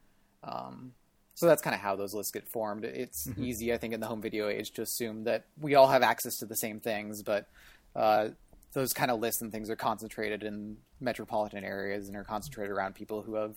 Um, 0.43 0.93
so 1.35 1.47
that's 1.47 1.63
kind 1.63 1.75
of 1.75 1.81
how 1.81 1.95
those 1.95 2.15
lists 2.15 2.33
get 2.33 2.49
formed. 2.49 2.85
It's 2.85 3.29
mm-hmm. 3.29 3.45
easy, 3.45 3.73
I 3.73 3.79
think, 3.79 3.93
in 3.93 4.01
the 4.01 4.07
home 4.07 4.23
video 4.23 4.49
age 4.49 4.73
to 4.73 4.83
assume 4.83 5.25
that 5.25 5.45
we 5.61 5.75
all 5.75 5.89
have 5.89 6.03
access 6.03 6.37
to 6.39 6.47
the 6.47 6.57
same 6.57 6.81
things, 6.81 7.23
but 7.23 7.47
uh, 7.95 8.31
those 8.73 8.93
kind 8.93 9.11
of 9.11 9.21
lists 9.21 9.43
and 9.43 9.53
things 9.53 9.71
are 9.71 9.77
concentrated 9.77 10.43
in 10.43 10.79
metropolitan 11.01 11.65
areas 11.65 12.09
and 12.09 12.17
are 12.17 12.25
concentrated 12.25 12.73
around 12.73 12.95
people 12.95 13.23
who 13.23 13.35
have 13.35 13.55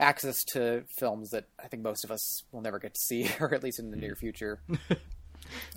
access 0.00 0.42
to 0.52 0.82
films 0.98 1.30
that 1.30 1.44
I 1.62 1.68
think 1.68 1.82
most 1.82 2.04
of 2.04 2.10
us 2.10 2.42
will 2.50 2.60
never 2.60 2.78
get 2.78 2.94
to 2.94 3.00
see, 3.00 3.30
or 3.40 3.54
at 3.54 3.62
least 3.62 3.78
in 3.78 3.90
the 3.90 3.96
near 3.96 4.16
future. 4.16 4.60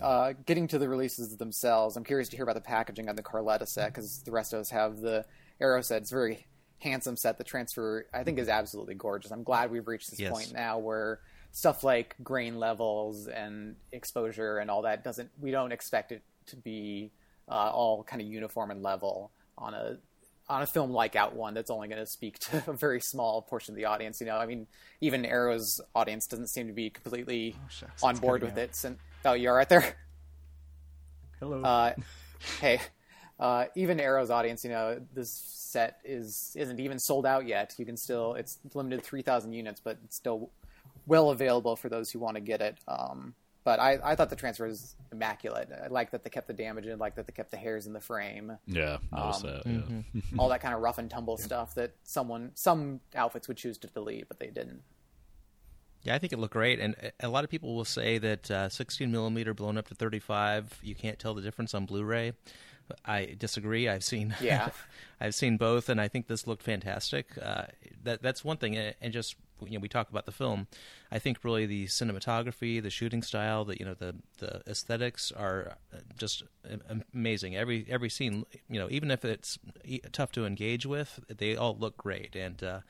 Uh, 0.00 0.32
getting 0.46 0.68
to 0.68 0.78
the 0.78 0.88
releases 0.88 1.36
themselves, 1.36 1.96
I'm 1.96 2.04
curious 2.04 2.28
to 2.30 2.36
hear 2.36 2.44
about 2.44 2.54
the 2.54 2.60
packaging 2.60 3.08
on 3.08 3.16
the 3.16 3.22
Carlotta 3.22 3.66
set 3.66 3.92
because 3.92 4.22
the 4.24 4.30
rest 4.30 4.52
of 4.52 4.60
us 4.60 4.70
have 4.70 4.98
the 4.98 5.24
Arrow 5.60 5.82
set. 5.82 6.02
It's 6.02 6.12
a 6.12 6.14
very 6.14 6.46
handsome 6.78 7.16
set. 7.16 7.38
The 7.38 7.44
transfer, 7.44 8.06
I 8.12 8.24
think, 8.24 8.38
is 8.38 8.48
absolutely 8.48 8.94
gorgeous. 8.94 9.30
I'm 9.30 9.42
glad 9.42 9.70
we've 9.70 9.86
reached 9.86 10.10
this 10.10 10.20
yes. 10.20 10.32
point 10.32 10.52
now 10.52 10.78
where 10.78 11.20
stuff 11.52 11.82
like 11.82 12.14
grain 12.22 12.58
levels 12.58 13.26
and 13.26 13.76
exposure 13.92 14.58
and 14.58 14.70
all 14.70 14.82
that 14.82 15.04
doesn't. 15.04 15.30
We 15.40 15.50
don't 15.50 15.72
expect 15.72 16.12
it 16.12 16.22
to 16.46 16.56
be 16.56 17.10
uh, 17.48 17.70
all 17.72 18.02
kind 18.04 18.22
of 18.22 18.28
uniform 18.28 18.70
and 18.70 18.82
level 18.82 19.30
on 19.56 19.74
a 19.74 19.98
on 20.48 20.62
a 20.62 20.66
film 20.66 20.92
like 20.92 21.14
Out 21.14 21.34
One 21.34 21.52
that's 21.52 21.70
only 21.70 21.88
going 21.88 22.00
to 22.00 22.06
speak 22.06 22.38
to 22.38 22.62
a 22.70 22.72
very 22.72 23.00
small 23.00 23.42
portion 23.42 23.72
of 23.72 23.76
the 23.76 23.84
audience. 23.84 24.20
You 24.20 24.26
know, 24.26 24.36
I 24.36 24.46
mean, 24.46 24.66
even 25.00 25.24
Arrow's 25.24 25.80
audience 25.94 26.26
doesn't 26.26 26.48
seem 26.48 26.68
to 26.68 26.72
be 26.72 26.90
completely 26.90 27.54
oh, 27.56 27.68
shucks, 27.68 28.02
on 28.02 28.16
board 28.16 28.42
with 28.42 28.52
out. 28.52 28.58
it. 28.58 28.76
Since 28.76 28.98
Oh, 29.24 29.32
you're 29.32 29.54
right 29.54 29.68
there. 29.68 29.96
Hello. 31.40 31.62
Uh, 31.62 31.94
hey, 32.60 32.80
uh, 33.38 33.66
even 33.74 34.00
Arrow's 34.00 34.30
audience, 34.30 34.64
you 34.64 34.70
know, 34.70 35.00
this 35.14 35.30
set 35.30 36.00
is 36.04 36.54
isn't 36.56 36.80
even 36.80 36.98
sold 36.98 37.26
out 37.26 37.46
yet. 37.46 37.74
You 37.78 37.86
can 37.86 37.96
still 37.96 38.34
it's 38.34 38.58
limited 38.74 39.02
three 39.02 39.22
thousand 39.22 39.52
units, 39.52 39.80
but 39.80 39.98
it's 40.04 40.16
still 40.16 40.50
well 41.06 41.30
available 41.30 41.76
for 41.76 41.88
those 41.88 42.10
who 42.10 42.18
want 42.18 42.36
to 42.36 42.40
get 42.40 42.60
it. 42.60 42.76
Um, 42.86 43.34
but 43.64 43.80
I, 43.80 43.98
I 44.02 44.14
thought 44.14 44.30
the 44.30 44.36
transfer 44.36 44.66
was 44.66 44.96
immaculate. 45.12 45.68
I 45.84 45.88
like 45.88 46.12
that 46.12 46.24
they 46.24 46.30
kept 46.30 46.46
the 46.46 46.54
damage 46.54 46.86
in, 46.86 46.98
like 46.98 47.16
that 47.16 47.26
they 47.26 47.32
kept 47.32 47.50
the 47.50 47.56
hairs 47.58 47.86
in 47.86 47.92
the 47.92 48.00
frame. 48.00 48.56
Yeah, 48.66 48.98
um, 49.12 49.32
that. 49.42 49.62
Yeah. 49.66 49.72
Mm-hmm. 49.72 50.38
all 50.40 50.48
that 50.48 50.62
kind 50.62 50.74
of 50.74 50.80
rough 50.80 50.98
and 50.98 51.10
tumble 51.10 51.36
stuff 51.36 51.74
that 51.74 51.92
someone 52.04 52.52
some 52.54 53.00
outfits 53.14 53.46
would 53.46 53.56
choose 53.56 53.76
to 53.78 53.88
delete, 53.88 54.26
but 54.28 54.38
they 54.38 54.46
didn't. 54.46 54.82
Yeah, 56.08 56.14
I 56.14 56.18
think 56.18 56.32
it 56.32 56.38
looked 56.38 56.54
great, 56.54 56.80
and 56.80 56.94
a 57.20 57.28
lot 57.28 57.44
of 57.44 57.50
people 57.50 57.74
will 57.74 57.84
say 57.84 58.16
that 58.16 58.50
uh, 58.50 58.70
16 58.70 59.12
millimeter 59.12 59.52
blown 59.52 59.76
up 59.76 59.88
to 59.88 59.94
35, 59.94 60.78
you 60.82 60.94
can't 60.94 61.18
tell 61.18 61.34
the 61.34 61.42
difference 61.42 61.74
on 61.74 61.84
Blu-ray. 61.84 62.32
I 63.04 63.36
disagree. 63.38 63.90
I've 63.90 64.02
seen 64.02 64.34
yeah, 64.40 64.70
I've 65.20 65.34
seen 65.34 65.58
both, 65.58 65.90
and 65.90 66.00
I 66.00 66.08
think 66.08 66.26
this 66.26 66.46
looked 66.46 66.62
fantastic. 66.62 67.26
Uh, 67.36 67.64
that 68.04 68.22
that's 68.22 68.42
one 68.42 68.56
thing, 68.56 68.78
and 68.78 69.12
just 69.12 69.36
you 69.62 69.72
know, 69.72 69.80
we 69.80 69.88
talk 69.90 70.08
about 70.08 70.24
the 70.24 70.32
film. 70.32 70.66
I 71.12 71.18
think 71.18 71.44
really 71.44 71.66
the 71.66 71.84
cinematography, 71.88 72.82
the 72.82 72.88
shooting 72.88 73.22
style, 73.22 73.66
the 73.66 73.78
you 73.78 73.84
know 73.84 73.92
the 73.92 74.14
the 74.38 74.62
aesthetics 74.66 75.30
are 75.30 75.76
uh, 75.92 75.98
just 76.16 76.42
amazing. 77.12 77.54
Every 77.54 77.84
every 77.86 78.08
scene, 78.08 78.46
you 78.70 78.80
know, 78.80 78.88
even 78.90 79.10
if 79.10 79.26
it's 79.26 79.58
tough 80.12 80.32
to 80.32 80.46
engage 80.46 80.86
with, 80.86 81.20
they 81.28 81.54
all 81.54 81.76
look 81.78 81.98
great, 81.98 82.34
and. 82.34 82.62
Uh, 82.62 82.80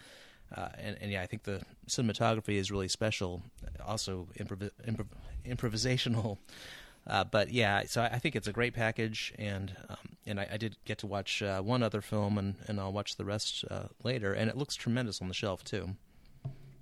uh, 0.55 0.69
and, 0.79 0.97
and, 1.01 1.11
yeah, 1.11 1.23
I 1.23 1.27
think 1.27 1.43
the 1.43 1.63
cinematography 1.89 2.57
is 2.57 2.71
really 2.71 2.89
special. 2.89 3.43
Also, 3.85 4.29
improv- 4.39 4.71
improv- 4.87 5.07
improvisational 5.47 6.39
Uh, 7.09 7.25
but 7.25 7.51
yeah, 7.51 7.85
so 7.87 8.03
I 8.03 8.19
think 8.19 8.37
it's 8.37 8.49
a 8.49 8.53
great 8.53 8.75
package, 8.75 9.33
and 9.39 9.75
um, 9.89 9.97
and 10.27 10.39
I, 10.39 10.47
I, 10.53 10.57
did 10.59 10.77
get 10.85 10.99
to 10.99 11.07
watch 11.07 11.43
uh, 11.43 11.63
one 11.63 11.83
other 11.83 12.03
film, 12.03 12.37
and, 12.37 12.57
and 12.67 12.79
I'll 12.79 12.93
watch 12.93 13.17
the 13.17 13.25
rest 13.25 13.65
uh, 13.71 13.85
later, 14.05 14.35
and 14.35 14.51
it 14.51 14.59
looks 14.59 14.75
tremendous 14.75 15.23
on 15.23 15.29
the 15.29 15.35
shelf 15.35 15.65
too. 15.65 15.97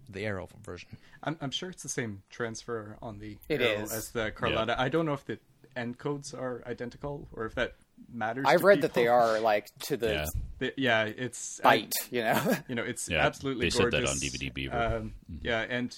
The 0.09 0.27
Arrow 0.27 0.49
version. 0.65 0.97
I'm, 1.23 1.37
I'm 1.41 1.53
sure 1.53 1.71
it's 1.71 1.85
the 1.85 1.89
same 1.89 2.23
transfer 2.29 2.97
on 3.01 3.21
the 3.21 3.39
it 3.49 3.63
Arrow 3.63 3.83
is. 3.83 3.93
as 3.93 4.11
the 4.11 4.33
Carlotta. 4.33 4.75
Yeah. 4.77 4.83
I 4.83 4.89
don't 4.89 5.07
know 5.07 5.13
if 5.13 5.25
the 5.25 5.39
encodes 5.77 6.35
are 6.35 6.63
identical 6.67 7.29
or 7.33 7.47
if 7.47 7.55
that 7.55 7.75
matters. 8.13 8.45
I've 8.47 8.65
read 8.65 8.77
people. 8.77 8.89
that 8.89 8.95
they 8.95 9.07
are 9.09 9.41
like 9.41 9.71
to 9.81 9.97
the 9.97 10.13
yeah, 10.13 10.27
the, 10.59 10.75
yeah 10.77 11.05
it's 11.05 11.61
bite. 11.61 11.95
I, 12.01 12.07
you 12.11 12.23
know, 12.23 12.57
you 12.69 12.75
know, 12.75 12.83
it's 12.83 13.09
yeah, 13.09 13.27
absolutely 13.27 13.69
they 13.69 13.79
gorgeous. 13.79 13.99
said 13.99 14.05
that 14.05 14.11
on 14.11 14.17
DVD 14.17 14.53
Beaver. 14.53 14.77
Um, 14.77 15.15
mm-hmm. 15.31 15.47
Yeah, 15.47 15.67
and 15.69 15.97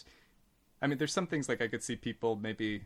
I 0.80 0.86
mean, 0.86 0.98
there's 0.98 1.12
some 1.12 1.26
things 1.26 1.48
like 1.48 1.60
I 1.60 1.68
could 1.68 1.82
see 1.82 1.96
people 1.96 2.36
maybe. 2.36 2.82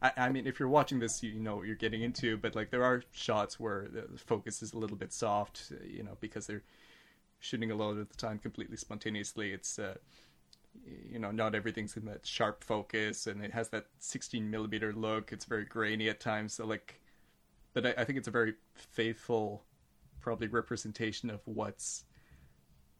I, 0.00 0.12
I, 0.16 0.28
mean, 0.30 0.48
if 0.48 0.58
you're 0.58 0.68
watching 0.68 0.98
this, 0.98 1.22
you 1.22 1.38
know 1.38 1.56
what 1.56 1.66
you're 1.66 1.76
getting 1.76 2.02
into, 2.02 2.36
but 2.36 2.56
like 2.56 2.70
there 2.70 2.82
are 2.82 3.04
shots 3.12 3.60
where 3.60 3.86
the 3.88 4.18
focus 4.18 4.60
is 4.60 4.72
a 4.72 4.78
little 4.78 4.96
bit 4.96 5.12
soft, 5.12 5.72
you 5.86 6.02
know, 6.02 6.16
because 6.20 6.48
they're 6.48 6.64
shooting 7.38 7.70
a 7.70 7.76
lot 7.76 7.90
of 7.90 8.08
the 8.08 8.16
time 8.16 8.40
completely 8.40 8.76
spontaneously. 8.76 9.52
It's 9.52 9.78
uh, 9.78 9.94
you 11.10 11.18
know 11.18 11.30
not 11.30 11.54
everything's 11.54 11.96
in 11.96 12.04
that 12.06 12.26
sharp 12.26 12.64
focus 12.64 13.26
and 13.26 13.44
it 13.44 13.52
has 13.52 13.68
that 13.70 13.86
16 13.98 14.50
millimeter 14.50 14.92
look 14.92 15.32
it's 15.32 15.44
very 15.44 15.64
grainy 15.64 16.08
at 16.08 16.20
times 16.20 16.54
so 16.54 16.66
like 16.66 17.00
but 17.72 17.86
I, 17.86 17.94
I, 17.98 18.04
think 18.04 18.18
it's 18.18 18.28
a 18.28 18.32
very 18.32 18.54
faithful 18.74 19.64
probably 20.20 20.48
representation 20.48 21.30
of 21.30 21.40
what's 21.44 22.04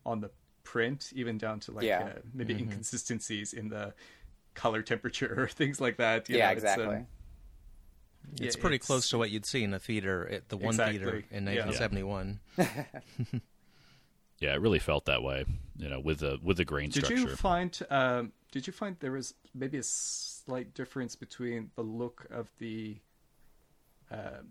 on 0.05 0.21
the 0.21 0.31
print 0.65 1.13
even 1.15 1.39
down 1.39 1.61
to 1.61 1.73
like 1.73 1.85
yeah. 1.85 2.13
uh, 2.17 2.19
maybe 2.35 2.55
mm-hmm. 2.55 2.65
inconsistencies 2.65 3.53
in 3.53 3.69
the 3.69 3.95
color 4.55 4.83
temperature 4.83 5.35
or 5.37 5.49
things 5.49 5.81
like 5.81 5.97
that 5.97 6.29
yeah 6.29 6.47
know, 6.47 6.53
exactly 6.53 6.85
it's, 6.85 8.41
um, 8.41 8.47
it's 8.47 8.57
pretty 8.57 8.77
it's... 8.77 8.87
close 8.87 9.09
to 9.11 9.19
what 9.19 9.31
you'd 9.31 9.47
see 9.47 9.65
in 9.65 9.75
a 9.75 9.79
theater 9.79 10.29
at 10.29 10.49
the 10.49 10.57
one 10.57 10.71
exactly. 10.71 10.99
theater 10.99 11.17
in 11.31 11.45
1971 11.45 12.41
yeah. 12.59 12.85
yeah, 14.43 14.55
it 14.55 14.61
really 14.61 14.81
felt 14.81 15.05
that 15.05 15.23
way. 15.23 15.45
You 15.79 15.89
know, 15.89 16.01
with 16.01 16.19
the 16.19 16.39
with 16.43 16.57
the 16.57 16.65
grain 16.65 16.91
did 16.91 17.05
structure. 17.05 17.15
Did 17.15 17.31
you 17.31 17.37
find? 17.37 17.81
Um, 17.89 18.33
did 18.51 18.67
you 18.67 18.73
find 18.73 18.97
there 18.99 19.13
was 19.13 19.35
maybe 19.55 19.79
a 19.79 19.85
slight 19.85 20.75
difference 20.75 21.15
between 21.15 21.71
the 21.77 21.83
look 21.83 22.27
of 22.31 22.51
the 22.59 22.99
um, 24.11 24.51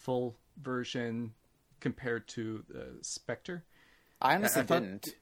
full 0.00 0.36
version 0.60 1.32
compared 1.80 2.26
to 2.28 2.64
the 2.68 2.98
Spectre? 3.02 3.64
I 4.20 4.34
honestly 4.34 4.60
I, 4.60 4.64
I 4.64 4.66
thought, 4.66 4.82
didn't. 4.82 5.14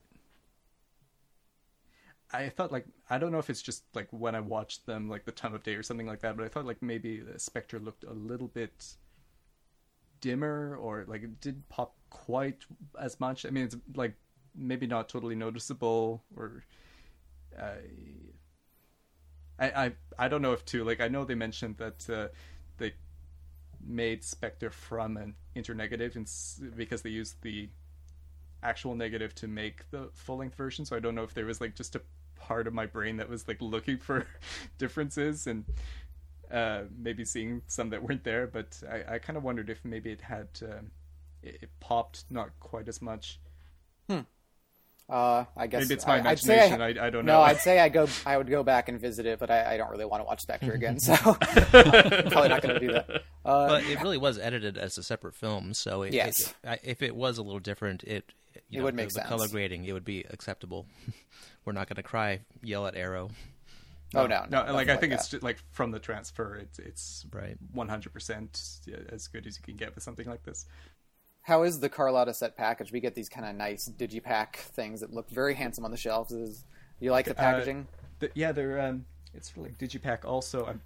I 2.33 2.49
thought 2.49 2.73
like 2.73 2.87
I 3.09 3.19
don't 3.19 3.33
know 3.33 3.39
if 3.39 3.51
it's 3.51 3.63
just 3.63 3.85
like 3.95 4.09
when 4.11 4.35
I 4.35 4.41
watched 4.41 4.87
them 4.87 5.09
like 5.09 5.25
the 5.25 5.33
time 5.33 5.55
of 5.55 5.63
day 5.63 5.75
or 5.75 5.83
something 5.83 6.07
like 6.07 6.21
that, 6.21 6.37
but 6.37 6.45
I 6.45 6.49
thought 6.49 6.67
like 6.67 6.83
maybe 6.83 7.21
the 7.21 7.39
Spectre 7.39 7.79
looked 7.79 8.05
a 8.05 8.13
little 8.13 8.49
bit 8.49 8.97
dimmer 10.21 10.77
or 10.77 11.05
like 11.07 11.23
it 11.23 11.41
didn't 11.41 11.69
pop 11.69 11.95
quite 12.11 12.65
as 13.01 13.19
much. 13.21 13.47
I 13.47 13.51
mean, 13.51 13.65
it's 13.65 13.77
like 13.95 14.15
maybe 14.55 14.87
not 14.87 15.09
totally 15.09 15.37
noticeable 15.37 16.23
or 16.37 16.65
uh, 17.59 17.77
I 19.59 19.87
I 19.87 19.93
I 20.19 20.29
don't 20.29 20.43
know 20.43 20.53
if 20.53 20.65
too 20.65 20.85
like 20.85 21.01
I 21.01 21.09
know 21.09 21.25
they 21.25 21.35
mentioned 21.35 21.77
that 21.79 22.11
uh, 22.11 22.29
made 23.89 24.23
Spectre 24.23 24.71
from 24.71 25.17
an 25.17 25.35
internegative 25.55 26.15
and 26.17 26.31
because 26.77 27.03
they 27.03 27.11
used 27.11 27.41
the 27.43 27.69
actual 28.63 28.95
negative 28.95 29.35
to 29.37 29.49
make 29.49 29.91
the 29.91 30.11
full 30.13 30.39
length 30.39 30.57
version. 30.57 30.85
So 30.85 30.97
I 30.97 31.01
don't 31.01 31.15
know 31.15 31.23
if 31.23 31.35
there 31.35 31.47
was 31.47 31.61
like 31.61 31.75
just 31.75 31.97
a 31.97 32.03
part 32.37 32.67
of 32.67 32.75
my 32.75 32.87
brain 32.87 33.17
that 33.17 33.29
was 33.29 33.49
like 33.49 33.61
looking 33.61 33.99
for 34.09 34.27
differences 34.79 35.47
and 35.47 35.65
uh, 36.51 36.83
maybe 36.97 37.25
seeing 37.25 37.63
some 37.67 37.91
that 37.91 38.03
weren't 38.03 38.25
there. 38.25 38.47
But 38.47 38.81
I, 38.91 39.15
I 39.15 39.19
kind 39.19 39.37
of 39.37 39.45
wondered 39.45 39.71
if 39.71 39.85
maybe 39.85 40.11
it 40.11 40.21
had 40.21 40.49
um, 40.63 40.91
it, 41.43 41.59
it, 41.63 41.71
popped 41.81 42.25
not 42.31 42.51
quite 42.61 42.89
as 42.89 43.01
much. 43.03 43.41
Hmm. 44.09 44.21
Uh, 45.09 45.47
I 45.57 45.67
guess 45.69 45.83
maybe 45.83 45.95
it's 45.95 46.07
my 46.07 46.17
I, 46.17 46.19
imagination. 46.19 46.83
I, 46.83 46.87
I, 46.87 47.07
I, 47.07 47.11
don't 47.11 47.25
know. 47.25 47.39
No, 47.39 47.41
I'd 47.41 47.61
say 47.61 47.81
I 47.81 47.89
go. 47.89 48.07
I 48.27 48.37
would 48.37 48.51
go 48.51 48.63
back 48.63 48.91
and 48.91 49.01
visit 49.01 49.25
it, 49.25 49.39
but 49.39 49.51
I, 49.51 49.75
I 49.75 49.77
don't 49.79 49.91
really 49.91 50.05
want 50.05 50.21
to 50.21 50.27
watch 50.27 50.43
Spectre 50.43 50.73
again, 50.73 51.01
so 51.01 51.15
probably 51.17 52.49
not 52.49 52.61
going 52.61 52.75
to 52.75 52.81
do 52.81 52.93
that. 52.93 53.23
Uh, 53.43 53.69
but 53.69 53.85
it 53.85 54.03
really 54.03 54.19
was 54.19 54.39
edited 54.39 54.77
as 54.77 54.99
a 54.99 55.03
separate 55.03 55.35
film, 55.35 55.73
so 55.73 56.03
it, 56.03 56.13
yes. 56.13 56.55
it, 56.63 56.81
if 56.85 57.03
it 57.03 57.17
was 57.17 57.39
a 57.39 57.43
little 57.43 57.61
different, 57.61 58.05
it 58.05 58.33
it 58.55 58.79
know, 58.79 58.85
would 58.85 58.95
make 58.95 59.09
the, 59.09 59.15
sense. 59.15 59.29
The 59.29 59.37
color 59.37 59.49
grading, 59.49 59.87
it 59.87 59.93
would 59.93 60.05
be 60.05 60.25
acceptable. 60.29 60.87
We're 61.65 61.73
not 61.73 61.89
going 61.89 61.97
to 61.97 62.03
cry, 62.03 62.41
yell 62.63 62.87
at 62.87 62.95
Arrow. 62.95 63.31
Oh 64.15 64.27
no, 64.27 64.47
no! 64.49 64.67
no 64.67 64.73
like 64.73 64.89
I 64.89 64.97
think 64.97 65.13
like 65.13 65.21
it's 65.21 65.29
just 65.29 65.43
like 65.43 65.59
from 65.71 65.91
the 65.91 65.99
transfer, 65.99 66.57
it's 66.57 66.79
it's 66.79 67.27
right, 67.31 67.57
one 67.73 67.89
hundred 67.89 68.13
percent 68.13 68.59
as 69.11 69.29
good 69.29 69.47
as 69.47 69.59
you 69.59 69.63
can 69.63 69.77
get 69.77 69.95
with 69.95 70.03
something 70.03 70.27
like 70.27 70.43
this. 70.45 70.67
How 71.49 71.63
is 71.63 71.81
the 71.81 71.89
Carlotta 71.89 72.35
set 72.35 72.59
package? 72.59 72.93
We 72.93 73.01
get 73.01 73.15
these 73.15 73.31
kind 73.31 73.47
of 73.47 73.57
nice 73.57 73.89
digipack 73.89 74.57
things 74.57 75.01
that 75.01 75.15
look 75.15 75.31
very 75.31 75.55
handsome 75.55 75.83
on 75.83 75.91
the 75.91 75.97
shelves. 75.97 76.31
Is 76.31 76.63
you 77.01 77.11
like 77.11 77.25
the 77.25 77.33
packaging? 77.33 77.89
Uh, 77.91 78.07
the, 78.19 78.31
yeah, 78.35 78.53
they're 78.53 78.79
um, 78.79 79.07
it's 79.33 79.49
for 79.49 79.63
like 79.63 79.79
digipack. 79.79 80.27
Also, 80.27 80.67
I'm 80.67 80.83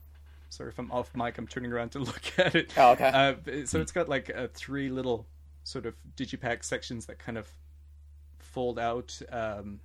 sorry 0.51 0.69
if 0.71 0.79
I'm 0.79 0.93
off 0.93 1.11
mic. 1.17 1.37
I'm 1.37 1.49
turning 1.49 1.73
around 1.73 1.91
to 1.91 1.99
look 2.11 2.39
at 2.39 2.55
it. 2.55 2.73
Oh, 2.77 2.93
okay. 2.93 3.09
Uh, 3.09 3.67
so 3.67 3.81
it's 3.81 3.91
got 3.91 4.09
like 4.09 4.31
uh, 4.33 4.47
three 4.55 4.89
little 4.89 5.27
sort 5.65 5.85
of 5.85 5.97
digipack 6.17 6.63
sections 6.63 7.07
that 7.07 7.19
kind 7.19 7.39
of 7.39 7.49
fold 8.39 8.79
out. 8.79 9.21
Um, 9.33 9.81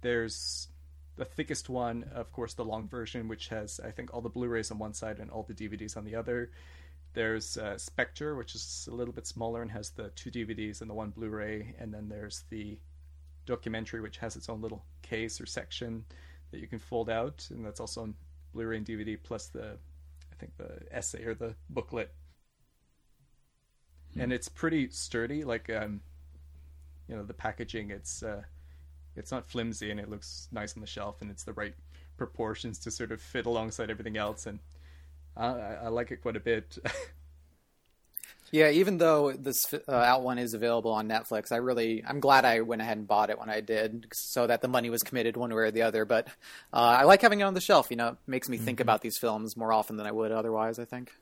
there's 0.00 0.68
the 1.16 1.26
thickest 1.26 1.68
one, 1.68 2.06
of 2.14 2.32
course, 2.32 2.54
the 2.54 2.64
long 2.64 2.88
version, 2.88 3.28
which 3.28 3.48
has 3.48 3.78
I 3.78 3.90
think 3.90 4.14
all 4.14 4.22
the 4.22 4.30
Blu-rays 4.30 4.70
on 4.70 4.78
one 4.78 4.94
side 4.94 5.18
and 5.18 5.30
all 5.30 5.42
the 5.42 5.52
DVDs 5.52 5.98
on 5.98 6.06
the 6.06 6.14
other. 6.14 6.50
There's 7.14 7.56
uh, 7.56 7.78
Spectre, 7.78 8.34
which 8.34 8.54
is 8.54 8.88
a 8.90 8.94
little 8.94 9.14
bit 9.14 9.26
smaller 9.26 9.62
and 9.62 9.70
has 9.70 9.90
the 9.90 10.10
two 10.10 10.30
DVDs 10.30 10.80
and 10.80 10.90
the 10.90 10.94
one 10.94 11.10
Blu-ray, 11.10 11.74
and 11.78 11.94
then 11.94 12.08
there's 12.08 12.44
the 12.50 12.78
documentary, 13.46 14.00
which 14.00 14.18
has 14.18 14.36
its 14.36 14.48
own 14.48 14.60
little 14.60 14.84
case 15.02 15.40
or 15.40 15.46
section 15.46 16.04
that 16.50 16.60
you 16.60 16.66
can 16.66 16.78
fold 16.78 17.08
out, 17.08 17.46
and 17.50 17.64
that's 17.64 17.80
also 17.80 18.02
on 18.02 18.14
Blu-ray 18.52 18.78
and 18.78 18.86
DVD, 18.86 19.16
plus 19.22 19.46
the 19.46 19.78
I 20.32 20.34
think 20.38 20.56
the 20.56 20.80
essay 20.90 21.24
or 21.24 21.34
the 21.34 21.54
booklet. 21.70 22.12
And 24.18 24.32
it's 24.32 24.48
pretty 24.48 24.90
sturdy, 24.90 25.44
like 25.44 25.70
um, 25.70 26.00
you 27.08 27.16
know 27.16 27.22
the 27.22 27.34
packaging. 27.34 27.90
It's 27.90 28.24
uh, 28.24 28.42
it's 29.16 29.30
not 29.30 29.46
flimsy 29.46 29.90
and 29.90 30.00
it 30.00 30.10
looks 30.10 30.48
nice 30.52 30.76
on 30.76 30.80
the 30.80 30.86
shelf 30.86 31.22
and 31.22 31.30
it's 31.30 31.44
the 31.44 31.52
right 31.52 31.74
proportions 32.16 32.78
to 32.80 32.90
sort 32.90 33.12
of 33.12 33.20
fit 33.20 33.46
alongside 33.46 33.90
everything 33.90 34.16
else 34.16 34.46
and 34.46 34.58
I, 35.36 35.46
I 35.46 35.88
like 35.88 36.10
it 36.10 36.22
quite 36.22 36.36
a 36.36 36.40
bit. 36.40 36.78
yeah, 38.52 38.70
even 38.70 38.98
though 38.98 39.32
this 39.32 39.72
uh, 39.74 39.92
out 39.92 40.22
one 40.22 40.38
is 40.38 40.54
available 40.54 40.92
on 40.92 41.08
Netflix, 41.08 41.50
I 41.50 41.56
really 41.56 42.04
I'm 42.06 42.20
glad 42.20 42.44
I 42.44 42.60
went 42.60 42.82
ahead 42.82 42.98
and 42.98 43.06
bought 43.06 43.30
it 43.30 43.38
when 43.38 43.50
I 43.50 43.60
did, 43.60 44.06
so 44.12 44.46
that 44.46 44.60
the 44.60 44.68
money 44.68 44.90
was 44.90 45.02
committed 45.02 45.36
one 45.36 45.50
way 45.50 45.62
or 45.62 45.70
the 45.70 45.82
other. 45.82 46.04
But 46.04 46.28
uh, 46.72 46.96
I 47.00 47.04
like 47.04 47.22
having 47.22 47.40
it 47.40 47.44
on 47.44 47.54
the 47.54 47.60
shelf. 47.60 47.88
You 47.90 47.96
know, 47.96 48.08
it 48.08 48.18
makes 48.26 48.48
me 48.48 48.56
mm-hmm. 48.56 48.66
think 48.66 48.80
about 48.80 49.02
these 49.02 49.18
films 49.18 49.56
more 49.56 49.72
often 49.72 49.96
than 49.96 50.06
I 50.06 50.12
would 50.12 50.32
otherwise. 50.32 50.78
I 50.78 50.84
think. 50.84 51.12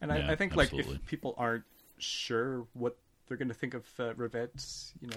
And 0.00 0.10
yeah, 0.10 0.28
I, 0.28 0.32
I, 0.32 0.36
think 0.36 0.52
absolutely. 0.56 0.92
like 0.94 1.00
if 1.02 1.06
people 1.06 1.34
aren't 1.38 1.64
sure 1.98 2.66
what 2.72 2.96
they're 3.26 3.36
going 3.36 3.48
to 3.48 3.54
think 3.54 3.74
of 3.74 3.86
uh, 3.98 4.12
Rivette, 4.14 4.92
you 5.00 5.08
know, 5.08 5.16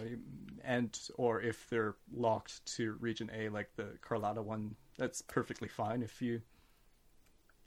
and 0.64 0.98
or 1.16 1.42
if 1.42 1.68
they're 1.70 1.96
locked 2.16 2.66
to 2.78 2.94
Region 3.00 3.30
A, 3.34 3.50
like 3.50 3.70
the 3.76 3.88
Carlotta 4.02 4.42
one, 4.42 4.76
that's 4.98 5.22
perfectly 5.24 5.68
fine. 5.68 6.04
If 6.04 6.22
you 6.22 6.42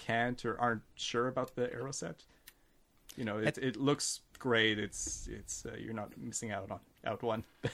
can't 0.07 0.45
or 0.45 0.61
aren't 0.61 0.83
sure 0.95 1.29
about 1.29 1.55
the 1.55 1.73
arrow 1.73 1.93
set, 1.93 2.25
you 3.17 3.25
know, 3.25 3.39
it, 3.39 3.59
it 3.59 3.77
looks 3.77 4.21
great. 4.39 4.79
It's 4.79 5.29
it's 5.31 5.65
uh, 5.67 5.77
you're 5.79 5.95
not 5.95 6.17
missing 6.19 6.51
out 6.51 6.71
on 6.71 6.81
out 7.05 7.23
one. 7.23 7.45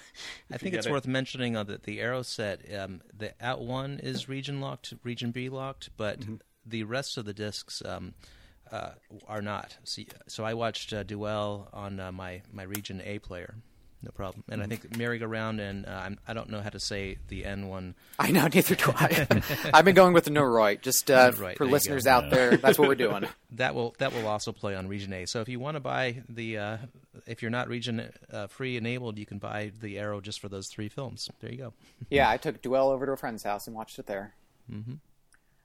I 0.52 0.58
think 0.58 0.74
it's 0.74 0.86
it. 0.86 0.92
worth 0.92 1.06
mentioning 1.06 1.56
uh, 1.56 1.64
that 1.64 1.84
the 1.84 2.00
arrow 2.00 2.22
set, 2.22 2.60
um, 2.74 3.00
the 3.16 3.32
out 3.40 3.60
one 3.60 4.00
is 4.02 4.28
region 4.28 4.60
locked, 4.60 4.94
region 5.02 5.30
B 5.30 5.48
locked, 5.48 5.90
but 5.96 6.20
mm-hmm. 6.20 6.36
the 6.64 6.84
rest 6.84 7.16
of 7.16 7.24
the 7.24 7.34
discs. 7.34 7.82
Um, 7.84 8.14
uh, 8.72 8.90
are 9.28 9.42
not. 9.42 9.76
So, 9.84 10.02
so 10.26 10.44
I 10.44 10.54
watched 10.54 10.92
uh, 10.92 11.04
Duelle 11.04 11.68
on 11.72 12.00
uh, 12.00 12.10
my 12.10 12.42
my 12.52 12.64
Region 12.64 13.00
A 13.04 13.20
player, 13.20 13.54
no 14.06 14.12
problem. 14.12 14.44
And 14.48 14.62
I 14.62 14.66
think 14.66 14.96
merry-go-round 14.96 15.60
and 15.60 15.84
uh, 15.84 15.90
I'm, 15.90 16.18
I 16.26 16.32
don't 16.32 16.48
know 16.48 16.60
how 16.60 16.70
to 16.70 16.78
say 16.78 17.18
the 17.28 17.44
N 17.44 17.66
one. 17.68 17.96
I 18.18 18.30
know, 18.30 18.46
neither 18.46 18.74
do 18.76 18.92
I. 18.94 19.26
I've 19.74 19.84
been 19.84 19.96
going 19.96 20.14
with 20.14 20.24
the 20.24 20.30
Noroid. 20.30 20.80
Just 20.80 21.10
uh, 21.10 21.32
right, 21.38 21.58
for 21.58 21.66
listeners 21.66 22.06
out 22.06 22.30
there, 22.30 22.56
that's 22.56 22.78
what 22.78 22.88
we're 22.88 22.94
doing. 22.94 23.26
that 23.50 23.74
will 23.74 23.94
that 23.98 24.12
will 24.12 24.28
also 24.28 24.52
play 24.52 24.76
on 24.76 24.86
Region 24.86 25.12
A. 25.12 25.26
So 25.26 25.40
if 25.40 25.48
you 25.48 25.58
want 25.58 25.74
to 25.74 25.80
buy 25.80 26.22
the, 26.28 26.58
uh, 26.58 26.76
if 27.26 27.42
you're 27.42 27.50
not 27.50 27.68
Region 27.68 28.10
uh, 28.32 28.46
free 28.46 28.76
enabled, 28.76 29.18
you 29.18 29.26
can 29.26 29.38
buy 29.38 29.72
the 29.80 29.98
Arrow 29.98 30.20
just 30.20 30.40
for 30.40 30.48
those 30.48 30.68
three 30.68 30.88
films. 30.88 31.28
There 31.40 31.50
you 31.50 31.58
go. 31.58 31.72
yeah, 32.08 32.30
I 32.30 32.36
took 32.36 32.62
Duelle 32.62 32.92
over 32.92 33.06
to 33.06 33.12
a 33.12 33.16
friend's 33.16 33.42
house 33.42 33.66
and 33.66 33.74
watched 33.74 33.98
it 33.98 34.06
there. 34.06 34.34
Mm-hmm. 34.72 34.94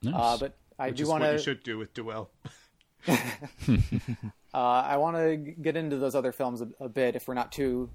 Nice. 0.10 0.40
but 0.40 0.58
I 0.80 0.88
Which 0.88 0.98
do 0.98 1.08
want 1.08 1.24
to. 1.24 1.34
You 1.34 1.40
should 1.40 1.64
do 1.64 1.78
with 1.78 1.94
Duelle. 1.94 2.30
uh, 3.08 4.58
I 4.58 4.98
want 4.98 5.18
to 5.18 5.38
get 5.38 5.76
into 5.76 5.98
those 5.98 6.16
other 6.16 6.32
films 6.32 6.62
a, 6.62 6.68
a 6.80 6.90
bit 6.90 7.16
if 7.16 7.28
we're 7.28 7.34
not 7.34 7.52
too 7.52 7.90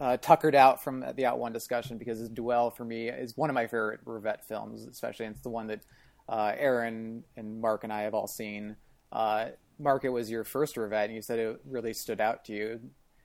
uh, 0.00 0.16
tuckered 0.18 0.54
out 0.54 0.82
from 0.82 1.04
the 1.14 1.26
Out 1.26 1.38
One 1.38 1.52
discussion 1.52 1.98
because 1.98 2.28
Duelle 2.28 2.74
for 2.74 2.84
me 2.84 3.08
is 3.08 3.36
one 3.36 3.50
of 3.50 3.54
my 3.54 3.66
favorite 3.66 4.04
Rivette 4.04 4.44
films, 4.44 4.84
especially 4.84 5.26
and 5.26 5.34
it's 5.34 5.42
the 5.42 5.50
one 5.50 5.68
that 5.68 5.80
uh, 6.28 6.52
Aaron 6.56 7.24
and 7.36 7.60
Mark 7.60 7.84
and 7.84 7.92
I 7.92 8.02
have 8.02 8.14
all 8.14 8.26
seen. 8.26 8.76
Uh, 9.12 9.46
Mark, 9.78 10.04
it 10.04 10.10
was 10.10 10.30
your 10.30 10.44
first 10.44 10.76
Rivette, 10.76 11.06
and 11.06 11.14
you 11.14 11.22
said 11.22 11.38
it 11.38 11.60
really 11.68 11.94
stood 11.94 12.20
out 12.20 12.44
to 12.46 12.52
you. 12.52 12.80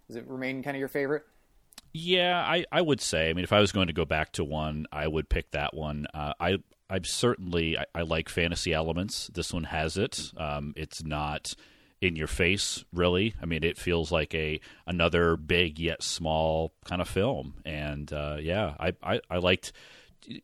Does 0.07 0.15
it 0.15 0.27
remain 0.27 0.63
kind 0.63 0.75
of 0.75 0.79
your 0.79 0.89
favorite? 0.89 1.23
Yeah, 1.93 2.37
I, 2.39 2.65
I 2.71 2.81
would 2.81 3.01
say. 3.01 3.29
I 3.29 3.33
mean, 3.33 3.43
if 3.43 3.53
I 3.53 3.59
was 3.59 3.71
going 3.71 3.87
to 3.87 3.93
go 3.93 4.05
back 4.05 4.33
to 4.33 4.43
one, 4.43 4.85
I 4.91 5.07
would 5.07 5.29
pick 5.29 5.51
that 5.51 5.73
one. 5.73 6.07
Uh, 6.13 6.33
I 6.39 6.57
I'm 6.89 7.03
certainly 7.03 7.77
I, 7.77 7.85
I, 7.95 8.01
like 8.01 8.29
fantasy 8.29 8.73
elements. 8.73 9.29
This 9.33 9.53
one 9.53 9.65
has 9.65 9.97
it. 9.97 10.31
Um, 10.37 10.73
it's 10.75 11.03
not 11.03 11.55
in 12.01 12.15
your 12.15 12.27
face, 12.27 12.83
really. 12.93 13.33
I 13.41 13.45
mean, 13.45 13.63
it 13.63 13.77
feels 13.77 14.11
like 14.11 14.33
a 14.35 14.59
another 14.85 15.37
big 15.37 15.79
yet 15.79 16.03
small 16.03 16.73
kind 16.85 17.01
of 17.01 17.09
film. 17.09 17.55
And 17.65 18.11
uh, 18.13 18.37
yeah, 18.39 18.75
I, 18.79 18.93
I, 19.01 19.21
I 19.29 19.37
liked 19.37 19.71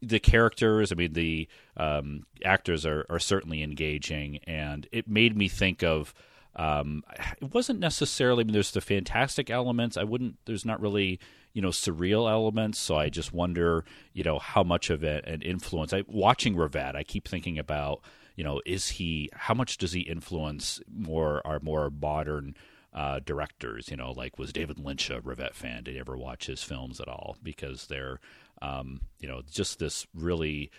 the 0.01 0.19
characters. 0.19 0.91
I 0.91 0.95
mean, 0.95 1.13
the 1.13 1.47
um, 1.77 2.25
actors 2.43 2.85
are, 2.85 3.05
are 3.09 3.19
certainly 3.19 3.63
engaging, 3.63 4.37
and 4.45 4.87
it 4.91 5.07
made 5.07 5.35
me 5.37 5.47
think 5.47 5.83
of. 5.83 6.13
Um, 6.55 7.03
it 7.41 7.53
wasn't 7.53 7.79
necessarily. 7.79 8.41
I 8.41 8.45
mean, 8.45 8.53
there's 8.53 8.71
the 8.71 8.81
fantastic 8.81 9.49
elements. 9.49 9.97
I 9.97 10.03
wouldn't. 10.03 10.37
There's 10.45 10.65
not 10.65 10.81
really 10.81 11.19
you 11.53 11.61
know 11.61 11.69
surreal 11.69 12.29
elements. 12.29 12.79
So 12.79 12.95
I 12.95 13.09
just 13.09 13.33
wonder, 13.33 13.83
you 14.13 14.23
know, 14.23 14.39
how 14.39 14.63
much 14.63 14.89
of 14.89 15.03
it 15.03 15.25
an 15.25 15.41
influence. 15.41 15.93
I 15.93 16.03
watching 16.07 16.55
Rivette, 16.55 16.95
I 16.95 17.03
keep 17.03 17.27
thinking 17.27 17.57
about, 17.59 18.01
you 18.35 18.43
know, 18.43 18.61
is 18.65 18.89
he? 18.89 19.29
How 19.33 19.53
much 19.53 19.77
does 19.77 19.93
he 19.93 20.01
influence 20.01 20.81
more 20.91 21.41
our 21.45 21.59
more 21.61 21.89
modern 21.89 22.55
uh, 22.93 23.19
directors? 23.25 23.89
You 23.89 23.97
know, 23.97 24.11
like 24.11 24.37
was 24.39 24.53
David 24.53 24.79
Lynch 24.79 25.09
a 25.09 25.21
Rivette 25.21 25.55
fan? 25.55 25.83
Did 25.83 25.95
he 25.95 25.99
ever 25.99 26.17
watch 26.17 26.47
his 26.47 26.63
films 26.63 26.99
at 26.99 27.07
all? 27.07 27.37
Because 27.43 27.87
they're, 27.87 28.19
um, 28.61 29.01
you 29.19 29.27
know, 29.27 29.41
just 29.49 29.79
this 29.79 30.07
really 30.13 30.71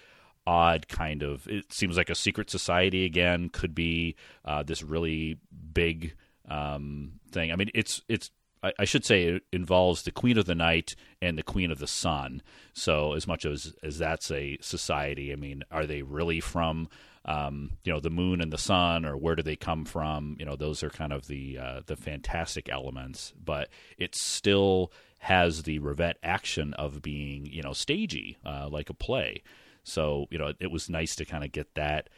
odd 0.47 0.89
kind 0.89 1.23
of 1.23 1.47
it 1.47 1.73
seems 1.73 1.97
like 1.97 2.11
a 2.11 2.15
secret 2.15 2.51
society 2.51 3.05
again 3.05 3.49
could 3.49 3.75
be 3.75 4.17
uh, 4.45 4.63
this 4.63 4.83
really 4.83 5.39
big 5.73 6.17
um, 6.49 7.13
thing 7.31 7.53
i 7.53 7.57
mean 7.57 7.71
it's 7.75 8.03
it's 8.09 8.31
I, 8.63 8.73
I, 8.81 8.85
should 8.85 9.05
say 9.05 9.25
it 9.25 9.43
involves 9.53 10.03
the 10.03 10.11
queen 10.11 10.39
of 10.39 10.47
the 10.47 10.55
night 10.55 10.95
and 11.21 11.37
the 11.37 11.43
queen 11.43 11.71
of 11.71 11.79
the 11.79 11.87
sun. 11.87 12.43
So 12.73 13.15
as 13.15 13.27
much 13.27 13.45
as 13.45 13.75
as 13.83 13.99
that's 13.99 14.31
a 14.31 14.59
society 14.61 15.33
i 15.33 15.37
mean 15.37 15.63
are 15.71 15.87
they 15.87 16.03
really 16.03 16.41
from 16.41 16.89
um, 17.25 17.73
you 17.85 17.93
know 17.93 18.01
the 18.01 18.11
moon 18.11 18.41
and 18.41 18.53
the 18.53 18.59
sun 18.59 19.05
or 19.05 19.17
where 19.17 19.37
do 19.37 19.43
they 19.43 19.57
come 19.57 19.85
from? 19.85 20.37
You 20.39 20.45
know 20.45 20.57
those 20.57 20.83
are 20.83 20.91
kind 20.91 21.13
of 21.13 21.29
the 21.29 21.59
uh, 21.59 21.81
the 21.87 21.97
fantastic 21.97 22.69
elements 22.69 23.33
but 23.45 23.69
it 23.97 24.15
still 24.15 24.93
has 25.19 25.63
the 25.63 25.79
Rivette 25.79 26.19
action 26.25 26.75
of 26.75 27.01
being 27.01 27.47
you 27.47 27.63
know 27.63 27.73
stagey 27.73 28.39
uh, 28.45 28.69
like 28.69 28.91
a 28.91 28.95
play. 28.95 29.43
So 29.85 30.27
you 30.31 30.39
know, 30.39 30.49
it, 30.49 30.57
it 30.61 30.71
was 30.71 30.91
nice 30.91 31.15
to 31.17 31.25
kind 31.25 31.45
of 31.45 31.53
get 31.53 31.75
that 31.75 32.09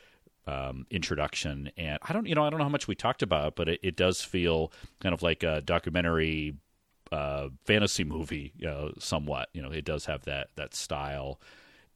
um, 0.47 0.87
introduction. 0.91 1.71
And 1.77 1.99
I 2.03 2.12
don't, 2.12 2.27
you 2.27 2.35
know, 2.35 2.45
I 2.45 2.51
don't 2.51 2.59
know 2.59 2.65
how 2.65 2.71
much 2.71 2.89
we 2.89 2.95
talked 2.95 3.23
about, 3.23 3.49
it, 3.49 3.55
but 3.57 3.69
it, 3.69 3.81
it 3.83 3.97
does 3.97 4.23
feel 4.23 4.73
kind 5.01 5.15
of 5.15 5.23
like 5.23 5.43
a 5.43 5.61
documentary 5.61 6.55
uh, 7.12 7.49
fantasy 7.65 8.05
movie, 8.05 8.53
you 8.57 8.66
know, 8.66 8.93
somewhat. 8.99 9.49
You 9.53 9.62
know, 9.62 9.71
it 9.71 9.85
does 9.85 10.07
have 10.07 10.25
that 10.25 10.49
that 10.57 10.75
style. 10.75 11.41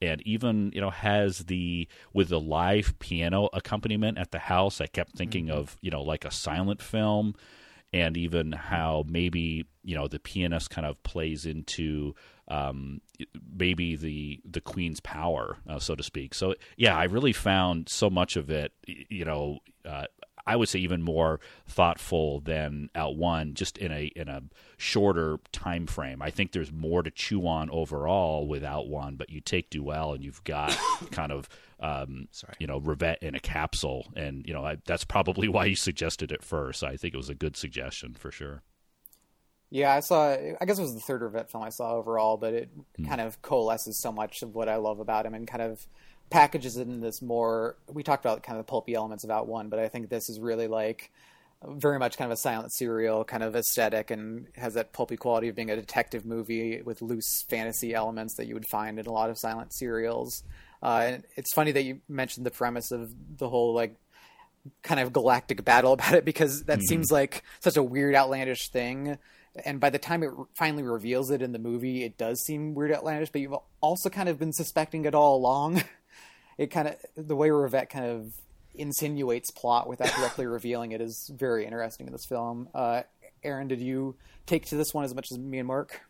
And 0.01 0.23
even 0.23 0.71
you 0.73 0.81
know 0.81 0.91
has 0.91 1.39
the 1.47 1.89
with 2.13 2.29
the 2.29 2.39
live 2.39 2.97
piano 3.01 3.49
accompaniment 3.53 4.17
at 4.17 4.31
the 4.31 4.39
house. 4.39 4.81
I 4.81 4.87
kept 4.87 5.17
thinking 5.17 5.47
mm-hmm. 5.47 5.59
of 5.59 5.77
you 5.81 5.91
know 5.91 6.03
like 6.03 6.25
a 6.25 6.31
silent 6.31 6.81
film, 6.81 7.35
and 7.93 8.17
even 8.17 8.53
how 8.53 9.05
maybe 9.09 9.67
you 9.83 9.97
know 9.97 10.07
the 10.07 10.21
pianist 10.21 10.71
kind 10.71 10.87
of 10.87 11.03
plays 11.03 11.47
into 11.47 12.15
um, 12.49 13.01
maybe 13.57 13.97
the 13.97 14.41
the 14.45 14.61
queen's 14.61 15.01
power, 15.01 15.59
uh, 15.69 15.79
so 15.79 15.95
to 15.95 16.03
speak. 16.03 16.35
So 16.35 16.55
yeah, 16.77 16.97
I 16.97 17.05
really 17.05 17.33
found 17.33 17.89
so 17.89 18.11
much 18.11 18.37
of 18.37 18.51
it, 18.51 18.73
you 18.87 19.25
know. 19.25 19.59
Uh, 19.85 20.07
I 20.47 20.57
would 20.57 20.71
say 20.71 20.79
even 20.79 21.03
more 21.03 21.41
thoughtful 21.67 22.41
than 22.41 22.89
Out 22.95 23.17
One, 23.17 23.53
just 23.53 23.77
in 23.77 23.93
a 23.93 24.07
in 24.17 24.29
a 24.29 24.43
shorter 24.79 25.39
time 25.53 25.87
frame. 25.87 26.23
I 26.23 26.31
think 26.31 26.53
there's 26.53 26.73
more 26.73 27.03
to 27.03 27.11
chew 27.11 27.47
on 27.47 27.69
overall 27.69 28.49
with 28.49 28.65
Out 28.65 28.89
One, 28.89 29.17
but 29.17 29.29
you 29.29 29.43
take 29.43 29.69
Duelle 29.69 30.15
and 30.15 30.25
you've 30.25 30.43
got 30.45 30.75
kind 31.11 31.33
of 31.33 31.51
um, 31.81 32.29
Sorry. 32.31 32.55
you 32.59 32.67
know 32.67 32.81
Rivette 32.81 33.19
in 33.19 33.35
a 33.35 33.41
capsule, 33.41 34.07
and 34.17 34.47
you 34.47 34.55
know 34.55 34.65
I, 34.65 34.79
that's 34.87 35.05
probably 35.05 35.49
why 35.51 35.67
you 35.67 35.77
suggested 35.77 36.33
it 36.33 36.43
first. 36.43 36.83
I 36.83 36.97
think 36.97 37.13
it 37.13 37.19
was 37.19 37.29
a 37.29 37.35
good 37.35 37.55
suggestion 37.55 38.15
for 38.15 38.31
sure. 38.31 38.63
Yeah, 39.71 39.93
I 39.93 40.01
saw. 40.01 40.31
I 40.31 40.65
guess 40.65 40.79
it 40.79 40.83
was 40.83 40.95
the 40.95 41.01
third 41.01 41.21
Rivette 41.21 41.51
film 41.51 41.63
I 41.63 41.69
saw 41.69 41.95
overall, 41.95 42.37
but 42.37 42.55
it 42.55 42.71
mm. 42.99 43.07
kind 43.07 43.21
of 43.21 43.41
coalesces 43.43 44.01
so 44.01 44.11
much 44.11 44.43
of 44.43 44.55
what 44.55 44.69
I 44.69 44.77
love 44.77 44.99
about 44.99 45.27
him 45.27 45.35
and 45.35 45.47
kind 45.47 45.63
of 45.63 45.87
packages 46.31 46.77
it 46.77 46.89
in 46.89 47.01
this 47.01 47.21
more. 47.21 47.77
We 47.87 48.03
talked 48.03 48.25
about 48.25 48.43
kind 48.43 48.59
of 48.59 48.67
the 48.67 48.71
pulpy 48.71 48.95
elements 48.95 49.25
of 49.25 49.31
Out 49.31 49.47
One, 49.47 49.69
but 49.69 49.79
I 49.79 49.89
think 49.89 50.09
this 50.09 50.29
is 50.31 50.41
really 50.41 50.69
like 50.69 51.11
very 51.67 51.99
much 51.99 52.17
kind 52.17 52.31
of 52.31 52.39
a 52.39 52.41
silent 52.41 52.73
serial 52.73 53.25
kind 53.25 53.43
of 53.43 53.57
aesthetic 53.57 54.11
and 54.11 54.47
has 54.55 54.75
that 54.75 54.93
pulpy 54.93 55.17
quality 55.17 55.49
of 55.49 55.57
being 55.57 55.71
a 55.71 55.77
detective 55.77 56.25
movie 56.25 56.81
with 56.83 57.03
loose 57.03 57.43
fantasy 57.49 57.95
elements 57.95 58.37
that 58.37 58.47
you 58.47 58.55
would 58.55 58.69
find 58.71 58.99
in 58.99 59.07
a 59.07 59.13
lot 59.13 59.29
of 59.29 59.39
silent 59.39 59.75
serials. 59.75 60.45
Uh, 60.83 61.03
and 61.05 61.25
it's 61.37 61.53
funny 61.53 61.73
that 61.73 61.83
you 61.83 62.01
mentioned 62.09 62.47
the 62.47 62.51
premise 62.51 62.93
of 62.93 63.13
the 63.37 63.49
whole 63.49 63.75
like 63.75 63.97
kind 64.83 65.01
of 65.01 65.13
galactic 65.13 65.65
battle 65.65 65.93
about 65.95 66.15
it 66.15 66.25
because 66.25 66.65
that 66.65 66.79
mm-hmm. 66.79 66.87
seems 66.87 67.11
like 67.11 67.43
such 67.61 67.77
a 67.77 67.83
weird 67.83 68.15
outlandish 68.15 68.71
thing 68.71 69.19
and 69.65 69.81
by 69.81 69.91
the 69.91 69.99
time 69.99 70.23
it 70.23 70.31
finally 70.55 70.83
reveals 70.83 71.31
it 71.31 71.43
in 71.43 71.53
the 71.53 71.59
movie, 71.59 72.05
it 72.05 72.19
does 72.19 72.41
seem 72.41 72.75
weird 72.75 72.93
outlandish. 72.93 73.31
But 73.31 73.41
you've 73.41 73.57
also 73.81 74.09
kind 74.11 74.29
of 74.29 74.39
been 74.39 74.53
suspecting 74.53 75.05
it 75.05 75.15
all 75.15 75.37
along. 75.37 75.83
It 76.59 76.73
kind 76.73 76.89
of 76.89 76.97
the 77.15 77.37
way 77.37 77.51
Rivette 77.51 77.89
kind 77.89 78.05
of 78.05 78.35
insinuates 78.75 79.53
plot 79.53 79.89
without 79.89 80.13
directly 80.17 80.45
revealing 80.47 80.91
it 80.91 81.01
is 81.01 81.31
very 81.33 81.65
interesting 81.65 82.09
in 82.09 82.13
this 82.13 82.27
film. 82.27 82.69
Uh, 82.75 83.03
Aaron, 83.45 83.69
did 83.69 83.81
you 83.81 84.17
take 84.45 84.67
to 84.67 84.77
this 84.77 84.93
one 84.93 85.05
as 85.05 85.15
much 85.15 85.31
as 85.31 85.39
me 85.39 85.59
and 85.59 85.69
Mark? 85.69 86.01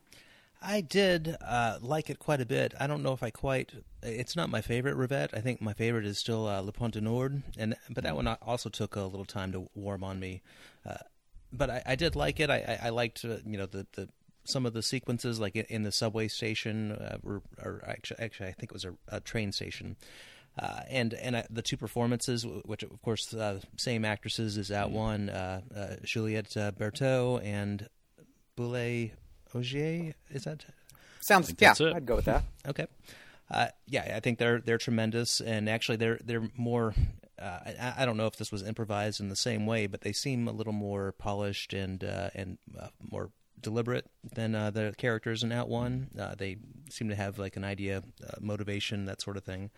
I 0.61 0.81
did 0.81 1.37
uh, 1.41 1.79
like 1.81 2.11
it 2.11 2.19
quite 2.19 2.41
a 2.41 2.47
bit. 2.47 2.75
I 2.81 2.87
don't 2.87 3.03
know 3.03 3.13
if 3.13 3.23
I 3.23 3.31
quite. 3.31 3.73
It's 4.03 4.35
not 4.35 4.51
my 4.51 4.61
favorite 4.61 4.97
Rivette. 4.97 5.31
I 5.33 5.41
think 5.41 5.61
my 5.61 5.73
favorite 5.73 6.05
is 6.05 6.19
still 6.19 6.49
uh, 6.49 6.61
Le 6.61 6.73
Pont 6.73 6.93
du 6.93 7.01
Nord, 7.01 7.43
and 7.57 7.77
but 7.91 8.05
that 8.05 8.17
one 8.17 8.27
also 8.27 8.69
took 8.69 8.97
a 8.97 9.03
little 9.03 9.25
time 9.25 9.53
to 9.53 9.69
warm 9.75 10.03
on 10.03 10.19
me. 10.19 10.43
Uh, 10.85 10.97
but 11.53 11.71
I, 11.71 11.83
I, 11.87 11.95
did 11.97 12.17
like 12.17 12.41
it. 12.41 12.51
I, 12.51 12.79
I 12.85 12.89
liked 12.91 13.25
uh, 13.25 13.39
you 13.47 13.59
know 13.59 13.67
the, 13.67 13.87
the 13.93 14.09
some 14.45 14.67
of 14.67 14.73
the 14.73 14.83
sequences 14.83 15.39
like 15.39 15.57
in 15.57 15.83
the 15.83 15.93
subway 15.93 16.29
station 16.29 16.93
uh, 16.93 17.19
or, 17.23 17.43
or, 17.63 17.83
actually, 17.87 18.21
actually 18.21 18.49
I 18.49 18.53
think 18.53 18.71
it 18.71 18.73
was 18.73 18.85
a, 18.85 18.95
a 19.09 19.21
train 19.21 19.53
station. 19.53 19.97
Uh, 20.59 20.81
and 20.91 21.15
and 21.15 21.37
uh, 21.37 21.43
the 21.51 21.63
two 21.63 21.77
performances, 21.77 22.45
which 22.65 22.83
of 22.83 23.01
course 23.03 23.33
uh, 23.33 23.61
same 23.77 24.05
actresses 24.05 24.59
as 24.59 24.73
Out 24.73 24.91
One, 24.91 25.29
uh, 25.31 25.61
uh, 25.77 25.87
Juliet 26.03 26.47
Berto 26.49 27.41
and 27.45 27.89
Bulle 28.57 29.11
Ogier. 29.55 30.15
Is 30.31 30.45
that 30.45 30.65
sounds? 31.21 31.55
Yeah, 31.59 31.75
I'd 31.79 32.07
go 32.07 32.17
with 32.17 32.25
that. 32.25 32.43
okay. 32.67 32.87
yeah, 33.87 34.15
I 34.17 34.21
think 34.21 34.39
they're 34.39 34.61
they're 34.61 34.79
tremendous, 34.79 35.41
and 35.41 35.69
actually 35.69 35.99
they're 35.99 36.19
they're 36.25 36.51
more 36.57 36.93
uh, 37.41 37.59
I, 37.81 37.95
I, 37.99 38.07
don't 38.07 38.17
know 38.17 38.27
if 38.27 38.37
this 38.37 38.51
was 38.51 38.63
improvised 38.63 39.21
in 39.21 39.29
the 39.29 39.37
same 39.37 39.67
way, 39.67 39.87
but 39.87 40.03
they 40.03 40.13
seem 40.13 40.49
a 40.49 40.53
little 40.53 40.73
more 40.73 41.13
polished 41.13 41.73
and 41.73 42.03
uh, 42.03 42.31
and 42.35 42.59
uh, 42.79 42.89
more 43.01 43.31
deliberate 43.61 44.07
than 44.35 44.55
uh, 44.55 44.71
the 44.71 44.95
characters 44.97 45.43
in 45.43 45.53
Out 45.53 45.69
One. 45.69 46.09
Uh, 46.19 46.35
they 46.37 46.57
seem 46.91 47.09
to 47.09 47.15
have 47.15 47.39
like 47.39 47.57
an 47.57 47.65
idea, 47.65 48.03
uh, 48.27 48.37
motivation, 48.41 49.05
that 49.07 49.21
sort 49.21 49.37
of 49.37 49.45
thing 49.45 49.71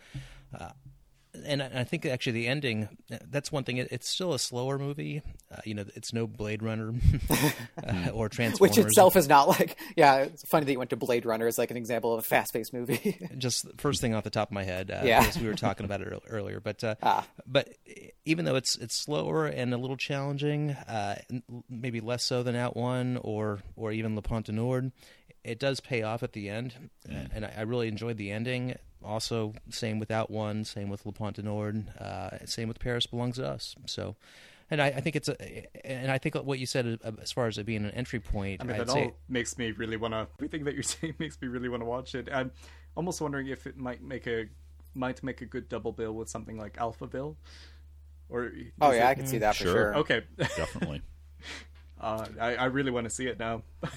and 1.47 1.63
I 1.63 1.85
think 1.85 2.07
actually 2.07 2.33
the 2.33 2.49
ending 2.49 2.89
that's 3.29 3.53
one 3.53 3.65
thing 3.65 3.79
it's 3.79 4.09
still 4.09 4.33
a 4.35 4.39
slower 4.39 4.79
movie. 4.79 5.23
Uh, 5.51 5.61
you 5.65 5.75
know 5.75 5.85
it's 5.95 6.13
no 6.13 6.27
blade 6.27 6.63
runner 6.63 6.93
uh, 7.87 8.11
or 8.13 8.29
transformers. 8.29 8.77
which 8.77 8.85
itself 8.85 9.17
is 9.17 9.29
not 9.29 9.49
like 9.49 9.79
yeah 9.97 10.19
it's 10.19 10.45
funny 10.49 10.65
that 10.65 10.73
you 10.73 10.79
went 10.79 10.91
to 10.91 10.97
blade 10.97 11.27
runner 11.27 11.47
as 11.47 11.59
like 11.59 11.71
an 11.71 11.77
example 11.77 12.13
of 12.13 12.21
a 12.21 12.23
fast-paced 12.23 12.73
movie. 12.73 13.19
Just 13.39 13.67
first 13.79 14.01
thing 14.01 14.15
off 14.15 14.25
the 14.25 14.31
top 14.31 14.49
of 14.49 14.53
my 14.53 14.65
head 14.65 14.91
uh, 14.91 15.03
yeah. 15.05 15.31
we 15.41 15.47
were 15.47 15.55
talking 15.55 15.85
about 15.85 16.01
it 16.01 16.13
earlier 16.29 16.61
but 16.61 16.83
uh, 16.85 16.95
ah. 17.03 17.27
but 17.47 17.69
even 18.25 18.45
though 18.45 18.57
it's 18.57 18.77
it's 18.77 19.03
slower 19.03 19.47
and 19.47 19.73
a 19.73 19.79
little 19.79 19.97
challenging 19.97 20.71
uh, 20.71 21.17
maybe 21.69 22.01
less 22.01 22.25
so 22.25 22.43
than 22.43 22.57
out 22.57 22.77
one 22.77 23.19
or 23.23 23.61
or 23.77 23.93
even 23.93 24.15
le 24.15 24.23
pont 24.23 24.47
du 24.47 24.53
nord 24.53 24.93
it 25.45 25.59
does 25.59 25.81
pay 25.81 26.03
off 26.03 26.23
at 26.23 26.33
the 26.33 26.49
end, 26.49 26.75
yeah. 27.09 27.27
and 27.33 27.45
I, 27.45 27.55
I, 27.59 27.61
really 27.63 27.89
enjoyed 27.89 28.17
the 28.17 28.31
ending 28.31 28.77
also 29.05 29.55
same 29.71 29.99
with 29.99 30.11
Out 30.11 30.31
One, 30.31 30.65
same 30.65 30.89
with 30.91 31.07
Le 31.07 31.13
Pont 31.13 31.35
du 31.35 31.43
Nord, 31.43 31.89
uh, 31.99 32.31
same 32.45 32.69
with 32.69 32.79
Paris 32.79 33.07
Belongs 33.07 33.37
to 33.37 33.47
Us. 33.47 33.75
So, 33.87 34.17
and 34.71 34.81
I, 34.81 34.87
I, 34.87 35.01
think 35.01 35.17
it's 35.17 35.29
a, 35.29 35.87
and 35.87 36.11
I 36.11 36.19
think 36.19 36.35
what 36.37 36.59
you 36.59 36.67
said 36.67 36.99
uh, 37.05 37.13
as 37.21 37.33
far 37.33 37.47
as 37.47 37.59
it 37.59 37.67
being 37.67 37.85
an 37.85 37.91
entry 37.93 38.21
point. 38.21 38.61
I 38.61 38.65
mean, 38.65 38.75
I'd 38.75 38.87
that 38.87 38.91
say, 38.91 39.05
all 39.05 39.17
makes 39.29 39.59
me 39.59 39.73
really 39.73 39.97
want 39.97 40.15
to. 40.15 40.29
Everything 40.39 40.65
that 40.65 40.75
you're 40.75 40.83
saying 40.83 41.15
makes 41.19 41.41
me 41.41 41.49
really 41.49 41.69
want 41.69 41.83
to 41.83 41.87
watch 41.87 42.15
it. 42.15 42.29
I'm 42.33 42.51
almost 42.97 43.21
wondering 43.21 43.49
if 43.49 43.67
it 43.67 43.77
might 43.77 44.03
make 44.03 44.27
a 44.27 44.47
might 44.95 45.23
make 45.23 45.41
a 45.41 45.47
good 45.47 45.69
double 45.69 45.93
bill 45.93 46.13
with 46.13 46.29
something 46.29 46.59
like 46.59 46.77
Alphaville. 46.77 47.37
Or 48.29 48.53
oh 48.81 48.93
yeah, 48.93 49.09
it, 49.09 49.11
I 49.11 49.15
can 49.15 49.27
see 49.27 49.39
that 49.39 49.57
for 49.57 49.65
sure. 49.65 49.97
Okay, 49.97 50.23
definitely. 50.39 51.03
uh, 52.01 52.27
I, 52.41 52.55
I 52.57 52.65
really 52.67 52.91
want 52.91 53.05
to 53.05 53.11
see 53.11 53.27
it 53.27 53.39
now. 53.39 53.63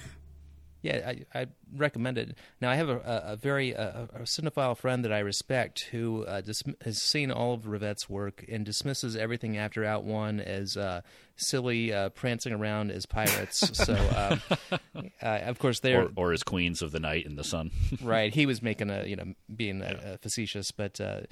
Yeah, 0.84 1.12
I, 1.34 1.40
I 1.40 1.46
recommend 1.74 2.18
it. 2.18 2.36
Now, 2.60 2.70
I 2.70 2.74
have 2.74 2.90
a, 2.90 3.22
a, 3.28 3.36
very 3.36 3.74
uh, 3.74 4.02
a 4.12 4.18
cinephile 4.24 4.76
friend 4.76 5.02
that 5.06 5.12
I 5.14 5.20
respect 5.20 5.88
who 5.90 6.26
uh, 6.26 6.42
dis- 6.42 6.62
has 6.82 7.00
seen 7.00 7.30
all 7.30 7.54
of 7.54 7.66
Rivette's 7.66 8.10
work 8.10 8.44
and 8.50 8.66
dismisses 8.66 9.16
everything 9.16 9.56
after 9.56 9.82
Out 9.82 10.04
One 10.04 10.40
as 10.40 10.76
uh, 10.76 11.00
silly, 11.36 11.90
uh, 11.90 12.10
prancing 12.10 12.52
around 12.52 12.90
as 12.90 13.06
pirates. 13.06 13.70
so, 13.84 13.94
um, 14.14 14.78
uh, 15.22 15.26
of 15.26 15.58
course, 15.58 15.80
they're 15.80 16.02
or, 16.02 16.10
or 16.16 16.32
as 16.34 16.42
queens 16.42 16.82
of 16.82 16.92
the 16.92 17.00
night 17.00 17.24
in 17.24 17.36
the 17.36 17.44
sun. 17.44 17.70
right. 18.02 18.34
He 18.34 18.44
was 18.44 18.60
making 18.60 18.90
a 18.90 19.06
you 19.06 19.16
know 19.16 19.32
being 19.56 19.82
facetious, 20.20 20.70
but 20.70 21.00
uh, 21.00 21.22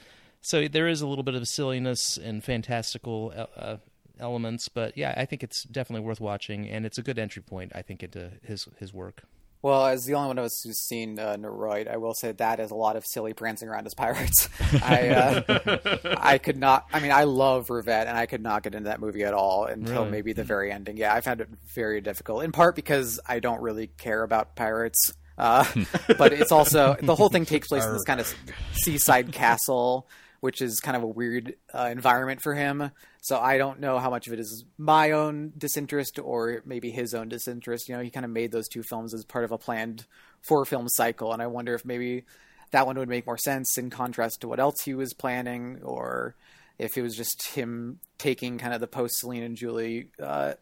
so 0.40 0.66
there 0.66 0.88
is 0.88 1.02
a 1.02 1.06
little 1.06 1.24
bit 1.24 1.34
of 1.34 1.46
silliness 1.46 2.16
and 2.16 2.42
fantastical 2.42 3.34
uh, 3.54 3.76
elements. 4.18 4.70
But 4.70 4.96
yeah, 4.96 5.12
I 5.14 5.26
think 5.26 5.42
it's 5.42 5.64
definitely 5.64 6.06
worth 6.06 6.22
watching, 6.22 6.70
and 6.70 6.86
it's 6.86 6.96
a 6.96 7.02
good 7.02 7.18
entry 7.18 7.42
point. 7.42 7.72
I 7.74 7.82
think 7.82 8.02
into 8.02 8.30
his 8.42 8.66
his 8.78 8.94
work. 8.94 9.24
Well, 9.62 9.86
as 9.86 10.04
the 10.04 10.14
only 10.14 10.26
one 10.26 10.38
of 10.38 10.44
us 10.44 10.60
who's 10.62 10.78
seen 10.78 11.20
uh, 11.20 11.36
Neroid, 11.36 11.86
I 11.88 11.96
will 11.98 12.14
say 12.14 12.32
that 12.32 12.58
is 12.58 12.72
a 12.72 12.74
lot 12.74 12.96
of 12.96 13.06
silly 13.06 13.32
prancing 13.32 13.68
around 13.68 13.86
as 13.86 13.94
pirates. 13.94 14.48
I 14.82 15.08
uh, 15.10 16.16
I 16.18 16.38
could 16.38 16.56
not. 16.56 16.86
I 16.92 16.98
mean, 16.98 17.12
I 17.12 17.24
love 17.24 17.68
Rivette, 17.68 18.08
and 18.08 18.18
I 18.18 18.26
could 18.26 18.42
not 18.42 18.64
get 18.64 18.74
into 18.74 18.88
that 18.88 18.98
movie 18.98 19.22
at 19.22 19.34
all 19.34 19.66
until 19.66 20.00
Really? 20.00 20.10
maybe 20.10 20.32
the 20.32 20.42
very 20.42 20.72
ending. 20.72 20.96
Yeah, 20.96 21.14
I 21.14 21.20
found 21.20 21.40
it 21.40 21.48
very 21.74 22.00
difficult. 22.00 22.42
In 22.42 22.50
part 22.50 22.74
because 22.74 23.20
I 23.24 23.38
don't 23.38 23.60
really 23.62 23.86
care 23.86 24.24
about 24.24 24.56
pirates, 24.56 25.14
uh, 25.38 25.64
but 26.18 26.32
it's 26.32 26.50
also 26.50 26.96
the 27.00 27.14
whole 27.14 27.28
thing 27.28 27.46
takes 27.46 27.68
place 27.68 27.84
in 27.84 27.92
this 27.92 28.02
kind 28.04 28.18
of 28.18 28.34
seaside 28.72 29.30
castle, 29.32 30.08
which 30.42 30.60
is 30.60 30.80
kind 30.80 30.96
of 30.96 31.04
a 31.04 31.06
weird 31.06 31.54
uh, 31.72 31.88
environment 31.92 32.40
for 32.42 32.52
him. 32.52 32.90
So 33.20 33.38
I 33.38 33.58
don't 33.58 33.78
know 33.78 34.00
how 34.00 34.10
much 34.10 34.26
of 34.26 34.32
it 34.32 34.40
is 34.40 34.64
my 34.76 35.12
own 35.12 35.52
disinterest 35.56 36.18
or 36.18 36.62
maybe 36.66 36.90
his 36.90 37.14
own 37.14 37.28
disinterest. 37.28 37.88
You 37.88 37.94
know, 37.94 38.02
he 38.02 38.10
kind 38.10 38.24
of 38.24 38.32
made 38.32 38.50
those 38.50 38.66
two 38.66 38.82
films 38.82 39.14
as 39.14 39.24
part 39.24 39.44
of 39.44 39.52
a 39.52 39.56
planned 39.56 40.04
four 40.40 40.64
film 40.64 40.88
cycle, 40.88 41.32
and 41.32 41.40
I 41.40 41.46
wonder 41.46 41.76
if 41.76 41.84
maybe 41.84 42.24
that 42.72 42.88
one 42.88 42.98
would 42.98 43.08
make 43.08 43.24
more 43.24 43.38
sense 43.38 43.78
in 43.78 43.88
contrast 43.88 44.40
to 44.40 44.48
what 44.48 44.58
else 44.58 44.82
he 44.82 44.94
was 44.94 45.14
planning, 45.14 45.78
or 45.84 46.34
if 46.76 46.98
it 46.98 47.02
was 47.02 47.16
just 47.16 47.46
him 47.46 48.00
taking 48.18 48.58
kind 48.58 48.74
of 48.74 48.80
the 48.80 48.88
post 48.88 49.20
Celine 49.20 49.44
and 49.44 49.56
Julie 49.56 50.08
uh, 50.20 50.54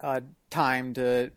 uh, 0.00 0.20
time 0.50 0.94
to 0.94 1.30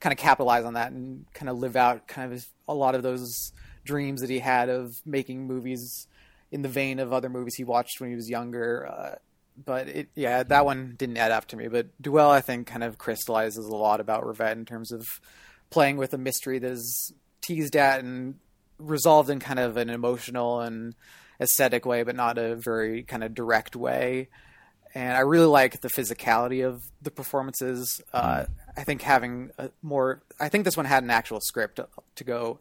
kind 0.00 0.14
of 0.14 0.18
capitalize 0.18 0.64
on 0.64 0.72
that 0.72 0.92
and 0.92 1.26
kind 1.34 1.50
of 1.50 1.58
live 1.58 1.76
out 1.76 2.08
kind 2.08 2.32
of 2.32 2.46
a 2.66 2.74
lot 2.74 2.94
of 2.94 3.02
those 3.02 3.52
dreams 3.84 4.22
that 4.22 4.30
he 4.30 4.38
had 4.38 4.70
of 4.70 4.94
making 5.04 5.46
movies 5.46 6.06
in 6.50 6.62
the 6.62 6.68
vein 6.68 6.98
of 6.98 7.12
other 7.12 7.28
movies 7.28 7.54
he 7.56 7.64
watched 7.64 8.00
when 8.00 8.10
he 8.10 8.16
was 8.16 8.28
younger. 8.28 8.86
Uh, 8.86 9.14
but 9.64 9.88
it, 9.88 10.08
yeah, 10.14 10.42
that 10.42 10.64
one 10.64 10.94
didn't 10.98 11.18
add 11.18 11.32
up 11.32 11.46
to 11.46 11.56
me. 11.56 11.68
But 11.68 11.88
Duelle, 12.00 12.30
I 12.30 12.40
think, 12.40 12.66
kind 12.66 12.84
of 12.84 12.98
crystallizes 12.98 13.66
a 13.66 13.76
lot 13.76 14.00
about 14.00 14.24
Rivette 14.24 14.52
in 14.52 14.64
terms 14.64 14.92
of 14.92 15.06
playing 15.70 15.96
with 15.96 16.14
a 16.14 16.18
mystery 16.18 16.58
that 16.58 16.70
is 16.70 17.12
teased 17.40 17.76
at 17.76 18.00
and 18.00 18.36
resolved 18.78 19.30
in 19.30 19.38
kind 19.38 19.58
of 19.58 19.76
an 19.76 19.90
emotional 19.90 20.60
and 20.60 20.94
aesthetic 21.40 21.86
way, 21.86 22.02
but 22.02 22.16
not 22.16 22.38
a 22.38 22.56
very 22.56 23.02
kind 23.02 23.22
of 23.22 23.34
direct 23.34 23.76
way. 23.76 24.28
And 24.94 25.16
I 25.16 25.20
really 25.20 25.46
like 25.46 25.80
the 25.80 25.88
physicality 25.88 26.66
of 26.66 26.82
the 27.00 27.10
performances. 27.10 28.00
Uh, 28.12 28.46
I 28.76 28.82
think 28.82 29.02
having 29.02 29.50
a 29.56 29.70
more, 29.82 30.22
I 30.40 30.48
think 30.48 30.64
this 30.64 30.76
one 30.76 30.86
had 30.86 31.04
an 31.04 31.10
actual 31.10 31.40
script 31.40 31.78
to 32.16 32.24
go 32.24 32.58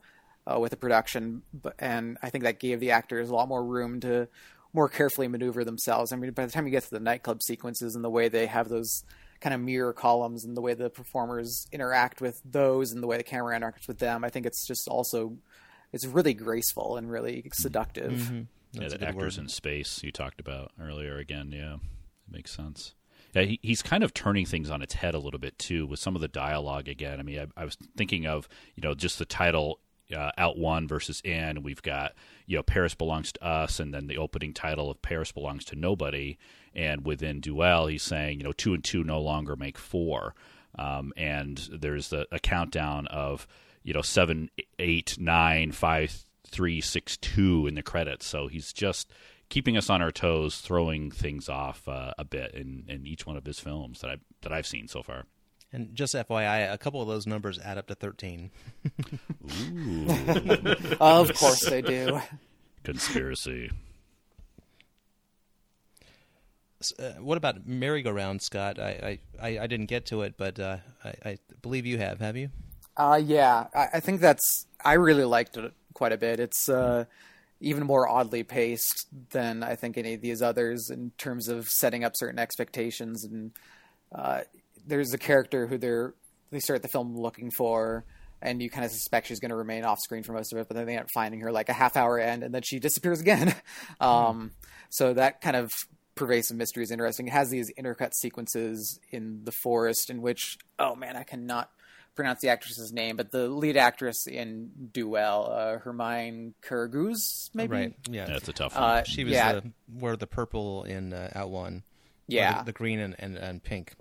uh, 0.50 0.60
with 0.60 0.72
the 0.72 0.78
production, 0.78 1.44
and 1.78 2.18
I 2.24 2.30
think 2.30 2.44
that 2.44 2.60
gave 2.60 2.80
the 2.80 2.92
actors 2.92 3.30
a 3.30 3.36
lot 3.36 3.48
more 3.48 3.64
room 3.64 4.00
to 4.02 4.28
more 4.74 4.90
carefully 4.90 5.28
maneuver 5.28 5.64
themselves. 5.64 6.12
I 6.12 6.16
mean, 6.16 6.32
by 6.32 6.46
the 6.46 6.52
time 6.52 6.66
you 6.66 6.72
get 6.72 6.84
to 6.84 6.92
the 6.92 7.00
nightclub 7.00 7.42
sequences 7.44 7.96
and 7.96 8.04
the 8.04 8.10
way 8.10 8.30
they 8.30 8.46
have 8.46 8.70
those 8.70 9.04
kind 9.42 9.54
of 9.54 9.62
mirror 9.62 9.94
columns 9.94 10.44
and 10.44 10.56
the 10.56 10.62
way 10.62 10.74
the 10.74 10.90
performers 10.90 11.68
interact 11.72 12.22
with 12.22 12.42
those 12.44 12.92
and 12.92 13.02
the 13.02 13.08
way 13.08 13.18
the 13.18 13.24
camera 13.24 13.58
interacts 13.60 13.88
with 13.88 14.00
them, 14.00 14.24
I 14.24 14.30
think 14.30 14.46
it's 14.46 14.66
just 14.68 14.88
also 14.88 15.38
it's 15.92 16.06
really 16.06 16.34
graceful 16.34 16.98
and 16.98 17.10
really 17.12 17.50
seductive. 17.54 18.12
Mm-hmm. 18.12 18.42
yeah, 18.74 18.82
That's 18.82 18.94
a 18.94 18.98
the 19.00 19.08
actors 19.08 19.38
word. 19.38 19.44
in 19.44 19.50
space 19.50 20.04
you 20.04 20.12
talked 20.12 20.40
about 20.40 20.72
earlier. 20.80 21.18
Again, 21.18 21.52
yeah, 21.52 21.76
it 21.76 22.32
makes 22.32 22.52
sense. 22.52 22.94
Yeah, 23.34 23.44
he, 23.44 23.60
he's 23.62 23.82
kind 23.82 24.04
of 24.04 24.14
turning 24.14 24.46
things 24.46 24.70
on 24.70 24.82
its 24.82 24.96
head 24.96 25.14
a 25.14 25.20
little 25.20 25.40
bit 25.40 25.58
too 25.60 25.86
with 25.86 26.00
some 26.00 26.16
of 26.16 26.22
the 26.22 26.28
dialogue. 26.28 26.88
Again, 26.88 27.20
I 27.20 27.24
mean, 27.24 27.40
I, 27.40 27.62
I 27.62 27.66
was 27.66 27.78
thinking 27.96 28.28
of 28.28 28.48
you 28.76 28.82
know 28.82 28.94
just 28.94 29.20
the 29.20 29.26
title 29.26 29.80
uh, 30.16 30.32
out 30.38 30.58
one 30.58 30.88
versus 30.88 31.22
in. 31.24 31.64
We've 31.64 31.82
got 31.82 32.14
you 32.46 32.58
know 32.58 32.64
Paris 32.64 32.96
belongs 32.96 33.32
to 33.34 33.44
us, 33.44 33.80
and 33.80 33.94
then 33.94 34.08
the 34.08 34.18
opening 34.18 34.54
title 34.54 34.90
of 34.90 35.02
Paris 35.02 35.32
belongs 35.32 35.66
to 35.66 35.76
nobody. 35.76 36.38
And 36.76 37.06
within 37.06 37.42
Duelle, 37.42 37.92
he's 37.92 38.04
saying 38.04 38.40
you 38.40 38.44
know 38.44 38.52
two 38.52 38.74
and 38.74 38.84
two 38.84 39.04
no 39.04 39.20
longer 39.20 39.56
make 39.56 39.78
four. 39.78 40.36
Um, 40.78 41.14
and 41.18 41.58
there's 41.72 42.10
the, 42.10 42.28
a 42.32 42.40
countdown 42.40 43.08
of 43.08 43.48
you 43.84 43.94
know 43.94 44.02
seven, 44.02 44.50
eight, 44.78 45.18
nine, 45.20 45.72
five, 45.72 46.24
three, 46.48 46.82
six, 46.82 47.18
two 47.18 47.68
in 47.68 47.76
the 47.76 47.84
credits. 47.84 48.26
So 48.26 48.48
he's 48.48 48.74
just 48.74 49.12
keeping 49.50 49.78
us 49.78 49.90
on 49.90 50.02
our 50.02 50.12
toes, 50.12 50.60
throwing 50.60 51.12
things 51.12 51.50
off 51.50 51.88
uh, 51.88 52.14
a 52.18 52.24
bit 52.24 52.54
in, 52.54 52.86
in 52.88 53.06
each 53.08 53.26
one 53.26 53.36
of 53.36 53.46
his 53.46 53.60
films 53.60 54.02
that 54.02 54.12
I 54.12 54.18
that 54.42 54.54
I've 54.54 54.68
seen 54.68 54.88
so 54.88 55.04
far. 55.04 55.26
And 55.72 55.94
just 55.96 56.16
FYI, 56.16 56.72
a 56.74 56.78
couple 56.80 57.02
of 57.02 57.08
those 57.08 57.28
numbers 57.28 57.60
add 57.60 57.78
up 57.78 57.88
to 57.88 57.96
thirteen. 57.96 58.50
of 61.00 61.34
course 61.36 61.62
they 61.70 61.82
do. 61.82 62.20
Conspiracy. 62.84 63.70
S- 66.82 66.94
Uh, 67.00 67.14
what 67.22 67.38
about 67.38 67.68
merry-go-round, 67.68 68.42
Scott? 68.42 68.80
I, 68.80 69.20
I, 69.42 69.48
I, 69.50 69.60
I 69.64 69.68
didn't 69.68 69.88
get 69.88 70.06
to 70.08 70.22
it, 70.22 70.36
but 70.38 70.60
uh, 70.60 70.78
I, 71.04 71.14
I 71.26 71.38
believe 71.62 71.86
you 71.86 71.98
have. 71.98 72.20
Have 72.20 72.38
you? 72.38 72.50
Uh, 72.98 73.20
yeah, 73.24 73.68
I, 73.76 73.88
I 73.96 74.00
think 74.00 74.22
that's. 74.22 74.66
I 74.84 74.94
really 74.94 75.26
liked 75.26 75.58
it 75.58 75.74
quite 75.94 76.14
a 76.14 76.18
bit. 76.18 76.40
It's 76.40 76.70
uh, 76.70 77.06
even 77.60 77.84
more 77.86 78.08
oddly 78.08 78.44
paced 78.44 79.08
than 79.32 79.62
I 79.62 79.76
think 79.76 79.98
any 79.98 80.14
of 80.14 80.22
these 80.22 80.42
others 80.42 80.90
in 80.90 81.12
terms 81.18 81.48
of 81.50 81.68
setting 81.68 82.04
up 82.06 82.14
certain 82.16 82.40
expectations. 82.40 83.26
And 83.26 83.52
uh, 84.16 84.42
there's 84.86 85.14
a 85.14 85.18
character 85.18 85.68
who 85.68 85.78
they're 85.78 86.14
they 86.52 86.60
start 86.60 86.82
the 86.82 86.88
film 86.88 87.16
looking 87.16 87.52
for, 87.52 88.06
and 88.42 88.62
you 88.62 88.70
kind 88.70 88.86
of 88.86 88.92
suspect 88.92 89.28
she's 89.28 89.40
going 89.40 89.50
to 89.50 89.56
remain 89.56 89.84
off 89.84 90.00
screen 90.00 90.24
for 90.24 90.34
most 90.34 90.52
of 90.52 90.60
it, 90.60 90.68
but 90.68 90.76
then 90.76 90.86
they 90.86 90.94
end 90.94 91.04
up 91.04 91.12
finding 91.14 91.42
her 91.42 91.52
like 91.52 91.70
a 91.70 91.74
half 91.74 91.96
hour 91.96 92.18
in, 92.18 92.44
and 92.44 92.54
then 92.54 92.62
she 92.64 92.80
disappears 92.80 93.22
again. 93.22 93.54
um, 94.00 94.52
so 94.90 95.14
that 95.14 95.42
kind 95.42 95.56
of 95.56 95.70
pervasive 96.16 96.58
mystery 96.58 96.84
is 96.84 96.92
interesting. 96.92 97.28
It 97.28 97.32
has 97.32 97.50
these 97.50 97.72
intercut 97.80 98.14
sequences 98.14 99.00
in 99.12 99.42
the 99.44 99.52
forest 99.52 100.10
in 100.10 100.22
which, 100.22 100.58
oh 100.78 100.96
man, 100.96 101.16
I 101.16 101.24
cannot 101.24 101.70
pronounce 102.16 102.42
the 102.42 102.50
actress's 102.50 102.92
name, 102.92 103.16
but 103.16 103.32
the 103.32 103.48
lead 103.48 103.78
actress 103.78 104.28
in 104.28 104.72
Duelle, 104.92 105.50
uh, 105.50 105.80
Hermine 105.80 106.54
Karagheuz, 106.62 107.50
maybe. 107.54 107.72
Right. 107.72 107.94
Yeah. 108.10 108.26
That's 108.26 108.50
a 108.50 108.54
tough 108.54 108.76
one. 108.76 108.84
Uh, 108.84 109.04
She 109.04 109.24
was 109.24 109.34
yeah, 109.34 109.54
the 109.54 109.72
wore 109.94 110.18
the 110.18 110.28
purple 110.28 110.84
in 110.84 111.14
uh, 111.14 111.30
Out 111.34 111.50
One. 111.50 111.84
Yeah. 112.28 112.60
the, 112.60 112.66
the 112.66 112.72
green 112.74 113.00
and, 113.00 113.16
and, 113.20 113.38
and 113.38 113.64
pink. 113.64 113.94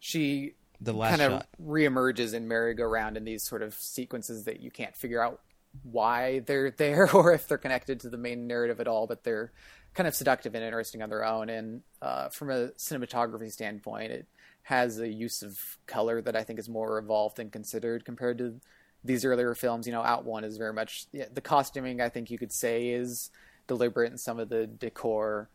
She 0.00 0.54
The 0.80 0.92
last 0.92 1.18
kind 1.18 1.32
of 1.32 1.42
reemerges 1.62 2.34
in 2.34 2.48
merry-go-round 2.48 3.16
in 3.16 3.24
these 3.24 3.42
sort 3.42 3.62
of 3.62 3.74
sequences 3.74 4.44
that 4.44 4.60
you 4.60 4.70
can't 4.70 4.96
figure 4.96 5.22
out 5.22 5.40
why 5.84 6.40
they're 6.40 6.70
there 6.76 7.14
or 7.14 7.32
if 7.32 7.46
they're 7.46 7.58
connected 7.58 8.00
to 8.00 8.08
the 8.08 8.16
main 8.16 8.46
narrative 8.46 8.80
at 8.80 8.88
all, 8.88 9.06
but 9.06 9.22
they're 9.22 9.52
kind 9.94 10.08
of 10.08 10.14
seductive 10.14 10.54
and 10.54 10.64
interesting 10.64 11.02
on 11.02 11.10
their 11.10 11.24
own. 11.24 11.48
And 11.48 11.82
uh, 12.00 12.28
from 12.30 12.50
a 12.50 12.68
cinematography 12.70 13.52
standpoint, 13.52 14.12
it 14.12 14.26
has 14.62 14.98
a 14.98 15.08
use 15.08 15.42
of 15.42 15.78
color 15.86 16.20
that 16.22 16.36
I 16.36 16.44
think 16.44 16.58
is 16.58 16.68
more 16.68 16.98
evolved 16.98 17.38
and 17.38 17.52
considered 17.52 18.04
compared 18.04 18.38
to 18.38 18.60
these 19.04 19.24
earlier 19.24 19.54
films. 19.54 19.86
You 19.86 19.92
know, 19.92 20.02
Out 20.02 20.24
One 20.24 20.44
is 20.44 20.56
very 20.56 20.72
much 20.72 21.06
yeah, 21.12 21.26
the 21.32 21.40
costuming. 21.40 22.00
I 22.00 22.08
think 22.08 22.30
you 22.30 22.38
could 22.38 22.52
say 22.52 22.88
is 22.88 23.30
deliberate 23.66 24.12
in 24.12 24.18
some 24.18 24.38
of 24.38 24.48
the 24.48 24.66
decor. 24.66 25.48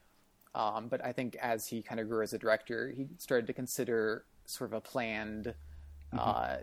Um, 0.53 0.87
but 0.87 1.03
I 1.03 1.11
think 1.11 1.35
as 1.35 1.67
he 1.67 1.81
kind 1.81 1.99
of 1.99 2.07
grew 2.07 2.23
as 2.23 2.33
a 2.33 2.39
director, 2.39 2.89
he 2.95 3.07
started 3.17 3.47
to 3.47 3.53
consider 3.53 4.25
sort 4.45 4.71
of 4.71 4.77
a 4.77 4.81
planned 4.81 5.53
uh, 6.17 6.57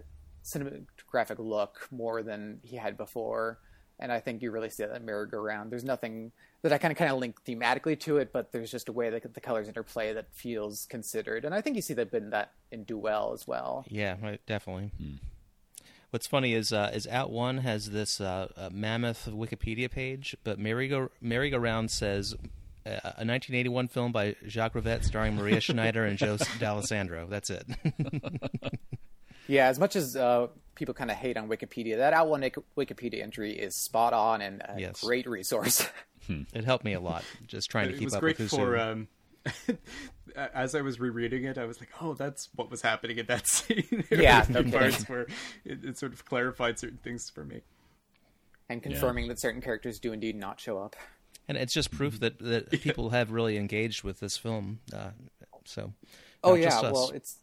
cinematographic 0.45 1.39
look 1.39 1.89
more 1.91 2.23
than 2.23 2.61
he 2.63 2.77
had 2.77 2.97
before. 2.97 3.59
And 3.99 4.11
I 4.11 4.21
think 4.21 4.43
you 4.43 4.51
really 4.51 4.71
see 4.71 4.85
that 4.85 4.97
in 4.97 5.05
merry-go-round. 5.05 5.71
There's 5.71 5.85
nothing 5.85 6.33
that 6.63 6.73
I 6.73 6.79
kind 6.79 6.91
of 6.91 6.99
kind 6.99 7.11
of 7.11 7.19
link 7.19 7.37
thematically 7.45 7.99
to 8.01 8.19
it, 8.19 8.33
but 8.33 8.51
there's 8.51 8.71
just 8.71 8.89
a 8.89 8.93
way 8.93 9.11
that 9.11 9.35
the 9.35 9.41
colors 9.41 9.69
interplay 9.69 10.13
that 10.15 10.27
feels 10.33 10.87
considered. 10.87 11.45
And 11.45 11.55
I 11.55 11.61
think 11.61 11.77
you 11.77 11.83
see 11.83 11.95
that 11.95 12.13
in 12.13 12.31
that 12.31 12.53
in 12.71 12.85
Duelle 12.85 13.35
as 13.35 13.47
well. 13.47 13.85
Yeah, 13.89 14.17
right, 14.23 14.41
definitely. 14.47 14.93
What's 16.11 16.27
funny 16.27 16.53
is 16.55 16.73
uh, 16.73 16.91
is 16.93 17.07
Out 17.07 17.31
One 17.31 17.59
has 17.59 17.91
this 17.91 18.21
uh, 18.21 18.49
uh, 18.57 18.71
mammoth 18.73 19.29
Wikipedia 19.31 19.91
page, 19.91 20.37
but 20.45 20.59
Merry 20.59 20.89
Go 20.89 21.11
Merry 21.21 21.51
Go 21.51 21.59
Round 21.59 21.91
says 21.91 22.35
a 22.85 23.25
1981 23.25 23.89
film 23.89 24.13
by 24.13 24.37
Jacques 24.47 24.75
Rivette 24.75 25.05
starring 25.05 25.37
Maria 25.37 25.61
Schneider 25.61 26.05
and 26.05 26.19
Joe 26.19 26.37
Dallesandro. 26.37 27.29
That's 27.29 27.51
it. 27.51 27.67
Yeah, 29.49 29.67
as 29.67 29.79
much 29.79 29.97
as 29.97 30.15
uh, 30.15 30.47
people 30.77 30.95
kind 30.95 31.11
of 31.11 31.17
hate 31.17 31.37
on 31.37 31.49
Wikipedia, 31.49 31.97
that 31.97 32.13
Out 32.13 32.29
One 32.29 32.43
Wikipedia 32.77 33.23
entry 33.23 33.53
is 33.53 33.75
spot 33.75 34.13
on 34.13 34.41
and 34.41 34.63
a 34.65 34.77
Yes. 34.79 35.01
great 35.03 35.27
resource. 35.27 35.87
it 36.29 36.65
helped 36.65 36.85
me 36.85 36.93
a 36.93 37.01
lot 37.01 37.25
just 37.49 37.69
trying 37.69 37.89
to 37.89 37.95
keep 37.95 38.05
was 38.05 38.15
up 38.15 38.21
great 38.21 38.39
with 38.39 38.51
for 38.51 38.75
Husu. 38.77 38.93
um, 38.93 39.09
as 40.55 40.77
I 40.77 40.81
was 40.81 41.01
rereading 41.01 41.45
it, 41.45 41.59
I 41.59 41.65
was 41.67 41.81
like, 41.81 41.91
"Oh, 42.01 42.15
that's 42.15 42.51
what 42.55 42.71
was 42.71 42.83
happening 42.83 43.19
in 43.19 43.27
that 43.27 43.49
scene." 43.49 44.05
Yeah, 44.13 44.43
there 44.45 44.63
were 44.63 44.69
a 44.69 44.71
few 44.71 44.79
okay. 44.79 44.91
parts 44.91 45.09
where 45.09 45.27
it, 45.65 45.85
it 45.85 45.99
sort 45.99 46.13
of 46.13 46.25
clarified 46.25 46.79
certain 46.79 46.99
things 47.03 47.29
for 47.29 47.45
me. 47.45 47.63
and 48.69 48.81
confirming 48.83 49.27
that 49.29 49.41
certain 49.41 49.61
characters 49.61 49.99
do 49.99 50.13
indeed 50.13 50.37
not 50.37 50.61
show 50.61 50.79
up. 50.79 50.95
And 51.49 51.59
it's 51.59 51.73
just 51.75 51.91
proof 51.91 52.21
that 52.21 52.39
that 52.39 52.71
people 52.83 53.11
have 53.11 53.31
really 53.33 53.57
engaged 53.57 54.03
with 54.05 54.21
this 54.21 54.37
film. 54.37 54.81
Uh, 54.95 55.11
so, 55.65 55.93
Oh 56.45 56.55
yeah, 56.55 56.81
well 56.81 57.11
it's 57.15 57.37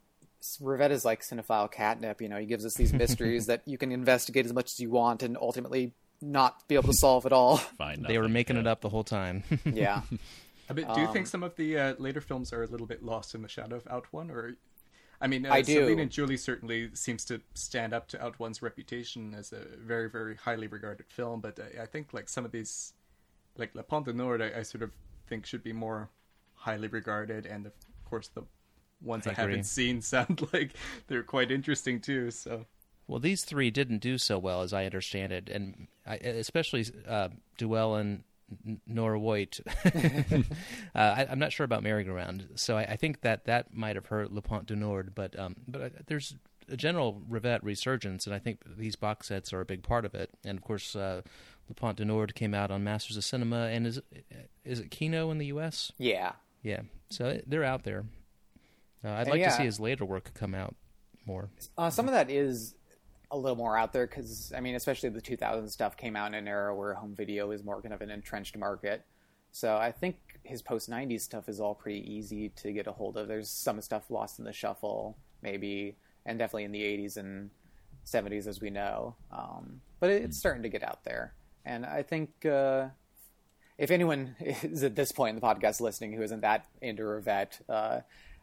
Rivette 0.62 0.92
is 0.92 1.04
like 1.04 1.22
cinephile 1.22 1.70
catnip. 1.72 2.22
You 2.22 2.30
know, 2.30 2.38
he 2.38 2.46
gives 2.46 2.66
us 2.66 2.74
these 2.76 2.94
mysteries 2.94 3.46
that 3.48 3.62
you 3.66 3.78
can 3.78 3.92
investigate 3.92 4.46
as 4.46 4.54
much 4.54 4.72
as 4.72 4.80
you 4.80 4.90
want, 4.90 5.24
and 5.24 5.38
ultimately 5.38 5.94
not 6.22 6.68
be 6.68 6.76
able 6.76 6.88
to 6.88 6.94
solve 6.94 7.26
at 7.26 7.34
all. 7.34 7.58
Fine. 7.78 8.04
they 8.08 8.18
were 8.18 8.28
making 8.30 8.58
it 8.58 8.68
up 8.68 8.82
the 8.82 8.90
whole 8.90 9.04
time. 9.06 9.44
Yeah. 9.66 10.02
I 10.70 10.74
mean, 10.74 10.86
do 10.94 11.00
you 11.02 11.08
Um, 11.08 11.14
think 11.14 11.28
some 11.28 11.44
of 11.44 11.56
the 11.56 11.78
uh, 11.80 11.94
later 11.98 12.22
films 12.22 12.52
are 12.54 12.62
a 12.62 12.68
little 12.68 12.86
bit 12.88 13.02
lost 13.04 13.34
in 13.34 13.42
the 13.42 13.48
shadow 13.48 13.78
of 13.78 13.88
Out 13.90 14.06
One, 14.12 14.30
or? 14.30 14.56
I 15.22 15.28
mean, 15.28 15.46
uh, 15.46 15.54
I 15.54 15.62
do. 15.62 15.74
Celine 15.76 16.00
and 16.00 16.12
Julie 16.12 16.38
certainly 16.38 16.90
seems 16.94 17.26
to 17.26 17.42
stand 17.54 17.94
up 17.94 18.08
to 18.10 18.24
Out 18.24 18.38
One's 18.40 18.62
reputation 18.62 19.34
as 19.34 19.52
a 19.52 19.62
very, 19.78 20.10
very 20.10 20.36
highly 20.36 20.68
regarded 20.68 21.08
film. 21.10 21.40
But 21.42 21.60
I, 21.60 21.84
I 21.84 21.86
think 21.86 22.14
like 22.14 22.30
some 22.30 22.46
of 22.46 22.52
these, 22.52 22.94
like 23.60 23.76
Le 23.76 23.84
Pont 23.84 24.06
du 24.06 24.14
Nord, 24.14 24.42
I, 24.42 24.60
I 24.60 24.62
sort 24.64 24.84
of 24.84 24.92
think 25.28 25.46
should 25.46 25.64
be 25.64 25.74
more 25.74 26.10
highly 26.56 26.88
regarded, 26.88 27.46
and 27.46 27.66
of 27.66 27.74
course 28.06 28.30
the 28.30 28.44
ones 29.02 29.28
I 29.28 29.32
I, 29.32 29.34
haven't 29.34 29.64
seen 29.64 30.02
sound 30.14 30.48
like 30.54 30.74
they're 31.08 31.24
quite 31.24 31.52
interesting 31.52 32.00
too. 32.00 32.32
So 32.32 32.66
Well, 33.08 33.20
these 33.20 33.44
three 33.44 33.72
didn't 33.72 34.00
do 34.00 34.18
so 34.18 34.38
well, 34.38 34.62
as 34.62 34.74
I 34.74 34.86
understand 34.86 35.32
it, 35.32 35.50
and 35.50 35.88
I, 36.06 36.16
especially 36.16 36.86
uh, 37.08 37.30
Duelle 37.58 38.00
and 38.00 38.24
N- 38.66 38.82
Noroît. 38.90 39.62
uh, 40.96 41.00
I, 41.00 41.28
I'm 41.30 41.40
not 41.40 41.52
sure 41.52 41.64
about 41.64 41.84
Merry 41.84 42.04
Go 42.04 42.14
Round, 42.14 42.48
so 42.56 42.78
I, 42.78 42.84
I 42.84 42.96
think 42.96 43.22
that 43.22 43.46
that 43.46 43.74
might 43.74 43.96
have 43.96 44.08
hurt 44.08 44.32
Le 44.32 44.42
Pont 44.42 44.66
du 44.66 44.76
Nord. 44.76 45.14
But 45.16 45.38
um, 45.38 45.56
but 45.68 45.82
uh, 45.82 45.90
there's 46.08 46.36
a 46.68 46.78
general 46.78 47.22
Rivette 47.30 47.64
resurgence, 47.64 48.26
and 48.26 48.36
I 48.36 48.40
think 48.40 48.62
these 48.78 48.96
box 48.96 49.28
sets 49.28 49.54
are 49.54 49.62
a 49.62 49.66
big 49.66 49.84
part 49.84 50.06
of 50.06 50.16
it. 50.16 50.32
And 50.44 50.58
of 50.58 50.64
course, 50.64 50.96
uh, 50.96 51.22
Le 51.70 51.76
Pont 51.76 51.96
du 51.96 52.04
Nord 52.04 52.34
came 52.36 52.54
out 52.54 52.72
on 52.72 52.84
Masters 52.84 53.16
of 53.16 53.24
Cinema, 53.24 53.68
and 53.68 53.86
is 53.86 54.02
is 54.66 54.80
it 54.80 54.92
Kino 54.92 55.32
in 55.32 55.38
the 55.38 55.46
U.S.? 55.48 55.92
Yeah. 55.98 56.34
Yeah, 56.64 56.82
so 57.10 57.40
they're 57.48 57.64
out 57.64 57.84
there. 57.84 58.06
Uh, 59.04 59.12
I'd 59.12 59.22
And 59.22 59.30
like 59.30 59.40
yeah. 59.40 59.50
to 59.50 59.56
see 59.56 59.64
his 59.64 59.80
later 59.80 60.04
work 60.04 60.34
come 60.34 60.54
out 60.54 60.76
more. 61.26 61.50
Uh, 61.78 61.90
some 61.90 62.08
of 62.08 62.14
that 62.14 62.30
is 62.30 62.76
a 63.32 63.38
little 63.38 63.56
more 63.56 63.78
out 63.78 63.94
there 63.94 64.08
because, 64.08 64.52
I 64.56 64.60
mean, 64.60 64.76
especially 64.76 65.10
the 65.10 65.22
2000 65.22 65.70
stuff 65.70 65.96
came 65.96 66.16
out 66.16 66.28
in 66.28 66.34
an 66.34 66.48
era 66.48 66.76
where 66.76 66.94
home 66.96 67.16
video 67.16 67.52
is 67.52 67.64
more 67.64 67.82
kind 67.82 67.94
of 67.94 68.02
an 68.02 68.10
entrenched 68.10 68.58
market. 68.58 69.06
So 69.52 69.78
I 69.78 69.92
think 69.92 70.18
his 70.44 70.62
post 70.62 70.90
90s 70.90 71.22
stuff 71.22 71.48
is 71.48 71.60
all 71.60 71.76
pretty 71.76 72.12
easy 72.12 72.50
to 72.50 72.72
get 72.72 72.88
a 72.88 72.92
hold 72.92 73.18
of. 73.18 73.28
There's 73.28 73.50
some 73.50 73.80
stuff 73.82 74.10
lost 74.10 74.40
in 74.40 74.46
the 74.46 74.54
shuffle, 74.54 75.18
maybe, 75.42 75.96
and 76.26 76.38
definitely 76.38 76.66
in 76.66 76.72
the 76.72 76.82
80s 76.82 77.18
and 77.18 77.52
70s, 78.06 78.48
as 78.48 78.60
we 78.60 78.70
know. 78.70 79.16
Um, 79.32 79.82
but 80.00 80.10
it's 80.10 80.38
starting 80.38 80.64
to 80.64 80.70
get 80.70 80.84
out 80.84 81.04
there. 81.04 81.34
And 81.66 81.86
I 81.86 82.04
think 82.04 82.46
uh, 82.46 82.88
if 83.78 83.92
anyone 83.92 84.36
is 84.40 84.84
at 84.84 84.96
this 84.96 85.12
point 85.12 85.36
in 85.36 85.36
the 85.36 85.46
podcast 85.46 85.82
listening 85.82 86.14
who 86.14 86.22
isn't 86.22 86.42
that 86.42 86.66
into 86.82 87.04
Rivette, 87.04 87.62
uh, 87.70 88.02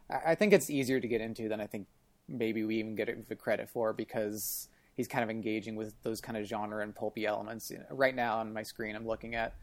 I 0.08 0.34
think 0.34 0.52
it's 0.52 0.70
easier 0.70 1.00
to 1.00 1.08
get 1.08 1.20
into 1.20 1.48
than 1.48 1.60
I 1.60 1.66
think 1.66 1.86
maybe 2.28 2.64
we 2.64 2.76
even 2.78 2.94
get 2.94 3.28
the 3.28 3.36
credit 3.36 3.68
for 3.68 3.92
because 3.92 4.68
he's 4.96 5.08
kind 5.08 5.22
of 5.22 5.30
engaging 5.30 5.76
with 5.76 5.94
those 6.02 6.20
kind 6.20 6.38
of 6.38 6.46
genre 6.46 6.82
and 6.82 6.94
pulpy 6.94 7.26
elements. 7.26 7.70
You 7.70 7.78
know, 7.78 7.84
right 7.90 8.14
now 8.14 8.38
on 8.38 8.52
my 8.52 8.62
screen, 8.62 8.96
I'm 8.96 9.06
looking 9.06 9.34
at 9.34 9.54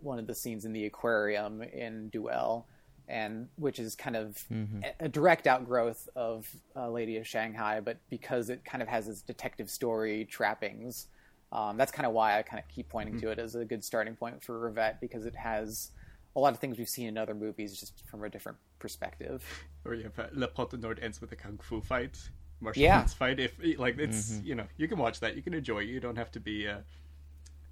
one 0.00 0.18
of 0.18 0.26
the 0.26 0.34
scenes 0.34 0.64
in 0.64 0.72
the 0.72 0.86
aquarium 0.86 1.62
in 1.62 2.10
Duelle, 2.10 2.64
and 3.08 3.48
which 3.56 3.78
is 3.78 3.94
kind 3.94 4.16
of 4.16 4.42
a, 4.84 5.04
a 5.04 5.08
direct 5.08 5.46
outgrowth 5.46 6.08
of 6.16 6.48
uh, 6.76 6.88
Lady 6.88 7.16
of 7.16 7.26
Shanghai, 7.26 7.80
but 7.80 7.98
because 8.10 8.48
it 8.48 8.64
kind 8.64 8.82
of 8.82 8.88
has 8.88 9.08
its 9.08 9.22
detective 9.22 9.70
story 9.70 10.24
trappings. 10.24 11.08
Um, 11.52 11.76
that's 11.76 11.92
kind 11.92 12.06
of 12.06 12.12
why 12.14 12.38
I 12.38 12.42
kind 12.42 12.62
of 12.62 12.66
keep 12.68 12.88
pointing 12.88 13.20
to 13.20 13.28
it 13.30 13.38
as 13.38 13.54
a 13.54 13.64
good 13.64 13.84
starting 13.84 14.16
point 14.16 14.42
for 14.42 14.58
Rivette 14.58 15.00
because 15.00 15.26
it 15.26 15.36
has 15.36 15.90
a 16.34 16.40
lot 16.40 16.54
of 16.54 16.58
things 16.60 16.78
we've 16.78 16.88
seen 16.88 17.08
in 17.08 17.18
other 17.18 17.34
movies 17.34 17.78
just 17.78 18.02
from 18.06 18.24
a 18.24 18.28
different 18.30 18.56
perspective. 18.78 19.44
or 19.84 19.92
you 19.94 20.04
have 20.04 20.18
uh, 20.18 20.26
Le 20.32 20.48
Pont 20.48 20.70
du 20.70 20.78
Nord 20.78 20.98
ends 21.02 21.20
with 21.20 21.30
a 21.32 21.36
kung 21.36 21.58
fu 21.58 21.80
fight, 21.82 22.18
martial 22.60 22.82
Yeah. 22.82 23.00
arts 23.00 23.12
fight. 23.12 23.38
If 23.38 23.52
like 23.78 23.98
it's 23.98 24.40
you 24.42 24.54
know 24.54 24.64
you 24.78 24.88
can 24.88 24.96
watch 24.98 25.20
that, 25.20 25.36
you 25.36 25.42
can 25.42 25.52
enjoy 25.52 25.80
it. 25.80 25.88
You 25.88 26.00
don't 26.00 26.16
have 26.16 26.32
to 26.32 26.40
be 26.40 26.66
uh, 26.68 26.78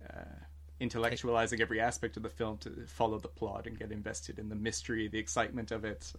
uh, 0.09 0.25
intellectualizing 0.79 1.61
every 1.61 1.81
aspect 1.81 2.19
of 2.19 2.23
the 2.23 2.29
film 2.29 2.59
to 2.59 2.85
follow 2.87 3.19
the 3.19 3.29
plot 3.29 3.67
and 3.67 3.79
get 3.79 3.91
invested 3.93 4.39
in 4.39 4.51
the 4.51 4.57
mystery, 4.57 5.09
the 5.09 5.19
excitement 5.19 5.71
of 5.71 5.85
it. 5.87 6.05
So, 6.05 6.19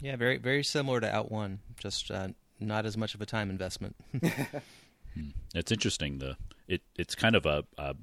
Yeah, 0.00 0.16
very 0.16 0.36
very 0.36 0.64
similar 0.64 1.00
to 1.00 1.10
Out 1.14 1.30
One, 1.32 1.60
just 1.78 2.10
uh, 2.10 2.28
not 2.58 2.84
as 2.84 2.96
much 2.98 3.14
of 3.14 3.22
a 3.22 3.26
time 3.26 3.48
investment. 3.48 3.96
It's 5.54 5.72
interesting. 5.72 6.18
The 6.18 6.36
it 6.68 6.82
it's 6.96 7.14
kind 7.14 7.34
of 7.36 7.46
a, 7.46 7.64
a 7.78 7.94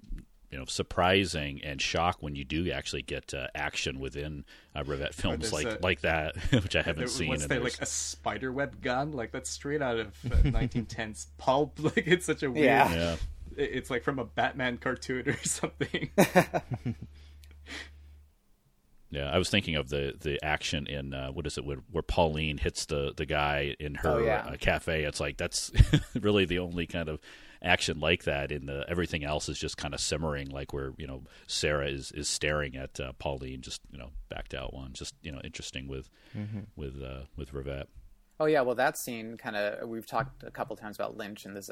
you 0.51 0.57
know 0.57 0.65
surprising 0.65 1.61
and 1.63 1.81
shock 1.81 2.17
when 2.21 2.35
you 2.35 2.43
do 2.45 2.71
actually 2.71 3.01
get 3.01 3.33
uh, 3.33 3.47
action 3.55 3.99
within 3.99 4.45
uh, 4.75 4.83
Rivette 4.83 5.13
films 5.13 5.51
like 5.53 5.65
a- 5.67 5.79
like 5.81 6.01
that, 6.01 6.35
which 6.51 6.75
I 6.75 6.81
haven't 6.81 6.97
there- 6.99 7.07
seen. 7.07 7.29
what's 7.29 7.43
and 7.43 7.51
that 7.51 7.63
like 7.63 7.79
a 7.81 7.85
spider 7.85 8.51
web 8.51 8.81
gun? 8.81 9.11
Like 9.13 9.31
that's 9.31 9.49
straight 9.49 9.81
out 9.81 9.97
of 9.99 10.07
uh, 10.25 10.29
1910s 10.43 11.27
pulp. 11.37 11.79
Like 11.83 12.03
it's 12.07 12.25
such 12.25 12.43
a 12.43 12.51
weird. 12.51 12.65
Yeah. 12.65 12.93
yeah. 12.93 13.15
It's 13.57 13.89
like 13.89 14.03
from 14.03 14.19
a 14.19 14.25
Batman 14.25 14.77
cartoon 14.77 15.27
or 15.29 15.37
something. 15.43 16.11
Yeah, 19.09 19.29
I 19.31 19.37
was 19.37 19.49
thinking 19.49 19.75
of 19.75 19.89
the 19.89 20.15
the 20.19 20.43
action 20.43 20.85
in 20.87 21.13
uh, 21.13 21.29
what 21.29 21.47
is 21.47 21.57
it 21.57 21.65
where, 21.65 21.77
where 21.91 22.01
Pauline 22.03 22.57
hits 22.57 22.85
the 22.85 23.13
the 23.15 23.25
guy 23.25 23.75
in 23.79 23.95
her 23.95 24.09
Oh, 24.09 24.17
yeah. 24.17 24.45
uh, 24.51 24.55
cafe. 24.59 25.03
It's 25.03 25.19
like 25.19 25.37
that's 25.37 25.71
really 26.19 26.45
the 26.45 26.59
only 26.59 26.87
kind 26.87 27.07
of 27.07 27.19
action 27.61 27.99
like 28.01 28.23
that. 28.25 28.51
In 28.51 28.65
the 28.65 28.85
everything 28.89 29.23
else 29.23 29.47
is 29.47 29.57
just 29.57 29.77
kind 29.77 29.93
of 29.93 30.01
simmering, 30.01 30.49
like 30.49 30.73
where 30.73 30.91
you 30.97 31.07
know 31.07 31.23
Sarah 31.47 31.87
is 31.87 32.11
is 32.11 32.27
staring 32.27 32.75
at 32.75 32.99
uh, 32.99 33.13
Pauline, 33.17 33.61
just 33.61 33.79
you 33.91 33.97
know 33.97 34.09
backed 34.29 34.53
out 34.53 34.73
one. 34.73 34.91
Just 34.93 35.15
you 35.21 35.31
know 35.31 35.39
interesting 35.41 35.87
with 35.87 36.09
with 36.75 37.01
uh, 37.01 37.21
with 37.37 37.53
Rivette. 37.53 37.85
Oh 38.41 38.45
yeah, 38.45 38.61
well 38.61 38.75
that 38.75 38.97
scene 38.97 39.37
kind 39.37 39.55
of 39.55 39.87
we've 39.87 40.05
talked 40.05 40.43
a 40.43 40.51
couple 40.51 40.75
times 40.75 40.97
about 40.97 41.15
Lynch 41.15 41.45
in 41.45 41.53
this 41.53 41.69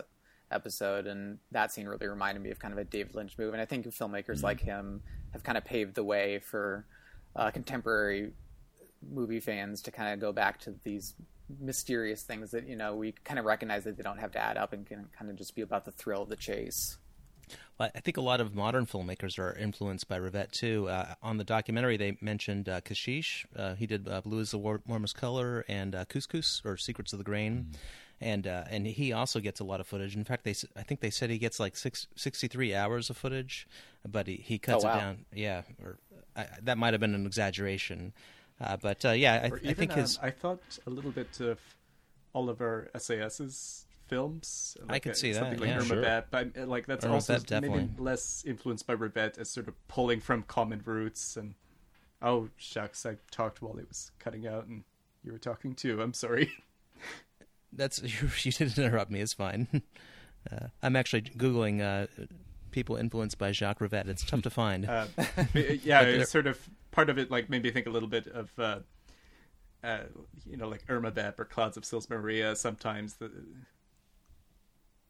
episode, 0.52 1.06
and 1.06 1.40
that 1.52 1.72
scene 1.74 1.88
really 1.88 2.08
reminded 2.08 2.42
me 2.42 2.52
of 2.52 2.60
kind 2.60 2.72
of 2.72 2.78
a 2.78 2.86
David 2.86 3.14
Lynch 3.14 3.38
move. 3.38 3.54
And 3.54 3.62
I 3.62 3.66
think 3.66 3.86
filmmakers 3.88 4.42
like 4.42 4.62
him 4.62 5.02
have 5.34 5.44
kind 5.44 5.58
of 5.58 5.66
paved 5.66 5.96
the 5.96 6.04
way 6.04 6.40
for 6.40 6.86
uh, 7.36 7.52
contemporary 7.52 8.32
movie 9.12 9.40
fans 9.40 9.82
to 9.84 9.92
kind 9.92 10.14
of 10.14 10.20
go 10.20 10.32
back 10.32 10.60
to 10.62 10.74
these 10.84 11.14
mysterious 11.60 12.24
things 12.24 12.52
that 12.52 12.68
you 12.68 12.76
know 12.76 12.96
we 12.96 13.12
kind 13.24 13.38
of 13.40 13.46
recognize 13.46 13.84
that 13.84 13.96
they 13.98 14.04
don't 14.04 14.18
have 14.18 14.32
to 14.32 14.40
add 14.40 14.58
up 14.58 14.74
and 14.74 14.86
can 14.88 15.06
kind 15.18 15.30
of 15.30 15.38
just 15.38 15.56
be 15.56 15.62
about 15.62 15.86
the 15.86 15.92
thrill 15.92 16.24
of 16.24 16.30
the 16.30 16.36
chase. 16.36 16.98
Well, 17.78 17.92
I 17.94 18.00
think 18.00 18.18
a 18.18 18.22
lot 18.22 18.42
of 18.42 18.56
modern 18.56 18.88
filmmakers 18.88 19.38
are 19.38 19.56
influenced 19.56 20.08
by 20.08 20.18
Rivette 20.18 20.52
too. 20.52 20.88
Uh, 20.90 21.14
on 21.22 21.38
the 21.38 21.44
documentary, 21.44 21.98
they 21.98 22.18
mentioned 22.22 22.68
uh, 22.68 22.82
Kechiche. 22.82 23.46
Uh, 23.56 23.76
he 23.76 23.86
did 23.86 24.08
uh, 24.08 24.22
"Blue 24.22 24.40
Is 24.40 24.52
the 24.52 24.58
War- 24.58 24.82
Warmest 24.88 25.16
Color" 25.16 25.64
and 25.68 25.94
uh, 25.94 26.06
"Couscous" 26.06 26.62
or 26.66 26.78
"Secrets 26.78 27.14
of 27.14 27.20
the 27.20 27.26
Grain," 27.26 27.68
and 28.20 28.48
uh, 28.48 28.64
and 28.72 28.88
he 28.88 29.14
also 29.14 29.40
gets 29.40 29.60
a 29.60 29.64
lot 29.64 29.80
of 29.80 29.86
footage. 29.86 30.16
In 30.16 30.24
fact, 30.24 30.46
they 30.46 30.52
s- 30.52 30.66
I 30.76 30.82
think 30.82 31.02
they 31.02 31.12
said 31.12 31.30
he 31.30 31.38
gets 31.38 31.60
like 31.60 31.76
six, 31.76 32.08
63 32.16 32.74
hours 32.74 33.12
of 33.12 33.18
footage, 33.18 33.68
but 34.08 34.26
he, 34.26 34.38
he 34.38 34.58
cuts 34.58 34.84
Oh, 34.84 34.88
wow. 34.88 34.96
it 34.96 35.00
down. 35.02 35.26
Yeah, 35.34 35.62
or 35.84 36.00
I, 36.36 36.48
that 36.64 36.78
might 36.78 36.94
have 36.94 37.02
been 37.02 37.16
an 37.16 37.26
exaggeration, 37.26 38.14
uh, 38.60 38.78
but 38.78 39.04
uh, 39.06 39.12
yeah, 39.12 39.42
I, 39.46 39.48
Or 39.50 39.62
I 39.66 39.74
think 39.74 39.94
his. 39.94 40.18
um, 40.18 40.26
I 40.26 40.32
thought 40.32 40.80
a 40.86 40.90
little 40.90 41.12
bit 41.12 41.40
of 41.40 41.60
Oliver 42.34 42.90
Assayas's 42.94 43.86
films. 44.08 44.78
I 44.90 45.00
could 45.00 45.14
uh, 45.14 45.16
see 45.16 45.32
that, 45.32 45.40
something 45.40 45.60
like 45.60 45.70
yeah. 45.70 45.78
Irma 45.78 45.86
Sure. 45.86 46.24
But 46.30 46.58
uh, 46.58 46.66
like 46.66 46.86
that's 46.86 47.06
Irma 47.06 47.16
also 47.16 47.38
Vep, 47.40 47.64
maybe 47.64 47.90
less 47.98 48.44
influenced 48.46 48.88
by 48.88 48.96
Rivette 48.96 49.38
as 49.38 49.50
sort 49.50 49.68
of 49.68 49.88
pulling 49.88 50.20
from 50.20 50.44
common 50.44 50.82
roots. 50.86 51.38
And 51.38 51.56
oh 52.22 52.50
shucks, 52.58 53.06
I 53.06 53.18
talked 53.32 53.62
while 53.62 53.78
it 53.78 53.88
was 53.88 54.12
cutting 54.20 54.48
out, 54.48 54.68
and 54.68 54.84
you 55.24 55.32
were 55.32 55.40
talking 55.40 55.74
too. 55.74 56.02
I'm 56.02 56.14
sorry. 56.14 56.52
That's 57.74 58.02
you, 58.04 58.30
you 58.44 58.52
didn't 58.52 58.78
interrupt 58.78 59.12
me. 59.12 59.22
It's 59.22 59.34
fine. 59.34 59.82
Uh, 60.52 60.68
I'm 60.84 60.96
actually 60.96 61.24
googling 61.24 61.82
uh, 61.82 62.06
people 62.76 62.98
influenced 62.98 63.40
by 63.40 63.52
Jacques 63.52 63.80
Rivette. 63.80 64.08
It's 64.08 64.24
tough 64.24 64.42
to 64.44 64.50
find. 64.52 64.88
Uh, 64.88 65.08
but, 65.16 65.28
yeah, 65.84 66.04
But 66.04 66.10
it's 66.10 66.30
sort 66.32 66.46
of 66.46 66.60
part 66.92 67.10
of 67.10 67.18
it. 67.18 67.32
Like 67.32 67.50
made 67.50 67.64
me 67.64 67.72
think 67.72 67.88
a 67.88 67.90
little 67.90 68.10
bit 68.10 68.28
of. 68.28 68.52
Uh, 68.60 68.80
uh, 69.84 70.00
you 70.50 70.58
know, 70.58 70.68
like 70.68 70.84
Irma 70.90 71.12
Vep 71.12 71.40
or 71.40 71.46
Clouds 71.46 71.78
of 71.78 71.86
Sils 71.86 72.10
Maria. 72.10 72.56
Sometimes 72.56 73.14
the, 73.16 73.32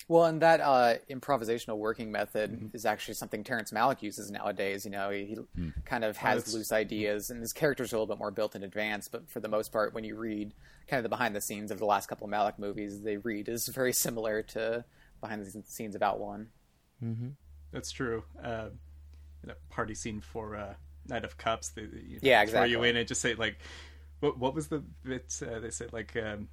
Well, 0.10 0.26
and 0.26 0.42
that 0.42 0.60
uh, 0.60 0.96
improvisational 1.10 1.78
working 1.78 2.12
method 2.12 2.72
is 2.74 2.86
actually 2.86 3.14
something 3.14 3.44
Terrence 3.44 3.72
Malick 3.72 4.02
uses 4.02 4.30
nowadays. 4.30 4.84
You 4.84 4.92
know, 4.92 5.10
he, 5.12 5.38
he 5.56 5.72
kind 5.86 6.04
of 6.04 6.18
has 6.18 6.44
that's- 6.44 6.54
loose 6.54 6.72
ideas, 6.74 7.30
and 7.30 7.40
his 7.42 7.54
characters 7.54 7.94
are 7.94 7.96
a 7.96 8.00
little 8.00 8.14
bit 8.16 8.20
more 8.20 8.32
built 8.32 8.54
in 8.56 8.64
advance. 8.64 9.08
But 9.08 9.30
for 9.30 9.40
the 9.40 9.48
most 9.48 9.72
part, 9.72 9.94
when 9.94 10.04
you 10.04 10.18
read 10.18 10.54
kind 10.88 11.00
of 11.00 11.04
the 11.04 11.10
behind 11.10 11.36
the 11.36 11.42
scenes 11.42 11.72
of 11.72 11.80
the 11.80 11.86
last 11.86 12.08
couple 12.08 12.28
of 12.28 12.32
Malick 12.34 12.60
movies, 12.60 13.02
they 13.02 13.18
read 13.18 13.48
is 13.48 13.68
very 13.70 13.94
similar 13.94 14.44
to 14.44 14.84
behind 15.22 15.46
the 15.46 15.64
scenes 15.68 15.96
of 15.96 16.04
Out 16.04 16.20
One. 16.20 16.50
That's 17.76 17.92
true. 17.92 18.24
Uh, 18.42 18.70
that 19.44 19.58
party 19.70 19.96
scene 19.96 20.22
for 20.22 20.56
uh, 20.56 20.76
Knight 21.10 21.26
of 21.26 21.38
Cups. 21.38 21.70
They, 21.70 21.82
you 21.82 22.14
know, 22.14 22.20
Yeah, 22.22 22.46
Throw 22.46 22.64
you 22.64 22.84
in 22.84 22.96
and 22.96 23.06
just 23.06 23.20
say 23.20 23.36
like, 23.36 23.58
what 24.22 24.38
what 24.40 24.56
was 24.56 24.70
the 24.70 24.82
bit 25.04 25.38
uh, 25.46 25.60
they 25.60 25.72
said 25.72 25.92
like. 25.92 26.16
Um, 26.16 26.48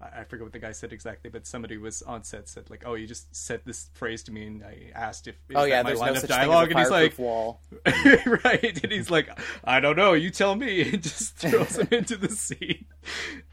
I 0.00 0.22
I 0.22 0.24
forget 0.24 0.42
what 0.42 0.52
the 0.52 0.58
guy 0.58 0.72
said 0.72 0.92
exactly, 0.92 1.30
but 1.30 1.46
somebody 1.46 1.78
was 1.78 2.02
on 2.02 2.24
set 2.24 2.48
said 2.48 2.70
like, 2.70 2.82
"Oh, 2.84 2.94
you 2.94 3.06
just 3.06 3.34
said 3.36 3.60
this 3.64 3.88
phrase 3.94 4.24
to 4.24 4.32
me, 4.32 4.48
and 4.48 4.64
I 4.64 4.90
asked 4.96 5.28
if 5.28 5.36
oh 5.54 5.62
yeah, 5.62 5.84
there's 5.84 6.00
line 6.00 6.08
no 6.08 6.16
of 6.16 6.20
such 6.22 6.30
dialogue," 6.30 6.70
thing 6.70 6.76
and 6.76 6.80
he's 6.80 6.90
like, 6.90 7.16
wall. 7.16 7.60
right, 7.86 8.82
and 8.82 8.90
he's 8.90 9.12
like, 9.12 9.28
"I 9.62 9.78
don't 9.78 9.96
know, 9.96 10.14
you 10.14 10.30
tell 10.30 10.56
me," 10.56 10.82
and 10.92 11.04
just 11.04 11.36
throws 11.36 11.78
him 11.78 11.86
into 11.92 12.16
the 12.16 12.30
scene. 12.30 12.86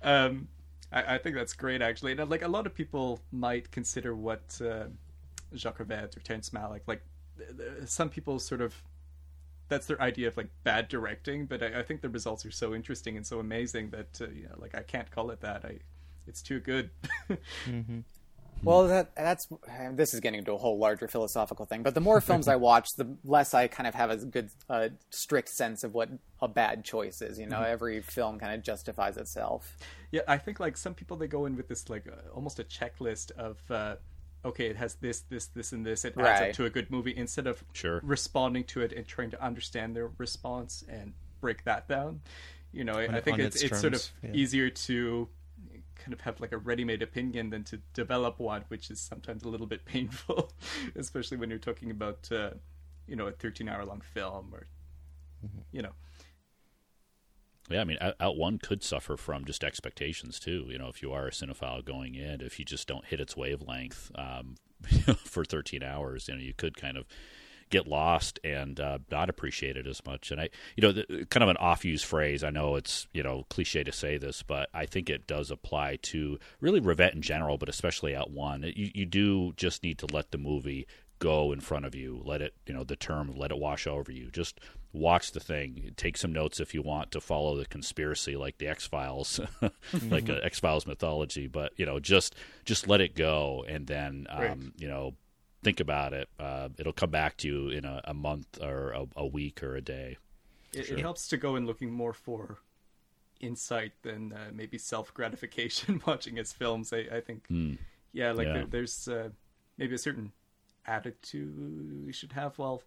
Um, 0.02 0.48
I, 0.92 1.16
I 1.16 1.18
think 1.20 1.36
that's 1.36 1.54
great 1.54 1.84
actually, 1.84 2.14
and 2.14 2.30
like 2.32 2.42
a 2.42 2.48
lot 2.48 2.66
of 2.66 2.74
people 2.74 3.22
might 3.32 3.70
consider 3.70 4.16
what 4.16 4.60
uh, 4.60 4.86
Jacques 5.56 5.80
Rivette 5.80 6.16
or 6.18 6.20
Terrence 6.22 6.50
Malick 6.52 6.82
like. 6.88 7.02
th- 7.38 7.50
th- 7.58 7.88
Some 7.90 8.10
people 8.10 8.40
sort 8.40 8.62
of 8.62 8.76
that's 9.70 9.88
their 9.88 10.02
idea 10.02 10.28
of 10.28 10.36
like 10.36 10.50
bad 10.66 10.90
directing, 10.90 11.46
but 11.46 11.64
I, 11.64 11.80
I 11.80 11.84
think 11.84 12.02
the 12.02 12.10
results 12.10 12.46
are 12.46 12.52
so 12.52 12.74
interesting 12.76 13.16
and 13.16 13.26
so 13.26 13.40
amazing 13.40 13.90
that 13.92 14.20
uh, 14.22 14.28
you 14.34 14.44
know, 14.44 14.56
like 14.58 14.76
I 14.76 14.82
can't 14.84 15.10
call 15.10 15.32
it 15.32 15.40
that. 15.42 15.64
I, 15.64 15.80
it's 16.28 16.42
too 16.42 16.60
good. 16.60 16.90
Well, 18.64 18.88
that 18.90 19.16
that's 19.16 19.48
this 19.94 20.14
is 20.14 20.20
getting 20.20 20.38
into 20.38 20.54
a 20.54 20.58
whole 20.58 20.78
larger 20.78 21.08
philosophical 21.08 21.66
thing. 21.66 21.82
But 21.82 21.96
the 21.96 22.02
more 22.02 22.22
films 22.22 22.48
I 22.48 22.56
watch, 22.70 22.90
the 22.96 23.18
less 23.24 23.56
I 23.56 23.66
kind 23.68 23.88
of 23.88 23.96
have 23.96 24.12
a 24.12 24.18
good, 24.18 24.52
uh, 24.70 24.90
strict 25.10 25.50
sense 25.50 25.84
of 25.84 25.96
what 25.96 26.10
a 26.42 26.48
bad 26.48 26.84
choice 26.86 27.24
is. 27.24 27.40
You 27.40 27.48
know, 27.48 27.64
every 27.64 28.02
film 28.02 28.38
kind 28.38 28.54
of 28.54 28.62
justifies 28.62 29.18
itself. 29.18 29.78
Yeah, 30.12 30.22
I 30.28 30.38
think 30.38 30.60
like 30.60 30.78
some 30.78 30.94
people 30.94 31.18
they 31.18 31.26
go 31.28 31.48
in 31.48 31.56
with 31.56 31.70
this 31.70 31.90
like 31.90 32.08
uh, 32.08 32.30
almost 32.36 32.60
a 32.60 32.64
checklist 32.64 33.32
of 33.32 33.58
uh, 33.72 33.96
okay, 34.44 34.68
it 34.68 34.76
has 34.78 34.96
this, 34.96 35.22
this, 35.30 35.48
this, 35.48 35.72
and 35.72 35.86
this. 35.86 36.04
It 36.06 36.14
adds 36.18 36.18
Right. 36.42 36.50
up 36.50 36.56
to 36.56 36.66
a 36.66 36.70
good 36.70 36.90
movie 36.92 37.16
instead 37.16 37.48
of 37.48 37.64
Sure. 37.74 38.00
responding 38.04 38.64
to 38.66 38.82
it 38.82 38.92
and 38.94 39.06
trying 39.08 39.32
to 39.32 39.44
understand 39.44 39.96
their 39.96 40.08
response 40.18 40.84
and 40.90 41.14
break 41.40 41.64
that 41.66 41.88
down. 41.88 42.22
You 42.72 42.84
know, 42.84 42.94
I, 42.94 43.08
On- 43.08 43.16
I 43.16 43.20
think 43.22 43.40
it's 43.40 43.58
its 43.58 43.72
it's 43.72 43.82
sort 43.82 43.94
of 43.94 44.08
yeah. 44.24 44.32
easier 44.34 44.70
to 44.70 45.28
kind 45.96 46.14
of 46.14 46.22
have 46.22 46.40
like 46.42 46.52
a 46.52 46.58
ready-made 46.58 47.02
opinion 47.04 47.52
than 47.52 47.64
to 47.66 47.78
develop 47.94 48.40
one, 48.40 48.64
which 48.70 48.90
is 48.90 49.00
sometimes 49.00 49.44
a 49.44 49.50
little 49.50 49.68
bit 49.68 49.86
painful, 49.94 50.52
especially 50.96 51.38
when 51.38 51.50
you're 51.50 51.60
talking 51.60 51.92
about 51.92 52.28
uh, 52.32 52.52
you 53.08 53.16
know 53.16 53.28
a 53.28 53.32
13-hour-long 53.32 54.02
film 54.02 54.50
or 54.54 54.68
Mm-hmm. 55.46 55.60
you 55.72 55.82
know. 55.82 55.94
Yeah, 57.74 57.82
I 57.82 57.84
mean, 57.84 57.98
Out- 58.20 58.38
One 58.38 58.58
could 58.58 58.84
suffer 58.84 59.18
from 59.18 59.46
just 59.46 59.64
expectations 59.64 60.40
too. 60.40 60.66
You 60.70 60.78
know, 60.78 60.88
if 60.88 61.02
you 61.02 61.12
are 61.12 61.28
a 61.28 61.32
cinephile 61.32 61.84
going 61.84 62.16
in, 62.16 62.42
if 62.42 62.60
you 62.60 62.66
just 62.66 62.88
don't 62.88 63.06
hit 63.06 63.20
its 63.20 63.36
wavelength 63.38 64.12
um, 64.16 64.56
for 65.26 65.44
13 65.44 65.84
hours, 65.84 66.28
you 66.28 66.36
know, 66.36 66.42
you 66.42 66.54
could 66.54 66.78
kind 66.78 66.98
of 66.98 67.06
get 67.72 67.88
lost 67.88 68.38
and 68.44 68.80
uh, 68.80 69.00
not 69.10 69.30
appreciate 69.30 69.78
it 69.78 69.88
as 69.88 70.06
much. 70.06 70.30
And 70.30 70.42
I, 70.42 70.50
you 70.76 70.82
know, 70.82 70.92
the, 70.92 71.26
kind 71.30 71.42
of 71.42 71.50
an 71.50 71.58
off 71.58 71.84
use 71.84 72.04
phrase. 72.04 72.44
I 72.44 72.52
know 72.52 72.76
it's 72.76 73.08
you 73.14 73.24
know 73.24 73.46
cliche 73.50 73.84
to 73.84 73.92
say 73.92 74.18
this, 74.18 74.44
but 74.44 74.70
I 74.74 74.86
think 74.86 75.10
it 75.10 75.26
does 75.26 75.50
apply 75.50 75.98
to 76.04 76.38
really 76.60 76.82
Rivette 76.82 77.14
in 77.14 77.22
general, 77.22 77.58
but 77.58 77.70
especially 77.70 78.16
Out 78.16 78.30
One. 78.30 78.64
You, 78.76 78.92
you 78.94 79.06
do 79.06 79.54
just 79.56 79.84
need 79.84 79.98
to 80.00 80.08
let 80.14 80.32
the 80.32 80.38
movie 80.38 80.86
go 81.22 81.52
in 81.54 81.62
front 81.62 81.86
of 81.86 81.94
you. 81.96 82.22
Let 82.26 82.42
it, 82.42 82.54
you 82.68 82.74
know, 82.74 82.84
the 82.84 82.96
term, 82.98 83.34
let 83.38 83.52
it 83.52 83.58
wash 83.58 83.86
over 83.88 84.12
you. 84.12 84.30
Just 84.32 84.60
watch 84.92 85.32
the 85.32 85.40
thing. 85.40 85.92
Take 85.96 86.18
some 86.18 86.34
notes 86.34 86.60
if 86.60 86.74
you 86.74 86.82
want 86.82 87.12
to 87.12 87.22
follow 87.22 87.56
the 87.56 87.66
conspiracy, 87.66 88.36
like 88.36 88.58
the 88.58 88.68
X 88.68 88.86
Files, 88.88 89.40
like 90.10 90.30
uh, 90.30 90.40
X 90.44 90.60
Files 90.60 90.86
mythology. 90.86 91.48
But 91.48 91.72
you 91.78 91.86
know, 91.86 92.00
just 92.00 92.36
just 92.66 92.88
let 92.90 93.00
it 93.00 93.16
go, 93.16 93.64
and 93.70 93.88
then 93.88 94.26
um, 94.30 94.40
Right. 94.42 94.58
you 94.78 94.88
know, 94.88 95.14
think 95.64 95.80
about 95.80 96.12
it. 96.14 96.28
Uh, 96.40 96.70
it'll 96.80 96.92
come 96.92 97.12
back 97.12 97.38
to 97.38 97.48
you 97.48 97.70
in 97.70 97.86
a, 97.86 98.02
a 98.06 98.14
month 98.14 98.60
or 98.62 98.90
a, 98.92 99.06
a 99.16 99.26
week 99.26 99.62
or 99.64 99.76
a 99.76 99.82
day. 99.82 100.18
It, 100.74 100.86
Sure. 100.88 100.98
it 100.98 101.02
helps 101.02 101.28
to 101.28 101.38
go 101.38 101.56
in 101.56 101.66
looking 101.68 101.92
more 101.92 102.14
for 102.14 102.58
insight 103.40 103.92
than 104.04 104.34
uh, 104.34 104.50
maybe 104.54 104.78
self 104.78 105.14
gratification 105.14 106.02
watching 106.08 106.36
his 106.38 106.52
films. 106.54 106.92
I, 106.94 107.06
I 107.18 107.22
think, 107.22 107.46
yeah, 108.14 108.32
like 108.32 108.48
Yeah. 108.48 108.54
There, 108.54 108.66
there's 108.66 109.08
uh, 109.08 109.30
maybe 109.78 109.96
a 109.96 109.98
certain 109.98 110.32
attitude 110.86 112.06
we 112.06 112.14
should 112.14 112.34
have 112.34 112.58
while 112.58 112.82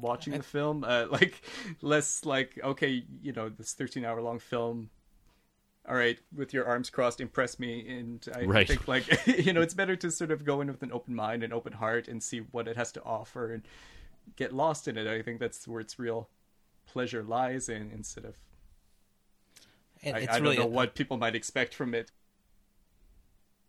watching 0.00 0.36
the 0.36 0.42
film. 0.42 0.84
Uh, 0.84 1.06
like 1.10 1.42
less 1.82 2.24
like 2.24 2.58
okay, 2.62 3.04
you 3.22 3.32
know, 3.32 3.48
this 3.48 3.72
13 3.74 4.04
hour 4.04 4.20
long 4.22 4.38
film. 4.38 4.90
All 5.86 5.96
right, 5.96 6.18
with 6.34 6.54
your 6.54 6.66
arms 6.66 6.88
crossed, 6.88 7.20
impress 7.20 7.58
me, 7.58 7.86
and 7.88 8.26
I 8.34 8.46
Right. 8.46 8.66
think 8.66 8.88
like 8.88 9.04
you 9.26 9.52
know, 9.52 9.60
it's 9.62 9.74
better 9.74 9.96
to 9.96 10.10
sort 10.10 10.30
of 10.30 10.44
go 10.44 10.60
in 10.62 10.68
with 10.68 10.82
an 10.82 10.92
open 10.92 11.14
mind 11.14 11.42
and 11.42 11.52
open 11.52 11.74
heart 11.74 12.08
and 12.08 12.22
see 12.22 12.38
what 12.38 12.68
it 12.68 12.76
has 12.76 12.90
to 12.92 13.02
offer 13.04 13.52
and 13.52 13.62
get 14.36 14.52
lost 14.54 14.88
in 14.88 14.98
it. 14.98 15.06
I 15.06 15.22
think 15.22 15.40
that's 15.40 15.68
where 15.68 15.80
its 15.80 15.98
real 15.98 16.28
pleasure 16.86 17.22
lies 17.22 17.68
in 17.68 17.90
instead 17.92 18.24
of 18.24 18.36
I, 20.10 20.20
it's 20.20 20.36
I 20.36 20.38
really 20.38 20.56
don't 20.56 20.72
know 20.72 20.72
what 20.72 20.94
people 20.94 21.16
might 21.16 21.34
expect 21.34 21.74
from 21.74 21.94
it. 21.94 22.10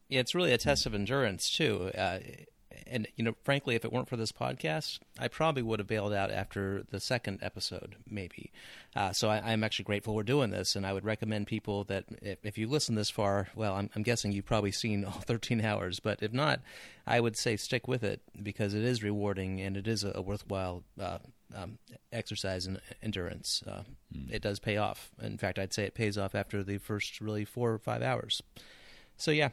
Yeah, 0.07 0.19
it's 0.19 0.35
really 0.35 0.51
a 0.53 0.57
test 0.57 0.85
of 0.85 0.93
endurance 0.93 1.49
too. 1.49 1.91
Uh, 1.97 2.19
and 2.87 3.07
you 3.15 3.23
know, 3.23 3.35
frankly, 3.43 3.75
if 3.75 3.83
it 3.85 3.91
weren't 3.91 4.09
for 4.09 4.17
this 4.17 4.31
podcast, 4.31 4.99
I 5.19 5.27
probably 5.27 5.61
would 5.63 5.79
have 5.79 5.87
bailed 5.87 6.13
out 6.13 6.31
after 6.31 6.83
the 6.91 6.99
second 6.99 7.39
episode, 7.41 7.95
maybe. 8.09 8.51
Uh, 8.95 9.11
so 9.11 9.29
I, 9.29 9.51
I'm 9.51 9.63
actually 9.63 9.85
grateful 9.85 10.15
we're 10.15 10.23
doing 10.23 10.51
this, 10.51 10.75
and 10.75 10.85
I 10.85 10.93
would 10.93 11.05
recommend 11.05 11.47
people 11.47 11.83
that 11.85 12.05
if, 12.21 12.39
if 12.43 12.57
you 12.57 12.67
listen 12.67 12.95
this 12.95 13.09
far, 13.09 13.49
well, 13.55 13.75
I'm, 13.75 13.89
I'm 13.95 14.03
guessing 14.03 14.31
you've 14.31 14.45
probably 14.45 14.71
seen 14.71 15.03
all 15.05 15.11
13 15.25 15.63
hours, 15.63 15.99
but 15.99 16.21
if 16.21 16.33
not, 16.33 16.61
I 17.07 17.19
would 17.19 17.37
say 17.37 17.55
stick 17.57 17.87
with 17.87 18.03
it 18.03 18.21
because 18.41 18.73
it 18.73 18.83
is 18.83 19.03
rewarding 19.03 19.61
and 19.61 19.77
it 19.77 19.87
is 19.87 20.03
a, 20.03 20.11
a 20.15 20.21
worthwhile 20.21 20.83
uh, 20.99 21.19
um, 21.55 21.77
exercise 22.11 22.65
in 22.67 22.79
endurance. 23.03 23.63
Uh, 23.67 23.83
It 24.31 24.41
does 24.41 24.59
pay 24.59 24.77
off. 24.77 25.11
In 25.21 25.37
fact, 25.37 25.59
I'd 25.59 25.73
say 25.73 25.83
it 25.83 25.93
pays 25.93 26.17
off 26.17 26.35
after 26.35 26.63
the 26.63 26.77
first 26.77 27.21
really 27.21 27.45
four 27.45 27.71
or 27.73 27.77
five 27.79 28.01
hours. 28.01 28.41
So 29.17 29.31
yeah, 29.31 29.49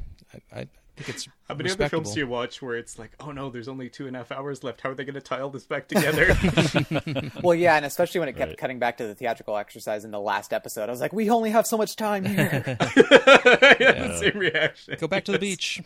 I, 0.52 0.60
I 0.60 0.66
think 0.96 1.08
it's 1.08 1.28
How 1.48 1.54
many 1.54 1.70
other 1.70 1.88
films 1.88 2.12
do 2.12 2.20
you 2.20 2.26
watch 2.26 2.60
where 2.62 2.76
it's 2.76 2.98
like, 2.98 3.12
oh 3.20 3.32
no, 3.32 3.48
there's 3.50 3.68
only 3.68 3.88
two 3.88 4.06
and 4.06 4.14
a 4.14 4.20
half 4.20 4.30
hours 4.32 4.62
left. 4.62 4.80
How 4.82 4.90
are 4.90 4.94
they 4.94 5.04
going 5.04 5.14
to 5.14 5.20
tie 5.20 5.40
all 5.40 5.50
this 5.50 5.64
back 5.66 5.88
together? 5.88 6.36
Well, 7.42 7.54
yeah, 7.54 7.76
and 7.76 7.84
especially 7.86 8.20
when 8.20 8.28
it 8.28 8.36
kept 8.36 8.50
Right. 8.50 8.58
cutting 8.58 8.78
back 8.78 8.98
to 8.98 9.06
the 9.06 9.14
theatrical 9.14 9.56
exercise 9.56 10.04
in 10.04 10.10
the 10.10 10.20
last 10.20 10.52
episode, 10.52 10.88
I 10.88 10.92
was 10.92 11.00
like, 11.00 11.12
we 11.12 11.28
only 11.30 11.50
have 11.50 11.66
so 11.66 11.76
much 11.76 11.96
time 11.96 12.24
here. 12.24 12.76
I 12.80 13.76
had 13.78 14.18
same 14.18 14.38
reaction. 14.38 14.96
Go 15.00 15.08
back 15.08 15.24
to 15.24 15.32
the 15.32 15.38
beach. 15.38 15.80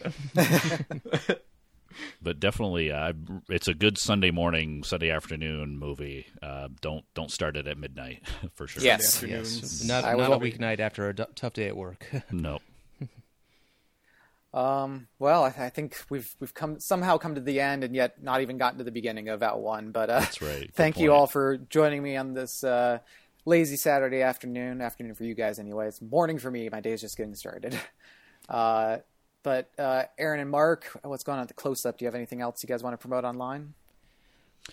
But 2.20 2.38
definitely, 2.40 2.92
uh, 2.92 3.14
it's 3.48 3.68
a 3.68 3.74
good 3.74 3.96
Sunday 3.96 4.30
morning, 4.30 4.82
Sunday 4.84 5.10
afternoon 5.10 5.78
movie. 5.78 6.26
Uh, 6.42 6.68
don't 6.82 7.04
don't 7.14 7.30
start 7.30 7.56
it 7.56 7.66
at 7.66 7.78
midnight 7.78 8.22
for 8.54 8.66
sure. 8.66 8.82
Yes. 8.82 9.22
Yes, 9.26 9.82
not, 9.84 10.04
I 10.04 10.12
not 10.14 10.30
a 10.32 10.36
weeknight 10.38 10.78
after 10.78 11.08
a 11.08 11.14
d- 11.14 11.24
tough 11.34 11.54
day 11.54 11.68
at 11.68 11.76
work. 11.76 12.06
No. 12.30 12.58
Um, 14.56 15.08
well, 15.18 15.44
I, 15.44 15.48
I 15.48 15.68
think 15.68 15.98
we've 16.08 16.34
we've 16.40 16.54
come 16.54 16.80
somehow 16.80 17.18
come 17.18 17.34
to 17.34 17.42
the 17.42 17.60
end, 17.60 17.84
and 17.84 17.94
yet 17.94 18.22
not 18.22 18.40
even 18.40 18.56
gotten 18.56 18.78
to 18.78 18.84
the 18.84 18.90
beginning 18.90 19.28
of 19.28 19.42
Out 19.42 19.60
One. 19.60 19.90
But 19.90 20.08
uh, 20.08 20.20
That's 20.20 20.40
right. 20.40 20.60
Good 20.60 20.74
thank 20.74 20.98
you 20.98 21.12
all 21.12 21.26
for 21.26 21.58
joining 21.58 22.02
me 22.02 22.16
on 22.16 22.32
this 22.32 22.64
uh, 22.64 23.00
lazy 23.44 23.76
Saturday 23.76 24.22
afternoon. 24.22 24.80
Afternoon 24.80 25.14
for 25.14 25.24
you 25.24 25.34
guys, 25.34 25.58
anyway. 25.58 25.88
It's 25.88 26.00
morning 26.00 26.38
for 26.38 26.50
me. 26.50 26.70
My 26.70 26.80
day 26.80 26.92
is 26.92 27.02
just 27.02 27.16
getting 27.16 27.34
started. 27.34 27.78
Uh, 28.48 28.98
but 29.42 29.72
uh, 29.76 30.04
Aaron 30.18 30.38
and 30.38 30.48
Mark, 30.48 30.88
what's 31.02 31.24
going 31.24 31.38
on 31.38 31.42
at 31.42 31.48
the 31.48 31.54
close 31.54 31.84
up? 31.84 31.98
Do 31.98 32.04
you 32.04 32.06
have 32.06 32.14
anything 32.14 32.40
else 32.40 32.62
you 32.62 32.68
guys 32.68 32.80
want 32.80 32.94
to 32.94 32.96
promote 32.96 33.24
online? 33.24 33.74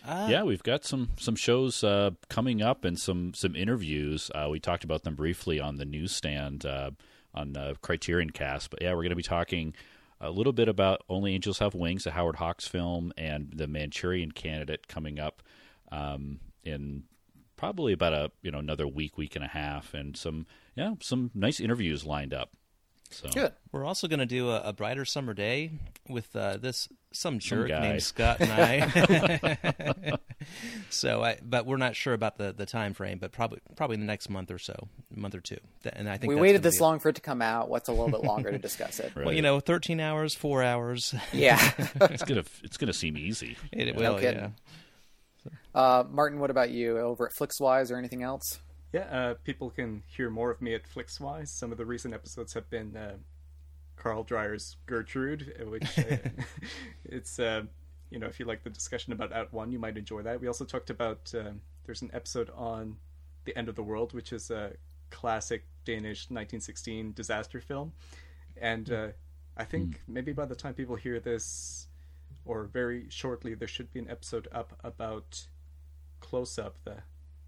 yeah, 0.06 0.44
we've 0.44 0.62
got 0.62 0.86
some 0.86 1.10
some 1.18 1.36
shows 1.36 1.84
uh, 1.84 2.12
coming 2.30 2.62
up 2.62 2.86
and 2.86 3.00
some 3.00 3.34
some 3.34 3.56
interviews. 3.56 4.30
Uh, 4.36 4.48
we 4.48 4.60
talked 4.60 4.84
about 4.84 5.02
them 5.02 5.16
briefly 5.16 5.60
on 5.60 5.78
the 5.78 5.86
newsstand 5.86 6.68
uh, 6.68 6.92
on 7.34 7.56
uh, 7.58 7.74
Criterion 7.82 8.32
Cast, 8.32 8.70
but 8.70 8.82
yeah, 8.82 8.92
we're 8.92 9.04
going 9.04 9.10
to 9.10 9.16
be 9.16 9.24
talking 9.24 9.74
a 10.22 10.32
little 10.32 10.54
bit 10.54 10.70
about 10.70 11.04
Only 11.10 11.34
Angels 11.34 11.60
Have 11.60 11.76
Wings, 11.76 12.06
a 12.06 12.12
Howard 12.12 12.38
Hawks 12.38 12.68
film, 12.68 13.12
and 13.18 13.52
the 13.54 13.68
Manchurian 13.68 14.32
Candidate 14.32 14.88
coming 14.88 15.20
up 15.20 15.44
um, 15.92 16.40
in 16.64 17.04
probably 17.58 17.94
about 17.94 18.14
a 18.14 18.32
you 18.42 18.52
know 18.52 18.60
another 18.60 18.88
week, 18.88 19.18
week 19.18 19.36
and 19.36 19.44
a 19.44 19.48
half, 19.48 19.94
and 19.94 20.16
some 20.16 20.46
yeah 20.76 20.94
some 21.02 21.32
nice 21.34 21.60
interviews 21.60 22.06
lined 22.06 22.34
up. 22.34 22.52
So 23.10 23.30
Good. 23.30 23.54
We're 23.72 23.86
also 23.86 24.08
going 24.08 24.20
to 24.20 24.26
do 24.26 24.50
a, 24.50 24.62
a 24.62 24.74
brighter 24.74 25.06
summer 25.06 25.34
day 25.34 25.72
with 26.10 26.36
uh, 26.36 26.58
this 26.58 26.90
some 27.14 27.40
jerk 27.40 27.70
guy. 27.70 27.80
named 27.82 28.04
Scott 28.04 28.38
and 28.42 28.52
I. 28.52 30.18
so, 30.90 31.24
I, 31.24 31.38
but 31.44 31.66
we're 31.66 31.78
not 31.78 31.96
sure 31.96 32.14
about 32.14 32.38
the, 32.38 32.54
the 32.54 32.66
time 32.66 32.94
frame, 32.94 33.18
but 33.20 33.32
probably 33.32 33.60
probably 33.76 33.98
the 33.98 34.04
next 34.04 34.30
month 34.30 34.52
or 34.52 34.60
so, 34.60 34.88
month 35.14 35.36
or 35.36 35.40
two. 35.42 35.58
And 35.94 36.10
I 36.10 36.18
think 36.18 36.30
We 36.30 36.36
waited 36.36 36.64
this 36.64 36.78
be- 36.78 36.82
long 36.84 37.00
for 37.00 37.10
it 37.10 37.16
to 37.16 37.22
come 37.22 37.42
out. 37.42 37.70
What's 37.70 37.90
a 37.90 37.92
little 37.92 38.10
bit 38.10 38.24
longer 38.24 38.52
to 38.52 38.58
discuss 38.60 39.00
it? 39.00 39.12
Right. 39.16 39.26
Well, 39.26 39.36
you 39.36 39.42
know, 39.42 39.60
thirteen 39.60 40.00
hours, 40.00 40.34
four 40.36 40.64
hours. 40.64 41.14
Yeah. 41.32 41.60
it's 42.02 42.24
gonna 42.24 42.44
it's 42.64 42.78
gonna 42.78 42.94
seem 42.94 43.18
easy. 43.18 43.58
It 43.72 43.96
No 43.96 44.14
will, 44.14 44.20
kidding. 44.20 44.54
yeah. 45.46 45.52
uh, 45.76 46.04
Martin, 46.10 46.40
what 46.40 46.50
about 46.50 46.70
you 46.72 46.98
over 47.00 47.28
at 47.28 47.34
Flixwise 47.34 47.92
or 47.92 47.98
anything 47.98 48.24
else? 48.24 48.60
Yeah, 48.92 49.02
uh, 49.12 49.34
people 49.44 49.72
can 49.72 50.04
hear 50.16 50.30
more 50.30 50.52
of 50.52 50.62
me 50.62 50.76
at 50.76 50.82
Flixwise. 50.88 51.48
Some 51.48 51.72
of 51.72 51.78
the 51.80 51.86
recent 51.86 52.14
episodes 52.14 52.54
have 52.54 52.70
been 52.70 52.96
uh, 52.96 53.14
Carl 53.96 54.24
Dreyer's 54.24 54.78
Gertrud, 54.88 55.62
uh, 55.62 55.70
which 55.70 56.00
uh, 56.00 56.18
it's 57.06 57.40
uh, 57.40 57.64
you 58.10 58.20
know 58.20 58.28
if 58.28 58.40
you 58.40 58.46
like 58.46 58.64
the 58.64 58.70
discussion 58.70 59.14
about 59.14 59.32
Out 59.32 59.54
One, 59.54 59.72
you 59.72 59.80
might 59.80 59.98
enjoy 59.98 60.22
that. 60.24 60.42
We 60.42 60.48
also 60.48 60.66
talked 60.66 60.90
about 60.90 61.34
uh, 61.38 61.52
there's 61.86 62.02
an 62.02 62.12
episode 62.14 62.50
on 62.56 62.98
the 63.46 63.58
end 63.58 63.70
of 63.70 63.76
the 63.76 63.84
world, 63.84 64.14
which 64.14 64.34
is 64.34 64.52
a 64.52 64.74
classic 65.10 65.66
Danish 65.86 66.26
1916 66.30 67.14
disaster 67.14 67.62
film, 67.62 67.94
and 68.58 68.92
uh, 68.92 69.08
I 69.56 69.64
think 69.66 70.02
maybe 70.08 70.34
by 70.34 70.46
the 70.46 70.56
time 70.56 70.74
people 70.74 70.96
hear 70.96 71.20
this, 71.20 71.88
or 72.46 72.66
very 72.66 73.06
shortly, 73.10 73.54
there 73.54 73.68
should 73.68 73.92
be 73.94 74.00
an 74.00 74.10
episode 74.10 74.48
up 74.52 74.74
about 74.84 75.48
Close 76.20 76.58
Up, 76.58 76.78
the 76.84 77.04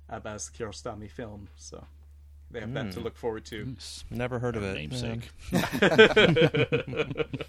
Abbas 0.10 0.52
Kiarostami 0.56 1.10
film. 1.10 1.50
So 1.56 1.86
they 2.56 2.62
have 2.62 2.74
that 2.74 2.94
to 2.94 3.02
look 3.02 3.18
forward 3.18 3.44
to. 3.46 3.76
Never 4.10 4.40
heard 4.40 4.56
of 4.56 4.64
it. 4.64 4.76
Namesake. 4.76 5.30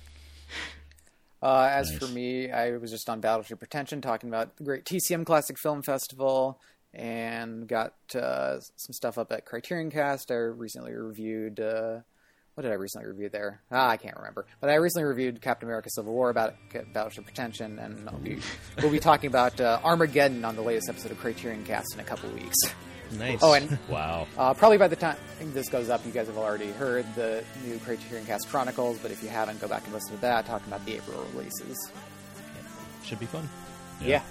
Uh, 1.43 1.69
as 1.70 1.91
Nice. 1.91 1.99
for 1.99 2.07
me, 2.09 2.51
I 2.51 2.77
was 2.78 2.91
just 2.91 3.09
on 3.11 3.20
Battleship 3.20 3.59
Pretension 3.59 4.01
talking 4.01 4.28
about 4.31 4.57
the 4.57 4.65
great 4.65 4.85
TCM 4.85 5.24
Classic 5.27 5.59
Film 5.59 5.83
Festival 5.83 6.59
and 6.95 7.69
got 7.69 7.93
uh, 8.15 8.59
some 8.59 8.93
stuff 8.93 9.19
up 9.19 9.31
at 9.31 9.45
Criterion 9.45 9.91
Cast. 9.91 10.31
I 10.33 10.37
recently 10.37 10.93
reviewed. 10.93 11.61
Uh, 11.61 11.99
what 12.55 12.62
did 12.62 12.73
I 12.73 12.77
recently 12.77 13.07
review 13.07 13.28
there? 13.28 13.61
Ah, 13.70 13.91
I 13.91 13.99
can't 13.99 14.16
remember. 14.16 14.47
But 14.62 14.70
I 14.70 14.77
recently 14.77 15.05
reviewed 15.05 15.43
Captain 15.43 15.69
America: 15.69 15.91
Civil 15.91 16.15
War 16.15 16.31
about 16.31 16.55
Battleship 16.95 17.27
Pretension, 17.27 17.78
and 17.78 18.09
I'll 18.09 18.19
be, 18.19 18.39
we'll 18.81 18.91
be 18.91 18.99
talking 18.99 19.28
about 19.28 19.61
uh, 19.61 19.78
Armageddon 19.85 20.43
on 20.45 20.57
the 20.57 20.62
latest 20.62 20.89
episode 20.89 21.12
of 21.12 21.19
Criterion 21.19 21.65
Cast 21.65 21.93
in 21.95 22.01
a 22.01 22.05
couple 22.05 22.31
weeks. 22.31 22.57
Nice. 23.12 23.39
Oh, 23.43 23.53
and 23.53 23.78
Wow. 23.89 24.27
uh, 24.37 24.55
probably 24.55 24.78
by 24.78 24.89
the 24.89 24.97
time 24.97 25.16
this 25.41 25.69
goes 25.69 25.89
up, 25.91 26.05
you 26.07 26.12
guys 26.12 26.27
have 26.27 26.39
already 26.39 26.70
heard 26.73 27.07
the 27.15 27.45
new 27.65 27.78
Criterion 27.78 28.27
Cast 28.27 28.49
Chronicles. 28.49 28.99
But 28.99 29.11
if 29.11 29.23
you 29.23 29.28
haven't, 29.28 29.61
go 29.61 29.69
back 29.69 29.85
and 29.85 29.93
listen 29.93 30.15
to 30.15 30.20
that, 30.23 30.47
talking 30.47 30.69
about 30.69 30.85
the 30.87 30.95
April 30.97 31.24
releases. 31.35 31.77
should 33.05 33.20
be 33.20 33.27
fun. 33.27 33.49
Yeah. 34.01 34.23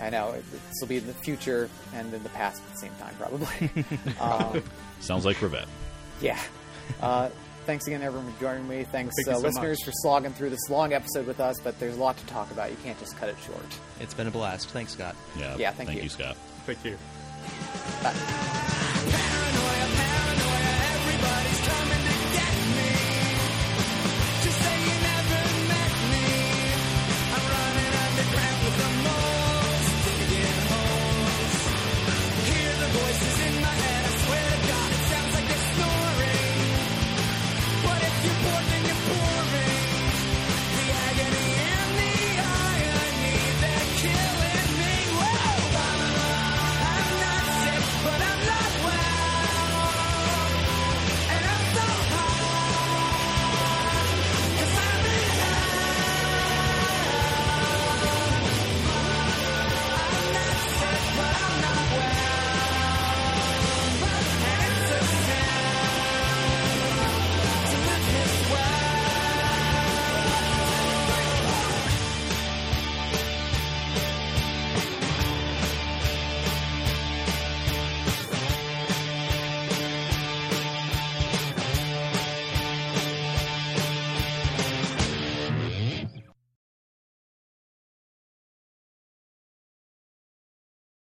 I 0.00 0.10
know. 0.10 0.32
This 0.32 0.60
will 0.80 0.88
be 0.88 0.96
in 0.96 1.06
the 1.06 1.14
future 1.14 1.68
and 1.94 2.12
in 2.12 2.22
the 2.22 2.28
past 2.30 2.60
at 2.62 2.72
the 2.72 2.78
same 2.78 2.92
time, 2.98 3.14
probably. 3.18 3.84
um, 4.20 4.62
Sounds 5.00 5.24
like 5.24 5.36
Rivette. 5.36 5.66
yeah. 6.20 6.40
Uh, 7.00 7.28
thanks 7.64 7.86
again, 7.86 8.02
everyone, 8.02 8.32
for 8.32 8.40
joining 8.40 8.66
me. 8.66 8.82
Thanks, 8.84 9.14
Thank 9.24 9.28
uh, 9.36 9.38
so 9.40 9.46
listeners, 9.46 9.78
much. 9.80 9.84
for 9.86 9.92
slogging 10.02 10.32
through 10.32 10.50
this 10.50 10.68
long 10.68 10.92
episode 10.92 11.26
with 11.28 11.38
us, 11.38 11.56
but 11.62 11.78
there's 11.78 11.96
a 11.96 12.00
lot 12.00 12.16
to 12.16 12.26
talk 12.26 12.50
about. 12.50 12.70
You 12.70 12.76
can't 12.82 12.98
just 12.98 13.16
cut 13.16 13.28
it 13.28 13.36
short. 13.46 13.64
It's 14.00 14.14
been 14.14 14.26
a 14.26 14.30
blast. 14.32 14.68
Thanks, 14.70 14.92
Scott. 14.92 15.14
Yeah. 15.38 15.56
Yeah, 15.56 15.70
thank 15.70 15.88
thank 15.90 15.98
you. 15.98 16.04
you, 16.04 16.08
Scott. 16.10 16.36
Thank 16.66 16.84
you. 16.84 16.98
Bye. 18.02 18.83